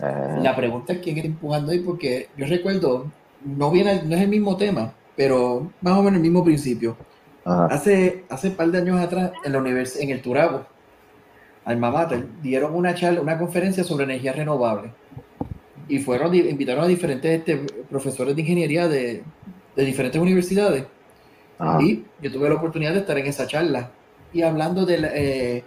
Eh, 0.00 0.38
La 0.42 0.54
pregunta 0.54 0.92
es 0.92 0.98
quién 0.98 1.16
está 1.16 1.28
empujando 1.28 1.72
ahí, 1.72 1.78
porque 1.80 2.28
yo 2.36 2.46
recuerdo, 2.46 3.06
no 3.44 3.70
viene, 3.70 4.02
no 4.04 4.14
es 4.14 4.20
el 4.22 4.28
mismo 4.28 4.56
tema, 4.56 4.92
pero 5.16 5.70
más 5.80 5.94
o 5.96 6.02
menos 6.02 6.16
el 6.16 6.22
mismo 6.22 6.44
principio. 6.44 6.96
ajá. 7.44 7.66
Hace, 7.66 8.24
hace 8.28 8.50
par 8.50 8.68
de 8.70 8.78
años 8.78 9.00
atrás, 9.00 9.32
en 9.44 9.52
la 9.52 9.58
univers 9.58 9.96
en 9.98 10.10
el 10.10 10.20
Turabo, 10.20 10.66
Alma 11.64 11.90
Mater, 11.90 12.26
dieron 12.42 12.74
una 12.74 12.94
charla, 12.94 13.20
una 13.20 13.38
conferencia 13.38 13.82
sobre 13.84 14.04
energía 14.04 14.32
renovable. 14.32 14.92
Y 15.88 15.98
fueron, 16.00 16.34
invitaron 16.34 16.84
a 16.84 16.86
diferentes 16.88 17.38
este, 17.38 17.56
profesores 17.88 18.34
de 18.34 18.42
ingeniería 18.42 18.88
de, 18.88 19.22
de 19.76 19.84
diferentes 19.84 20.20
universidades. 20.20 20.84
Ajá. 21.58 21.82
Y 21.82 22.04
yo 22.22 22.32
tuve 22.32 22.48
la 22.48 22.54
oportunidad 22.56 22.92
de 22.92 23.00
estar 23.00 23.16
en 23.18 23.26
esa 23.26 23.46
charla. 23.46 23.90
Y 24.32 24.42
hablando 24.42 24.84
de 24.84 24.98
la, 24.98 25.08
eh, 25.14 25.64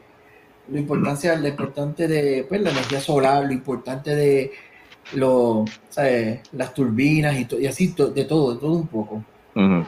lo 0.71 0.77
importancia, 0.77 1.35
lo 1.35 1.47
importante 1.47 2.07
de 2.07 2.45
pues, 2.47 2.61
la 2.61 2.69
energía 2.71 2.99
solar, 2.99 3.45
lo 3.45 3.51
importante 3.53 4.15
de 4.15 4.51
lo, 5.13 5.65
¿sabes? 5.89 6.41
las 6.51 6.73
turbinas 6.73 7.39
y, 7.39 7.45
to- 7.45 7.59
y 7.59 7.65
así, 7.65 7.93
to- 7.93 8.09
de 8.11 8.25
todo, 8.25 8.53
de 8.53 8.59
todo 8.59 8.73
un 8.73 8.87
poco. 8.87 9.23
Ujú. 9.55 9.85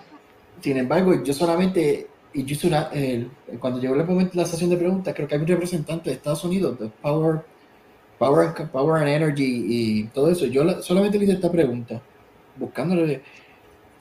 Sin 0.62 0.78
embargo, 0.78 1.24
yo 1.24 1.34
solamente, 1.34 2.08
y 2.34 2.44
yo 2.44 2.54
hice 2.54 2.68
una, 2.68 2.90
el- 2.94 3.30
cuando 3.60 3.80
llegó 3.80 3.94
el 3.96 4.06
momento 4.06 4.32
de 4.34 4.40
la 4.44 4.46
sesión 4.48 4.70
de 4.72 4.78
preguntas, 4.78 5.14
creo 5.14 5.28
que 5.28 5.36
hay 5.36 5.42
un 5.42 5.48
representante 5.48 6.10
de 6.10 6.16
Estados 6.16 6.44
Unidos, 6.44 6.80
de 6.80 6.88
Power, 7.02 7.42
Power, 8.18 8.48
and- 8.58 8.70
Power 8.72 9.02
and 9.04 9.10
Energy 9.10 9.66
y 9.68 10.04
todo 10.06 10.32
eso. 10.32 10.46
Yo 10.48 10.64
la- 10.64 10.82
solamente 10.82 11.20
le 11.20 11.26
hice 11.26 11.34
esta 11.34 11.52
pregunta, 11.52 12.02
buscándole, 12.58 13.22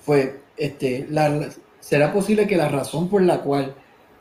fue, 0.04 0.40
este, 0.56 1.06
la- 1.10 1.48
¿será 1.80 2.12
posible 2.12 2.46
que 2.46 2.56
la 2.56 2.68
razón 2.68 3.08
por 3.08 3.22
la 3.22 3.38
cual 3.40 3.74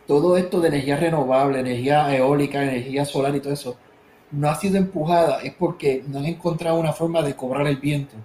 todo 0.07 0.37
esto 0.37 0.59
de 0.59 0.69
energía 0.69 0.97
renovable, 0.97 1.59
energía 1.59 2.15
eólica, 2.15 2.63
energía 2.63 3.05
solar 3.05 3.35
y 3.35 3.39
todo 3.39 3.53
eso, 3.53 3.77
no 4.31 4.49
ha 4.49 4.55
sido 4.55 4.77
empujada 4.77 5.41
es 5.41 5.53
porque 5.53 6.03
no 6.07 6.19
han 6.19 6.25
encontrado 6.25 6.79
una 6.79 6.93
forma 6.93 7.21
de 7.21 7.35
cobrar 7.35 7.67
el 7.67 7.77
viento? 7.77 8.15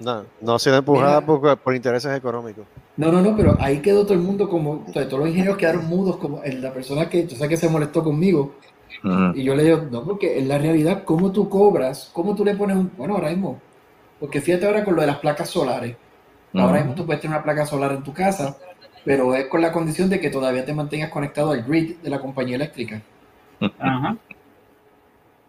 No, 0.00 0.24
no 0.40 0.54
ha 0.54 0.58
sido 0.60 0.76
empujada 0.76 1.20
Mira. 1.20 1.26
por, 1.26 1.58
por 1.58 1.74
intereses 1.74 2.16
económicos. 2.16 2.64
No, 2.96 3.10
no, 3.10 3.20
no, 3.20 3.36
pero 3.36 3.56
ahí 3.58 3.80
quedó 3.80 4.04
todo 4.04 4.14
el 4.14 4.20
mundo 4.20 4.48
como, 4.48 4.84
o 4.88 4.92
sea, 4.92 5.06
todos 5.06 5.20
los 5.20 5.28
ingenieros 5.28 5.56
quedaron 5.56 5.86
mudos, 5.86 6.16
como 6.18 6.40
la 6.44 6.72
persona 6.72 7.08
que, 7.08 7.26
yo 7.26 7.36
sé 7.36 7.48
que 7.48 7.56
se 7.56 7.68
molestó 7.68 8.04
conmigo, 8.04 8.54
y 9.34 9.42
yo 9.42 9.56
le 9.56 9.64
digo, 9.64 9.82
no, 9.90 10.04
porque 10.04 10.38
en 10.38 10.48
la 10.48 10.58
realidad, 10.58 11.02
¿cómo 11.04 11.32
tú 11.32 11.48
cobras? 11.48 12.10
¿Cómo 12.12 12.34
tú 12.36 12.44
le 12.44 12.54
pones 12.54 12.76
un, 12.76 12.92
bueno, 12.96 13.14
ahora 13.14 13.30
mismo, 13.30 13.58
porque 14.20 14.40
fíjate 14.40 14.66
ahora 14.66 14.84
con 14.84 14.94
lo 14.94 15.00
de 15.00 15.08
las 15.08 15.18
placas 15.18 15.50
solares, 15.50 15.96
ahora 16.54 16.78
mismo 16.78 16.94
tú 16.94 17.06
puedes 17.06 17.20
tener 17.20 17.36
una 17.36 17.44
placa 17.44 17.66
solar 17.66 17.92
en 17.92 18.02
tu 18.02 18.12
casa, 18.12 18.56
pero 19.04 19.34
es 19.34 19.46
con 19.46 19.60
la 19.60 19.72
condición 19.72 20.08
de 20.08 20.20
que 20.20 20.30
todavía 20.30 20.64
te 20.64 20.74
mantengas 20.74 21.10
conectado 21.10 21.52
al 21.52 21.62
grid 21.62 21.96
de 21.96 22.10
la 22.10 22.20
compañía 22.20 22.56
eléctrica. 22.56 23.02
Ajá. 23.78 24.16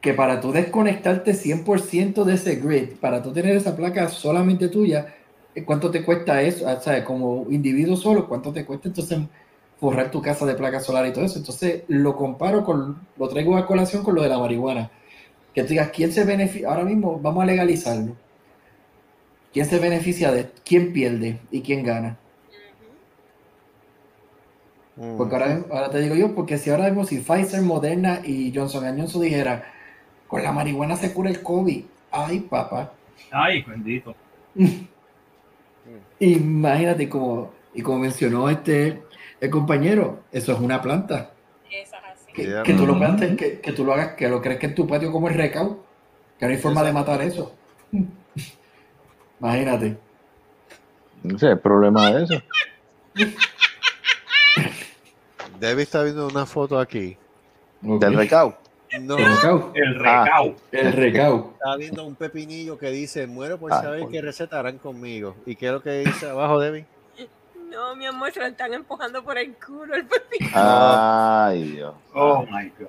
Que 0.02 0.14
para 0.14 0.42
tú 0.42 0.52
desconectarte 0.52 1.34
100% 1.34 2.24
de 2.24 2.34
ese 2.34 2.56
grid, 2.56 2.96
para 3.00 3.22
tú 3.22 3.32
tener 3.32 3.56
esa 3.56 3.76
placa 3.76 4.10
solamente 4.10 4.68
tuya, 4.68 5.14
eh, 5.56 5.64
¿cuánto 5.64 5.92
te 5.92 6.04
cuesta 6.04 6.42
eso? 6.42 6.68
O 6.68 6.82
sea, 6.82 7.04
como 7.06 7.48
individuo 7.50 7.96
solo, 7.96 8.28
¿cuánto 8.28 8.52
te 8.52 8.66
cuesta 8.66 8.90
entonces 8.90 9.20
forrar 9.80 10.12
tu 10.12 10.22
casa 10.22 10.46
de 10.46 10.56
placas 10.56 10.86
solar 10.86 11.06
y 11.08 11.14
todo 11.14 11.26
eso? 11.26 11.38
Entonces 11.38 11.84
lo 11.88 12.16
comparo 12.16 12.64
con, 12.64 12.98
lo 13.18 13.28
traigo 13.28 13.56
a 13.58 13.66
colación 13.66 14.04
con 14.04 14.16
lo 14.16 14.22
de 14.22 14.30
la 14.30 14.40
marihuana. 14.40 14.92
Que 15.54 15.62
tú 15.62 15.70
digas, 15.70 15.92
¿quién 15.94 16.12
se 16.12 16.26
beneficia? 16.26 16.70
Ahora 16.70 16.84
mismo 16.84 17.20
vamos 17.20 17.44
a 17.44 17.46
legalizarlo. 17.46 18.16
¿Quién 19.54 19.66
se 19.66 19.80
beneficia 19.80 20.32
de 20.32 20.42
esto? 20.42 20.62
¿Quién 20.66 20.92
pierde 20.94 21.40
y 21.52 21.62
quién 21.62 21.84
gana? 21.84 22.18
Porque 25.18 25.36
ahora, 25.36 25.64
ahora 25.72 25.90
te 25.90 26.00
digo 26.02 26.16
yo, 26.16 26.36
porque 26.36 26.58
si 26.58 26.70
ahora 26.70 26.86
mismo 26.86 27.04
si 27.06 27.20
Pfizer, 27.20 27.62
Moderna 27.62 28.22
y 28.24 28.52
Johnson 28.56 28.84
Johnson 28.98 29.22
dijera, 29.22 29.72
con 30.28 30.44
la 30.44 30.52
marihuana 30.52 30.96
se 30.96 31.14
cura 31.14 31.30
el 31.30 31.42
COVID, 31.42 31.84
ay 32.12 32.40
papá, 32.42 32.94
Ay, 33.32 33.64
bendito. 33.64 34.16
imagínate 36.20 37.10
como, 37.10 37.52
y 37.74 37.82
como 37.82 38.00
mencionó 38.00 38.50
este 38.50 39.02
el 39.40 39.50
compañero, 39.50 40.24
eso 40.32 40.54
es 40.54 40.60
una 40.60 40.82
planta, 40.82 41.32
Eso 41.70 41.96
es 41.96 42.04
así. 42.04 42.32
que, 42.34 42.44
Yeah. 42.44 42.64
que 42.64 42.74
tú 42.74 42.86
lo 42.86 42.98
plantes, 42.98 43.36
que, 43.36 43.60
que 43.60 43.72
tú 43.74 43.84
lo 43.84 43.94
hagas, 43.94 44.14
que 44.16 44.30
lo 44.30 44.42
crees 44.42 44.60
que 44.60 44.68
en 44.68 44.76
tu 44.76 44.88
patio 44.88 45.12
como 45.12 45.28
el 45.28 45.34
recao, 45.36 45.84
que 46.38 46.46
no 46.46 46.52
hay 46.52 46.58
forma 46.58 46.84
de 46.84 46.94
matar 46.94 47.22
eso. 47.22 47.52
Imagínate. 49.44 49.98
Ese 51.26 51.36
es 51.36 51.44
el 51.44 51.60
problema 51.60 52.12
de 52.12 52.24
eso. 52.24 52.42
Debbie 55.60 55.84
está 55.84 56.02
viendo 56.04 56.28
una 56.28 56.46
foto 56.46 56.80
aquí. 56.80 57.18
Del 57.82 58.16
recao. 58.16 58.58
No, 59.02 59.18
El 59.18 59.26
recao. 59.36 59.72
El 59.74 60.06
Ah. 60.06 60.24
recao. 60.24 60.56
El 60.72 60.94
recao. 60.94 61.54
está 61.56 61.76
viendo 61.78 62.06
un 62.06 62.16
pepinillo 62.16 62.78
que 62.78 62.90
dice, 62.92 63.28
muero 63.28 63.58
por 63.58 63.74
Ah, 63.74 63.82
saber 63.82 64.02
por- 64.02 64.12
qué 64.12 64.22
receta 64.22 64.60
harán 64.60 64.78
conmigo. 64.78 65.36
¿Y 65.46 65.56
qué 65.56 65.66
es 65.68 65.72
lo 65.74 65.82
que 65.82 65.92
dice 66.06 66.30
abajo, 66.30 66.60
Debbie? 66.60 66.86
No, 67.72 67.96
mi 67.96 68.06
amor, 68.06 68.32
se 68.32 68.40
lo 68.40 68.46
están 68.46 68.74
empujando 68.74 69.24
por 69.24 69.38
el 69.38 69.56
culo 69.56 69.96
el 69.96 70.06
pepino. 70.06 70.52
Ay, 70.54 71.64
Dios. 71.72 71.96
Oh 72.14 72.46
my 72.50 72.70
God. 72.80 72.88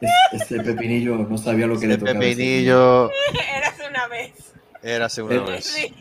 Es- 0.00 0.42
Ese 0.42 0.60
pepinillo 0.62 1.16
no 1.16 1.36
sabía 1.36 1.66
lo 1.66 1.78
que 1.78 1.86
le 1.88 1.94
Ese 1.94 2.00
tocaba. 2.00 2.20
pepinillo 2.20 3.10
Era 3.56 3.68
hace 3.68 3.88
una 3.88 4.06
vez. 4.08 4.52
Era 4.94 5.06
hace 5.06 5.22
una 5.22 5.34
Eh, 5.34 5.38
vez. 5.40 5.64
Sí. 5.64 5.94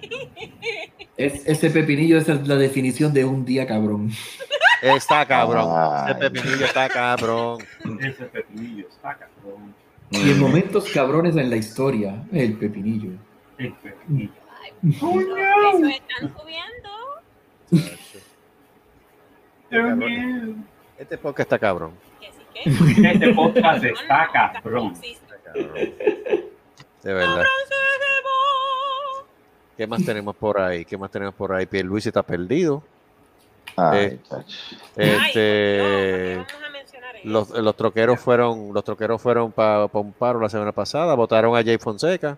Es- 1.18 1.46
ese 1.48 1.70
pepinillo 1.70 2.18
esa 2.18 2.34
es 2.34 2.48
la 2.48 2.56
definición 2.56 3.14
de 3.14 3.26
un 3.26 3.46
día 3.46 3.66
cabrón. 3.66 4.12
Está 4.82 5.26
cabrón. 5.26 5.68
Ay. 5.72 6.12
Ese 6.12 6.20
pepinillo 6.30 6.66
está 6.66 6.90
cabrón. 6.90 7.64
Ese 8.02 8.26
pepinillo 8.26 8.88
está 8.88 9.16
cabrón. 9.18 9.74
Y 10.12 10.30
en 10.32 10.40
momentos 10.40 10.88
cabrones 10.94 11.36
en 11.36 11.50
la 11.50 11.56
historia, 11.56 12.24
el 12.32 12.54
pepinillo. 12.54 13.12
El 13.58 13.74
pepinillo. 13.74 14.32
Los 14.84 14.96
precios 15.00 16.02
están 16.02 16.36
subiendo. 16.38 16.90
También. 19.70 20.66
Este 20.98 21.18
podcast 21.18 21.40
está 21.48 21.60
cabrón. 21.60 21.92
Que 22.20 22.28
sí 22.32 22.94
que. 22.94 23.12
Este 23.12 23.34
podcast 23.34 23.84
está 23.84 24.30
cabrón. 24.32 24.94
Está 25.02 25.36
cabrón. 25.44 25.74
De 27.04 27.14
verdad. 27.14 27.44
¿Qué 29.78 29.88
más 29.88 30.04
tenemos 30.06 30.36
por 30.36 30.60
ahí? 30.60 30.86
¿Qué 30.86 30.98
más 30.98 31.12
tenemos 31.12 31.36
por 31.36 31.54
ahí? 31.54 31.68
Luis 31.84 32.06
está 32.06 32.24
perdido. 32.24 32.82
Ay, 33.78 34.00
Eh. 34.00 34.20
Ay, 34.32 34.44
Este, 34.96 35.78
no, 36.38 36.38
¿por 36.38 36.48
qué 36.48 36.54
vamos 36.54 36.68
a 36.68 36.72
mencionar 36.72 37.16
eso? 37.18 37.28
los, 37.28 37.50
los 37.50 37.76
troqueros 37.76 38.20
fueron, 38.20 38.74
los 38.74 38.84
troqueros 38.84 39.22
fueron 39.22 39.52
para 39.52 39.86
un 39.92 40.14
paro 40.14 40.40
la 40.40 40.50
semana 40.50 40.72
pasada, 40.72 41.14
votaron 41.16 41.58
a 41.58 41.64
Jay 41.64 41.78
Fonseca. 41.78 42.38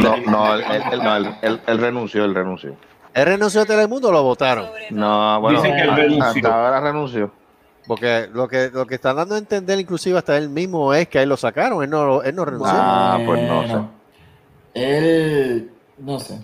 No, 0.00 0.16
no, 0.18 0.54
él, 0.54 0.64
él- 0.70 0.82
él- 0.92 1.02
no, 1.02 1.16
él- 1.16 1.34
él- 1.42 1.60
él 1.66 1.78
renunció, 1.78 2.24
él 2.24 2.34
renunció. 2.34 2.74
¿Él 3.12 3.26
renunció 3.26 3.60
a 3.60 3.66
Telemundo 3.66 4.08
o 4.08 4.12
lo 4.12 4.22
votaron? 4.22 4.68
No, 4.90 5.40
bueno, 5.40 5.60
Dicen 5.60 5.76
que 5.76 5.82
él 5.82 5.94
renunció. 5.94 6.24
hasta 6.24 6.64
ahora 6.66 6.80
renunció. 6.80 7.30
Porque 7.86 8.28
lo 8.32 8.48
que, 8.48 8.70
lo 8.72 8.86
que 8.86 8.94
están 8.94 9.16
dando 9.16 9.34
a 9.34 9.38
entender, 9.38 9.78
inclusive 9.80 10.16
hasta 10.16 10.38
él 10.38 10.48
mismo, 10.48 10.94
es 10.94 11.08
que 11.08 11.18
a 11.18 11.22
él 11.24 11.28
lo 11.28 11.36
sacaron, 11.36 11.82
él 11.82 11.90
no, 11.90 12.22
él 12.22 12.34
no 12.34 12.44
renunció. 12.44 12.72
Ah, 12.74 13.18
pues 13.26 13.42
no 13.42 13.66
sé. 13.66 13.74
Él, 14.74 15.71
no 16.04 16.18
sé. 16.20 16.38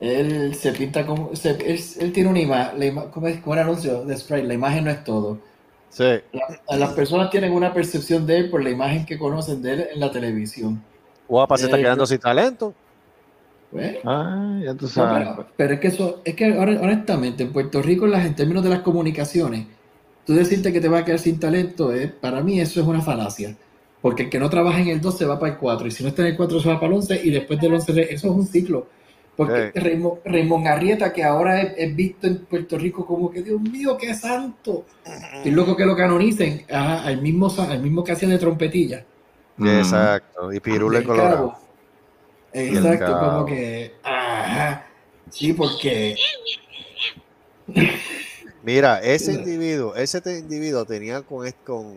Él 0.00 0.54
se 0.54 0.72
pinta 0.72 1.06
como. 1.06 1.34
se- 1.36 1.50
él, 1.50 1.80
él 2.00 2.12
tiene 2.12 2.28
una 2.30 2.40
imagen. 2.40 2.94
¿Cómo 3.12 3.28
es? 3.28 3.40
Como 3.40 3.52
un 3.52 3.58
anuncio 3.60 4.04
de 4.04 4.16
Sprite. 4.16 4.44
La 4.48 4.54
imagen 4.54 4.84
no 4.84 4.90
es 4.90 5.04
todo. 5.04 5.38
Sí. 5.90 6.04
La- 6.32 6.76
las 6.76 6.90
personas 6.94 7.30
tienen 7.30 7.52
una 7.52 7.72
percepción 7.72 8.26
de 8.26 8.38
él 8.38 8.50
por 8.50 8.62
la 8.62 8.70
imagen 8.70 9.06
que 9.06 9.18
conocen 9.18 9.62
de 9.62 9.72
él 9.74 9.86
en 9.94 10.00
la 10.00 10.10
televisión. 10.10 10.82
Guapa 11.28 11.56
se 11.56 11.66
está 11.66 11.78
Eh, 11.78 11.82
quedando 11.82 12.04
sin 12.06 12.18
talento. 12.18 12.74
Pues, 13.70 13.98
Ay, 14.04 14.64
ya 14.64 14.74
tú 14.74 14.84
no, 14.86 14.88
sabes. 14.90 15.28
pero, 15.28 15.46
pero 15.56 15.74
es 15.74 15.80
que 15.80 15.88
eso. 15.88 16.20
Es 16.24 16.34
que 16.34 16.46
ahora, 16.52 16.72
honestamente, 16.80 17.44
en 17.44 17.52
Puerto 17.52 17.80
Rico, 17.80 18.06
las, 18.06 18.26
en 18.26 18.34
términos 18.34 18.64
de 18.64 18.70
las 18.70 18.80
comunicaciones, 18.80 19.66
tú 20.26 20.34
decirte 20.34 20.72
que 20.72 20.80
te 20.80 20.88
va 20.88 20.98
a 20.98 21.04
quedar 21.04 21.20
sin 21.20 21.38
talento, 21.38 21.94
eh, 21.94 22.08
para 22.08 22.42
mí 22.42 22.60
eso 22.60 22.80
es 22.80 22.86
una 22.86 23.00
falacia. 23.00 23.56
Porque 24.02 24.24
el 24.24 24.30
que 24.30 24.38
no 24.40 24.50
trabaja 24.50 24.80
en 24.80 24.88
el 24.88 25.00
2 25.00 25.16
se 25.16 25.24
va 25.24 25.38
para 25.38 25.52
el 25.52 25.58
4, 25.58 25.86
y 25.86 25.90
si 25.92 26.02
no 26.02 26.08
está 26.10 26.22
en 26.22 26.28
el 26.28 26.36
4 26.36 26.60
se 26.60 26.68
va 26.68 26.74
para 26.80 26.88
el 26.88 26.94
11, 26.94 27.20
y 27.24 27.30
después 27.30 27.60
del 27.60 27.72
11, 27.74 27.92
re- 27.92 28.12
eso 28.12 28.26
es 28.28 28.34
un 28.34 28.46
ciclo. 28.46 28.88
Porque 29.36 29.70
Sí. 29.72 29.80
Raymond, 29.80 30.18
Raymond 30.26 30.66
Arrieta, 30.66 31.12
que 31.12 31.24
ahora 31.24 31.62
es, 31.62 31.72
es 31.78 31.96
visto 31.96 32.26
en 32.26 32.44
Puerto 32.44 32.76
Rico 32.76 33.06
como 33.06 33.30
que, 33.30 33.42
Dios 33.42 33.60
mío, 33.60 33.96
qué 33.96 34.12
santo. 34.14 34.84
Y 35.44 35.50
loco 35.50 35.74
que 35.76 35.86
lo 35.86 35.96
canonicen 35.96 36.66
ajá, 36.70 37.04
al, 37.04 37.22
mismo, 37.22 37.50
al 37.56 37.80
mismo 37.80 38.04
que 38.04 38.12
hacía 38.12 38.28
de 38.28 38.38
trompetilla. 38.38 39.06
Mm. 39.56 39.68
Exacto. 39.68 40.52
Y 40.52 40.60
Pirule 40.60 40.98
Del 40.98 41.06
Colorado. 41.06 41.54
Exacto, 42.52 43.18
como 43.20 43.46
que. 43.46 43.94
Ajá. 44.02 44.86
Sí, 45.30 45.52
porque. 45.54 46.14
Mira, 48.62 49.00
ese 49.00 49.32
individuo, 49.34 49.94
ese 49.94 50.20
individuo 50.38 50.84
tenía 50.84 51.22
con, 51.22 51.50
con 51.64 51.94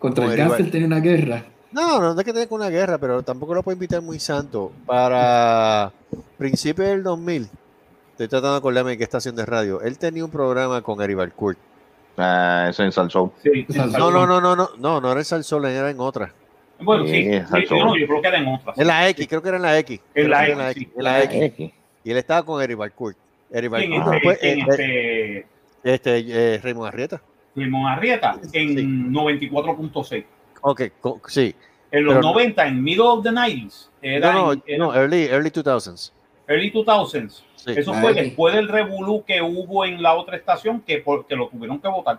Contra 0.00 0.24
el 0.24 0.30
Como 0.30 0.42
el 0.42 0.48
cáncer 0.48 0.70
tenía 0.72 0.86
una 0.86 1.00
guerra. 1.00 1.44
No, 1.72 2.00
no 2.00 2.18
es 2.18 2.24
que 2.24 2.32
tenga 2.32 2.48
con 2.48 2.60
una 2.60 2.70
guerra, 2.70 2.98
pero 2.98 3.22
tampoco 3.22 3.54
lo 3.54 3.62
puedo 3.62 3.74
invitar 3.74 4.02
muy 4.02 4.18
santo. 4.18 4.72
Para 4.86 5.92
principios 6.36 6.88
del 6.88 7.02
2000, 7.04 7.48
estoy 8.12 8.28
tratando 8.28 8.52
de 8.52 8.58
acordarme 8.58 8.90
de 8.92 8.98
qué 8.98 9.04
estación 9.04 9.36
de 9.36 9.46
radio. 9.46 9.80
Él 9.82 9.98
tenía 9.98 10.24
un 10.24 10.30
programa 10.30 10.82
con 10.82 11.00
Eri 11.00 11.14
Balcourt. 11.14 11.58
Ah, 12.16 12.66
eso 12.70 12.82
en 12.82 12.90
Salsón. 12.92 13.30
Sí, 13.42 13.66
No, 13.68 14.10
no, 14.10 14.26
no, 14.26 14.40
no, 14.40 14.56
no, 14.56 14.70
no, 14.78 15.00
no 15.00 15.10
era 15.10 15.20
en 15.20 15.24
Salsol, 15.24 15.66
era 15.66 15.90
en 15.90 16.00
otra. 16.00 16.32
Bueno, 16.80 17.06
sí. 17.06 17.12
Sí, 17.12 17.40
sí, 17.40 17.66
yo, 17.68 17.76
no, 17.76 17.96
yo 17.96 18.06
creo 18.06 18.22
que 18.22 18.28
era 18.28 18.38
en 18.38 18.48
otras. 18.48 18.78
En 18.78 18.86
la 18.86 19.08
X, 19.10 19.26
creo 19.28 19.42
que 19.42 19.48
era 19.48 19.56
en 19.58 19.62
la 19.62 19.78
X. 19.78 20.00
En 20.14 20.30
la 20.30 20.48
X, 20.48 20.58
sí. 20.74 20.92
en 20.96 21.04
la 21.04 21.22
X. 21.22 21.42
X. 21.42 21.72
Y 22.04 22.10
él 22.10 22.16
estaba 22.16 22.42
con 22.42 22.62
Eri 22.62 22.74
Balcourt. 22.74 23.16
Eri 23.50 23.68
¿Quién 23.68 23.90
Balcourt 23.90 24.16
este, 24.16 24.28
después, 24.28 24.38
quién 24.38 24.58
eh, 24.60 25.46
este, 25.84 26.18
este, 26.18 26.54
eh, 26.54 26.60
Raymond 26.62 26.88
Arrieta. 26.88 27.22
Raymond 27.60 27.86
Arrieta 27.88 28.38
en 28.52 28.68
Sí. 28.76 28.84
94.6. 29.10 30.24
Ok, 30.62 30.82
sí. 31.28 31.54
En 31.92 32.04
los 32.04 32.14
Pero 32.14 32.22
no- 32.22 32.32
90, 32.32 32.66
en 32.66 32.82
middle 32.82 33.02
of 33.04 33.22
the 33.24 33.30
90s, 33.32 33.90
era, 34.00 34.32
No, 34.32 34.38
no, 34.46 34.52
en- 34.52 34.62
era 34.66 34.78
no, 34.78 34.94
early, 34.94 35.24
early 35.26 35.50
2000s. 35.50 36.12
early 36.46 36.70
2000s. 36.70 37.42
Sí. 37.56 37.72
Eso 37.76 37.92
Ah, 37.94 38.00
fue 38.00 38.14
después 38.14 38.54
del 38.54 38.68
revolú 38.68 39.22
que 39.26 39.42
hubo 39.42 39.84
en 39.84 40.02
la 40.02 40.14
otra 40.14 40.36
estación 40.36 40.80
que, 40.80 40.98
por- 40.98 41.26
que 41.26 41.36
lo 41.36 41.48
tuvieron 41.48 41.78
que 41.80 41.88
votar. 41.88 42.18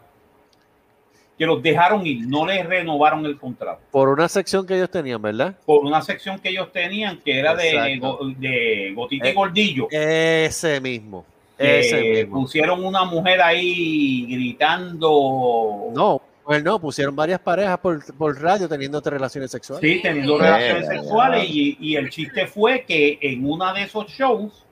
Que 1.37 1.45
los 1.47 1.63
dejaron 1.63 2.05
ir, 2.05 2.27
no 2.27 2.45
les 2.45 2.63
renovaron 2.65 3.25
el 3.25 3.37
contrato. 3.39 3.81
Por 3.89 4.09
una 4.09 4.27
sección 4.27 4.67
que 4.67 4.75
ellos 4.75 4.91
tenían, 4.91 5.19
¿verdad? 5.21 5.55
Por 5.65 5.83
una 5.83 6.01
sección 6.03 6.37
que 6.39 6.49
ellos 6.49 6.71
tenían 6.71 7.17
que 7.17 7.39
era 7.39 7.55
de, 7.55 7.69
Exacto. 7.95 8.19
de 8.37 8.91
Gotita 8.95 9.27
y 9.27 9.31
Eh, 9.31 9.33
Gordillo. 9.33 9.87
Ese 9.89 10.79
mismo. 10.79 11.25
Mismo. 11.61 12.41
pusieron 12.41 12.83
una 12.85 13.03
mujer 13.05 13.41
ahí 13.41 14.25
gritando. 14.29 15.91
No, 15.93 16.21
pues 16.43 16.63
no, 16.63 16.79
pusieron 16.79 17.15
varias 17.15 17.39
parejas 17.39 17.77
por, 17.79 18.03
por 18.15 18.41
radio 18.41 18.67
teniendo 18.67 18.99
relaciones 19.01 19.51
sexuales. 19.51 19.89
Sí, 19.89 20.01
teniendo 20.01 20.37
Sí. 20.37 20.43
relaciones 20.43 20.89
Yeah, 20.89 20.99
sexuales 21.01 21.47
yeah. 21.47 21.63
y, 21.63 21.77
y 21.79 21.95
el 21.95 22.09
chiste 22.09 22.47
fue 22.47 22.83
que 22.83 23.19
en 23.21 23.49
una 23.49 23.73
de 23.73 23.83
esos 23.83 24.07
shows 24.07 24.65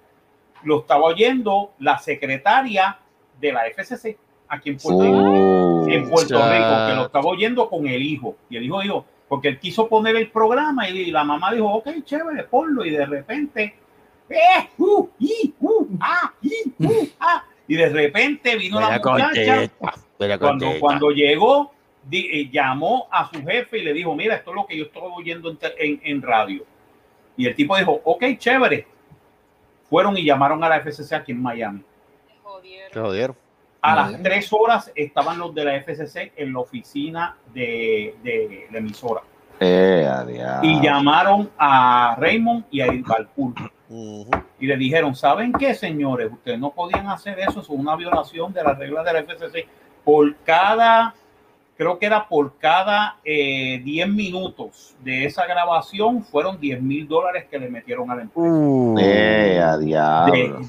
lo 0.64 0.80
estaba 0.80 1.04
oyendo 1.06 1.72
la 1.80 1.98
secretaria 2.00 2.98
de 3.40 3.54
la 3.54 3.62
FCC 3.70 4.18
aquí 4.50 4.72
en 4.72 4.78
Puerto 4.78 5.02
Rico. 5.04 5.88
En 5.88 6.10
Puerto. 6.10 6.36
Rico, 6.36 6.88
que 6.88 6.96
lo 6.96 7.06
estaba 7.06 7.26
oyendo 7.28 7.70
con 7.70 7.88
el 7.88 8.02
hijo. 8.02 8.36
Y 8.50 8.58
el 8.58 8.64
hijo 8.64 8.82
dijo, 8.82 9.06
porque 9.30 9.48
él 9.50 9.60
quiso 9.60 9.88
poner 9.88 10.16
el 10.16 10.30
programa 10.32 10.90
y 10.90 11.12
la 11.12 11.24
mamá 11.24 11.54
dijo, 11.54 11.68
ok, 11.76 11.88
chévere, 12.04 12.44
ponlo. 12.46 12.84
Y 12.84 12.90
de 12.90 13.06
repente, 13.06 13.76
eh, 14.30 14.70
uh, 14.78 15.10
y, 15.20 15.54
uh, 15.60 15.88
ah, 16.00 16.34
uh, 16.80 17.08
ah. 17.20 17.44
De 17.68 17.90
repente 17.90 18.56
vino 18.56 18.80
la 18.80 18.98
Vaya 18.98 19.28
muchacha. 19.30 19.72
Cuando, 20.18 20.40
contesta. 20.40 20.80
cuando 20.80 21.10
llegó, 21.12 21.72
di- 22.04 22.28
eh, 22.32 22.50
llamó 22.52 23.08
a 23.12 23.30
su 23.32 23.44
jefe 23.46 23.78
y 23.78 23.84
le 23.84 23.94
dijo, 23.94 24.16
mira, 24.16 24.36
esto 24.36 24.50
es 24.52 24.56
lo 24.56 24.66
que 24.66 24.78
yo 24.78 24.86
estoy 24.86 25.04
oyendo 25.16 25.50
en, 25.52 25.58
en- 25.78 26.02
en 26.04 26.22
radio. 26.22 26.66
Y 27.38 27.46
el 27.46 27.56
tipo 27.56 27.78
dijo, 27.78 28.02
ok, 28.04 28.24
chévere. 28.38 28.86
Fueron 29.90 30.18
y 30.18 30.24
llamaron 30.24 30.64
a 30.64 30.70
la 30.70 30.80
FCC 30.82 31.14
aquí 31.14 31.32
en 31.32 31.42
Miami. 31.42 31.82
Jodieron. 32.44 32.92
Se 32.94 33.00
jodieron. 33.00 33.36
A 33.82 33.96
las 33.96 34.22
tres 34.22 34.52
horas 34.52 34.92
estaban 34.94 35.40
los 35.40 35.56
de 35.56 35.64
la 35.64 35.76
FCC 35.82 36.34
en 36.36 36.52
la 36.54 36.60
oficina 36.60 37.38
de, 37.54 38.14
de 38.24 38.68
la 38.72 38.78
emisora. 38.80 39.22
Eh. 39.62 40.06
Y 40.64 40.82
llamaron 40.82 41.50
a 41.58 42.16
Raymond 42.20 42.66
y 42.72 42.82
a 42.82 42.88
Y 43.90 44.68
le 44.68 44.78
dijeron, 44.78 45.16
¿saben 45.16 45.52
qué, 45.52 45.74
señores? 45.74 46.32
Ustedes 46.32 46.60
no 46.60 46.72
podían 46.72 47.08
hacer 47.08 47.40
eso, 47.40 47.62
es 47.62 47.70
una 47.70 47.96
violación 47.96 48.54
de 48.54 48.64
las 48.64 48.78
reglas 48.78 49.04
de 49.04 49.14
la 49.14 49.24
FCC. 49.24 49.68
Por 50.04 50.36
cada, 50.38 51.16
creo 51.76 51.98
que 51.98 52.06
era 52.06 52.28
por 52.28 52.58
cada 52.58 53.18
eh, 53.24 53.82
10 53.84 54.10
minutos 54.10 54.96
de 55.04 55.26
esa 55.26 55.48
grabación, 55.48 56.24
fueron 56.24 56.60
10 56.60 56.84
mil 56.84 57.08
dólares 57.08 57.46
que 57.50 57.58
le 57.58 57.68
metieron 57.70 58.12
a 58.12 58.16
la 58.16 58.22
empresa. 58.22 58.48
Uh. 58.48 58.96
Eh, 59.00 59.60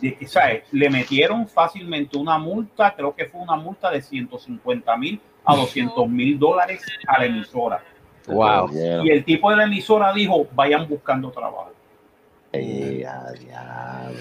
De, 0.01 0.27
sea, 0.27 0.63
le 0.73 0.89
metieron 0.89 1.47
fácilmente 1.47 2.17
una 2.17 2.39
multa, 2.39 2.95
creo 2.97 3.15
que 3.15 3.27
fue 3.27 3.43
una 3.43 3.57
multa 3.57 3.91
de 3.91 4.01
150 4.01 4.97
mil 4.97 5.21
a 5.45 5.57
200 5.57 6.09
mil 6.09 6.39
dólares 6.39 6.83
a 7.07 7.19
la 7.19 7.27
emisora. 7.27 7.83
Wow. 8.27 8.71
Y 9.05 9.11
el 9.11 9.25
tipo 9.25 9.51
de 9.51 9.57
la 9.57 9.65
emisora 9.65 10.13
dijo, 10.13 10.47
vayan 10.55 10.89
buscando 10.89 11.31
trabajo. 11.31 11.73
Eh, 12.53 13.05
a 13.07 13.33
diablo. 13.33 14.19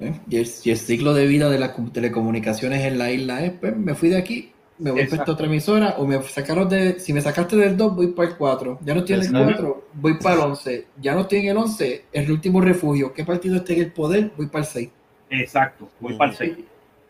¿eh? 0.00 0.12
Y, 0.28 0.36
el, 0.38 0.48
y 0.64 0.70
el 0.70 0.76
ciclo 0.78 1.14
de 1.14 1.26
vida 1.26 1.48
de 1.50 1.58
las 1.58 1.70
com- 1.70 1.90
telecomunicaciones 1.90 2.84
en 2.84 2.98
la 2.98 3.10
isla 3.10 3.44
es, 3.44 3.52
pues, 3.52 3.76
me 3.76 3.94
fui 3.94 4.08
de 4.08 4.16
aquí, 4.18 4.52
me 4.78 4.90
voy 4.90 5.04
para 5.06 5.22
esta 5.22 5.32
otra 5.32 5.46
emisora, 5.46 5.94
o 5.98 6.06
me 6.06 6.22
sacaron 6.22 6.68
de, 6.68 6.98
si 7.00 7.12
me 7.12 7.20
sacaste 7.20 7.56
del 7.56 7.76
2, 7.76 7.96
voy 7.96 8.06
para 8.08 8.28
el 8.30 8.36
4, 8.36 8.78
ya 8.82 8.94
no 8.94 9.00
estoy 9.00 9.14
en 9.16 9.20
el 9.22 9.26
Exacto. 9.26 9.52
4, 9.54 9.88
voy 9.94 10.14
para 10.18 10.34
el 10.34 10.40
11, 10.40 10.86
ya 11.00 11.14
no 11.14 11.20
estoy 11.22 11.38
en 11.40 11.48
el 11.48 11.56
11, 11.56 12.04
es 12.12 12.24
el 12.24 12.30
último 12.30 12.60
refugio, 12.60 13.12
¿qué 13.12 13.24
partido 13.24 13.56
está 13.56 13.72
en 13.72 13.80
el 13.80 13.92
poder? 13.92 14.30
Voy 14.36 14.46
para 14.46 14.64
el 14.64 14.70
6. 14.70 14.90
Exacto, 15.30 15.88
voy 16.00 16.14
para 16.14 16.30
el 16.30 16.36
6. 16.36 16.56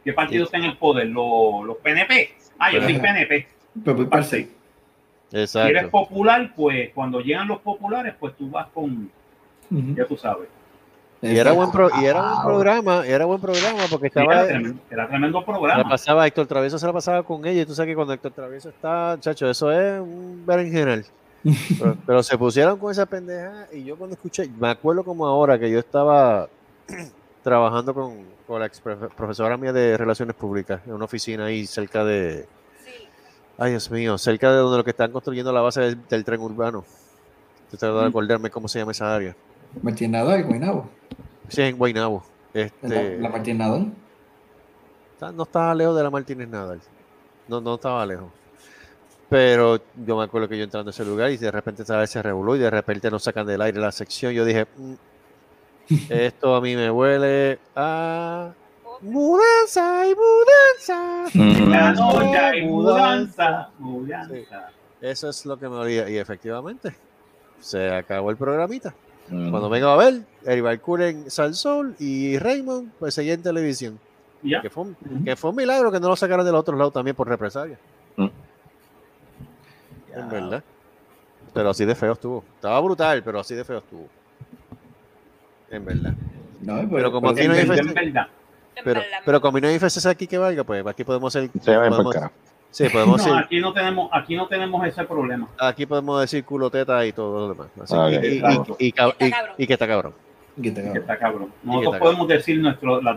¿Qué 0.05 0.13
partido 0.13 0.45
está 0.45 0.57
en 0.59 0.65
el 0.65 0.77
poder? 0.79 1.09
¿Los, 1.09 1.65
los 1.67 1.77
PNP? 1.79 2.31
Ah, 2.59 2.73
yo 2.73 2.81
soy. 2.81 2.95
PNP. 2.95 3.47
Pero 3.85 3.97
voy 3.97 4.07
para 4.07 4.23
el 4.23 4.29
6. 4.29 4.49
Si 5.49 5.59
eres 5.59 5.89
popular, 5.89 6.53
pues 6.55 6.91
cuando 6.95 7.21
llegan 7.21 7.49
los 7.49 7.59
populares, 7.61 8.15
pues 8.19 8.37
tú 8.37 8.49
vas 8.49 8.69
con, 8.73 9.11
ya 9.71 10.07
tú 10.07 10.17
sabes. 10.17 10.49
Y 11.33 11.39
era 11.39 11.53
buen 11.53 11.71
pro- 11.71 11.91
y 12.01 12.05
era 12.05 12.21
buen 12.33 12.43
programa, 12.45 13.07
y 13.07 13.11
era 13.11 13.25
buen 13.25 13.41
programa 13.41 13.79
porque 13.91 14.07
era, 14.15 14.23
estaba 14.23 14.47
tremendo, 14.47 14.81
era 14.91 15.09
tremendo 15.09 15.39
se 15.41 15.47
la 15.47 15.47
programa. 15.59 15.89
pasaba 15.89 16.27
Héctor 16.27 16.47
Travieso 16.47 16.79
se 16.79 16.87
la 16.87 16.93
pasaba 16.93 17.23
con 17.23 17.45
ella 17.47 17.63
y 17.63 17.67
tú 17.67 17.75
sabes 17.75 17.91
que 17.91 17.95
cuando 17.95 18.13
Héctor 18.13 18.33
Travieso 18.33 18.69
está, 18.71 19.17
chacho, 19.21 19.49
eso 19.49 19.71
es 19.73 20.01
un 20.01 20.43
berenjenal. 20.47 21.05
Pero, 21.79 21.97
pero 22.05 22.23
se 22.25 22.37
pusieron 22.37 22.77
con 22.77 22.91
esa 22.91 23.07
pendeja 23.07 23.69
y 23.73 23.85
yo 23.85 23.97
cuando 23.97 24.15
escuché, 24.15 24.51
me 24.59 24.69
acuerdo 24.69 25.05
como 25.05 25.27
ahora 25.29 25.57
que 25.57 25.71
yo 25.71 25.79
estaba 25.79 26.49
trabajando 27.45 27.95
con, 27.95 28.15
con 28.49 28.59
la 28.59 28.67
ex 28.67 28.83
profe- 28.83 29.09
profesora 29.15 29.57
mía 29.57 29.73
de 29.73 29.97
Relaciones 29.97 30.35
Públicas 30.35 30.81
en 30.87 30.93
una 30.95 31.05
oficina 31.05 31.45
ahí 31.45 31.65
cerca 31.67 32.05
de, 32.05 32.49
Sí. 32.85 32.91
ay 33.59 33.71
Dios 33.71 33.89
mío, 33.93 34.19
cerca 34.19 34.51
de 34.51 34.57
donde 34.57 34.79
lo 34.79 34.85
que 34.85 34.91
están 34.91 35.13
construyendo 35.13 35.53
la 35.53 35.61
base 35.61 35.81
del, 35.83 36.09
del 36.09 36.25
tren 36.25 36.41
urbano. 36.41 36.85
Estoy 37.65 37.79
tratando 37.79 38.01
de 38.03 38.09
acordarme 38.09 38.51
cómo 38.51 38.67
se 38.67 38.81
llama 38.81 38.91
esa 38.93 39.15
área. 39.15 39.37
Martín 39.83 40.11
Nadal, 40.13 40.45
Guaynabo. 40.45 40.89
Sí, 41.49 41.63
en 41.63 41.77
Guaynabo. 41.77 42.25
La, 42.53 42.63
Este, 42.63 43.19
la 43.19 43.29
Martín 43.29 43.59
Nadal. 43.59 43.93
No 45.35 45.43
estaba 45.45 45.75
lejos 45.75 45.97
de 45.97 46.03
la 46.03 46.11
Martínez 46.11 46.49
Nadal. 46.49 46.81
No, 47.49 47.61
no 47.61 47.75
estaba 47.77 48.05
lejos. 48.05 48.29
Pero 49.29 49.81
yo 50.05 50.17
me 50.17 50.25
acuerdo 50.25 50.49
que 50.49 50.57
yo 50.57 50.65
entrando 50.65 50.91
a 50.91 50.93
ese 50.93 51.05
lugar 51.05 51.31
y 51.31 51.37
de 51.37 51.51
repente 51.51 51.83
estaba 51.83 52.05
ese 52.05 52.23
revolú 52.23 52.55
y 52.55 52.59
de 52.61 52.71
repente 52.71 53.11
nos 53.11 53.25
sacan 53.25 53.47
del 53.47 53.61
aire 53.61 53.81
la 53.81 53.91
sección. 53.93 54.33
Yo 54.33 54.45
dije, 54.45 54.67
"Mm, 54.77 54.95
esto 56.11 56.55
a 56.55 56.61
mí 56.61 56.77
me 56.77 56.91
huele 56.91 57.59
a 57.75 58.53
mudanza 59.01 60.07
y 60.07 60.15
mudanza. 60.15 61.25
Mm. 61.35 62.69
mudanza, 62.69 63.71
mudanza. 63.79 64.71
Eso 65.01 65.29
es 65.29 65.45
lo 65.47 65.59
que 65.59 65.69
me 65.69 65.77
olía. 65.77 66.09
Y 66.09 66.19
efectivamente, 66.19 66.95
se 67.61 67.91
acabó 67.95 68.31
el 68.31 68.37
programita. 68.37 68.95
Mm. 69.29 69.51
Cuando 69.51 69.69
vengo 69.69 69.89
a 69.89 69.97
ver, 69.97 70.23
el 70.45 70.63
Balcour 70.63 71.03
en 71.03 71.31
Salsol 71.31 71.95
y 71.99 72.39
Raymond, 72.39 72.93
pues 72.99 73.15
seguía 73.15 73.35
en 73.35 73.43
televisión. 73.43 73.99
Que 74.63 74.71
fue, 74.71 74.85
un, 74.85 74.97
que 75.25 75.35
fue 75.35 75.51
un 75.51 75.57
milagro 75.57 75.91
que 75.91 75.99
no 75.99 76.09
lo 76.09 76.15
sacaron 76.15 76.47
del 76.47 76.55
otro 76.55 76.77
lado 76.77 76.91
también 76.91 77.17
por 77.17 77.29
represalia. 77.29 77.79
Mm. 78.17 78.29
En 80.15 80.29
verdad. 80.29 80.63
Pero 81.53 81.71
así 81.71 81.85
de 81.85 81.95
feo 81.95 82.13
estuvo. 82.13 82.45
Estaba 82.55 82.79
brutal, 82.81 83.23
pero 83.25 83.41
así 83.41 83.55
de 83.55 83.65
feo 83.65 83.79
estuvo. 83.79 84.07
En 85.71 85.85
verdad. 85.85 86.15
No, 86.61 86.89
Pero 86.89 87.11
como 87.11 87.31
aquí 87.31 87.47
no 87.49 87.55
hay 87.55 87.67
pero, 88.85 89.01
pero 89.25 89.41
como 89.41 89.59
no 89.59 89.69
hay 89.69 89.79
aquí 89.79 90.27
que 90.27 90.39
valga, 90.39 90.63
pues 90.65 90.87
aquí 90.87 91.03
podemos 91.03 91.33
ser. 91.33 91.51
Se 91.61 91.73
podemos-. 91.73 92.31
Sí, 92.77 92.91
podemos 92.91 93.17
No, 93.19 93.25
decir, 93.33 93.43
aquí 93.43 93.59
no 93.61 93.73
tenemos, 93.73 94.11
aquí 94.13 94.37
no 94.37 94.47
tenemos 94.49 94.87
ese 94.87 95.03
problema. 95.05 95.49
aquí 95.59 95.87
podemos 95.87 96.21
decir 96.21 96.45
culo 96.45 96.69
teta 96.69 97.07
y 97.07 97.13
todo 97.13 97.49
lo 97.49 97.55
demás. 97.55 97.69
Así, 97.81 97.95
y, 97.95 97.99
ok. 97.99 98.23
y- 98.23 98.27
y- 98.27 98.37
Exacto. 98.37 98.77
y 98.79 98.93
cab- 98.93 99.15
Y 99.19 99.25
está 99.25 99.27
y- 99.27 99.31
cabrón. 99.31 99.55
y 99.57 99.67
que 99.67 99.73
está 99.73 99.87
cabrón. 99.87 100.13
que 100.61 100.69
está 100.69 100.83
Nosotros 101.65 101.95
está 101.95 101.99
podemos 102.05 102.29
decir 102.29 102.61
nuestro, 102.61 103.01
las, 103.01 103.17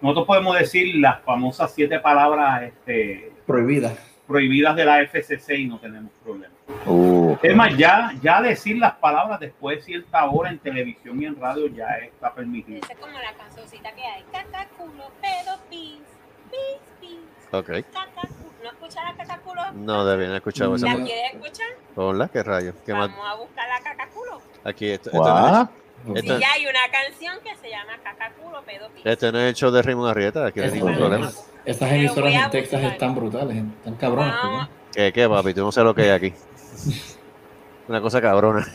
nosotros 0.00 0.26
podemos 0.26 0.58
decir 0.58 0.96
las 0.96 1.20
famosas 1.20 1.70
siete 1.74 1.98
palabras 2.00 2.62
este, 2.62 3.30
Prohibida. 3.46 3.92
prohibidas 4.26 4.74
de 4.74 4.84
la 4.86 5.02
FCC 5.02 5.54
y 5.58 5.66
no 5.66 5.78
tenemos 5.78 6.10
problema. 6.24 6.54
Uh, 6.86 7.36
Es 7.42 7.54
más, 7.54 7.76
ya, 7.76 8.14
ya 8.22 8.40
decir 8.40 8.78
las 8.78 8.94
palabras 8.94 9.38
después 9.38 9.76
de 9.80 9.82
cierta 9.82 10.24
hora 10.30 10.48
en 10.48 10.58
televisión 10.60 11.20
y 11.20 11.26
en 11.26 11.38
radio 11.38 11.66
ya 11.66 11.88
está 11.98 12.32
permitido. 12.32 12.78
Esa 12.82 12.94
es 12.94 12.98
como 12.98 13.12
la 13.18 13.34
cancioncita 13.34 13.92
que 13.94 14.02
hay. 14.02 14.22
Caca, 14.32 14.66
culo, 14.78 15.04
pedo, 15.20 15.58
pis. 15.68 15.98
Pis, 16.50 16.80
pis. 17.02 17.18
Ok. 17.52 17.66
Caca. 17.92 18.28
¿No 18.64 18.70
escuchas 18.70 19.04
la 19.04 19.14
caca, 19.14 19.40
culo? 19.42 19.60
No 19.74 20.06
deben 20.06 20.28
haber 20.28 20.36
escuchado 20.38 20.74
esa. 20.74 20.86
¿La 20.86 20.94
No. 20.94 21.04
quieres 21.04 21.34
escuchar? 21.34 21.66
Hola, 21.96 22.28
qué 22.32 22.42
rayos. 22.42 22.74
¿Qué 22.86 22.94
más? 22.94 23.10
Vamos 23.10 23.26
a 23.28 23.34
buscar 23.34 23.68
la 23.68 23.80
caca, 23.90 24.08
culo. 24.08 24.40
Aquí, 24.64 24.88
esto, 24.88 25.10
esto 25.10 25.22
no 25.22 25.46
es, 25.46 25.52
what? 25.52 25.68
Sí, 26.06 26.12
Esto- 26.14 26.38
ya 26.38 26.52
hay 26.54 26.66
una 26.66 26.80
canción 26.90 27.38
que 27.44 27.54
se 27.56 27.68
llama 27.68 27.92
caca, 28.02 28.32
culo, 28.40 28.62
pedo, 28.62 28.88
pis. 28.88 29.02
este 29.04 29.30
no 29.32 29.38
es 29.40 29.48
el 29.50 29.54
show 29.54 29.70
de 29.70 29.82
Raymond 29.82 30.08
Arrieta, 30.08 30.46
aquí 30.46 30.60
no 30.60 30.64
hay 30.66 30.72
ningún 30.72 30.96
problema. 30.96 31.30
Pero 31.66 31.86
emisoras 31.86 32.32
en 32.34 32.50
Texas 32.50 32.82
están 32.84 33.14
brutales, 33.14 33.56
están 33.76 33.94
cabronas. 33.96 34.68
¿Qué, 34.94 35.12
qué, 35.12 35.28
papi? 35.28 35.52
Tú 35.52 35.60
no 35.60 35.70
sabes 35.70 35.84
lo 35.88 35.94
que 35.94 36.02
hay 36.02 36.08
aquí. 36.10 36.32
Una 37.88 38.00
cosa 38.00 38.22
cabrona. 38.22 38.66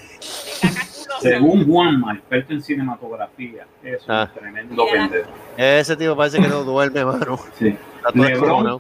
Según 1.20 1.66
Juanma, 1.66 2.14
experto 2.16 2.54
en 2.54 2.62
cinematografía, 2.62 3.66
es 3.84 4.04
un 4.08 4.12
Ah. 4.12 4.32
tremendo 4.34 4.86
pendejo. 4.92 5.30
Ese 5.58 5.96
tipo 5.98 6.16
parece 6.16 6.40
que 6.42 6.48
no 6.48 6.64
duerme, 6.64 7.06
mano. 7.06 7.40
Sí. 7.58 7.76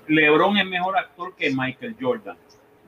Lebron, 0.08 0.58
es 0.58 0.66
mejor 0.66 0.98
actor 0.98 1.34
que 1.36 1.50
Michael 1.54 1.96
Jordan. 2.00 2.38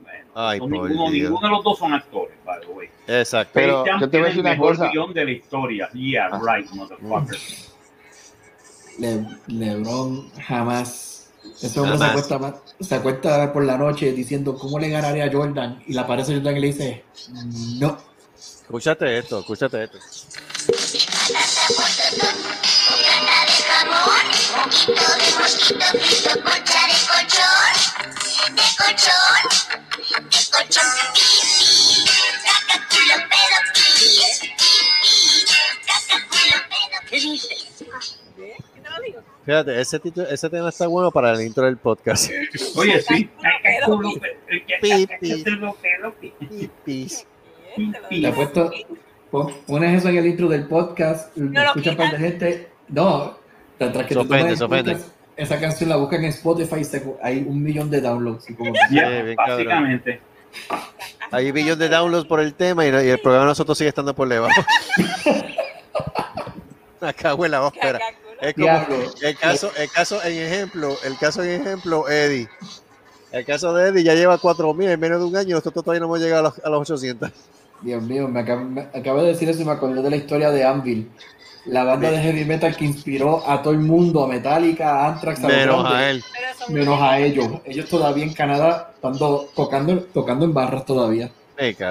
Bueno, 0.02 0.24
Ay, 0.34 0.60
ninguno, 0.60 1.10
ninguno 1.10 1.40
de 1.40 1.48
los 1.50 1.62
dos 1.64 1.78
son 1.78 1.92
actores, 1.92 2.34
by 2.44 2.60
the 2.60 2.66
way. 2.68 2.88
Exacto. 3.06 3.52
Pero- 3.54 3.84
yo 3.84 3.84
te 3.84 3.90
voy 3.90 4.06
a 4.06 4.10
tiene 4.10 4.24
decir 4.26 4.38
el 4.40 4.40
una 4.46 4.50
mejor 4.50 4.76
cosa. 4.76 4.90
guion 4.90 5.12
de 5.12 5.24
la 5.24 5.30
historia. 5.30 5.88
Yeah, 5.92 6.28
Ah. 6.32 6.40
right, 6.56 6.70
motherfucker. 6.70 7.38
Le- 8.98 9.26
Lebron 9.48 10.30
jamás. 10.40 11.32
Ese 11.60 11.80
hombre 11.80 11.98
se 11.98 12.04
acuesta, 12.04 12.38
ma- 12.38 12.54
se 12.80 12.94
acuesta 12.94 13.52
por 13.52 13.64
la 13.64 13.76
noche 13.76 14.12
diciendo 14.12 14.54
cómo 14.56 14.78
le 14.78 14.88
ganaré 14.90 15.22
a 15.22 15.32
Jordan. 15.32 15.82
Y 15.86 15.92
le 15.94 16.00
aparece 16.00 16.34
Jordan 16.34 16.56
y 16.56 16.60
le 16.60 16.66
dice: 16.68 17.04
No. 17.80 17.98
Escúchate 18.72 19.18
esto, 19.18 19.40
escúchate 19.40 19.84
esto. 19.84 19.98
Fíjate, 39.44 39.80
ese, 39.80 39.98
título- 39.98 40.28
ese 40.28 40.48
tema 40.48 40.68
está 40.68 40.86
bueno 40.86 41.10
para 41.10 41.32
el 41.32 41.40
intro 41.42 41.64
del 41.64 41.76
podcast. 41.76 42.30
Oye, 42.76 43.02
sí. 43.02 43.28
Pi, 44.80 45.06
pi. 45.20 45.44
Pi. 46.20 46.32
Pipis. 46.38 47.26
Te 47.76 47.82
lo 47.82 47.92
Le 48.10 48.16
digo. 48.16 48.28
ha 48.28 48.34
puesto. 48.34 48.70
pon- 49.30 49.52
Pones 49.66 49.98
eso 49.98 50.08
en 50.08 50.16
el 50.18 50.26
intro 50.26 50.48
del 50.48 50.66
podcast. 50.66 51.36
No 51.36 51.62
escucha 51.62 51.90
un 51.92 51.96
par 51.96 52.12
de 52.12 52.18
gente. 52.18 52.68
No. 52.88 53.36
Tras 53.78 54.06
que 54.06 54.14
tú 54.14 54.20
escuchas 54.34 55.10
Esa 55.36 55.58
canción 55.58 55.88
la 55.88 55.96
buscan 55.96 56.20
en 56.24 56.30
Spotify 56.30 56.80
y 56.80 56.84
se- 56.84 57.02
hay 57.22 57.44
un 57.48 57.62
millón 57.62 57.90
de 57.90 58.00
downloads. 58.00 58.50
y 58.50 58.54
como 58.54 58.72
Sí, 58.74 58.80
bien 58.90 59.36
cabrón. 59.36 59.36
básicamente. 59.36 60.20
Hay 61.30 61.48
un 61.48 61.54
billón 61.54 61.78
de 61.78 61.88
downloads 61.88 62.26
por 62.26 62.40
el 62.40 62.52
tema 62.54 62.84
y, 62.84 62.88
y 62.90 63.08
el 63.08 63.18
programa 63.20 63.46
de 63.46 63.50
nosotros 63.52 63.78
sigue 63.78 63.88
estando 63.88 64.14
por 64.14 64.28
debajo. 64.28 64.60
Acá 67.00 67.34
huele 67.34 67.52
la 67.52 67.66
ópera. 67.66 67.98
Es 68.40 68.54
como 68.54 68.68
el 69.22 69.36
caso, 69.38 69.70
el 69.76 69.90
caso 69.90 70.22
en 70.22 70.32
ejemplo, 70.46 70.96
el 71.04 71.16
caso 71.18 71.42
en 71.42 71.60
ejemplo, 71.62 72.08
Eddie. 72.08 72.48
El 73.30 73.44
caso 73.46 73.72
de 73.72 73.88
Eddie 73.88 74.04
ya 74.04 74.14
lleva 74.14 74.36
4000 74.38 74.90
en 74.90 75.00
menos 75.00 75.20
de 75.20 75.26
un 75.26 75.36
año, 75.36 75.56
nosotros 75.56 75.84
todavía 75.84 76.00
no 76.00 76.06
hemos 76.06 76.20
llegado 76.20 76.40
a 76.40 76.42
los, 76.50 76.58
a 76.64 76.68
los 76.68 76.80
800. 76.90 77.30
Dios 77.82 78.02
mío, 78.02 78.28
me 78.28 78.40
acabo, 78.40 78.64
me 78.64 78.82
acabo 78.82 79.22
de 79.22 79.28
decir 79.28 79.48
eso 79.48 79.62
y 79.62 79.64
me 79.64 79.72
acordé 79.72 80.02
de 80.02 80.10
la 80.10 80.16
historia 80.16 80.50
de 80.50 80.64
Anvil. 80.64 81.10
La 81.64 81.84
banda 81.84 82.10
de 82.10 82.18
heavy 82.18 82.44
metal 82.44 82.74
que 82.76 82.84
inspiró 82.84 83.48
a 83.48 83.62
todo 83.62 83.72
el 83.72 83.80
mundo, 83.80 84.24
a 84.24 84.28
Metallica, 84.28 84.96
a 84.96 85.08
Anthrax, 85.12 85.44
a 85.44 85.48
los 85.48 85.56
Menos 85.56 85.84
grandes, 85.84 85.94
a 85.94 86.10
él. 86.10 86.24
Menos 86.68 87.00
a 87.00 87.18
ellos. 87.20 87.48
Ellos 87.64 87.88
todavía 87.88 88.24
en 88.24 88.32
Canadá 88.32 88.90
estando 88.94 89.48
tocando, 89.54 90.02
tocando 90.12 90.44
en 90.44 90.54
barras 90.54 90.84
todavía. 90.84 91.30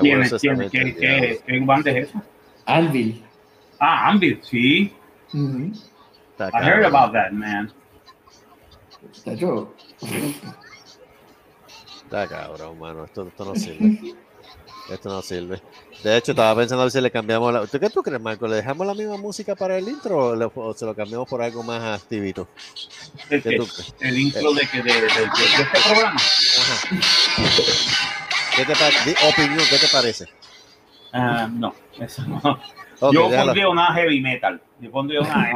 ¿Quién 0.02 0.24
eso, 0.24 0.38
¿Quién? 0.40 0.70
¿Qué, 0.70 0.96
qué, 0.96 1.42
qué 1.46 1.60
banda 1.62 1.92
es 1.92 2.10
esa? 2.10 2.22
Anvil. 2.66 3.24
Ah, 3.80 4.10
Ambit, 4.10 4.44
sí. 4.44 4.94
Está 6.32 6.50
I 6.54 6.66
heard 6.66 6.86
about 6.86 7.14
that, 7.14 7.32
man. 7.32 7.72
Chacho, 9.24 9.74
Está 12.04 12.28
cabrón, 12.28 12.78
mano. 12.78 13.06
Esto, 13.06 13.28
esto 13.28 13.46
no 13.46 13.56
sirve. 13.56 14.16
Esto 14.92 15.10
no 15.10 15.22
sirve. 15.22 15.62
De 16.04 16.18
hecho, 16.18 16.32
estaba 16.32 16.54
pensando 16.56 16.82
a 16.82 16.86
ver 16.86 16.92
si 16.92 17.00
le 17.00 17.10
cambiamos 17.12 17.54
la. 17.54 17.66
¿Tú 17.66 17.80
qué 17.80 17.90
tú 17.90 18.04
crees, 18.04 18.22
Marco? 18.22 18.48
¿Le 18.48 18.58
dejamos 18.58 18.86
la 18.86 18.94
misma 18.94 19.18
música 19.18 19.56
para 19.56 19.78
el 19.78 19.88
intro 19.88 20.18
o, 20.32 20.36
le- 20.36 20.52
o 20.54 20.74
se 20.74 20.86
lo 20.86 20.94
cambiamos 20.96 21.30
por 21.30 21.42
algo 21.42 21.64
más 21.64 22.02
activito? 22.02 22.48
El, 23.30 23.42
¿Qué 23.42 23.58
tú 23.58 23.66
crees? 23.68 23.96
el 24.02 24.18
intro 24.20 24.54
de, 24.54 24.68
que 24.68 24.78
de, 24.84 24.94
de- 24.94 25.02
de- 25.02 25.08
de 25.08 25.64
este 25.64 25.80
programa. 25.88 26.16
Ajá. 26.16 26.88
¿Qué 28.56 28.66
te 28.66 28.74
pa- 28.74 28.90
di- 29.06 29.16
opinión, 29.30 29.64
¿qué 29.70 29.78
te 29.78 29.88
parece? 29.92 30.26
Ah, 31.14 31.48
no, 31.52 31.74
eso 32.00 32.22
no. 32.24 32.60
Yo 33.14 33.30
déjalo. 33.30 33.46
pondría 33.48 33.70
una 33.70 33.94
heavy 33.94 34.22
metal. 34.22 34.62
Yo 34.80 34.92
pondría 34.92 35.22
una 35.22 35.50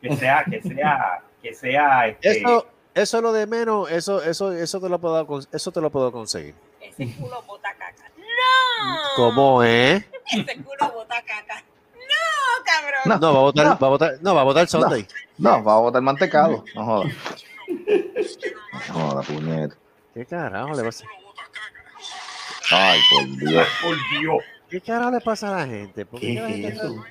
que 0.00 0.16
sea, 0.16 0.44
que 0.44 0.60
sea, 0.62 1.22
que 1.42 1.54
sea 1.54 2.08
este, 2.08 2.38
Eso, 2.40 2.66
eso 2.94 3.16
es 3.16 3.22
lo 3.22 3.32
de 3.32 3.46
menos, 3.46 3.90
eso, 3.90 4.22
eso, 4.22 4.52
eso 4.52 4.80
te 4.80 4.88
lo 4.88 4.98
puedo, 5.00 5.40
eso 5.52 5.72
te 5.72 5.80
lo 5.80 5.90
puedo 5.90 6.12
conseguir. 6.12 6.54
Ese 6.80 7.10
culo 7.14 7.42
bota 7.46 7.70
caca. 7.72 8.04
¡No! 8.84 8.98
¿Cómo 9.16 9.62
es? 9.62 10.04
Ese 10.26 10.56
culo 10.62 10.92
bota 10.92 11.16
caca. 11.22 11.62
¡No, 11.94 12.64
cabrón! 12.64 13.20
No, 13.20 13.32
va 13.32 13.38
a 13.38 13.42
votar, 13.42 13.66
No. 13.66 13.78
va 13.78 13.86
a 13.86 13.90
votar, 13.90 14.12
no, 14.20 14.34
va 14.34 14.40
a 14.40 14.44
votar 14.44 14.68
Sunday. 14.68 15.06
No, 15.38 15.62
va 15.64 15.74
a 15.74 15.78
botar 15.78 16.02
mantecado. 16.02 16.64
No 16.74 16.84
joda. 16.84 17.10
No 18.72 18.94
joda, 18.94 19.22
puñeta. 19.22 19.76
¿Qué 20.14 20.24
carajo 20.26 20.74
le 20.74 20.84
pasa? 20.84 21.04
Ay, 22.70 23.00
por 23.10 23.26
Dios. 23.48 23.68
por 23.82 23.96
Dios. 24.20 24.42
¿Qué 24.70 24.80
carajo 24.80 25.10
le 25.10 25.20
pasa 25.20 25.48
a 25.54 25.58
la 25.60 25.66
gente? 25.66 26.06
¿Por 26.06 26.20
¿qué 26.20 26.34
la 26.34 26.48
gente 26.48 26.68
es 26.68 26.74
eso? 26.74 27.04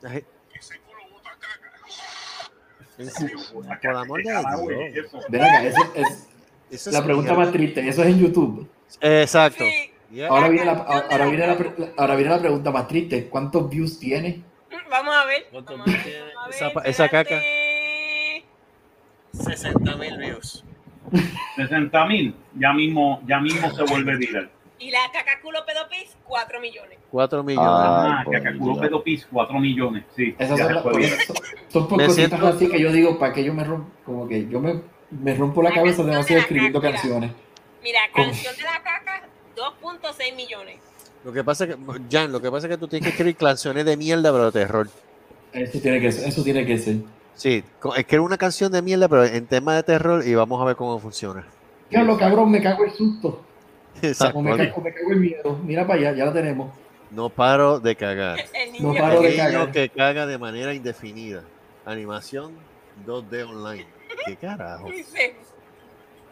la 0.00 0.10
gente- 0.10 0.28
Por 3.82 3.94
amor 3.96 4.22
de 4.22 4.90
Dios. 4.92 5.06
Ven 5.28 5.42
acá, 5.42 5.62
eso 5.64 5.80
es 5.94 6.28
Eso 6.70 6.90
la 6.90 7.04
pregunta 7.04 7.32
más 7.34 7.52
triste. 7.52 7.88
Eso 7.88 8.02
es 8.02 8.08
en 8.08 8.18
YouTube. 8.18 8.68
Exacto. 9.00 9.64
Sí. 9.64 9.92
Ahora 10.28 10.48
viene, 10.48 10.64
la, 10.66 10.74
canción 10.74 10.86
de 10.88 11.12
ahora, 11.14 11.18
la 11.18 11.30
viene 11.30 11.46
la, 11.46 11.56
canción. 11.56 11.74
pre- 11.74 11.92
ahora 11.96 12.14
viene 12.16 12.30
la 12.30 12.38
pregunta 12.40 12.70
más 12.70 12.88
triste. 12.88 13.28
¿Cuántos 13.28 13.68
views 13.70 13.98
tiene? 13.98 14.42
Vamos 14.90 15.14
a 15.14 15.24
ver. 15.26 15.46
¿Cuánto 15.50 15.72
Vamos 15.72 15.88
a 15.88 15.90
ver, 15.92 16.02
tiene 16.02 16.18
esa 16.50 16.68
esa 16.84 17.08
caca? 17.08 17.20
espérate. 17.34 18.44
60 19.32 19.96
mil 19.96 20.18
views. 20.18 20.64
60 21.56 22.06
mil, 22.06 22.34
ya 22.54 22.72
mismo, 22.72 23.20
ya 23.26 23.38
mismo 23.40 23.70
se 23.70 23.82
vuelve 23.84 24.16
viral. 24.16 24.50
Y 24.78 24.90
la 24.90 25.00
caca 25.12 25.40
culo 25.42 25.58
pedopis, 25.66 26.16
4 26.24 26.60
millones. 26.60 26.98
4 27.10 27.42
millones. 27.42 27.68
Ah, 27.70 28.22
por 28.24 28.34
Cacaculo. 28.34 28.80
Pedopis, 28.80 29.26
4 29.30 29.58
millones. 29.58 30.04
Sí, 30.14 30.34
Esas 30.38 30.58
son, 30.58 30.74
las- 30.74 30.84
son- 30.84 31.36
son 31.68 31.88
por 31.88 31.98
Me 31.98 32.06
cositas 32.06 32.28
siento- 32.30 32.46
así 32.46 32.68
que 32.68 32.80
yo 32.80 32.92
digo, 32.92 33.18
para 33.18 33.32
que 33.32 33.42
yo 33.44 33.52
me 33.54 33.64
rompo, 33.64 33.90
como 34.04 34.28
que 34.28 34.46
yo 34.48 34.60
me, 34.60 34.80
me 35.10 35.34
rompo 35.34 35.62
la 35.62 35.70
La 35.70 35.74
cabeza 35.76 36.02
demasiado 36.04 36.42
escribiendo 36.42 36.80
caca. 36.80 36.92
canciones. 36.94 37.32
Mira, 37.82 38.00
canción 38.14 38.54
de 38.56 38.62
la 38.62 38.82
caca, 38.82 39.07
2.6 39.58 40.36
millones. 40.36 40.76
Lo 41.24 41.32
que 41.32 41.42
pasa 41.42 41.64
es 41.64 41.74
que, 41.74 41.76
Jan, 42.10 42.30
lo 42.32 42.40
que 42.40 42.50
pasa 42.50 42.66
es 42.66 42.72
que 42.72 42.78
tú 42.78 42.86
tienes 42.88 43.06
que 43.06 43.10
escribir 43.10 43.36
canciones 43.36 43.84
de 43.84 43.96
mierda, 43.96 44.30
pero 44.32 44.50
de 44.50 44.52
terror. 44.52 44.88
Eso 45.52 45.80
tiene 45.80 46.00
que 46.00 46.12
ser. 46.12 46.28
Eso 46.28 46.42
tiene 46.44 46.64
que 46.64 46.78
ser. 46.78 46.96
Sí, 47.34 47.62
escribe 47.96 48.22
una 48.22 48.36
canción 48.38 48.70
de 48.72 48.82
mierda, 48.82 49.08
pero 49.08 49.24
en 49.24 49.46
tema 49.46 49.74
de 49.76 49.82
terror 49.82 50.26
y 50.26 50.34
vamos 50.34 50.60
a 50.60 50.64
ver 50.64 50.76
cómo 50.76 50.98
funciona. 50.98 51.44
Diablo, 51.90 52.18
cabrón, 52.18 52.50
me 52.50 52.62
cago 52.62 52.84
el 52.84 52.92
susto. 52.92 53.42
Exacto. 54.02 54.38
O 54.38 54.42
me, 54.42 54.56
cago, 54.56 54.80
me 54.80 54.92
cago 54.92 55.10
el 55.12 55.20
miedo. 55.20 55.58
Mira 55.64 55.86
para 55.86 56.00
allá, 56.00 56.12
ya 56.14 56.24
la 56.26 56.32
tenemos. 56.32 56.70
No 57.10 57.30
paro 57.30 57.80
de 57.80 57.96
cagar. 57.96 58.38
El 58.54 58.72
niño 58.72 58.88
No 58.92 58.94
paro 58.94 59.22
El 59.22 59.22
de 59.22 59.30
niño 59.30 59.44
cagar. 59.44 59.72
que 59.72 59.88
caga 59.88 60.26
de 60.26 60.38
manera 60.38 60.74
indefinida. 60.74 61.42
Animación 61.86 62.52
2D 63.06 63.48
online. 63.48 63.86
¿Qué 64.26 64.36
carajo? 64.36 64.88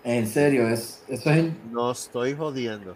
En 0.08 0.26
serio, 0.28 0.68
es, 0.68 1.02
eso 1.08 1.30
es 1.30 1.36
el, 1.36 1.52
No 1.72 1.90
estoy 1.90 2.34
jodiendo. 2.36 2.94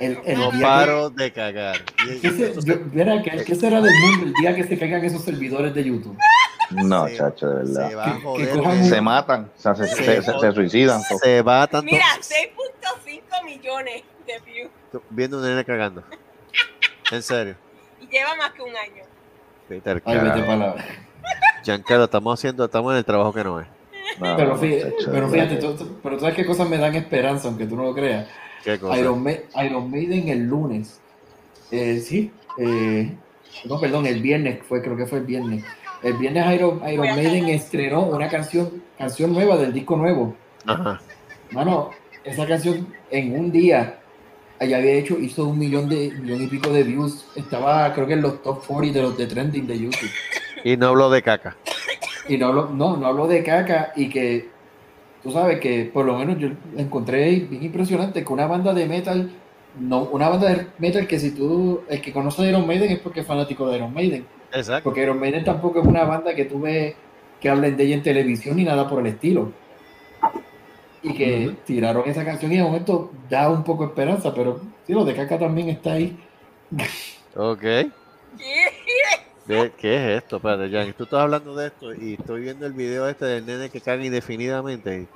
el, 0.00 0.18
el 0.24 0.38
No 0.38 0.50
que- 0.50 0.58
paro 0.60 1.10
de 1.10 1.30
cagar. 1.30 1.76
¿Qué, 2.22 2.30
se- 2.30 2.54
yo- 2.54 2.60
se- 2.62 2.80
¿qué, 3.22 3.44
qué 3.44 3.54
será 3.54 3.82
del 3.82 3.92
mundo 4.00 4.26
el 4.28 4.32
día 4.32 4.54
que 4.54 4.64
se 4.64 4.78
caigan 4.78 5.04
esos 5.04 5.20
servidores 5.22 5.74
de 5.74 5.84
YouTube? 5.84 6.16
No, 6.70 7.06
se- 7.06 7.16
chacho, 7.18 7.50
de 7.50 7.66
se 7.66 7.72
verdad. 7.78 7.96
va 7.98 8.04
a 8.04 8.06
Que- 8.06 8.16
que 8.18 8.24
joder. 8.24 8.50
cojan 8.56 8.82
de- 8.82 8.88
Se 8.88 9.00
matan, 9.02 9.50
o 9.56 9.60
sea, 9.60 9.74
se, 9.74 9.86
se- 9.88 10.22
se- 10.22 10.38
se 10.40 10.52
suicidan. 10.52 11.02
todo. 11.06 11.18
Se 11.18 11.42
va 11.42 11.66
tanto. 11.66 11.84
mira, 11.84 12.04
6.5 12.22 13.44
millones 13.44 14.02
de 14.26 14.40
views. 14.50 14.70
Viendo 15.10 15.36
un 15.36 15.44
nene 15.44 15.64
cagando. 15.66 16.02
En 17.12 17.22
serio. 17.22 17.56
Y 18.00 18.06
lleva 18.08 18.34
más 18.36 18.52
que 18.52 18.62
un 18.62 18.74
año. 18.74 19.04
Peter, 19.68 20.02
Ay, 20.06 20.18
vete 20.18 20.40
para 20.44 20.56
la... 20.56 20.74
Giancarlo, 21.62 22.04
estamos 22.04 22.38
haciendo, 22.40 22.64
estamos 22.64 22.92
en 22.92 22.98
el 22.98 23.04
trabajo 23.04 23.32
que 23.34 23.44
no 23.44 23.60
es. 23.60 23.66
No, 24.20 24.36
Pero 24.36 24.56
fíjate, 24.56 24.94
pero 25.10 25.28
fíjate 25.28 25.56
tú- 25.56 25.74
tú- 25.74 25.98
pero 26.02 26.16
tú 26.16 26.20
sabes 26.22 26.36
qué 26.36 26.46
cosas 26.46 26.68
me 26.68 26.78
dan 26.78 26.94
esperanza, 26.94 27.48
aunque 27.48 27.66
tú 27.66 27.76
no 27.76 27.84
lo 27.84 27.94
creas. 27.94 28.26
¿Qué 28.64 28.78
cosa? 28.78 28.98
Iron, 28.98 29.22
Ma- 29.22 29.64
Iron 29.64 29.90
Maiden 29.90 30.28
el 30.28 30.44
lunes. 30.46 31.00
Eh, 31.70 31.98
sí, 32.00 32.30
eh, 32.58 33.12
no, 33.64 33.80
perdón, 33.80 34.06
el 34.06 34.22
viernes 34.22 34.60
fue, 34.68 34.80
creo 34.82 34.96
que 34.96 35.06
fue 35.06 35.18
el 35.18 35.24
viernes. 35.24 35.64
El 36.02 36.14
viernes 36.14 36.54
Iron, 36.54 36.80
Maiden 36.80 37.48
estrenó 37.48 38.02
una 38.06 38.28
canción, 38.28 38.82
canción 38.98 39.32
nueva 39.32 39.56
del 39.56 39.72
disco 39.72 39.96
nuevo. 39.96 40.34
Ajá. 40.66 41.00
Mano, 41.50 41.90
esa 42.24 42.46
canción 42.46 42.86
en 43.10 43.38
un 43.38 43.50
día 43.52 43.98
ya 44.60 44.76
había 44.78 44.92
hecho, 44.92 45.18
hizo 45.18 45.46
un 45.46 45.58
millón 45.58 45.88
de 45.88 46.12
millón 46.20 46.42
y 46.42 46.46
pico 46.46 46.70
de 46.70 46.82
views. 46.84 47.26
Estaba, 47.36 47.92
creo 47.92 48.06
que 48.06 48.14
en 48.14 48.22
los 48.22 48.42
top 48.42 48.64
40 48.66 48.98
de 48.98 49.02
los 49.04 49.16
de 49.18 49.26
trending 49.26 49.66
de 49.66 49.78
YouTube. 49.78 50.10
Y 50.64 50.76
no 50.76 50.88
hablo 50.88 51.10
de 51.10 51.22
caca. 51.22 51.56
Y 52.28 52.36
no 52.38 52.46
hablo, 52.48 52.70
no, 52.70 52.96
no 52.96 53.06
hablo 53.06 53.26
de 53.26 53.42
caca 53.42 53.92
y 53.96 54.08
que 54.08 54.48
tú 55.22 55.32
sabes 55.32 55.60
que 55.60 55.90
por 55.92 56.04
lo 56.04 56.16
menos 56.16 56.38
yo 56.38 56.48
encontré 56.76 57.30
bien 57.40 57.64
impresionante 57.64 58.24
que 58.24 58.32
una 58.32 58.46
banda 58.46 58.72
de 58.72 58.86
metal, 58.86 59.30
no, 59.78 60.02
una 60.04 60.28
banda 60.28 60.48
de 60.48 60.66
metal 60.78 61.06
que 61.06 61.18
si 61.18 61.32
tú, 61.32 61.82
el 61.88 62.00
que 62.00 62.12
conoce 62.12 62.42
de 62.42 62.50
Iron 62.50 62.66
Maiden 62.66 62.90
es 62.92 62.98
porque 62.98 63.20
es 63.20 63.26
fanático 63.26 63.68
de 63.68 63.76
Iron 63.76 63.92
Maiden. 63.92 64.26
Exacto. 64.52 64.84
Porque 64.84 65.02
Iron 65.02 65.18
Maiden 65.18 65.44
tampoco 65.44 65.80
es 65.80 65.86
una 65.86 66.04
banda 66.04 66.34
que 66.34 66.44
tú 66.44 66.60
ves 66.60 66.94
que 67.40 67.48
hablen 67.48 67.76
de 67.76 67.84
ella 67.84 67.96
en 67.96 68.02
televisión 68.02 68.56
ni 68.56 68.64
nada 68.64 68.88
por 68.88 69.00
el 69.00 69.06
estilo. 69.06 69.52
Y 71.02 71.14
que 71.14 71.54
tiraron 71.64 72.08
esa 72.08 72.24
canción 72.24 72.52
y 72.52 72.56
de 72.56 72.62
momento 72.62 73.12
da 73.30 73.48
un 73.48 73.62
poco 73.62 73.84
de 73.84 73.90
esperanza, 73.90 74.34
pero 74.34 74.60
sí, 74.86 74.92
lo 74.92 75.04
de 75.04 75.14
caca 75.14 75.38
también 75.38 75.68
está 75.68 75.92
ahí. 75.92 76.16
Ok. 77.38 77.64
¿Qué 79.46 79.70
es 79.82 80.22
esto? 80.22 80.36
Espérate, 80.36 80.70
Jan, 80.70 80.92
tú 80.94 81.04
estás 81.04 81.20
hablando 81.20 81.54
de 81.54 81.68
esto 81.68 81.94
y 81.94 82.14
estoy 82.14 82.42
viendo 82.42 82.66
el 82.66 82.72
video 82.72 83.08
este 83.08 83.26
del 83.26 83.46
nene 83.46 83.70
que 83.70 83.80
caga 83.80 84.04
indefinidamente 84.04 85.06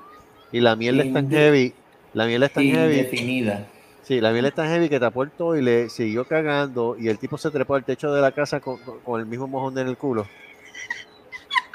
y, 0.53 0.61
la 0.61 0.77
mierda 0.77 1.03
es 1.03 1.13
tan 1.13 1.29
heavy. 1.31 1.75
La 2.15 2.27
mierda 2.27 2.47
es 2.47 2.53
tan 2.53 2.65
heavy. 2.65 2.95
Indefinida. 2.99 3.67
Sí, 4.03 4.21
la 4.21 4.31
mierda 4.31 4.49
es 4.49 4.55
tan 4.55 4.69
heavy 4.69 4.89
que 4.89 5.01
tapó 5.01 5.23
el 5.25 5.31
todo 5.31 5.57
y 5.57 5.63
le 5.63 5.89
siguió 5.91 6.25
cagando 6.27 6.97
y 6.99 7.09
el 7.09 7.19
tipo 7.19 7.39
se 7.39 7.51
trepó 7.51 7.75
al 7.75 7.85
techo 7.85 8.13
de 8.13 8.21
la 8.21 8.31
casa 8.33 8.61
con, 8.61 8.79
con- 8.79 9.01
con 9.01 9.21
el 9.21 9.27
mismo 9.27 9.47
mojón 9.49 9.77
en 9.79 9.89
el 9.89 9.97
culo. 9.97 10.27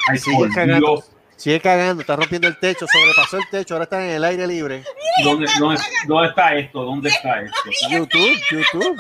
Ay, 0.07 0.18
Sigue 0.18 0.49
cagando. 0.53 0.88
Dios. 0.95 1.11
Sigue 1.36 1.60
cagando, 1.60 2.02
está 2.02 2.15
rompiendo 2.15 2.48
el 2.48 2.57
techo, 2.57 2.86
sobrepasó 2.88 3.38
el 3.38 3.44
techo, 3.52 3.73
ahora 3.73 3.84
está 3.84 4.06
en 4.06 4.11
el 4.15 4.23
aire 4.23 4.48
libre. 4.48 4.84
¿Dónde, 5.23 5.48
dónde, 5.60 5.82
dónde 6.07 6.30
está 6.30 6.56
esto? 6.56 6.84
¿Dónde 6.86 7.10
está 7.10 7.41
esto? 7.41 7.57
YouTube, 7.91 8.38
YouTube, 8.52 8.98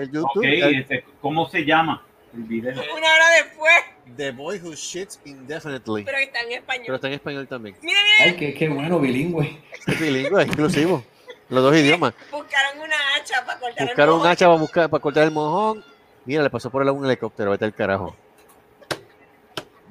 el 0.00 0.10
YouTube. 0.10 0.44
El- 0.44 0.80
este, 0.80 1.04
¿cómo 1.20 1.48
se 1.48 1.64
llama 1.64 2.02
el 2.36 2.42
video? 2.44 2.72
Una 2.72 3.12
hora 3.12 3.24
después, 3.42 3.74
The 4.16 4.30
Boy 4.32 4.60
Who 4.62 4.74
Shits 4.74 5.20
Indefinitely. 5.24 6.04
pero 6.04 6.18
está 6.18 6.40
en 6.42 6.52
español. 6.52 6.84
Pero 6.86 6.94
está 6.96 7.06
en 7.08 7.12
español 7.14 7.48
también. 7.48 7.76
Mira, 7.82 7.98
mira, 8.02 8.30
Ay, 8.30 8.36
qué, 8.36 8.54
qué 8.54 8.68
bueno, 8.68 8.98
bilingüe. 9.00 9.60
Es 9.86 10.00
bilingüe, 10.00 10.42
es 10.42 10.48
inclusivo. 10.48 11.04
Los 11.48 11.62
dos 11.62 11.76
idiomas. 11.76 12.12
buscaron 12.30 12.80
una 12.80 12.96
hacha 13.16 13.44
para 13.46 13.60
cortar 13.60 13.86
Buscaron 13.86 14.14
el 14.16 14.20
un 14.20 14.26
hacha 14.26 14.46
para, 14.46 14.58
buscar, 14.58 14.90
para 14.90 15.00
cortar 15.02 15.24
el 15.24 15.30
mojón. 15.30 15.84
Mira, 16.24 16.42
le 16.42 16.50
pasó 16.50 16.70
por 16.70 16.82
el 16.82 16.86
lado 16.86 16.98
un 16.98 17.06
helicóptero, 17.06 17.52
vete 17.52 17.64
al 17.64 17.74
carajo. 17.74 18.16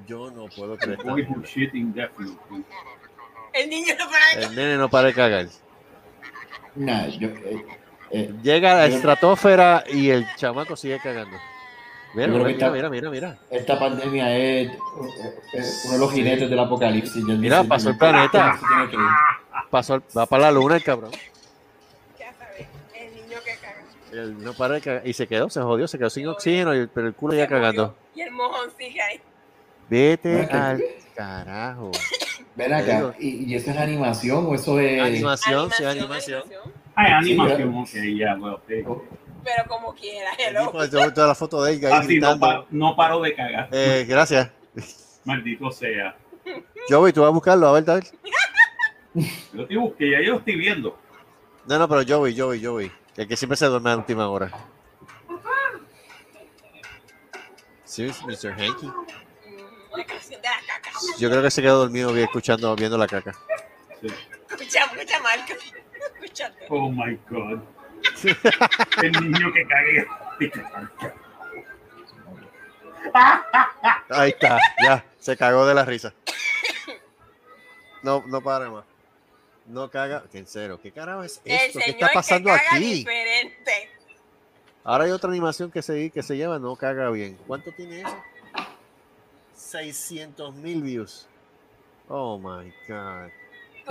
Yo 0.05 0.29
no 0.31 0.47
puedo 0.47 0.77
creer 0.77 1.01
Boy 1.03 1.21
esto. 1.21 1.33
who 1.33 1.43
shit 1.45 1.73
indefinitely. 1.73 2.37
El 3.53 3.69
niño 3.69 3.93
no 3.97 4.05
para 4.09 4.31
El 4.33 4.55
nene 4.55 4.75
no 4.77 4.89
para 4.89 5.07
de 5.07 5.13
cagar. 5.13 5.47
Nah, 6.75 7.07
yo, 7.07 7.29
eh, 7.29 7.65
eh, 8.11 8.33
Llega 8.43 8.73
a 8.73 8.75
la 8.75 8.85
estratosfera 8.87 9.85
y 9.87 10.09
el 10.09 10.25
chamaco 10.35 10.75
sigue 10.75 10.99
cagando. 10.99 11.37
Mira, 12.15 12.27
mira, 12.27 12.69
mira, 12.71 12.89
mira, 12.89 13.09
mira. 13.09 13.37
esta 13.49 13.77
pandemia 13.77 14.37
es 14.37 14.71
uno 15.83 15.93
de 15.93 15.99
los 15.99 16.13
jinetes 16.13 16.49
del 16.49 16.59
apocalipsis. 16.59 17.23
Yo 17.27 17.35
Mira, 17.35 17.57
dice- 17.57 17.69
pasó 17.69 17.89
el 17.89 17.97
planeta. 17.97 18.59
Pasó, 19.69 20.01
va 20.17 20.25
para 20.25 20.43
la 20.43 20.51
luna 20.51 20.77
el 20.77 20.83
cabrón. 20.83 21.11
Ya 22.17 22.33
sabes, 22.37 22.67
el 22.93 23.15
niño 23.15 23.37
que 23.43 23.55
caga. 23.61 23.83
Él 24.11 24.41
no 24.43 24.53
para 24.53 24.75
de 24.75 24.81
cagar. 24.81 25.05
Y 25.07 25.13
se 25.13 25.27
quedó, 25.27 25.49
se 25.49 25.61
jodió, 25.61 25.87
se 25.87 25.97
quedó 25.97 26.09
sin 26.09 26.27
oxígeno, 26.27 26.73
y- 26.73 26.87
pero 26.87 27.07
el 27.07 27.13
culo 27.15 27.33
ya 27.33 27.47
cagando. 27.47 27.97
Y 28.15 28.21
el 28.21 28.31
mojón 28.31 28.69
sigue 28.77 29.01
ahí. 29.01 29.19
Vete 29.89 30.33
Bueno, 30.47 30.63
al 30.63 30.83
carajo. 31.15 31.91
Ven 32.55 32.73
acá, 32.73 33.13
¿y, 33.19 33.51
y 33.51 33.55
eso 33.55 33.71
es 33.71 33.77
animación 33.77 34.45
o 34.45 34.55
eso 34.55 34.79
es...? 34.79 35.01
Animación, 35.01 35.69
sí, 35.71 35.83
animación. 35.83 36.43
Ay, 36.95 37.25
Sí, 37.25 37.31
animación, 37.33 37.75
ok, 37.75 37.89
ya, 38.17 38.35
well, 38.39 38.55
sí. 38.67 38.83
Pero 39.45 39.63
como 39.69 39.93
quiera, 39.93 40.31
El 40.39 40.55
hello. 40.57 40.65
tipo, 40.71 40.85
yo 40.85 41.13
toda 41.13 41.27
la 41.27 41.35
foto 41.35 41.63
de 41.63 41.73
él 41.75 41.85
ahí 41.85 41.91
Así 41.93 42.19
no, 42.19 42.37
pa- 42.39 42.65
no 42.71 42.95
paro 42.95 43.21
de 43.21 43.33
cagar. 43.35 43.69
Eh, 43.71 44.03
gracias. 44.09 44.49
Maldito 45.23 45.71
sea. 45.71 46.17
Joey, 46.89 47.13
tú 47.13 47.21
vas 47.21 47.27
a 47.29 47.31
buscarlo, 47.31 47.67
a 47.69 47.71
ver, 47.79 47.89
a 47.89 47.93
ver. 47.95 48.03
Yo 49.53 49.61
estoy 49.61 49.77
busqué, 49.77 50.09
ya 50.11 50.21
yo 50.21 50.33
lo 50.33 50.39
estoy 50.39 50.55
viendo. 50.57 50.99
No, 51.67 51.79
no, 51.79 51.87
pero 51.87 52.01
Joey, 52.07 52.37
Joey, 52.37 52.63
Joey. 52.63 52.91
El 53.15 53.27
que 53.27 53.37
siempre 53.37 53.55
se 53.55 53.65
duerme 53.67 53.89
a 53.91 53.93
la 53.93 53.97
última 53.99 54.27
hora. 54.27 54.51
Sí, 57.83 58.11
Mr. 58.25 58.51
Hanky. 58.51 58.91
La 59.95 60.05
canción 60.05 60.41
de 60.41 60.47
la 60.49 60.57
caca. 60.67 60.89
Yo 61.17 61.29
creo 61.29 61.41
que 61.41 61.51
se 61.51 61.61
quedó 61.61 61.77
dormido 61.79 62.11
vi- 62.11 62.23
escuchando, 62.23 62.75
viendo 62.75 62.97
la 62.97 63.07
caca. 63.07 63.33
Sí. 64.01 64.07
Escucha, 64.49 64.79
escucha, 64.85 65.19
Marco. 65.21 65.53
Escúchate. 66.15 66.65
Oh 66.69 66.89
my 66.89 67.17
god. 67.29 67.59
El 69.01 69.11
niño 69.11 69.53
que 69.53 69.65
cague. 69.67 70.07
Ahí 74.09 74.29
está, 74.31 74.59
ya, 74.83 75.05
se 75.19 75.37
cagó 75.37 75.65
de 75.65 75.73
la 75.73 75.85
risa. 75.85 76.13
No, 78.03 78.23
no 78.27 78.41
para 78.41 78.69
más. 78.69 78.85
No 79.67 79.89
caga. 79.89 80.23
En 80.33 80.45
serio, 80.45 80.79
¿qué 80.79 80.91
carajo 80.91 81.23
es 81.23 81.41
El 81.43 81.53
esto? 81.53 81.79
¿Qué 81.83 81.91
está 81.91 82.09
pasando 82.13 82.51
que 82.51 82.57
caga 82.57 82.75
aquí? 82.75 82.93
diferente. 82.93 83.89
Ahora 84.83 85.05
hay 85.05 85.11
otra 85.11 85.31
animación 85.31 85.71
que 85.71 85.81
se, 85.81 86.11
que 86.11 86.21
se 86.21 86.37
llama 86.37 86.59
No 86.59 86.75
caga 86.75 87.09
bien. 87.09 87.37
¿Cuánto 87.47 87.71
tiene 87.71 88.01
eso? 88.01 88.15
600 89.55 90.53
mil 90.55 90.83
views. 90.83 91.27
Oh 92.07 92.37
my 92.37 92.71
god. 92.87 93.31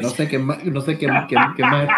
No 0.01 0.11
sé 0.11 0.29
qué 0.29 0.39
más, 0.39 0.63
no 0.65 0.81
sé 0.81 0.99
qué, 0.99 1.07
qué, 1.29 1.37
qué 1.57 1.63
más, 1.65 1.89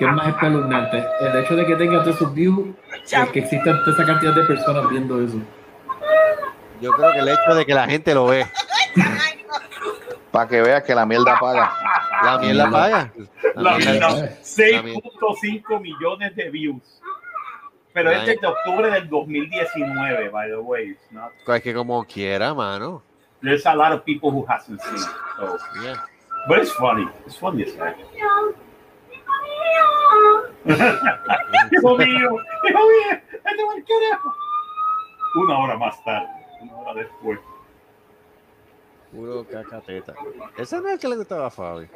qué 0.00 0.06
más 0.06 0.28
espeluznante. 0.28 1.04
El 1.20 1.36
hecho 1.44 1.54
de 1.56 1.66
que 1.66 1.76
tenga 1.76 2.02
todos 2.02 2.16
esos 2.16 2.34
views, 2.34 2.68
o 2.70 3.32
que 3.32 3.38
existan 3.40 3.78
toda 3.84 3.92
esa 3.92 4.06
cantidad 4.06 4.34
de 4.34 4.42
personas 4.44 4.88
viendo 4.88 5.22
eso. 5.22 5.36
Yo 6.80 6.90
creo 6.92 7.12
que 7.12 7.18
el 7.18 7.28
hecho 7.28 7.54
de 7.54 7.66
que 7.66 7.74
la 7.74 7.86
gente 7.86 8.14
lo 8.14 8.26
ve, 8.26 8.46
Para 10.30 10.48
que 10.48 10.62
veas 10.62 10.82
que 10.84 10.94
la 10.94 11.04
mierda 11.04 11.38
paga. 11.38 11.72
la 12.24 12.38
miel 12.38 12.56
la 12.56 12.70
paga. 12.70 13.12
La 13.56 13.76
mierda, 13.76 14.08
6.5 14.42 15.80
millones 15.80 16.34
de 16.34 16.50
views. 16.50 16.82
Pero 17.92 18.10
este 18.12 18.34
es 18.34 18.40
de 18.40 18.46
octubre 18.46 18.90
del 18.90 19.08
2019, 19.08 20.28
by 20.30 20.48
the 20.48 20.56
way. 20.56 20.90
It's 20.90 21.12
not, 21.12 21.32
Es 21.46 21.62
que 21.62 21.74
como 21.74 22.04
quiera, 22.04 22.54
mano. 22.54 23.02
there's 23.42 23.66
a 23.66 23.74
lot 23.74 23.92
of 23.92 24.02
people 24.04 24.30
who 24.30 24.46
hasn't 24.48 24.80
seen 24.80 24.94
it. 24.96 25.08
So, 25.36 25.58
Yeah. 25.82 25.96
but 26.48 26.58
it's 26.58 26.72
funny. 26.72 27.06
It's 27.26 27.36
funny 27.36 27.64
as 27.64 27.72
heck. 30.66 31.72
Hijo 31.72 31.96
mío, 31.96 32.06
hijo 32.08 32.78
mío, 32.88 33.20
este 33.32 33.64
va 33.64 33.72
al 33.72 33.84
carajo. 33.84 34.34
Una 35.36 35.58
hora 35.58 35.76
más 35.76 36.04
tarde, 36.04 36.28
una 36.62 36.76
hora 36.76 36.94
después. 36.94 37.38
Puro 39.12 39.44
cacateta. 39.46 40.14
Ese 40.56 40.80
no 40.80 40.88
es 40.88 40.94
el 40.94 41.00
que 41.00 41.08
le 41.08 41.16
gustaba 41.16 41.46
a 41.46 41.50
Fabi. 41.50 41.88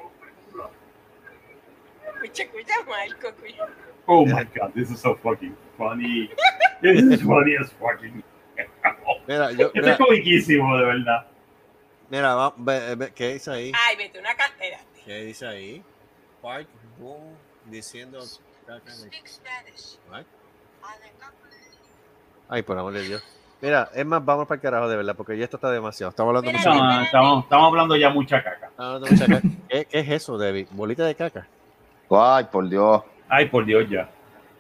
Oh 4.07 4.25
my 4.27 4.45
god, 4.55 4.73
this 4.75 4.91
is 4.91 5.01
so 5.01 5.15
fucking 5.17 5.57
funny. 5.79 6.31
This 6.83 7.03
is 7.03 7.23
funny 7.23 7.57
as 7.57 7.71
fucking. 7.73 8.23
Mira, 9.27 9.51
yo, 9.53 9.67
Este 9.69 9.81
mira, 9.81 9.93
es 9.93 9.99
comiquísimo, 9.99 10.77
de 10.77 10.85
verdad. 10.85 11.27
mira, 12.11 12.35
va- 12.35 12.55
ve- 12.57 12.95
ve- 12.97 13.13
¿qué 13.15 13.33
dice 13.35 13.51
ahí? 13.51 13.73
Ay, 13.87 13.97
vete 13.97 14.19
una 14.19 14.35
cartera. 14.35 14.79
¿Qué 15.05 15.25
dice 15.25 15.47
ahí? 15.47 15.83
Park 16.43 16.69
Boom 16.99 17.35
diciendo 17.67 18.21
caca 18.67 18.95
de- 18.97 19.11
What? 20.11 20.25
Ay, 22.49 22.63
por 22.63 22.79
amor 22.79 22.93
de 22.93 23.03
Dios. 23.03 23.23
Mira, 23.61 23.89
es 23.95 24.05
más, 24.05 24.23
vamos 24.25 24.47
para 24.47 24.57
el 24.57 24.63
carajo 24.63 24.89
de 24.89 24.97
verdad, 24.97 25.15
porque 25.17 25.39
ya 25.39 25.45
esto 25.45 25.57
está 25.57 25.71
demasiado. 25.71 26.11
Estamos 26.11 26.31
hablando 26.31 26.51
Mira, 26.59 26.71
mucho. 26.75 26.85
No, 26.85 27.01
estamos, 27.03 27.45
estamos 27.45 27.67
hablando 27.69 27.97
ya 27.97 28.11
mucha 28.11 28.43
caca. 28.45 28.67
estamos 28.67 28.95
hablando 28.97 29.07
mucha 29.11 29.27
caca. 29.27 29.49
¿Qué, 29.69 29.85
qué 29.87 29.99
es 30.01 30.09
eso, 30.11 30.37
David? 30.37 30.67
¿Bolita 30.73 31.05
de 31.07 31.15
caca? 31.15 31.47
Ay, 32.11 32.45
por 32.45 32.69
Dios. 32.69 33.03
Ay, 33.29 33.47
por 33.49 33.65
Dios, 33.65 33.89
ya. 33.89 34.11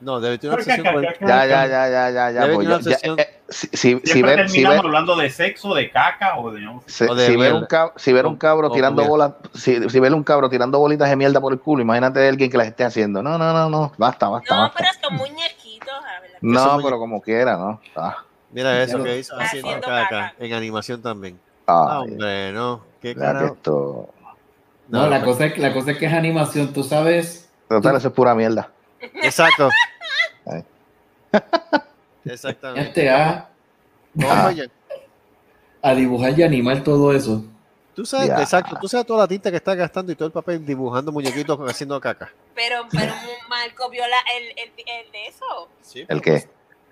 No, 0.00 0.20
David 0.20 0.40
tiene 0.40 0.54
una 0.54 0.62
obsesión 0.62 0.92
con 0.94 1.02
Ya, 1.02 1.46
ya, 1.46 1.66
ya, 1.66 1.88
ya, 1.88 2.10
ya, 2.10 2.30
ya. 2.30 2.40
Debe 2.46 2.56
tener 2.56 2.62
ya- 2.62 2.68
ya, 2.70 2.76
obsesión. 2.76 3.20
eh, 3.20 3.33
si, 3.48 3.66
si, 3.72 4.00
si 4.04 4.22
ver, 4.22 4.48
si 4.48 4.64
ver, 4.64 4.78
hablando 4.78 5.16
de 5.16 5.28
sexo, 5.30 5.74
de 5.74 5.90
caca 5.90 6.38
o 6.38 6.50
de... 6.50 6.60
no 6.62 6.82
sé. 6.86 7.04
si, 7.06 7.10
o 7.10 7.14
de 7.14 7.26
si 7.26 7.36
ver 7.36 7.52
un 7.52 7.66
cabro, 7.66 7.92
si 7.96 8.12
ver 8.12 8.26
un 8.26 8.36
cabro 8.36 8.68
O- 8.68 8.70
o 8.70 8.74
tirando 8.74 9.02
mierda. 9.02 9.10
bolas, 9.10 9.32
si, 9.54 9.88
si 9.90 10.00
ver 10.00 10.14
un 10.14 10.24
cabro 10.24 10.48
tirando 10.48 10.78
bolitas 10.78 11.08
de 11.10 11.16
mierda 11.16 11.40
por 11.40 11.52
el 11.52 11.60
culo, 11.60 11.82
imagínate 11.82 12.26
alguien 12.26 12.50
que 12.50 12.56
las 12.56 12.66
esté 12.68 12.84
haciendo. 12.84 13.22
No, 13.22 13.36
no, 13.38 13.52
no, 13.52 13.68
no. 13.68 13.92
Basta, 13.98 14.28
basta, 14.28 14.54
No, 14.54 14.62
basta. 14.62 14.78
pero 14.78 14.90
son 15.02 15.16
muñequitos. 15.18 15.94
No, 16.40 16.78
pero 16.82 16.98
como 16.98 17.20
quiera, 17.20 17.56
¿no? 17.56 17.80
Ah, 17.96 18.24
Mira 18.50 18.82
eso 18.82 19.02
que 19.02 19.18
hizo 19.18 19.34
haciendo 19.38 19.68
Haciendo 19.68 19.86
caca. 19.88 20.08
caca. 20.08 20.34
En 20.38 20.52
animación 20.52 21.02
también. 21.02 21.38
Ah, 21.66 22.00
hombre, 22.00 22.52
no. 22.52 22.84
¿Qué 23.00 23.14
carajo? 23.14 23.46
esto. 23.54 24.08
No, 24.88 25.06
la, 25.08 25.20
pues, 25.24 25.32
cosa 25.32 25.46
es, 25.46 25.58
la 25.58 25.72
cosa 25.72 25.90
es 25.92 25.98
que 25.98 26.06
es 26.06 26.12
animación, 26.12 26.72
tú 26.72 26.82
sabes. 26.82 27.50
Total, 27.68 27.96
eso 27.96 28.08
es 28.08 28.14
pura 28.14 28.34
mierda. 28.34 28.70
Exacto. 29.22 29.70
Exactamente. 32.24 32.88
Este 32.88 33.10
a, 33.10 33.48
¿Cómo 34.14 34.28
Ah. 34.30 34.52
Jan? 34.56 34.70
a 35.82 35.94
dibujar 35.94 36.38
y 36.38 36.42
animar 36.42 36.82
todo 36.82 37.12
eso. 37.14 37.44
Tú 37.94 38.04
sabes, 38.04 38.28
exacto, 38.30 38.76
tú 38.80 38.88
sabes 38.88 39.06
toda 39.06 39.20
la 39.20 39.28
tinta 39.28 39.50
que 39.50 39.56
está 39.58 39.74
gastando 39.74 40.10
y 40.10 40.16
todo 40.16 40.26
el 40.26 40.32
papel 40.32 40.64
dibujando 40.66 41.12
muñequitos 41.12 41.58
haciendo 41.70 42.00
caca. 42.00 42.32
Pero, 42.54 42.86
pero 42.90 43.12
Marco 43.48 43.88
vio 43.90 44.02
la, 44.08 44.16
el, 44.36 44.44
el, 44.58 44.70
el 44.78 45.12
de 45.12 45.26
eso. 45.28 45.68
Sí, 45.80 46.04
¿El 46.08 46.20
qué? 46.20 46.48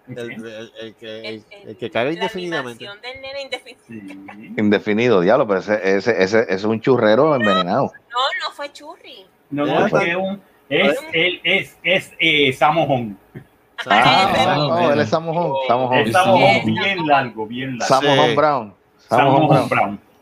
El, 0.08 0.18
el- 0.18 0.72
el 0.80 0.94
que, 0.94 1.18
el, 1.20 1.24
El, 1.26 1.44
el- 1.50 1.68
el 1.70 1.76
que 1.76 1.90
caga 1.90 2.06
la 2.06 2.12
indefinidamente. 2.14 2.84
del 2.84 3.20
nene 3.20 3.42
indefinido. 3.42 3.82
Sí. 3.88 4.54
Indefinido, 4.58 5.20
diablo, 5.22 5.46
pero 5.48 5.60
ese, 5.60 5.96
ese, 5.96 6.22
ese, 6.22 6.46
es 6.48 6.62
un 6.64 6.80
churrero 6.80 7.34
envenenado. 7.34 7.92
No, 8.10 8.18
no 8.48 8.54
fue 8.54 8.72
churri. 8.72 9.26
No, 9.50 9.64
no, 9.66 9.86
es 9.86 9.90
pues. 9.90 10.04
que 10.04 10.10
es 10.10 10.16
un... 10.16 10.42
Es, 10.68 10.98
él 11.12 11.40
es, 11.44 11.76
es 11.82 12.12
eh, 12.20 12.52
Samojón. 12.52 13.18
Ah, 13.88 14.30
él 14.92 15.00
es 15.00 16.64
bien 16.64 17.06
largo, 17.06 17.46
bien 17.46 17.78
largo. 17.78 18.00
Sí. 18.00 18.34
Brown. 18.36 18.74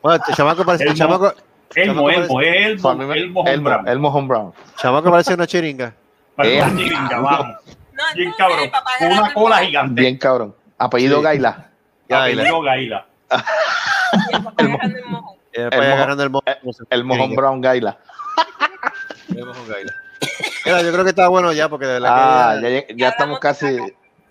Bueno, 0.03 0.25
chamaco 0.35 0.65
parece, 0.65 0.85
el 0.85 0.91
El 0.91 0.97
chamaco, 0.97 1.33
Elmo, 1.75 2.11
Elmo, 2.11 2.41
Elmo, 2.41 3.15
Elmo 3.15 3.45
Brown. 3.63 3.89
Elmo 3.89 4.23
Brown. 4.27 4.53
chamaco 4.77 5.11
parece 5.11 5.35
una 5.35 5.47
chiringa. 5.47 5.93
Para 6.35 6.49
Eh, 6.49 6.63
una 6.63 6.77
chiringa, 6.77 7.21
vamos. 7.21 7.57
Bien 8.17 8.33
cabrón. 8.39 8.71
Con 8.99 9.13
una 9.13 9.27
el 9.29 9.35
cola 9.35 9.59
gigante. 9.59 10.01
Bien 10.01 10.17
cabrón. 10.17 10.55
Apellido. 10.79 11.21
Gaila. 11.21 11.67
Apellido 12.11 12.63
Gaila. 12.63 13.07
el 13.31 14.43
papá 14.43 14.55
agarrando 14.65 14.99
el 14.99 15.05
mojo. 15.11 15.37
Y 15.53 15.61
después 15.61 15.73
El 15.73 15.81
mojo- 15.91 15.93
agarrando 15.95 16.23
el 16.25 16.31
mojo. 16.31 16.45
El 16.91 17.05
mojón 17.05 17.35
Brown 17.37 17.61
Gaila. 17.61 17.99
El 19.29 19.45
mojo 19.47 19.61
Gaila. 19.69 19.93
Mira, 20.65 20.83
yo 20.83 20.93
creo 20.93 21.05
que 21.05 21.11
está 21.11 21.29
bueno 21.29 21.53
ya, 21.53 21.69
porque 21.69 21.87
de 21.87 21.93
verdad 21.95 22.11
Ah, 22.13 22.61
que 22.61 22.73
ya, 22.73 22.81
ya- 22.89 22.95
ya 22.97 23.09
estamos 23.09 23.39
casi. 23.39 23.79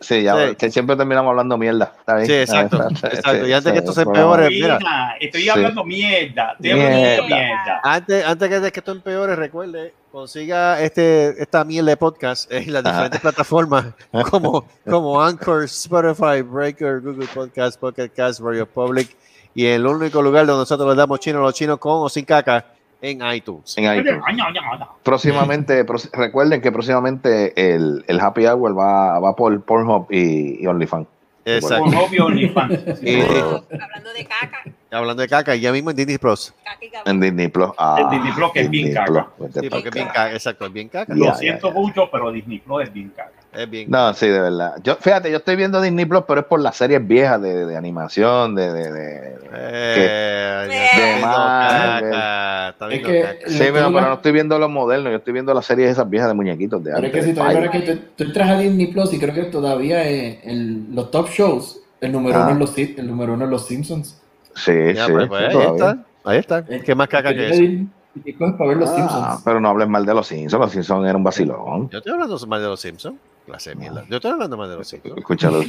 Sí, 0.01 0.23
ya, 0.23 0.33
Sí. 0.49 0.55
que 0.55 0.71
siempre 0.71 0.95
terminamos 0.95 1.29
hablando 1.31 1.57
mierda. 1.57 1.91
¿Está 1.99 2.15
bien? 2.15 2.27
Sí, 2.27 2.33
exacto, 2.33 2.87
Sí, 3.01 3.05
exacto. 3.07 3.47
Y 3.47 3.51
antes 3.51 3.63
sí, 3.65 3.71
que 3.73 3.79
esto 3.79 3.91
se 3.91 4.01
sí, 4.03 4.07
empeore, 4.07 4.47
sí. 4.47 4.53
mira. 4.61 4.77
Mira, 4.79 5.15
estoy 5.19 5.41
Sí. 5.41 5.49
hablando 5.49 5.83
mierda. 5.83 6.51
Estoy 6.53 6.71
hablando 6.71 6.97
Mierda. 6.97 7.25
mierda. 7.27 7.81
Antes, 7.83 8.25
antes 8.25 8.49
que, 8.49 8.59
de 8.61 8.71
que 8.71 8.79
esto 8.79 8.91
empeore, 8.93 9.35
recuerde, 9.35 9.93
consiga 10.09 10.79
este, 10.81 11.41
esta 11.43 11.65
miel 11.65 11.85
de 11.85 11.97
podcast 11.97 12.49
en 12.49 12.71
las 12.71 12.81
diferentes 12.83 13.19
plataformas 13.19 13.87
como, 14.31 14.65
como 14.89 15.21
Anchor, 15.21 15.65
Spotify, 15.65 16.43
Breaker, 16.43 17.01
Google 17.01 17.27
Podcast, 17.33 17.77
Pocket 17.77 18.07
Cast, 18.15 18.39
Radio 18.39 18.65
Public 18.67 19.13
y 19.53 19.65
el 19.65 19.85
único 19.85 20.21
lugar 20.21 20.45
donde 20.45 20.61
nosotros 20.61 20.87
les 20.87 20.95
damos 20.97 21.19
chino 21.19 21.39
a 21.39 21.41
los 21.41 21.53
chinos 21.53 21.77
con 21.77 22.03
o 22.05 22.07
sin 22.07 22.23
caca 22.23 22.65
en 23.01 23.21
iTunes. 23.33 23.77
En 23.77 23.85
iTunes. 23.99 24.21
Próximamente, 25.03 25.85
recuerden 26.13 26.61
que 26.61 26.71
próximamente 26.71 27.73
el, 27.73 28.03
el 28.07 28.19
Happy 28.19 28.45
Hour 28.45 28.77
va, 28.77 29.19
va 29.19 29.35
por 29.35 29.61
Pornhub 29.63 30.07
y, 30.11 30.61
y 30.63 30.67
OnlyFans. 30.67 31.07
Exacto. 31.45 31.85
Por 31.85 31.95
obvio, 31.95 32.25
OnlyFans. 32.25 32.79
Y- 33.01 33.21
Hablando 33.21 34.13
de 34.13 34.25
caca. 34.25 34.57
Hablando 34.91 35.21
de 35.21 35.27
caca, 35.29 35.55
ya 35.55 35.71
mismo 35.71 35.89
en 35.91 35.95
Disney 35.95 36.17
Plus. 36.17 36.53
En 37.05 37.19
Disney 37.19 37.47
Plus. 37.47 37.69
Ah, 37.77 37.97
En 38.01 38.09
Disney 38.09 38.33
Plus, 38.33 38.51
que 38.51 38.59
es 38.61 38.69
bien 38.69 38.93
caca. 38.93 39.05
Plus, 39.37 39.51
Sí, 39.59 39.69
porque 39.69 39.87
es 39.89 39.93
bien 39.95 40.07
caca. 40.07 40.33
Exacto, 40.33 40.65
es 40.65 40.73
bien 40.73 40.89
caca. 40.89 41.13
Lo 41.15 41.25
Ya, 41.25 41.33
siento 41.35 41.69
ya, 41.69 41.73
ya. 41.73 41.79
mucho, 41.79 42.09
pero 42.11 42.31
Disney 42.31 42.59
Plus 42.59 42.83
es 42.83 42.93
bien 42.93 43.09
caca. 43.15 43.31
Es 43.51 43.67
bien 43.69 43.89
No, 43.89 44.13
sí, 44.13 44.27
de 44.27 44.39
verdad. 44.39 44.75
Yo, 44.83 44.95
fíjate, 44.95 45.31
yo 45.31 45.37
estoy 45.37 45.55
viendo 45.55 45.81
Disney 45.81 46.05
Plus, 46.05 46.23
pero 46.27 46.41
es 46.41 46.45
por 46.45 46.59
las 46.59 46.75
series 46.77 47.05
viejas 47.07 47.41
de, 47.41 47.65
de 47.65 47.75
animación, 47.77 48.53
de, 48.53 48.71
de, 48.71 48.91
de- 48.91 49.39
Eh, 49.51 50.67
ya 50.69 50.73
De 50.73 50.85
está 50.85 50.97
viendo 51.07 51.27
Marvel. 51.27 52.11
caca, 52.11 52.69
está 52.69 52.85
Es 52.85 52.89
viendo 52.91 53.09
que- 53.09 53.21
caca. 53.21 53.49
Sí, 53.49 53.57
pero, 53.59 53.73
tengo 53.73 53.87
pero 53.89 54.01
la- 54.01 54.07
no 54.09 54.13
estoy 54.13 54.31
viendo 54.33 54.59
los 54.59 54.69
modernos, 54.69 55.11
yo 55.11 55.17
estoy 55.17 55.33
viendo 55.33 55.53
las 55.53 55.65
series 55.65 55.89
esas 55.89 56.07
viejas 56.09 56.29
de 56.29 56.35
muñequitos 56.35 56.83
de 56.83 56.91
Pero 56.93 57.07
es 57.07 57.13
que 57.13 57.23
si 57.23 57.33
todavía 57.33 57.71
que 57.71 57.79
tú, 57.79 57.99
tú 58.15 58.23
entras 58.23 58.49
a 58.49 58.59
Disney 58.59 58.87
Plus 58.87 59.13
y 59.13 59.19
creo 59.19 59.33
que 59.33 59.43
todavía 59.45 60.07
es 60.07 60.37
en 60.43 60.89
los 60.93 61.09
top 61.09 61.29
shows, 61.29 61.81
el 62.01 62.11
número 62.11 62.37
Ah. 62.37 62.43
uno 62.43 62.51
es 62.51 62.57
los, 62.59 62.69
Si- 62.69 62.95
el 62.97 63.07
número 63.07 63.33
uno 63.33 63.45
es 63.45 63.51
los 63.51 63.65
Simpsons. 63.65 64.21
Sí, 64.55 64.73
Ya, 64.93 65.05
sí, 65.07 65.11
pues, 65.11 65.27
pues, 65.27 65.55
ahí 65.55 65.65
está. 65.73 65.97
Ahí 66.23 66.37
está. 66.37 66.63
¿Qué 66.65 66.93
más 66.95 67.07
caca 67.07 67.33
que 67.33 67.49
eso? 67.49 67.87
Para 68.57 68.69
ver 68.69 68.77
los 68.77 68.89
Ah, 68.89 68.95
Simpsons. 68.95 69.41
pero 69.45 69.59
no 69.61 69.69
hables 69.69 69.87
mal 69.87 70.05
de 70.05 70.13
los 70.13 70.27
Simpsons, 70.27 70.59
los 70.61 70.71
Simpsons 70.71 71.03
eran 71.05 71.15
un 71.17 71.23
vacilón. 71.23 71.89
Yo 71.89 71.97
estoy 71.99 72.13
hablando 72.13 72.37
más 72.47 72.61
de 72.61 72.67
los 72.67 72.79
Simpsons. 72.79 73.15
Clase 73.49 73.71
de 73.71 73.75
mierda. 73.77 74.03
Yo 74.07 74.17
estoy 74.17 74.31
hablando 74.31 74.57
más 74.57 74.69
de 74.69 74.75
los. 74.75 74.93
Escúchalo, 74.93 75.63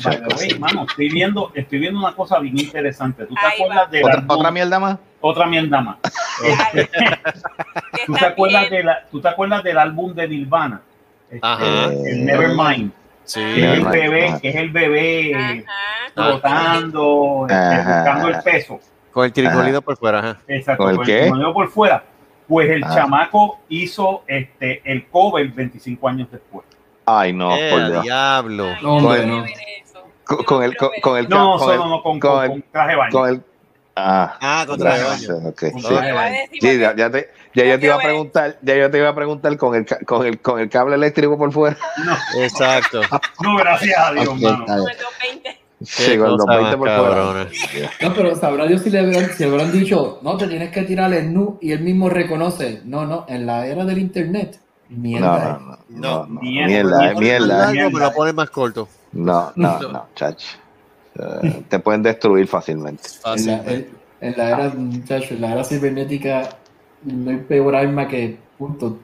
mano, 0.58 0.86
estoy 0.86 1.08
viendo, 1.08 1.50
estoy 1.54 1.78
viendo 1.78 1.98
una 1.98 2.14
cosa 2.14 2.38
bien 2.38 2.58
interesante. 2.58 3.24
¿Tú 3.24 3.34
te 3.34 3.40
Ahí 3.40 3.52
acuerdas 3.62 3.86
va. 3.86 3.90
de 3.90 4.04
¿Otra, 4.04 4.24
otra 4.26 4.50
mierda 4.50 4.78
más? 4.78 4.98
otra 5.22 5.46
mierda 5.46 5.80
más? 5.80 5.96
¿Tú 8.06 8.12
te 8.14 8.26
acuerdas, 8.26 8.60
bien. 8.68 8.72
de 8.72 8.84
la- 8.84 9.06
¿Tú 9.10 9.20
te 9.20 9.28
acuerdas 9.28 9.62
del 9.62 9.78
álbum 9.78 10.14
de 10.14 10.28
Nirvana? 10.28 10.82
Este, 11.30 11.40
Ajá. 11.46 11.86
El 11.86 12.24
Nevermind. 12.26 12.92
Sí. 13.24 13.40
Que 13.40 13.72
es 13.72 13.78
el 13.78 13.84
bebé, 13.86 14.34
que 14.42 14.48
es 14.48 14.56
el 14.56 14.70
bebé 14.70 15.34
Ajá. 15.34 15.62
flotando, 16.14 17.46
Ajá. 17.48 18.02
buscando 18.02 18.28
el 18.28 18.42
peso. 18.42 18.80
Con 19.12 19.24
el 19.24 19.32
tricolino 19.32 19.80
por 19.82 19.96
fuera. 19.96 20.18
Ajá. 20.18 20.38
Exacto, 20.48 20.84
¿Con 20.84 20.94
el 20.94 21.00
trimonio 21.00 21.52
por 21.54 21.68
fuera. 21.68 22.04
Pues 22.46 22.68
el 22.70 22.82
Ah. 22.84 22.94
chamaco 22.94 23.60
hizo 23.68 24.24
este 24.26 24.82
el 24.84 25.06
cover 25.06 25.48
25 25.48 26.08
años 26.08 26.28
después. 26.30 26.66
Ay, 27.18 27.32
no, 27.32 27.54
Eh, 27.56 27.70
por 27.70 27.86
Dios. 27.90 28.02
diablo. 28.02 28.64
Ay, 28.68 28.76
No, 28.82 28.96
hombre, 28.96 29.26
no. 29.26 29.44
Con, 30.24 30.44
con 30.44 30.62
el, 30.62 30.76
con, 30.76 30.90
con 31.02 31.18
el. 31.18 31.28
No, 31.28 31.58
con 31.58 31.66
no, 31.66 31.72
el, 31.72 31.78
no, 31.90 32.02
con, 32.02 32.20
con 32.20 32.20
con, 32.20 32.44
el- 32.44 32.50
con 32.50 32.62
traje 32.70 32.90
de 32.90 32.96
baño. 32.96 33.10
con 33.12 33.28
el, 33.28 33.42
ah, 33.96 34.38
Ah, 34.40 34.60
el 34.62 34.66
Con 34.68 34.76
sí. 34.78 34.82
traje 34.84 36.12
baño. 36.12 36.36
Sí, 36.60 36.78
ya, 36.78 36.94
ya 36.96 37.10
te, 37.10 37.30
ya 37.54 37.64
yo 37.64 37.80
te 37.80 37.86
iba 37.86 37.94
a 37.96 37.98
preguntar, 37.98 38.58
ya 38.62 38.76
yo 38.76 38.90
te 38.90 38.98
iba 38.98 39.08
a 39.08 39.14
preguntar 39.14 39.56
con 39.56 39.74
el, 39.74 39.86
con 40.06 40.24
el, 40.26 40.40
con 40.40 40.60
el 40.60 40.68
cable 40.68 40.94
eléctrico 40.94 41.36
por 41.36 41.50
fuera. 41.52 41.76
No, 42.04 42.16
Exacto. 42.42 43.00
no, 43.42 43.56
gracias 43.56 43.98
a 43.98 44.12
Dios, 44.12 44.28
Ok, 44.28 44.34
mano. 44.40 44.60
está 44.60 44.74
bien. 44.76 44.78
número 44.78 45.08
20. 45.22 45.60
Sí, 45.82 46.18
con 46.18 46.28
los 46.28 46.44
cosa 46.44 46.56
20 46.58 46.76
más 46.76 46.90
por 47.00 47.06
fuera. 47.06 47.48
No, 48.02 48.14
pero 48.14 48.34
sabrá 48.36 48.66
Dios 48.66 48.82
si 48.82 48.90
le 48.90 48.98
habrán, 49.00 49.30
si 49.32 49.44
habrán 49.44 49.72
dicho, 49.72 50.20
no, 50.22 50.36
te 50.36 50.46
tienes 50.46 50.70
que 50.70 50.82
tirar 50.82 51.12
el 51.14 51.32
nu 51.34 51.58
y 51.60 51.72
él 51.72 51.80
mismo 51.80 52.08
reconoce. 52.08 52.82
No, 52.84 53.04
no, 53.06 53.24
en 53.28 53.46
la 53.46 53.66
era 53.66 53.84
del 53.84 53.98
internet. 53.98 54.60
No, 54.90 54.96
Mierda. 55.00 55.60
no, 55.60 55.66
no, 55.68 55.78
no, 55.88 56.26
no, 56.26 56.40
Mierda, 56.40 57.14
mierda, 57.14 57.70
me 57.72 57.90
lo 57.90 58.12
pones 58.12 58.34
más 58.34 58.50
corto. 58.50 58.88
No, 59.12 59.52
no, 59.56 59.78
no, 59.80 60.06
chacho. 60.14 60.48
Eh, 61.18 61.62
te 61.68 61.78
pueden 61.78 62.02
destruir 62.02 62.46
fácilmente. 62.46 63.02
En 63.08 63.20
Fácil. 63.22 63.46
la, 63.46 63.72
en, 64.28 64.36
la 64.36 64.48
era, 64.50 64.68
muchacho, 64.74 65.34
en 65.34 65.40
la 65.40 65.52
era 65.52 65.64
cibernética 65.64 66.48
no 67.04 67.30
hay 67.30 67.36
peor 67.38 67.74
arma 67.76 68.06
que 68.08 68.36
punto. 68.58 68.98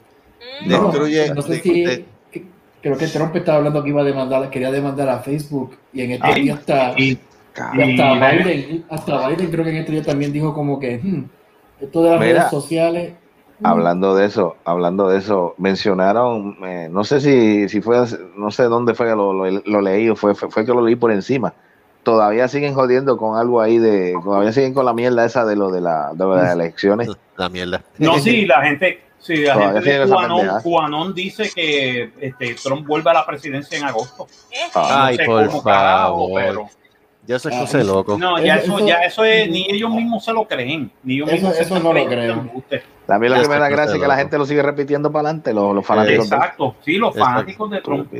Mm. 0.64 0.68
No, 0.70 0.92
Destruye- 0.92 1.34
no 1.34 1.42
sé 1.42 1.60
si 1.60 1.84
de- 1.84 2.04
que- 2.30 2.46
creo 2.82 2.96
que 2.98 3.06
Trump 3.08 3.34
estaba 3.36 3.58
hablando 3.58 3.82
que 3.82 3.88
iba 3.90 4.02
a 4.02 4.04
demandar, 4.04 4.50
quería 4.50 4.70
demandar 4.70 5.08
a 5.08 5.18
Facebook 5.20 5.76
y 5.92 6.02
en 6.02 6.12
estos 6.12 6.30
Ay, 6.34 6.42
días 6.42 6.58
hasta, 6.58 6.94
Y, 7.00 7.18
hasta 7.54 8.32
Biden, 8.32 8.84
hasta 8.90 9.28
Biden 9.28 9.50
creo 9.50 9.64
que 9.64 9.70
en 9.70 9.76
estos 9.76 9.92
días 9.92 10.06
también 10.06 10.32
dijo 10.32 10.52
como 10.54 10.78
que 10.78 10.98
hmm, 10.98 11.24
esto 11.80 12.02
de 12.04 12.10
las 12.10 12.20
Mira. 12.20 12.32
redes 12.34 12.50
sociales 12.50 13.12
Hablando 13.62 14.14
de 14.14 14.26
eso, 14.26 14.56
hablando 14.64 15.08
de 15.08 15.18
eso, 15.18 15.54
mencionaron, 15.56 16.58
eh, 16.64 16.88
no 16.90 17.04
sé 17.04 17.20
si, 17.20 17.68
si 17.68 17.80
fue, 17.80 18.04
no 18.36 18.50
sé 18.50 18.64
dónde 18.64 18.94
fue 18.94 19.06
que 19.06 19.16
lo, 19.16 19.32
lo, 19.32 19.62
lo 19.64 19.80
leí 19.80 20.10
o 20.10 20.16
fue, 20.16 20.34
fue, 20.34 20.50
fue 20.50 20.66
que 20.66 20.72
lo 20.72 20.84
leí 20.84 20.96
por 20.96 21.10
encima. 21.10 21.54
Todavía 22.02 22.48
siguen 22.48 22.74
jodiendo 22.74 23.16
con 23.16 23.36
algo 23.38 23.60
ahí 23.60 23.78
de, 23.78 24.14
todavía 24.22 24.52
siguen 24.52 24.74
con 24.74 24.84
la 24.84 24.92
mierda 24.92 25.24
esa 25.24 25.44
de 25.44 25.56
lo 25.56 25.70
de, 25.70 25.80
la, 25.80 26.12
de 26.12 26.26
las 26.26 26.52
elecciones. 26.52 27.08
La 27.36 27.48
mierda. 27.48 27.82
no, 27.98 28.18
sí, 28.18 28.46
la 28.46 28.62
gente, 28.62 29.00
sí, 29.18 29.38
la 29.38 29.54
Todavía 29.54 29.82
gente 29.82 30.06
de. 30.06 30.62
Cubanón 30.62 31.14
dice 31.14 31.50
que 31.54 32.12
este, 32.20 32.54
Trump 32.54 32.86
vuelve 32.86 33.10
a 33.10 33.14
la 33.14 33.26
presidencia 33.26 33.78
en 33.78 33.84
agosto. 33.84 34.26
Eh, 34.52 34.70
Ah, 34.74 35.06
Ay, 35.06 35.16
no 35.16 35.22
sé 35.22 35.26
por 35.26 35.46
cómo 35.46 35.62
carajo, 35.62 36.28
pero 36.34 36.68
Ya 37.26 37.38
se 37.38 37.48
Ah, 37.48 37.62
escucha 37.62 37.82
loco. 37.84 38.16
no, 38.18 38.38
ya 38.38 38.56
Eso- 38.56 38.64
eso, 38.66 38.78
eso- 38.78 38.86
ya 38.86 38.98
eso 39.00 39.24
es, 39.24 39.50
ni 39.50 39.66
ellos 39.68 39.90
mismos 39.90 40.24
se 40.24 40.32
lo 40.32 40.44
creen, 40.46 40.90
ni 41.02 41.14
ellos 41.14 41.28
Eso- 41.28 41.34
mismos 41.36 41.56
se 41.56 41.62
eso 41.62 41.78
no 41.80 41.92
lo. 41.92 42.00
A 42.00 43.18
mí 43.18 43.28
lo 43.28 43.40
que 43.42 43.48
me 43.48 43.58
da 43.58 43.68
gracia 43.68 43.94
es 43.96 44.00
que 44.00 44.08
la 44.08 44.16
gente 44.16 44.38
lo 44.38 44.46
sigue 44.46 44.62
repitiendo 44.62 45.10
para 45.12 45.28
adelante, 45.28 45.52
los, 45.54 45.74
los 45.74 45.84
fanáticos 45.86 46.28
de 46.30 46.36
Exacto, 46.36 46.74
sí, 46.84 46.96
los 46.98 47.16
fanáticos 47.16 47.70
de 47.70 47.80
Trump. 47.80 48.12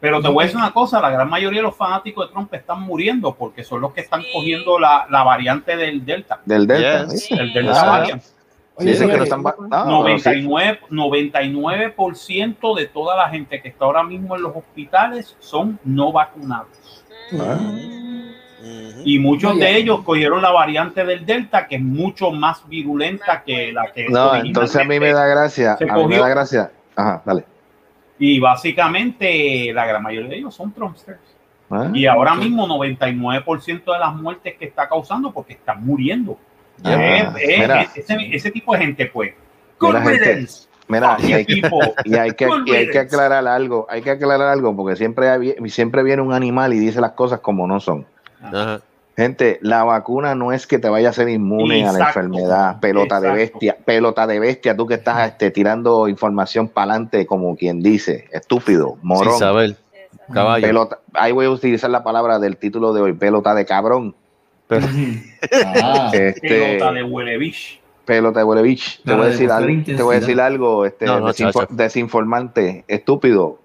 Pero 0.00 0.20
te 0.20 0.26
voy 0.28 0.42
a 0.42 0.46
decir 0.46 0.58
una 0.58 0.72
cosa, 0.72 1.00
la 1.00 1.10
gran 1.10 1.30
mayoría 1.30 1.60
de 1.60 1.62
los 1.62 1.76
fanáticos 1.76 2.26
de 2.26 2.32
Trump 2.32 2.52
están 2.54 2.82
muriendo 2.82 3.34
porque 3.36 3.62
son 3.62 3.80
los 3.80 3.92
que 3.92 4.00
están 4.00 4.22
cogiendo 4.32 4.78
la, 4.80 5.06
la 5.08 5.22
variante 5.22 5.76
del 5.76 6.04
Delta, 6.04 6.40
Del 6.44 6.66
Delta. 6.66 7.06
Yes. 7.06 7.24
¿sí? 7.26 7.34
el 7.34 7.52
Delta 7.52 7.72
Ah. 8.02 8.18
Oye, 8.74 8.90
Dicen 8.92 9.10
que 9.10 9.18
no 9.18 9.24
están 9.24 9.42
no, 9.42 9.52
pero 10.02 10.18
sí. 10.18 10.42
99, 10.42 10.80
99% 10.90 12.74
de 12.74 12.86
toda 12.86 13.16
la 13.16 13.28
gente 13.28 13.60
que 13.60 13.68
está 13.68 13.84
ahora 13.84 14.02
mismo 14.02 14.34
en 14.34 14.42
los 14.42 14.56
hospitales 14.56 15.36
son 15.40 15.78
no 15.84 16.10
vacunados. 16.10 17.04
Ah. 17.38 17.58
Y 19.04 19.18
muchos 19.18 19.54
No, 19.54 19.60
de 19.60 19.76
ellos 19.76 20.02
cogieron 20.02 20.40
la 20.40 20.50
variante 20.50 21.04
del 21.04 21.26
Delta, 21.26 21.66
que 21.66 21.76
es 21.76 21.82
mucho 21.82 22.30
más 22.30 22.68
virulenta 22.68 23.42
que 23.44 23.72
la 23.72 23.90
que 23.92 24.08
No, 24.08 24.34
entonces 24.36 24.80
a 24.80 24.84
mí 24.84 25.00
me 25.00 25.12
da 25.12 25.26
gracia, 25.26 25.76
a 25.80 25.96
mí 25.96 26.06
me 26.06 26.18
da 26.18 26.28
gracia. 26.28 26.70
Ajá, 26.94 27.22
dale. 27.24 27.44
Y 28.18 28.38
básicamente 28.38 29.72
la 29.72 29.86
gran 29.86 30.02
mayoría 30.02 30.30
de 30.30 30.36
ellos 30.38 30.54
son 30.54 30.72
Trumpsters. 30.72 31.18
Ah, 31.70 31.90
Y 31.92 32.06
ahora 32.06 32.34
mismo 32.34 32.66
99% 32.68 33.92
de 33.92 33.98
las 33.98 34.14
muertes 34.14 34.54
que 34.58 34.66
está 34.66 34.88
causando 34.88 35.32
porque 35.32 35.54
están 35.54 35.84
muriendo. 35.84 36.38
Ah, 36.84 36.92
Es- 37.36 37.42
es- 37.48 37.58
mira. 37.58 37.82
ese, 37.82 38.16
ese 38.36 38.50
tipo 38.50 38.72
de 38.74 38.78
gente, 38.80 39.06
pues. 39.06 39.30
Mira, 39.80 39.98
Good 40.00 40.08
gente, 40.10 40.24
riddance, 40.34 40.68
Mira, 40.88 41.16
y 41.20 41.32
hay, 41.32 41.42
y 41.48 41.62
que, 42.32 42.48
y 42.66 42.72
hay 42.74 42.90
que 42.90 42.98
aclarar 42.98 43.46
algo, 43.48 43.86
hay 43.88 44.02
que 44.02 44.10
aclarar 44.10 44.48
algo, 44.48 44.76
porque 44.76 44.96
siempre, 44.96 45.28
hay- 45.30 45.54
siempre 45.68 46.02
viene 46.02 46.22
un 46.22 46.32
animal 46.32 46.72
y 46.74 46.78
dice 46.78 47.00
las 47.00 47.12
cosas 47.12 47.40
como 47.40 47.66
no 47.66 47.80
son. 47.80 48.06
Ajá. 48.42 48.80
Gente, 49.14 49.58
la 49.60 49.84
vacuna 49.84 50.34
no 50.34 50.52
es 50.52 50.66
que 50.66 50.78
te 50.78 50.88
vaya 50.88 51.10
a 51.10 51.12
ser 51.12 51.28
inmune 51.28 51.86
a 51.86 51.92
la 51.92 52.06
enfermedad, 52.06 52.80
pelota 52.80 53.20
de 53.20 53.30
bestia, 53.30 53.76
pelota 53.84 54.26
de 54.26 54.40
bestia, 54.40 54.74
tú 54.74 54.86
que 54.86 54.94
estás 54.94 55.28
este, 55.28 55.50
tirando 55.50 56.08
información 56.08 56.66
para 56.68 56.92
adelante 56.92 57.26
como 57.26 57.54
quien 57.54 57.82
dice, 57.82 58.26
estúpido, 58.32 58.96
morón. 59.02 59.34
Exacto. 59.34 59.76
Caballo. 60.32 60.66
pelota, 60.66 60.98
ahí 61.12 61.30
voy 61.32 61.44
a 61.44 61.50
utilizar 61.50 61.90
la 61.90 62.02
palabra 62.02 62.38
del 62.38 62.56
título 62.56 62.94
de 62.94 63.02
hoy, 63.02 63.12
pelota 63.12 63.54
de 63.54 63.66
cabrón, 63.66 64.14
Pero- 64.66 64.86
Ah, 65.82 66.10
este, 66.14 66.48
Pelota 66.48 66.92
de 66.92 67.02
huele 67.02 67.36
bicho. 67.36 67.78
pelota 68.06 68.38
de 68.40 68.44
huele 68.44 68.62
bitch. 68.62 69.02
Te 69.04 69.12
voy 69.14 69.26
a 69.26 69.28
decir 69.28 69.50
algo, 69.50 69.82
te 69.84 70.02
voy 70.02 70.16
a 70.16 70.20
decir 70.20 70.40
algo, 70.40 70.86
este, 70.86 71.04
No, 71.04 71.20
no, 71.20 71.28
desinfo- 71.28 71.60
chacho. 71.60 71.74
desinformante, 71.74 72.84
estúpido. 72.88 73.58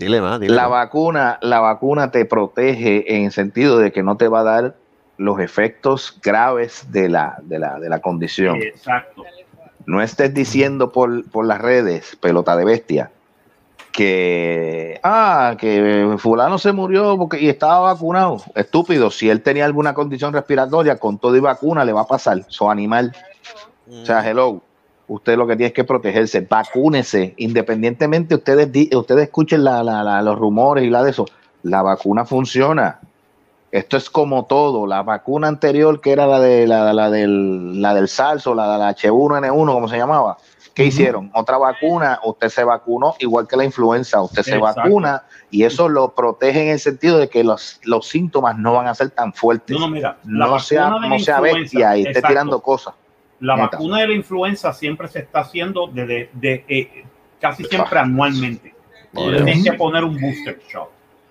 Dile 0.00 0.22
más, 0.22 0.40
dile 0.40 0.54
La 0.54 0.62
más. 0.62 0.70
vacuna, 0.70 1.38
la 1.42 1.60
vacuna 1.60 2.10
te 2.10 2.24
protege 2.24 3.14
en 3.16 3.26
el 3.26 3.32
sentido 3.32 3.78
de 3.78 3.92
que 3.92 4.02
no 4.02 4.16
te 4.16 4.28
va 4.28 4.40
a 4.40 4.44
dar 4.44 4.74
los 5.18 5.38
efectos 5.40 6.18
graves 6.22 6.90
de 6.90 7.10
la, 7.10 7.36
de 7.42 7.58
la, 7.58 7.78
de 7.78 7.90
la 7.90 8.00
condición. 8.00 8.56
Exacto. 8.56 9.24
No 9.84 10.00
estés 10.00 10.32
diciendo 10.32 10.90
por, 10.90 11.28
por 11.30 11.44
las 11.44 11.60
redes, 11.60 12.16
pelota 12.16 12.56
de 12.56 12.64
bestia, 12.64 13.10
que 13.92 14.98
ah, 15.02 15.56
que 15.58 16.14
fulano 16.16 16.56
se 16.56 16.72
murió 16.72 17.18
porque 17.18 17.38
y 17.38 17.50
estaba 17.50 17.80
vacunado. 17.92 18.38
Estúpido, 18.54 19.10
si 19.10 19.28
él 19.28 19.42
tenía 19.42 19.66
alguna 19.66 19.92
condición 19.92 20.32
respiratoria, 20.32 20.96
con 20.96 21.18
todo 21.18 21.36
y 21.36 21.40
vacuna 21.40 21.84
le 21.84 21.92
va 21.92 22.02
a 22.02 22.06
pasar. 22.06 22.42
So 22.48 22.70
animal. 22.70 23.14
O 23.86 24.06
sea, 24.06 24.26
hello. 24.26 24.62
Usted 25.12 25.36
lo 25.36 25.44
que 25.44 25.56
tiene 25.56 25.66
es 25.68 25.72
que 25.72 25.82
protegerse, 25.82 26.40
vacúnese, 26.48 27.34
independientemente 27.38 28.36
ustedes 28.36 28.68
ustedes 28.94 29.24
escuchen 29.24 29.64
la- 29.64 29.82
la- 29.82 30.04
la- 30.04 30.22
los 30.22 30.38
rumores 30.38 30.84
y 30.84 30.88
la 30.88 31.02
de 31.02 31.10
eso. 31.10 31.26
La 31.64 31.82
vacuna 31.82 32.24
funciona. 32.24 33.00
Esto 33.72 33.96
es 33.96 34.08
como 34.08 34.44
todo. 34.44 34.86
La 34.86 35.02
vacuna 35.02 35.48
anterior, 35.48 36.00
que 36.00 36.12
era 36.12 36.26
la 36.28 36.38
de 36.38 36.68
la, 36.68 36.92
la 36.92 37.10
del, 37.10 37.82
la 37.82 37.92
del 37.92 38.06
SARS 38.06 38.46
o 38.46 38.54
la, 38.54 38.78
la 38.78 38.88
H1N1, 38.94 39.72
como 39.72 39.88
se 39.88 39.96
llamaba, 39.96 40.36
¿qué 40.74 40.84
hicieron? 40.84 41.28
Otra 41.34 41.58
vacuna, 41.58 42.20
usted 42.24 42.48
se 42.48 42.62
vacunó, 42.62 43.16
igual 43.18 43.48
que 43.48 43.56
la 43.56 43.64
influenza, 43.64 44.22
usted 44.22 44.42
se 44.44 44.54
Exacto. 44.56 44.82
vacuna 44.82 45.24
y 45.50 45.64
eso 45.64 45.88
lo 45.88 46.14
protege 46.14 46.62
en 46.62 46.68
el 46.68 46.78
sentido 46.78 47.18
de 47.18 47.28
que 47.28 47.42
los, 47.42 47.80
los 47.82 48.06
síntomas 48.06 48.56
no 48.58 48.74
van 48.74 48.86
a 48.86 48.94
ser 48.94 49.10
tan 49.10 49.32
fuertes. 49.32 49.76
No, 49.76 49.86
no, 49.86 49.92
mira. 49.92 50.16
La 50.24 50.46
no 50.46 50.58
sea, 50.60 50.90
de 51.00 51.08
no 51.08 51.18
sea 51.18 51.40
bestia 51.40 51.96
y 51.96 52.02
esté 52.02 52.22
tirando 52.22 52.60
cosas. 52.60 52.94
La 53.40 53.56
Neta. 53.56 53.68
vacuna 53.72 53.98
de 54.00 54.08
la 54.08 54.14
influenza 54.14 54.72
siempre 54.72 55.08
se 55.08 55.20
está 55.20 55.40
haciendo 55.40 55.86
desde 55.86 56.30
de, 56.32 56.64
eh, 56.68 57.04
casi 57.40 57.64
siempre 57.64 57.98
anualmente. 57.98 58.74
Tienes 59.12 59.64
que 59.64 59.72
poner 59.72 60.04
un 60.04 60.18
booster 60.20 60.60
shot. 60.70 60.90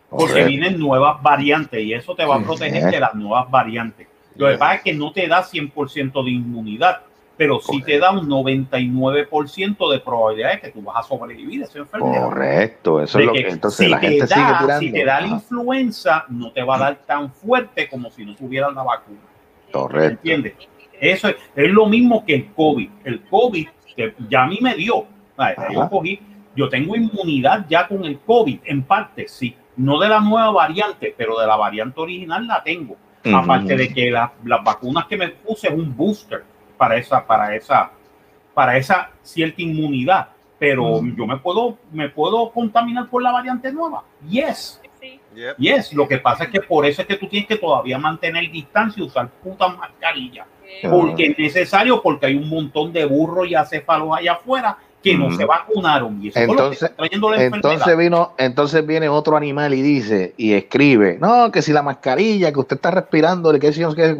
Porque 0.09 0.43
vienen 0.43 0.79
nuevas 0.79 1.21
variantes 1.21 1.79
y 1.83 1.93
eso 1.93 2.15
te 2.15 2.25
va 2.25 2.37
a 2.37 2.41
proteger 2.41 2.89
de 2.91 2.99
las 2.99 3.13
nuevas 3.13 3.49
variantes. 3.51 4.07
Lo 4.35 4.47
que 4.47 4.57
pasa 4.57 4.75
es 4.75 4.81
que 4.81 4.93
no 4.93 5.11
te 5.11 5.27
da 5.27 5.43
100% 5.43 6.23
de 6.23 6.31
inmunidad, 6.31 7.01
pero 7.37 7.59
sí 7.59 7.81
te 7.83 7.99
da 7.99 8.11
un 8.11 8.27
99% 8.27 9.91
de 9.91 9.99
probabilidad 9.99 10.53
de 10.53 10.59
que 10.61 10.69
tú 10.69 10.81
vas 10.81 10.97
a 10.97 11.03
sobrevivir 11.07 11.61
a 11.61 11.65
esa 11.65 11.79
enfermedad. 11.79 12.23
Correcto, 12.23 13.01
eso 13.03 13.17
De 13.17 13.23
es 13.23 13.27
lo 13.27 13.33
que 13.33 13.43
que 13.43 13.49
entonces 13.49 13.85
si 13.85 13.91
la 13.91 13.99
te 13.99 14.07
sigue 14.07 14.19
da- 14.25 14.27
tirando. 14.35 14.79
Si 14.79 14.91
te 14.91 15.05
da 15.05 15.21
la 15.21 15.27
influenza, 15.27 16.25
no 16.29 16.51
te 16.51 16.63
va 16.63 16.75
a 16.75 16.79
dar 16.79 16.95
tan 17.05 17.31
fuerte 17.31 17.87
como 17.87 18.09
si 18.09 18.25
no 18.25 18.35
tuvieras 18.35 18.73
la 18.73 18.83
vacuna. 18.83 19.19
Correcto. 19.71 20.09
¿Entiendes? 20.13 20.53
Eso 20.99 21.27
es, 21.29 21.35
es 21.55 21.69
lo 21.71 21.85
mismo 21.87 22.25
que 22.25 22.35
el 22.35 22.53
COVID. 22.53 22.89
El 23.03 23.21
COVID, 23.23 23.67
que 23.95 24.13
ya 24.29 24.43
a 24.43 24.47
mí 24.47 24.59
me 24.61 24.75
dio. 24.75 25.05
Yo 25.73 25.89
cogí, 25.89 26.19
yo 26.55 26.67
tengo 26.69 26.95
inmunidad 26.95 27.65
ya 27.69 27.87
con 27.87 28.03
el 28.05 28.19
COVID, 28.19 28.59
en 28.65 28.83
parte, 28.83 29.27
sí. 29.27 29.55
No 29.77 29.97
de 29.99 30.09
la 30.09 30.19
nueva 30.19 30.51
variante, 30.51 31.13
pero 31.17 31.39
de 31.39 31.47
la 31.47 31.55
variante 31.55 31.99
original 31.99 32.45
la 32.47 32.61
tengo. 32.63 32.95
Aparte 33.35 33.75
de 33.77 33.93
que 33.93 34.11
la- 34.11 34.31
las 34.43 34.63
vacunas 34.63 35.05
que 35.05 35.17
me 35.17 35.29
puse 35.29 35.67
es 35.67 35.73
un 35.73 35.95
booster 35.95 36.43
para 36.77 36.97
esa, 36.97 37.25
para 37.25 37.55
esa, 37.55 37.91
para 38.53 38.77
esa 38.77 39.09
cierta 39.21 39.61
inmunidad. 39.61 40.29
Pero 40.57 40.99
yo 41.15 41.25
me 41.25 41.37
puedo, 41.37 41.77
me 41.91 42.09
puedo 42.09 42.51
contaminar 42.51 43.07
por 43.09 43.21
la 43.23 43.31
variante 43.31 43.71
nueva. 43.71 44.03
Yes. 44.29 44.81
Yes, 45.57 45.93
lo 45.93 46.05
que 46.07 46.17
pasa 46.17 46.43
es 46.43 46.49
que 46.49 46.59
por 46.59 46.85
eso 46.85 47.01
es 47.01 47.07
que 47.07 47.15
tú 47.15 47.27
tienes 47.27 47.47
que 47.47 47.55
todavía 47.55 47.97
mantener 47.97 48.51
distancia 48.51 49.01
y 49.01 49.05
usar 49.07 49.29
puta 49.29 49.69
mascarilla. 49.69 50.45
Porque 50.89 51.27
es 51.27 51.37
necesario, 51.37 52.01
porque 52.01 52.27
hay 52.27 52.35
un 52.35 52.49
montón 52.49 52.93
de 52.93 53.05
burros 53.05 53.47
y 53.47 53.55
acéfalos 53.55 54.17
allá 54.17 54.33
afuera 54.33 54.77
que 55.01 55.17
no 55.17 55.31
se 55.31 55.45
vacunaron. 55.45 56.19
Y 56.21 56.29
eso 56.29 56.39
Entonces- 56.39 56.91
la 57.85 57.95
vino, 57.95 58.33
entonces 58.37 58.85
viene 58.85 59.07
otro 59.09 59.37
animal 59.37 59.73
y 59.73 59.81
dice 59.81 60.33
y 60.37 60.53
escribe, 60.53 61.17
no, 61.19 61.51
que 61.51 61.61
si 61.61 61.71
la 61.71 61.81
mascarilla 61.81 62.51
que 62.51 62.59
usted 62.59 62.75
está 62.75 62.91
respirando, 62.91 63.57
que 63.59 63.71
si 63.71 63.81
no 63.81 63.93
que 63.95 64.15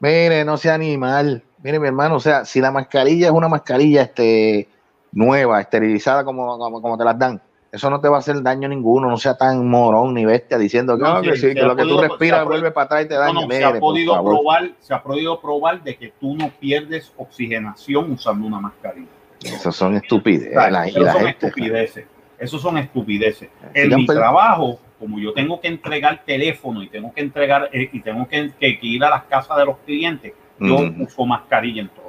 mire, 0.00 0.44
no 0.44 0.56
sea 0.56 0.74
animal, 0.74 1.42
mire 1.62 1.78
mi 1.80 1.88
hermano, 1.88 2.16
o 2.16 2.20
sea, 2.20 2.44
si 2.44 2.60
la 2.60 2.70
mascarilla 2.70 3.26
es 3.26 3.32
una 3.32 3.48
mascarilla 3.48 4.02
este 4.02 4.68
nueva, 5.12 5.60
esterilizada 5.60 6.24
como, 6.24 6.58
como, 6.58 6.80
como 6.80 6.96
te 6.96 7.04
las 7.04 7.18
dan, 7.18 7.40
eso 7.72 7.88
no 7.88 8.00
te 8.00 8.08
va 8.08 8.16
a 8.16 8.18
hacer 8.20 8.42
daño 8.42 8.68
ninguno, 8.68 9.08
no 9.08 9.16
sea 9.16 9.34
tan 9.36 9.66
morón 9.66 10.12
ni 10.12 10.26
bestia 10.26 10.58
diciendo 10.58 10.96
que, 10.98 11.02
No, 11.02 11.14
no, 11.14 11.22
que 11.22 11.34
sí, 11.36 11.52
se 11.52 11.54
lo 11.54 11.74
que 11.74 11.82
tú 11.84 11.88
podido- 11.88 12.02
se 12.02 12.08
respiras 12.08 12.44
vuelve 12.44 12.70
para 12.70 12.84
atrás 12.84 13.04
y 13.04 13.08
te 13.08 13.14
No, 13.14 13.20
daña. 13.20 13.32
no, 13.32 13.40
se 13.40 13.46
Mire, 13.46 13.64
ha 13.64 13.80
podido 13.80 14.22
probar, 14.24 14.70
se 14.78 14.94
ha 14.94 15.02
podido 15.02 15.40
probar 15.40 15.82
de 15.82 15.96
que 15.96 16.12
tú 16.20 16.36
no 16.36 16.50
pierdes 16.60 17.10
oxigenación 17.16 18.12
usando 18.12 18.46
una 18.46 18.60
mascarilla. 18.60 19.08
Eso 19.42 19.72
son 19.72 19.96
estupideces. 19.96 20.54
La- 20.54 20.86
y 20.86 20.90
Eso 20.90 21.00
la 21.00 21.12
son 21.12 21.22
gente. 21.26 21.46
estupideces. 21.46 22.04
Eso 22.38 22.58
son 22.58 22.76
estupideces. 22.78 23.48
En 23.72 23.94
mi 23.94 24.04
trabajo, 24.06 24.78
como 24.98 25.18
yo 25.18 25.32
tengo 25.32 25.60
que 25.60 25.68
entregar 25.68 26.22
teléfono 26.26 26.82
y 26.82 26.88
tengo 26.88 27.12
que 27.14 27.22
entregar 27.22 27.70
eh, 27.72 27.88
y 27.92 28.00
tengo 28.00 28.28
que, 28.28 28.52
ir 28.82 29.02
a 29.04 29.08
las 29.10 29.24
casas 29.24 29.56
de 29.56 29.64
los 29.64 29.78
clientes, 29.78 30.32
yo 30.60 30.76
uso 31.00 31.24
mascarilla 31.24 31.82
en 31.82 31.88
todo. 31.88 32.04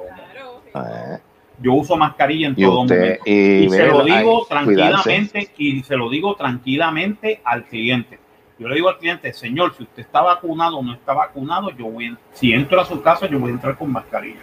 Claro. 0.72 0.86
Eh, 0.88 1.18
Yo 1.60 1.72
uso 1.74 1.96
mascarilla 1.96 2.48
en 2.48 2.54
y 2.56 2.62
todo 2.64 2.80
usted, 2.82 2.98
momento. 3.00 3.22
y, 3.26 3.64
Y 3.64 3.70
se 3.70 3.86
lo 3.86 4.04
digo 4.04 4.46
tranquilamente 4.48 5.50
y 5.56 5.82
se 5.82 5.96
lo 5.96 6.10
digo 6.10 6.34
tranquilamente 6.34 7.40
al 7.44 7.64
cliente. 7.64 8.18
Yo 8.58 8.68
le 8.68 8.76
digo 8.76 8.88
al 8.88 8.98
cliente, 8.98 9.32
señor, 9.32 9.74
si 9.76 9.82
usted 9.84 10.02
está 10.02 10.20
vacunado 10.22 10.78
o 10.78 10.82
no 10.82 10.94
está 10.94 11.12
vacunado, 11.12 11.70
yo 11.70 11.86
voy, 11.86 12.06
a- 12.06 12.18
si 12.32 12.52
entro 12.52 12.80
a 12.80 12.84
su 12.84 13.00
casa, 13.02 13.26
yo 13.28 13.38
voy 13.38 13.50
a 13.50 13.54
entrar 13.54 13.76
con 13.76 13.90
mascarilla. 13.92 14.40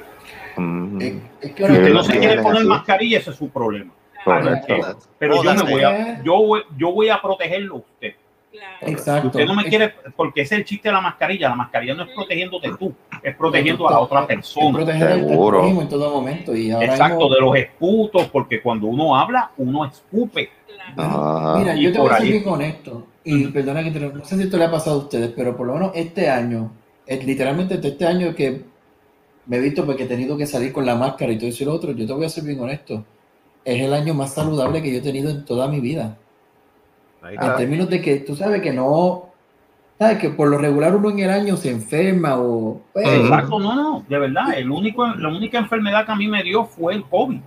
Mm, 0.58 1.02
Es, 1.02 1.14
es 1.42 1.52
que 1.54 1.66
Si 1.66 1.72
usted 1.72 1.94
no 1.94 2.04
se 2.04 2.20
quiere 2.20 2.42
poner 2.42 2.60
así. 2.60 2.68
mascarilla, 2.68 3.18
ese 3.20 3.30
es 3.32 3.36
su 3.38 3.50
problema. 3.50 3.92
correcto. 4.24 4.76
Pero 5.18 5.36
yo 5.44 5.54
me 5.56 5.72
voy 5.72 5.82
a, 5.84 6.24
yo 6.24 6.34
voy, 6.36 6.62
yo 6.78 6.92
voy 6.92 7.10
a 7.10 7.22
protegerlo 7.22 7.76
a 7.76 7.78
usted. 7.80 8.14
Claro. 8.52 8.78
Si 8.86 8.92
Exacto. 8.92 9.28
usted 9.28 9.46
no 9.46 9.56
me 9.56 9.62
Es- 9.64 9.70
quiere, 9.70 9.94
porque 10.16 10.42
ese 10.42 10.56
es 10.56 10.60
el 10.62 10.66
chiste 10.66 10.90
de 10.90 10.94
la 10.94 11.02
mascarilla. 11.02 11.50
La 11.50 11.56
mascarilla 11.56 11.94
no 11.94 12.04
es 12.04 12.10
protegiéndote 12.14 12.72
tú, 12.78 12.94
es 13.24 13.36
protegiendo 13.36 13.88
a 13.88 13.92
la 13.92 14.00
otra 14.00 14.22
Es 14.22 14.28
persona. 14.28 14.78
proteger 14.78 15.08
al 15.08 15.20
Seguro. 15.28 15.66
en 15.68 15.88
todo 15.90 16.10
momento. 16.12 16.56
Y 16.56 16.70
ahora 16.72 16.86
Exacto, 16.88 17.16
mismo- 17.30 17.34
de 17.36 17.42
los 17.42 17.56
esputos, 17.56 18.28
porque 18.28 18.62
cuando 18.62 18.88
uno 18.88 19.16
habla, 19.16 19.52
uno 19.58 19.86
escupe. 19.86 20.50
Claro. 20.96 21.60
Mira, 21.60 21.76
Y 21.76 21.84
yo 21.84 21.92
te 21.94 22.00
voy 22.00 22.10
a 22.10 22.14
ser 22.18 22.22
ahí- 22.24 22.32
bien 22.32 22.44
honesto. 22.48 23.08
Y 23.24 23.48
perdona 23.48 23.84
que 23.84 23.92
te 23.92 24.00
no 24.00 24.26
sé 24.26 24.36
si 24.36 24.44
esto 24.44 24.58
le 24.58 24.66
ha 24.66 24.72
pasado 24.72 24.96
a 24.98 25.00
ustedes, 25.04 25.32
pero 25.36 25.56
por 25.56 25.68
lo 25.68 25.74
menos 25.74 25.92
este 25.96 26.28
año, 26.30 26.72
es 27.06 27.24
literalmente 27.26 27.76
desde 27.76 27.90
este 27.90 28.06
año 28.08 28.34
que 28.36 28.64
me 29.46 29.58
he 29.58 29.60
visto 29.60 29.86
porque 29.86 30.04
he 30.04 30.08
tenido 30.08 30.36
que 30.38 30.46
salir 30.48 30.74
con 30.74 30.86
la 30.86 30.96
máscara 30.96 31.32
y 31.32 31.38
todo 31.38 31.48
eso 31.50 31.64
y 31.64 31.66
lo 31.68 31.74
otro, 31.74 31.92
yo 31.92 32.06
te 32.06 32.14
voy 32.14 32.26
a 32.26 32.30
ser 32.30 32.44
bien 32.44 32.60
honesto. 32.60 33.06
Es 33.64 33.80
el 33.82 33.94
año 33.94 34.14
más 34.16 34.34
saludable 34.34 34.82
que 34.82 34.92
yo 34.92 34.98
he 34.98 35.02
tenido 35.02 35.30
en 35.30 35.46
toda 35.46 35.68
mi 35.68 35.80
vida. 35.80 36.18
Ahí 37.22 37.36
En 37.40 37.56
términos 37.56 37.90
de 37.90 38.02
que 38.02 38.18
tú 38.18 38.36
sabes 38.36 38.62
que 38.62 38.74
no, 38.74 39.30
sabes 40.00 40.18
que 40.18 40.30
por 40.30 40.50
lo 40.50 40.58
regular 40.58 40.96
uno 40.96 41.12
en 41.12 41.20
el 41.20 41.30
año 41.30 41.56
se 41.56 41.70
enferma 41.70 42.36
o 42.40 42.82
pues. 42.92 43.08
Exacto, 43.08 43.60
no, 43.60 43.76
no, 43.76 44.06
de 44.08 44.18
verdad. 44.18 44.58
El 44.58 44.72
único, 44.72 45.06
la 45.06 45.30
única 45.30 45.60
enfermedad 45.60 46.06
que 46.06 46.12
a 46.12 46.16
mí 46.16 46.28
me 46.28 46.44
dio 46.44 46.66
fue 46.66 46.96
el 46.96 47.04
COVID. 47.06 47.40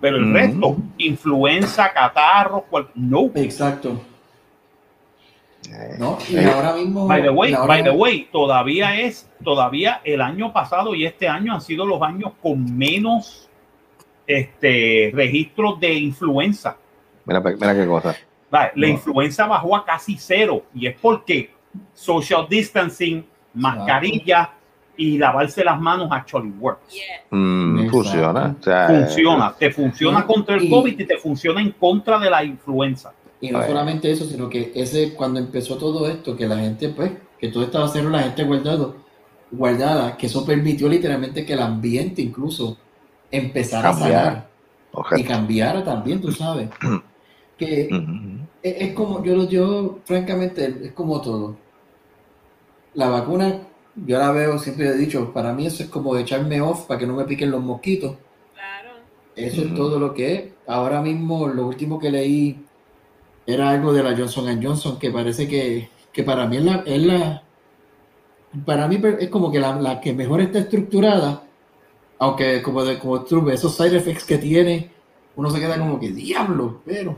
Pero 0.00 0.16
el 0.16 0.32
resto, 0.32 0.76
influenza, 0.98 1.92
catarro, 1.92 2.64
cual, 2.70 2.88
no. 2.94 3.32
exacto. 3.34 4.00
eh, 5.68 5.96
¿no? 5.98 6.18
Y 6.28 6.36
Eh, 6.36 6.44
ahora 6.44 6.74
mismo. 6.74 7.08
By 7.08 7.20
the 7.20 7.30
way, 7.30 7.52
by 7.52 7.82
the 7.82 7.90
way, 7.90 8.28
todavía 8.30 9.00
es, 9.00 9.28
todavía 9.42 10.00
el 10.04 10.20
año 10.20 10.52
pasado 10.52 10.94
y 10.94 11.04
este 11.04 11.26
año 11.26 11.52
han 11.52 11.60
sido 11.60 11.84
los 11.84 12.00
años 12.00 12.30
con 12.40 12.78
menos 12.78 13.50
este, 14.24 15.10
registros 15.12 15.80
de 15.80 15.94
influenza. 15.94 16.76
Mira, 17.24 17.40
mira 17.40 17.74
qué 17.74 17.86
cosa. 17.88 18.14
La 18.50 18.72
No. 18.74 18.86
influenza 18.86 19.46
bajó 19.46 19.76
a 19.76 19.84
casi 19.84 20.16
cero 20.18 20.64
y 20.74 20.86
es 20.86 20.96
porque 21.00 21.50
social 21.92 22.46
distancing, 22.48 23.24
mascarilla 23.54 24.50
y 24.96 25.18
lavarse 25.18 25.62
las 25.62 25.80
manos 25.80 26.08
actually 26.10 26.50
works. 26.58 26.92
Yeah. 26.92 27.24
Mm, 27.38 27.88
funciona. 27.90 28.56
o 28.58 28.62
sea, 28.62 28.86
eh, 28.86 29.04
Funciona, 29.04 29.54
te 29.56 29.70
funciona 29.70 30.26
contra 30.26 30.56
el 30.56 30.64
y- 30.64 30.70
COVID 30.70 30.98
y 31.00 31.04
te 31.04 31.18
funciona 31.18 31.60
en 31.60 31.72
contra 31.72 32.18
de 32.18 32.30
la 32.30 32.42
influenza. 32.42 33.12
Y 33.40 33.50
no 33.50 33.62
solamente 33.64 34.10
eso, 34.10 34.24
sino 34.24 34.48
que 34.48 34.72
ese 34.74 35.14
cuando 35.14 35.38
empezó 35.38 35.76
todo 35.78 36.08
esto, 36.08 36.34
que 36.36 36.46
la 36.48 36.56
gente, 36.56 36.88
pues, 36.88 37.12
que 37.38 37.48
todo 37.48 37.62
estaba 37.62 37.86
cero, 37.86 38.10
la 38.10 38.22
gente 38.22 38.42
guardado, 38.42 38.96
guardada, 39.52 40.16
que 40.16 40.26
eso 40.26 40.44
permitió 40.44 40.88
literalmente 40.88 41.44
que 41.46 41.52
el 41.52 41.60
ambiente 41.62 42.20
incluso 42.20 42.76
empezara 43.30 43.90
a 43.90 43.94
sanar 43.94 44.48
y 44.90 44.94
Correcto. 44.94 45.28
cambiara 45.28 45.84
también, 45.84 46.20
tú 46.20 46.32
sabes. 46.32 46.68
que 47.58 47.88
Ujú. 47.92 48.46
es, 48.62 48.76
es 48.88 48.94
como, 48.94 49.22
yo, 49.24 49.36
lo- 49.36 49.48
yo, 49.48 49.98
francamente, 50.04 50.64
es 50.84 50.92
como 50.92 51.20
todo. 51.20 51.56
La 52.94 53.08
vacuna, 53.08 53.60
yo 54.06 54.18
la 54.18 54.30
veo, 54.32 54.58
siempre 54.58 54.88
he 54.88 54.94
dicho, 54.96 55.32
para 55.32 55.52
mí 55.52 55.66
eso 55.66 55.82
es 55.82 55.88
como 55.88 56.16
echarme 56.16 56.60
off 56.60 56.86
para 56.86 56.98
que 57.00 57.06
no 57.06 57.14
me 57.14 57.24
piquen 57.24 57.50
los 57.50 57.62
mosquitos. 57.62 58.16
Claro. 58.54 58.90
Eso 59.36 59.62
es 59.62 59.74
todo 59.74 59.98
lo 59.98 60.14
que 60.14 60.32
es. 60.34 60.44
Ahora 60.66 61.00
mismo, 61.00 61.48
lo 61.48 61.66
último 61.66 61.98
que 61.98 62.10
leí 62.10 62.64
era 63.46 63.70
algo 63.70 63.92
de 63.92 64.02
la 64.02 64.16
Johnson 64.16 64.60
Johnson, 64.62 64.98
que 64.98 65.10
parece 65.10 65.46
que, 65.48 65.88
que 66.12 66.22
para 66.22 66.46
mí 66.46 66.56
es 66.56 66.64
la, 66.64 66.82
es 66.86 67.02
la- 67.02 67.42
para 68.64 68.88
mí 68.88 69.00
es 69.20 69.28
como 69.28 69.52
que 69.52 69.60
la, 69.60 69.76
la 69.80 70.00
que 70.00 70.12
mejor 70.12 70.40
está 70.40 70.58
estructurada, 70.58 71.42
aunque 72.18 72.62
como, 72.62 72.84
de, 72.84 72.98
como 72.98 73.22
tú 73.24 73.42
ves, 73.42 73.60
esos 73.60 73.76
side 73.76 73.96
effects 73.96 74.24
que 74.24 74.38
tiene, 74.38 74.90
uno 75.36 75.50
se 75.50 75.60
queda 75.60 75.78
como 75.78 76.00
que 76.00 76.10
diablo, 76.10 76.80
pero 76.84 77.16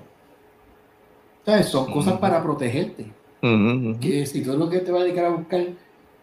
¿sabes? 1.51 1.66
son 1.68 1.90
cosas 1.93 2.12
Ujú. 2.14 2.20
para 2.20 2.43
protegerte. 2.43 3.12
Ujú, 3.43 3.90
ujú. 3.90 4.01
Que 4.01 4.27
si 4.27 4.43
tú 4.43 4.56
lo 4.56 4.68
que 4.68 4.78
te 4.81 4.93
vas 4.93 5.01
a 5.02 5.05
dedicar 5.05 5.24
a 5.27 5.31
buscar, 5.31 5.66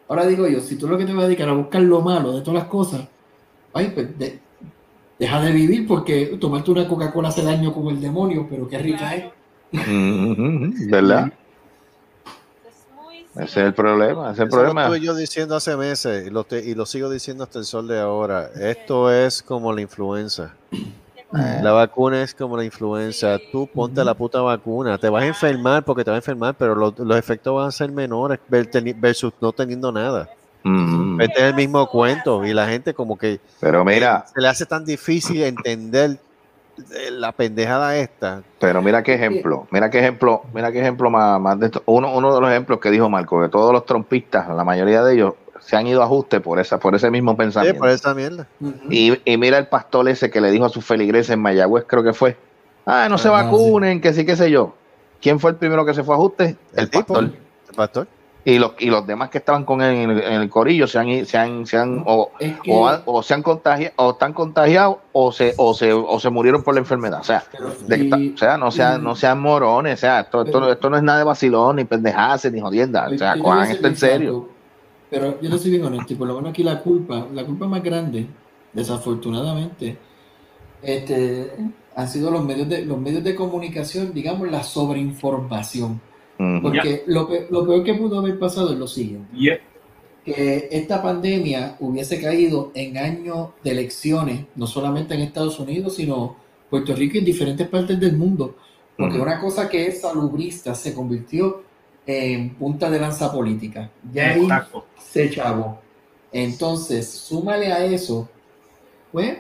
ahora 0.08 0.26
digo 0.28 0.48
yo, 0.48 0.60
si 0.60 0.76
tú 0.76 0.88
lo 0.88 0.98
que 0.98 1.06
te 1.06 1.14
vas 1.14 1.24
a 1.24 1.28
dedicar 1.28 1.50
a 1.50 1.54
buscar 1.54 1.82
lo 1.82 2.02
malo 2.02 2.34
de 2.34 2.42
todas 2.42 2.62
las 2.62 2.70
cosas, 2.70 3.02
ay, 3.74 3.92
pues 3.94 4.18
de- 4.18 4.40
deja 5.20 5.42
de 5.42 5.52
vivir 5.52 5.88
porque 5.88 6.38
tomarte 6.40 6.72
una 6.72 6.88
Coca-Cola 6.88 7.30
hace 7.30 7.44
daño 7.44 7.74
como 7.74 7.90
el 7.90 8.00
demonio, 8.00 8.48
pero 8.50 8.68
qué 8.68 8.78
rica 8.78 9.16
es. 9.16 9.26
Ujú, 9.74 10.32
ujú, 10.32 10.74
¿Verdad? 10.90 11.32
Es 13.36 13.44
Ese 13.50 13.60
es 13.62 13.66
el 13.68 13.74
problema. 13.74 14.32
Ese 14.32 14.34
es 14.34 14.40
el 14.40 14.48
Eso 14.48 14.56
lo 14.58 14.62
problema. 14.64 14.82
estuve 14.84 15.00
yo 15.06 15.16
diciendo 15.16 15.56
hace 15.56 15.76
meses 15.76 16.28
y 16.28 16.30
lo, 16.30 16.44
te- 16.44 16.64
y 16.66 16.74
lo 16.76 16.86
sigo 16.86 17.10
diciendo 17.10 17.44
hasta 17.44 17.60
el 17.60 17.66
sol 17.66 17.88
de 17.88 18.00
ahora. 18.00 18.50
Esto 18.60 19.12
es 19.12 19.44
como 19.44 19.74
la 19.74 19.82
influenza. 19.82 20.56
Eh, 21.36 21.60
La 21.62 21.72
vacuna 21.74 22.22
es 22.24 22.34
como 22.34 22.56
la 22.56 22.64
influenza. 22.64 23.38
Tú 23.52 23.68
ponte 23.68 24.04
la 24.04 24.14
puta 24.14 24.42
vacuna. 24.42 24.98
Te 24.98 25.10
vas 25.10 25.24
a 25.24 25.28
enfermar 25.28 25.84
porque 25.84 26.04
te 26.04 26.10
vas 26.12 26.16
a 26.16 26.20
enfermar, 26.20 26.56
pero 26.58 26.74
lo- 26.76 26.94
los 26.98 27.18
efectos 27.18 27.54
van 27.56 27.68
a 27.68 27.72
ser 27.72 27.92
menores 27.92 28.40
versus 28.50 29.34
no 29.42 29.52
teniendo 29.52 29.92
nada. 29.92 30.30
Este 31.20 31.34
es 31.40 31.44
el 31.44 31.54
mismo 31.54 31.88
cuento 31.88 32.44
y 32.46 32.54
la 32.54 32.68
gente 32.68 32.94
como 32.94 33.18
que 33.18 33.40
Pero 33.62 33.86
mira, 33.86 34.26
se 34.34 34.42
le 34.42 34.48
hace 34.50 34.66
tan 34.66 34.84
difícil 34.84 35.42
entender 35.44 36.18
eh, 36.78 37.10
la 37.12 37.32
pendejada 37.32 37.96
esta. 37.98 38.44
pero 38.60 38.82
mira 38.82 39.02
qué 39.02 39.14
ejemplo, 39.14 39.66
mira 39.72 39.90
qué 39.90 40.00
ejemplo, 40.00 40.44
mira 40.54 40.72
qué 40.72 40.80
ejemplo 40.82 41.10
más, 41.10 41.40
más 41.40 41.58
de 41.60 41.68
esto. 41.68 41.82
Uno, 41.86 42.14
uno 42.14 42.36
de 42.36 42.42
los 42.42 42.50
ejemplos 42.52 42.80
que 42.80 42.92
dijo 42.92 43.10
Marco, 43.10 43.42
que 43.42 43.48
todos 43.50 43.72
los 43.74 43.86
trompistas, 43.86 44.48
la 44.50 44.64
mayoría 44.66 45.02
de 45.04 45.14
ellos, 45.16 45.34
se 45.68 45.76
han 45.76 45.86
ido 45.86 46.02
a 46.02 46.06
ajuste 46.06 46.40
por 46.40 46.60
esa, 46.60 46.80
por 46.80 46.96
ese 46.96 47.12
mismo 47.12 47.32
Sí, 47.34 47.38
pensamiento. 47.38 47.80
por 47.80 47.90
esa 47.90 48.14
mierda. 48.14 48.48
Y, 48.90 49.20
y 49.26 49.38
mira 49.38 49.58
el 49.58 49.68
pastor 49.68 50.08
ese 50.08 50.30
que 50.30 50.40
le 50.40 50.50
dijo 50.50 50.64
a 50.66 50.70
sus 50.70 50.86
feligreses 50.86 51.32
en 51.32 51.42
Mayagüez, 51.42 51.84
creo 51.86 52.04
que 52.04 52.14
fue, 52.14 52.38
ah, 52.86 53.08
no 53.10 53.18
se 53.18 53.28
Ajá, 53.28 53.44
vacunen, 53.44 54.00
que 54.00 54.14
sí, 54.14 54.26
qué 54.26 54.36
sé 54.38 54.50
yo. 54.50 54.74
¿Quién 55.22 55.40
fue 55.40 55.52
el 55.52 55.58
primero 55.58 55.86
que 55.86 55.94
se 55.94 56.04
fue 56.04 56.16
a 56.16 56.18
ajuste? 56.18 56.56
El, 56.74 56.90
pastor. 56.90 57.24
el 57.26 57.76
pastor. 57.76 58.08
y 58.46 58.60
los, 58.60 58.72
y 58.80 58.86
los 58.90 59.06
demás 59.06 59.30
que 59.30 59.40
estaban 59.40 59.66
con 59.66 59.82
él 59.82 59.94
en 59.96 60.10
el, 60.12 60.22
en 60.24 60.42
el 60.42 60.50
corillo 60.50 60.88
se 60.88 61.00
han, 61.00 61.26
se 61.26 61.38
han, 61.38 61.66
se 61.66 61.76
han 61.78 62.04
o, 62.06 62.32
Es 62.40 62.58
que- 62.62 62.72
o, 62.72 63.22
se 63.22 63.34
han 63.34 63.44
contagiado 63.44 63.94
o 63.98 64.12
están 64.12 64.32
contagiados 64.32 65.00
o 65.12 65.34
se, 65.34 65.54
o 65.58 65.74
se, 65.74 65.92
o 65.92 66.18
se 66.20 66.30
murieron 66.30 66.64
por 66.64 66.76
la 66.76 66.80
enfermedad. 66.80 67.20
O 67.20 67.24
sea, 67.26 67.44
pero- 67.52 67.72
de- 67.88 67.98
y- 67.98 68.34
o 68.34 68.38
sea 68.38 68.58
no 68.58 68.72
sean, 68.72 69.02
y- 69.02 69.04
no 69.04 69.16
sean 69.18 69.42
morones, 69.42 69.96
o 69.96 70.02
sea, 70.02 70.22
esto, 70.22 70.44
esto, 70.44 70.72
esto 70.72 70.90
no 70.90 70.96
es 70.96 71.04
nada 71.04 71.18
de 71.18 71.26
vacilón, 71.26 71.76
ni 71.76 71.84
pendejadas, 71.84 72.50
ni 72.50 72.62
jodienda. 72.62 73.10
O 73.14 73.18
sea, 73.18 73.38
cojan 73.38 73.70
esto 73.70 73.88
en 73.88 73.98
serio. 73.98 74.50
Pero 75.10 75.40
yo 75.42 75.50
no 75.50 75.58
soy 75.58 75.72
bien 75.72 75.84
honesto, 75.86 76.14
y 76.14 76.16
por 76.18 76.28
lo 76.28 76.36
menos 76.36 76.52
aquí 76.52 76.64
la 76.64 76.82
culpa, 76.82 77.28
la 77.34 77.46
culpa 77.46 77.66
más 77.68 77.82
grande, 77.84 78.28
desafortunadamente, 78.74 79.98
este, 80.82 81.52
han 81.96 82.08
sido 82.08 82.30
los 82.32 82.44
medios 82.44 82.68
de, 82.70 82.86
los 82.86 83.00
medios 83.00 83.24
de 83.24 83.36
comunicación, 83.36 84.14
digamos, 84.14 84.50
la 84.52 84.64
sobreinformación. 84.64 86.02
Porque 86.62 87.04
lo, 87.08 87.28
pe- 87.28 87.48
lo 87.50 87.66
peor 87.66 87.84
que 87.84 87.96
pudo 87.96 88.20
haber 88.20 88.38
pasado 88.38 88.72
es 88.74 88.78
lo 88.80 88.86
siguiente. 88.88 89.28
Y 89.36 89.50
es- 89.50 89.60
que 90.24 90.68
esta 90.72 91.02
pandemia 91.02 91.78
hubiese 91.80 92.20
caído 92.22 92.72
en 92.76 92.98
años 92.98 93.52
de 93.64 93.72
elecciones, 93.72 94.42
no 94.58 94.68
solamente 94.68 95.16
en 95.16 95.22
Estados 95.22 95.58
Unidos, 95.58 95.96
sino 95.96 96.36
Puerto 96.70 96.94
Rico 96.94 97.16
y 97.16 97.20
en 97.20 97.26
diferentes 97.26 97.66
partes 97.70 97.98
del 97.98 98.18
mundo. 98.18 98.56
Porque 98.98 99.16
Ujú. 99.16 99.24
una 99.24 99.40
cosa 99.40 99.70
que 99.70 99.88
es 99.88 100.02
salubrista 100.02 100.76
se 100.76 100.94
convirtió 100.94 101.64
en 102.08 102.56
punta 102.56 102.90
de 102.90 103.00
lanza 103.00 103.32
política. 103.32 103.92
Ya 104.12 104.30
ahí 104.30 104.48
se 104.98 105.30
chavó. 105.30 105.80
Entonces, 106.32 107.10
súmale 107.10 107.72
a 107.72 107.86
eso, 107.86 108.30
pues, 109.12 109.38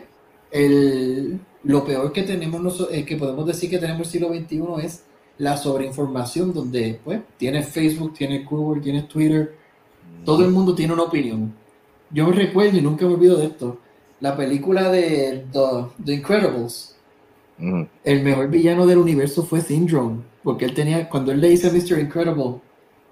el, 0.52 1.40
lo 1.64 1.86
peor 1.86 2.12
que 2.12 2.24
tenemos, 2.24 2.88
eh, 2.92 3.06
que 3.06 3.16
podemos 3.16 3.46
decir 3.46 3.70
que 3.70 3.78
tenemos 3.78 4.08
el 4.08 4.12
siglo 4.12 4.30
XXI 4.30 4.86
es 4.86 5.04
la 5.38 5.56
sobreinformación, 5.56 6.54
donde, 6.54 7.00
pues, 7.04 7.22
tienes 7.38 7.70
Facebook, 7.70 8.14
tienes 8.14 8.46
Google, 8.46 8.82
tienes 8.82 9.08
Twitter, 9.08 9.56
todo 10.26 10.44
el 10.44 10.52
mundo 10.52 10.76
tiene 10.76 10.94
una 10.94 11.04
opinión. 11.04 11.54
Yo 12.10 12.28
me 12.28 12.36
recuerdo 12.36 12.78
y 12.78 12.82
nunca 12.82 13.06
me 13.06 13.14
olvido 13.14 13.38
de 13.38 13.46
esto, 13.46 13.80
la 14.20 14.36
película 14.36 14.90
de 14.90 15.46
The, 15.52 16.04
The 16.04 16.14
Incredibles, 16.14 16.97
El 17.60 18.24
mejor 18.24 18.50
villano 18.50 18.86
del 18.86 19.00
universo 19.00 19.44
fue 19.44 19.62
Syndrome, 19.62 20.22
porque 20.44 20.66
él 20.66 20.74
tenía, 20.74 21.10
cuando 21.10 21.32
él 21.32 21.42
le 21.42 21.50
dice 21.50 21.68
a 21.68 21.72
Mr. 21.72 22.00
Incredible, 22.00 22.62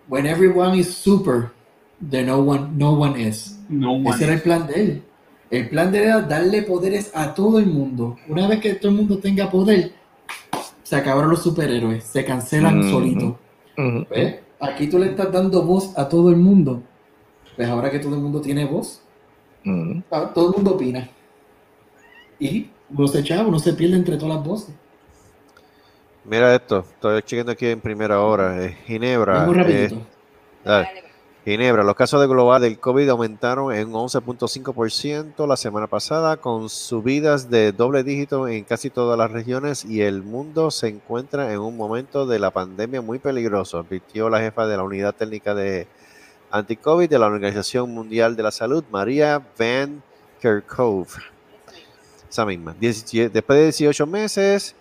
when 0.07 0.25
everyone 0.27 0.77
is 0.77 0.93
super, 0.93 1.51
then 2.09 2.27
no 2.27 2.39
one, 2.39 2.69
no 2.77 2.91
one 2.91 3.19
is. 3.19 3.59
No 3.69 3.93
one. 3.93 4.11
Ese 4.11 4.25
era 4.25 4.33
el 4.33 4.41
plan 4.41 4.67
de 4.67 4.73
él. 4.75 5.03
El 5.49 5.69
plan 5.69 5.91
de 5.91 5.99
él 5.99 6.03
era 6.05 6.21
darle 6.21 6.61
poderes 6.61 7.11
a 7.15 7.33
todo 7.33 7.59
el 7.59 7.67
mundo. 7.67 8.17
Una 8.27 8.47
vez 8.47 8.59
que 8.59 8.75
todo 8.75 8.91
el 8.91 8.97
mundo 8.97 9.17
tenga 9.17 9.49
poder, 9.49 9.93
se 10.83 10.95
acabaron 10.95 11.31
los 11.31 11.41
superhéroes, 11.41 12.03
se 12.03 12.23
cancelan 12.23 12.89
solitos. 12.91 13.35
Ujú. 13.77 14.05
¿Ves? 14.09 14.35
Aquí 14.59 14.87
tú 14.87 14.99
le 14.99 15.07
estás 15.07 15.31
dando 15.31 15.63
voz 15.63 15.97
a 15.97 16.07
todo 16.07 16.29
el 16.29 16.37
mundo. 16.37 16.83
Pues 17.55 17.67
ahora 17.67 17.89
que 17.89 17.99
todo 17.99 18.15
el 18.15 18.21
mundo 18.21 18.41
tiene 18.41 18.65
voz, 18.65 19.01
ah, 20.11 20.31
todo 20.33 20.49
el 20.49 20.55
mundo 20.55 20.75
opina. 20.75 21.09
Y 22.39 22.67
uno 22.89 23.07
se 23.07 23.19
echaba, 23.19 23.47
uno 23.47 23.59
se 23.59 23.73
pierde 23.73 23.95
entre 23.95 24.17
todas 24.17 24.35
las 24.37 24.45
voces. 24.45 24.75
Mira 26.23 26.55
esto, 26.55 26.79
estoy 26.79 27.21
chequeando 27.21 27.51
aquí 27.51 27.67
en 27.67 27.79
primera 27.81 28.19
hora. 28.21 28.63
eh, 28.63 28.77
Ginebra. 28.85 29.47
Eh, 29.67 29.89
dale. 30.63 31.05
Ginebra, 31.45 31.83
los 31.83 31.93
casos 31.93 32.19
de 32.19 32.25
global 32.25 32.59
del 32.63 32.79
COVID 32.79 33.07
aumentaron 33.09 33.71
en 33.71 33.91
11.5% 33.91 35.47
la 35.47 35.55
semana 35.55 35.85
pasada, 35.85 36.37
con 36.37 36.69
subidas 36.69 37.51
de 37.51 37.71
doble 37.71 38.03
dígito 38.03 38.47
en 38.47 38.63
casi 38.63 38.89
todas 38.89 39.15
las 39.15 39.29
regiones 39.29 39.85
y 39.85 40.01
el 40.01 40.23
mundo 40.23 40.71
se 40.71 40.87
encuentra 40.87 41.53
en 41.53 41.59
un 41.59 41.77
momento 41.77 42.25
de 42.25 42.39
la 42.39 42.49
pandemia 42.49 43.01
muy 43.01 43.19
peligroso, 43.19 43.77
advirtió 43.77 44.27
la 44.27 44.39
jefa 44.39 44.65
de 44.65 44.77
la 44.77 44.81
unidad 44.83 45.13
técnica 45.13 45.53
de 45.53 45.87
anti-COVID 46.49 47.07
de 47.07 47.19
la 47.19 47.27
Organización 47.27 47.93
Mundial 47.93 48.35
de 48.35 48.41
la 48.41 48.51
Salud, 48.51 48.83
María 48.89 49.39
Van 49.59 50.01
Kerkhove. 50.41 51.34
Esa 52.35 52.45
misma. 52.45 52.75
Después 52.77 53.47
de 53.47 53.63
18 53.63 54.05
meses, 54.07 54.75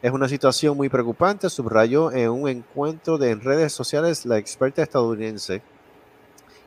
es 0.00 0.10
una 0.10 0.26
situación 0.26 0.74
muy 0.74 0.88
preocupante, 0.88 1.50
subrayó 1.50 2.10
en 2.10 2.30
un 2.30 2.48
encuentro 2.48 3.18
de 3.18 3.32
en 3.32 3.42
redes 3.42 3.74
sociales 3.74 4.24
la 4.24 4.38
experta 4.38 4.82
estadounidense, 4.82 5.60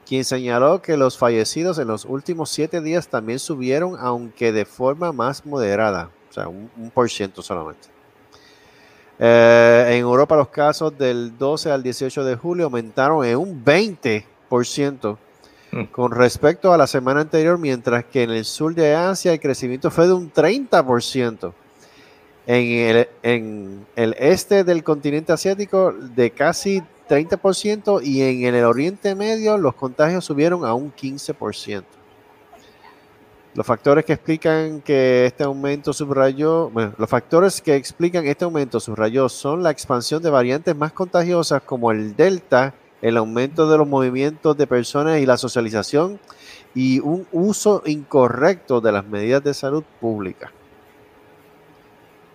quien 0.06 0.24
señaló 0.24 0.80
que 0.80 0.96
los 0.96 1.18
fallecidos 1.18 1.80
en 1.80 1.88
los 1.88 2.06
últimos 2.06 2.52
siete 2.52 2.82
días 2.82 3.08
también 3.08 3.40
subieron, 3.40 3.96
aunque 3.98 4.52
de 4.52 4.66
forma 4.66 5.12
más 5.12 5.44
moderada, 5.44 6.12
o 6.30 6.34
sea, 6.34 6.48
un, 6.48 6.70
por 6.94 7.10
ciento 7.10 7.42
solamente. 7.42 7.88
Eh, 9.18 9.88
en 9.90 10.02
Europa 10.02 10.36
los 10.36 10.50
casos 10.50 10.96
del 10.96 11.36
12 11.36 11.72
al 11.72 11.82
18 11.82 12.24
de 12.26 12.36
julio 12.36 12.66
aumentaron 12.66 13.26
en 13.26 13.38
un 13.38 13.66
20% 13.66 14.24
Mm. 14.52 15.31
con 15.92 16.12
respecto 16.12 16.74
a 16.74 16.78
la 16.78 16.88
semana 16.88 17.22
anterior, 17.22 17.58
mientras 17.58 18.06
que 18.06 18.24
en 18.24 18.32
el 18.32 18.46
sur 18.46 18.74
de 18.76 18.96
Asia 18.96 19.34
el 19.34 19.40
crecimiento 19.40 19.92
fue 19.92 20.08
de 20.08 20.14
un 20.14 20.32
30%. 20.32 21.54
En 22.48 22.96
el, 22.96 23.10
en 23.22 23.86
el 23.96 24.16
este 24.18 24.64
del 24.64 24.84
continente 24.84 25.32
asiático 25.32 25.94
de 25.94 26.32
casi 26.32 26.82
30% 27.08 28.02
y 28.04 28.22
en 28.46 28.56
el 28.56 28.66
Oriente 28.66 29.14
Medio 29.16 29.58
los 29.58 29.76
contagios 29.76 30.26
subieron 30.26 30.66
a 30.66 30.74
un 30.74 30.92
15%. 30.94 31.84
Los 33.54 33.68
factores 33.68 34.06
que 34.06 34.14
explican 34.14 34.80
que 34.80 35.26
este 35.26 35.44
aumento 35.44 35.92
subrayó, 35.92 36.70
bueno, 36.70 36.94
los 36.98 37.10
factores 37.10 37.62
que 37.62 37.76
explican 37.76 38.26
este 38.26 38.46
aumento 38.46 38.80
subrayó 38.80 39.28
son 39.28 39.62
la 39.62 39.72
expansión 39.72 40.24
de 40.24 40.30
variantes 40.30 40.74
más 40.74 40.94
contagiosas 40.94 41.62
como 41.62 41.92
el 41.92 42.16
Delta, 42.16 42.74
el 43.02 43.18
aumento 43.18 43.70
de 43.70 43.78
los 43.78 43.88
movimientos 43.88 44.56
de 44.58 44.68
personas 44.68 45.20
y 45.20 45.26
la 45.26 45.38
socialización 45.38 46.20
y 46.76 47.00
un 47.00 47.28
uso 47.32 47.82
incorrecto 47.86 48.80
de 48.80 48.92
las 48.92 49.06
medidas 49.06 49.44
de 49.44 49.54
salud 49.54 49.84
pública. 50.00 50.52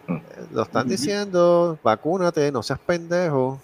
Eh, 0.08 0.46
Lo 0.52 0.62
están 0.62 0.82
Ujú. 0.82 0.90
diciendo, 0.90 1.78
vacúnate, 1.82 2.50
no 2.52 2.62
seas 2.62 2.80
pendejo. 2.80 3.60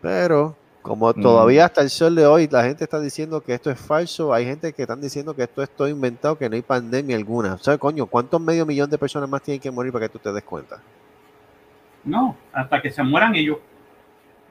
Pero 0.00 0.54
como 0.82 1.14
todavía 1.14 1.64
hasta 1.64 1.80
el 1.80 1.88
sol 1.88 2.14
de 2.14 2.26
hoy 2.26 2.46
la 2.50 2.62
gente 2.62 2.84
está 2.84 3.00
diciendo 3.00 3.40
que 3.40 3.54
esto 3.54 3.70
es 3.70 3.80
falso, 3.80 4.34
hay 4.34 4.44
gente 4.44 4.74
que 4.74 4.82
están 4.82 5.00
diciendo 5.00 5.34
que 5.34 5.44
esto 5.44 5.62
es 5.62 5.70
todo 5.70 5.88
inventado, 5.88 6.36
que 6.36 6.46
no 6.50 6.56
hay 6.56 6.62
pandemia 6.62 7.16
alguna. 7.16 7.54
O 7.54 7.58
sea, 7.58 7.78
coño, 7.78 8.04
¿cuántos 8.06 8.38
medio 8.38 8.66
millón 8.66 8.90
de 8.90 8.98
personas 8.98 9.30
más 9.30 9.40
tienen 9.42 9.62
que 9.62 9.70
morir 9.70 9.92
para 9.92 10.06
que 10.06 10.12
tú 10.12 10.18
te 10.18 10.30
des 10.30 10.44
cuenta? 10.44 10.82
No, 12.04 12.36
hasta 12.52 12.82
que 12.82 12.90
se 12.90 13.02
mueran 13.02 13.34
ellos. 13.34 13.56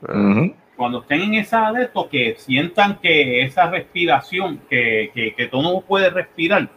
Ujú. 0.01 0.55
Cuando 0.83 0.99
estén 0.99 1.21
en 1.21 1.35
esa 1.35 1.71
de 1.71 1.83
esto, 1.83 2.09
que 2.09 2.35
sientan 2.37 2.99
que 2.99 3.41
esa 3.43 3.69
respiración, 3.69 4.59
que, 4.69 5.11
que, 5.13 5.33
que 5.33 5.47
tú 5.47 5.61
no 5.61 5.79
puedes 5.79 6.11
respirar, 6.11 6.67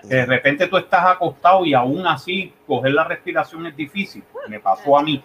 que 0.00 0.14
de 0.14 0.26
repente 0.26 0.68
tú 0.68 0.76
estás 0.76 1.06
acostado 1.06 1.64
y 1.64 1.74
aún 1.74 2.06
así 2.06 2.54
coger 2.68 2.92
la 2.92 3.02
respiración 3.02 3.66
es 3.66 3.76
difícil. 3.76 4.22
Me 4.46 4.60
pasó 4.60 4.96
a 4.96 5.02
mí. 5.02 5.24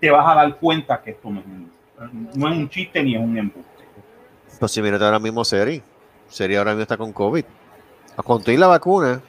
Te 0.00 0.10
vas 0.10 0.28
a 0.28 0.34
dar 0.34 0.56
cuenta 0.56 1.00
que 1.00 1.12
esto 1.12 1.30
no 1.30 1.38
es 1.38 1.46
un, 1.46 2.30
no 2.34 2.48
es 2.48 2.56
un 2.56 2.68
chiste 2.68 3.00
ni 3.04 3.14
es 3.14 3.20
un 3.20 3.38
embuste. 3.38 3.84
Pues 4.58 4.72
si 4.72 4.82
mírate 4.82 5.04
ahora 5.04 5.20
mismo 5.20 5.44
Seri. 5.44 5.80
Seri 6.26 6.56
ahora 6.56 6.72
mismo 6.72 6.82
está 6.82 6.96
con 6.96 7.12
COVID. 7.12 7.44
Con 8.16 8.42
la 8.44 8.66
vacuna, 8.66 9.22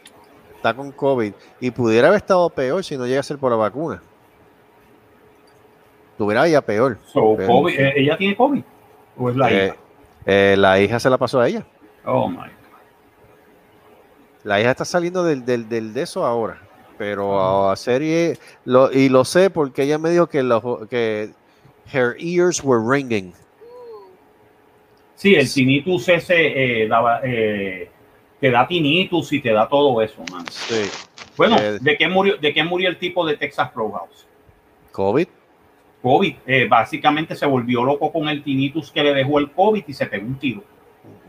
está 0.56 0.74
con 0.74 0.91
COVID. 0.91 1.32
Y 1.60 1.70
pudiera 1.70 2.08
haber 2.08 2.18
estado 2.18 2.49
peor 2.49 2.84
si 2.84 2.98
no 2.98 3.06
llega 3.06 3.20
a 3.20 3.24
ser 3.24 3.38
por 3.38 3.52
la 3.52 3.58
vacuna. 3.58 4.02
Tuviera 6.18 6.48
ya 6.48 6.61
peor. 6.61 6.98
So, 7.06 7.38
eh, 7.69 7.94
¿Ella 7.95 8.18
tiene 8.18 8.35
COVID? 8.35 8.61
¿O 9.18 9.30
es 9.30 9.35
la 9.35 9.52
Eh, 9.52 9.65
hija? 9.68 9.76
eh, 10.26 10.56
la 10.57 10.80
hija 10.80 10.99
se 10.99 11.10
la 11.10 11.18
pasó 11.18 11.39
a 11.39 11.48
ella. 11.48 11.65
Oh 12.06 12.27
my. 12.27 12.49
La 14.44 14.60
hija 14.61 14.72
está 14.72 14.85
saliendo 14.85 15.23
del, 15.23 15.45
del, 15.45 15.68
del 15.68 15.94
de 15.94 16.02
eso 16.03 16.26
ahora. 16.26 16.61
Pero 16.98 17.69
a 17.69 17.76
serie, 17.76 18.39
lo, 18.65 18.91
y 18.91 19.10
lo 19.10 19.23
sé 19.23 19.52
porque 19.52 19.84
ella 19.84 19.99
me 19.99 20.10
dijo 20.10 20.27
que, 20.27 20.41
los, 20.41 20.64
que 20.89 21.30
her 21.94 22.15
ears 22.18 22.64
were 22.64 22.81
ringing. 22.84 23.34
Sí, 25.15 25.35
el 25.35 25.52
tinnitus 25.52 26.10
ese 26.10 26.84
eh, 26.84 26.88
daba, 26.88 27.22
eh, 27.23 27.89
te 28.39 28.49
da 28.49 28.68
tinnitus 28.68 29.31
y 29.34 29.41
te 29.41 29.52
da 29.52 29.68
todo 29.68 30.02
eso, 30.02 30.23
man. 30.31 30.45
Sí. 30.49 30.89
Bueno, 31.35 31.57
Eh, 31.60 31.77
¿de 31.80 31.98
qué 31.98 32.07
murió, 32.07 32.38
de 32.38 32.52
qué 32.53 32.64
murió 32.64 32.89
el 32.89 32.98
tipo 32.98 33.26
de 33.27 33.38
Texas 33.38 33.72
Roadhouse? 33.76 34.26
COVID. 34.91 35.27
COVID. 36.07 36.35
Eh, 36.45 36.67
básicamente 36.69 37.35
se 37.35 37.45
volvió 37.45 37.84
loco 37.84 38.11
con 38.11 38.29
el 38.29 38.43
tinnitus 38.43 38.91
que 38.91 39.03
le 39.03 39.13
dejó 39.13 39.39
el 39.39 39.51
COVID 39.51 39.84
y 39.85 39.93
se 39.93 40.05
pegó 40.05 40.25
un 40.25 40.39
tiro. 40.39 40.63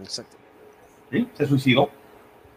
Exacto. 0.00 0.36
¿sí? 1.10 1.26
Se 1.34 1.46
suicidó. 1.46 1.90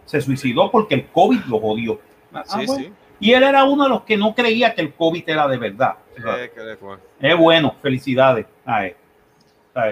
Se 0.06 0.22
suicidó 0.22 0.70
porque 0.70 0.96
el 0.96 1.08
COVID 1.08 1.42
lo 1.48 1.60
jodió. 1.60 2.00
Ah, 2.34 2.44
Sí, 2.46 2.66
bueno. 2.66 2.84
sí. 2.84 2.94
Y 3.20 3.34
él 3.34 3.44
era 3.44 3.64
uno 3.66 3.84
de 3.84 3.90
los 3.90 4.02
que 4.04 4.18
no 4.18 4.34
creía 4.34 4.74
que 4.74 4.82
el 4.82 4.94
COVID 4.94 5.24
era 5.28 5.48
de 5.48 5.58
verdad. 5.58 5.96
Eh. 6.18 6.52
Es 7.20 7.38
bueno, 7.38 7.76
felicidades 7.82 8.46
a. 8.66 8.88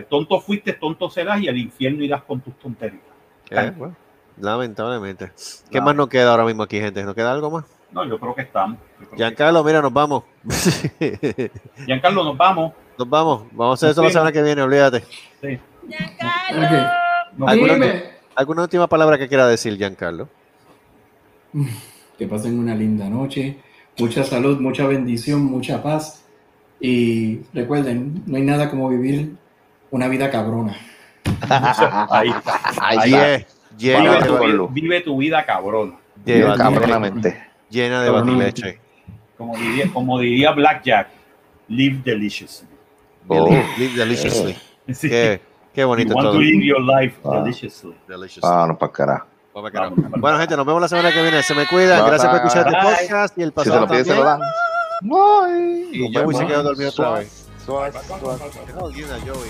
Tonto 0.09 0.41
fuiste, 0.41 0.73
tonto 0.73 1.09
serás 1.09 1.41
y 1.41 1.47
al 1.47 1.57
infierno 1.57 2.03
irás 2.03 2.23
con 2.23 2.41
tus 2.41 2.53
tonterías. 2.59 3.01
Eh, 3.49 3.71
bueno, 3.77 3.95
lamentablemente. 4.37 5.31
¿Qué 5.71 5.79
más 5.79 5.95
nos 5.95 6.09
queda 6.09 6.31
ahora 6.31 6.43
mismo 6.43 6.63
aquí, 6.63 6.79
gente? 6.79 7.03
¿Nos 7.03 7.15
queda 7.15 7.31
algo 7.31 7.49
más? 7.49 7.65
No, 7.91 8.05
yo 8.05 8.19
creo 8.19 8.35
que 8.35 8.41
estamos. 8.43 8.77
Que- 9.11 9.15
Giancarlo, 9.17 9.63
mira, 9.63 9.81
nos 9.81 9.91
vamos. 9.93 10.23
Giancarlo, 11.85 12.23
nos 12.23 12.37
vamos. 12.37 12.73
Nos 12.97 13.09
vamos. 13.09 13.43
Vamos 13.51 13.71
a 13.71 13.87
hacer 13.87 13.91
eso 13.91 14.03
la 14.03 14.09
semana 14.11 14.31
que 14.31 14.41
viene, 14.43 14.61
olvídate. 14.61 15.03
Giancarlo. 15.41 16.89
Nos 17.37 17.49
¿Alguna, 17.49 17.73
vemos. 17.73 17.87
Dime. 17.87 18.03
alguna 18.35 18.61
última 18.63 18.87
palabra 18.87 19.17
que 19.17 19.27
quiera 19.27 19.47
decir, 19.47 19.77
Giancarlo? 19.77 20.27
Que 22.17 22.27
pasen 22.27 22.59
una 22.59 22.75
linda 22.75 23.09
noche, 23.09 23.57
mucha 23.97 24.23
salud, 24.23 24.59
mucha 24.59 24.85
bendición, 24.87 25.43
mucha 25.45 25.81
paz. 25.81 26.25
Y 26.79 27.41
recuerden, 27.53 28.23
no 28.25 28.37
hay 28.37 28.43
nada 28.43 28.69
como 28.69 28.87
vivir 28.89 29.35
una 29.91 30.07
vida 30.07 30.29
cabrona. 30.29 30.75
Ahí, 32.09 32.29
Ahí 32.79 32.97
Ahí 32.99 33.13
está. 33.13 33.47
Yeah, 33.77 33.99
vive, 34.01 34.17
tu, 34.25 34.37
vida- 34.37 34.67
vive 34.71 35.01
tu 35.01 35.17
vida 35.17 35.45
cabrona. 35.45 35.95
cabronamente. 36.57 37.48
Llena 37.69 38.01
de 38.03 38.09
batileche. 38.09 38.79
Como 39.37 39.55
diría, 39.57 39.89
como 39.93 40.19
diría 40.19 40.51
Blackjack, 40.51 41.07
live 41.69 42.01
deliciously. 42.03 42.67
Oh. 43.27 43.49
Live 43.77 43.95
deliciously. 43.95 44.57
Sí. 44.91 45.07
Qué, 45.07 45.39
qué 45.71 45.81
You 45.81 45.87
bonito 45.87 46.15
want 46.15 46.25
todo. 46.25 46.33
to 46.33 46.39
live 46.39 46.65
your 46.65 46.81
life 46.81 47.15
Ah. 47.23 47.41
deliciously. 47.43 47.93
Deliciously. 48.07 48.41
Vámonos 48.41 48.77
para 48.77 48.91
carajo. 48.91 49.27
Bueno, 50.17 50.39
gente, 50.39 50.57
nos 50.57 50.65
vemos 50.65 50.81
la 50.81 50.87
semana 50.87 51.11
que 51.11 51.21
viene. 51.21 51.43
Se 51.43 51.53
me 51.53 51.67
cuidan. 51.67 51.99
Bye, 52.01 52.09
Gracias 52.09 52.27
por 52.31 52.37
escuchar 52.37 52.67
este 52.67 52.79
podcast 53.05 53.37
y 53.37 53.41
el 53.43 53.49
Si 53.49 53.51
se 53.51 53.55
pasado 53.55 53.81
lo 53.81 53.87
pide, 53.87 54.03
se 54.03 54.15
lo 54.15 54.39
Y 55.93 56.13
Joey 56.13 56.35
se 56.35 56.47
quedó 56.47 56.63
dormido 56.63 56.89
otra 56.89 57.05
Suave, 57.05 57.19
vez. 57.19 57.49
suave, 57.65 57.91
suave. 58.19 58.95
You 58.95 59.05
Joey. 59.25 59.49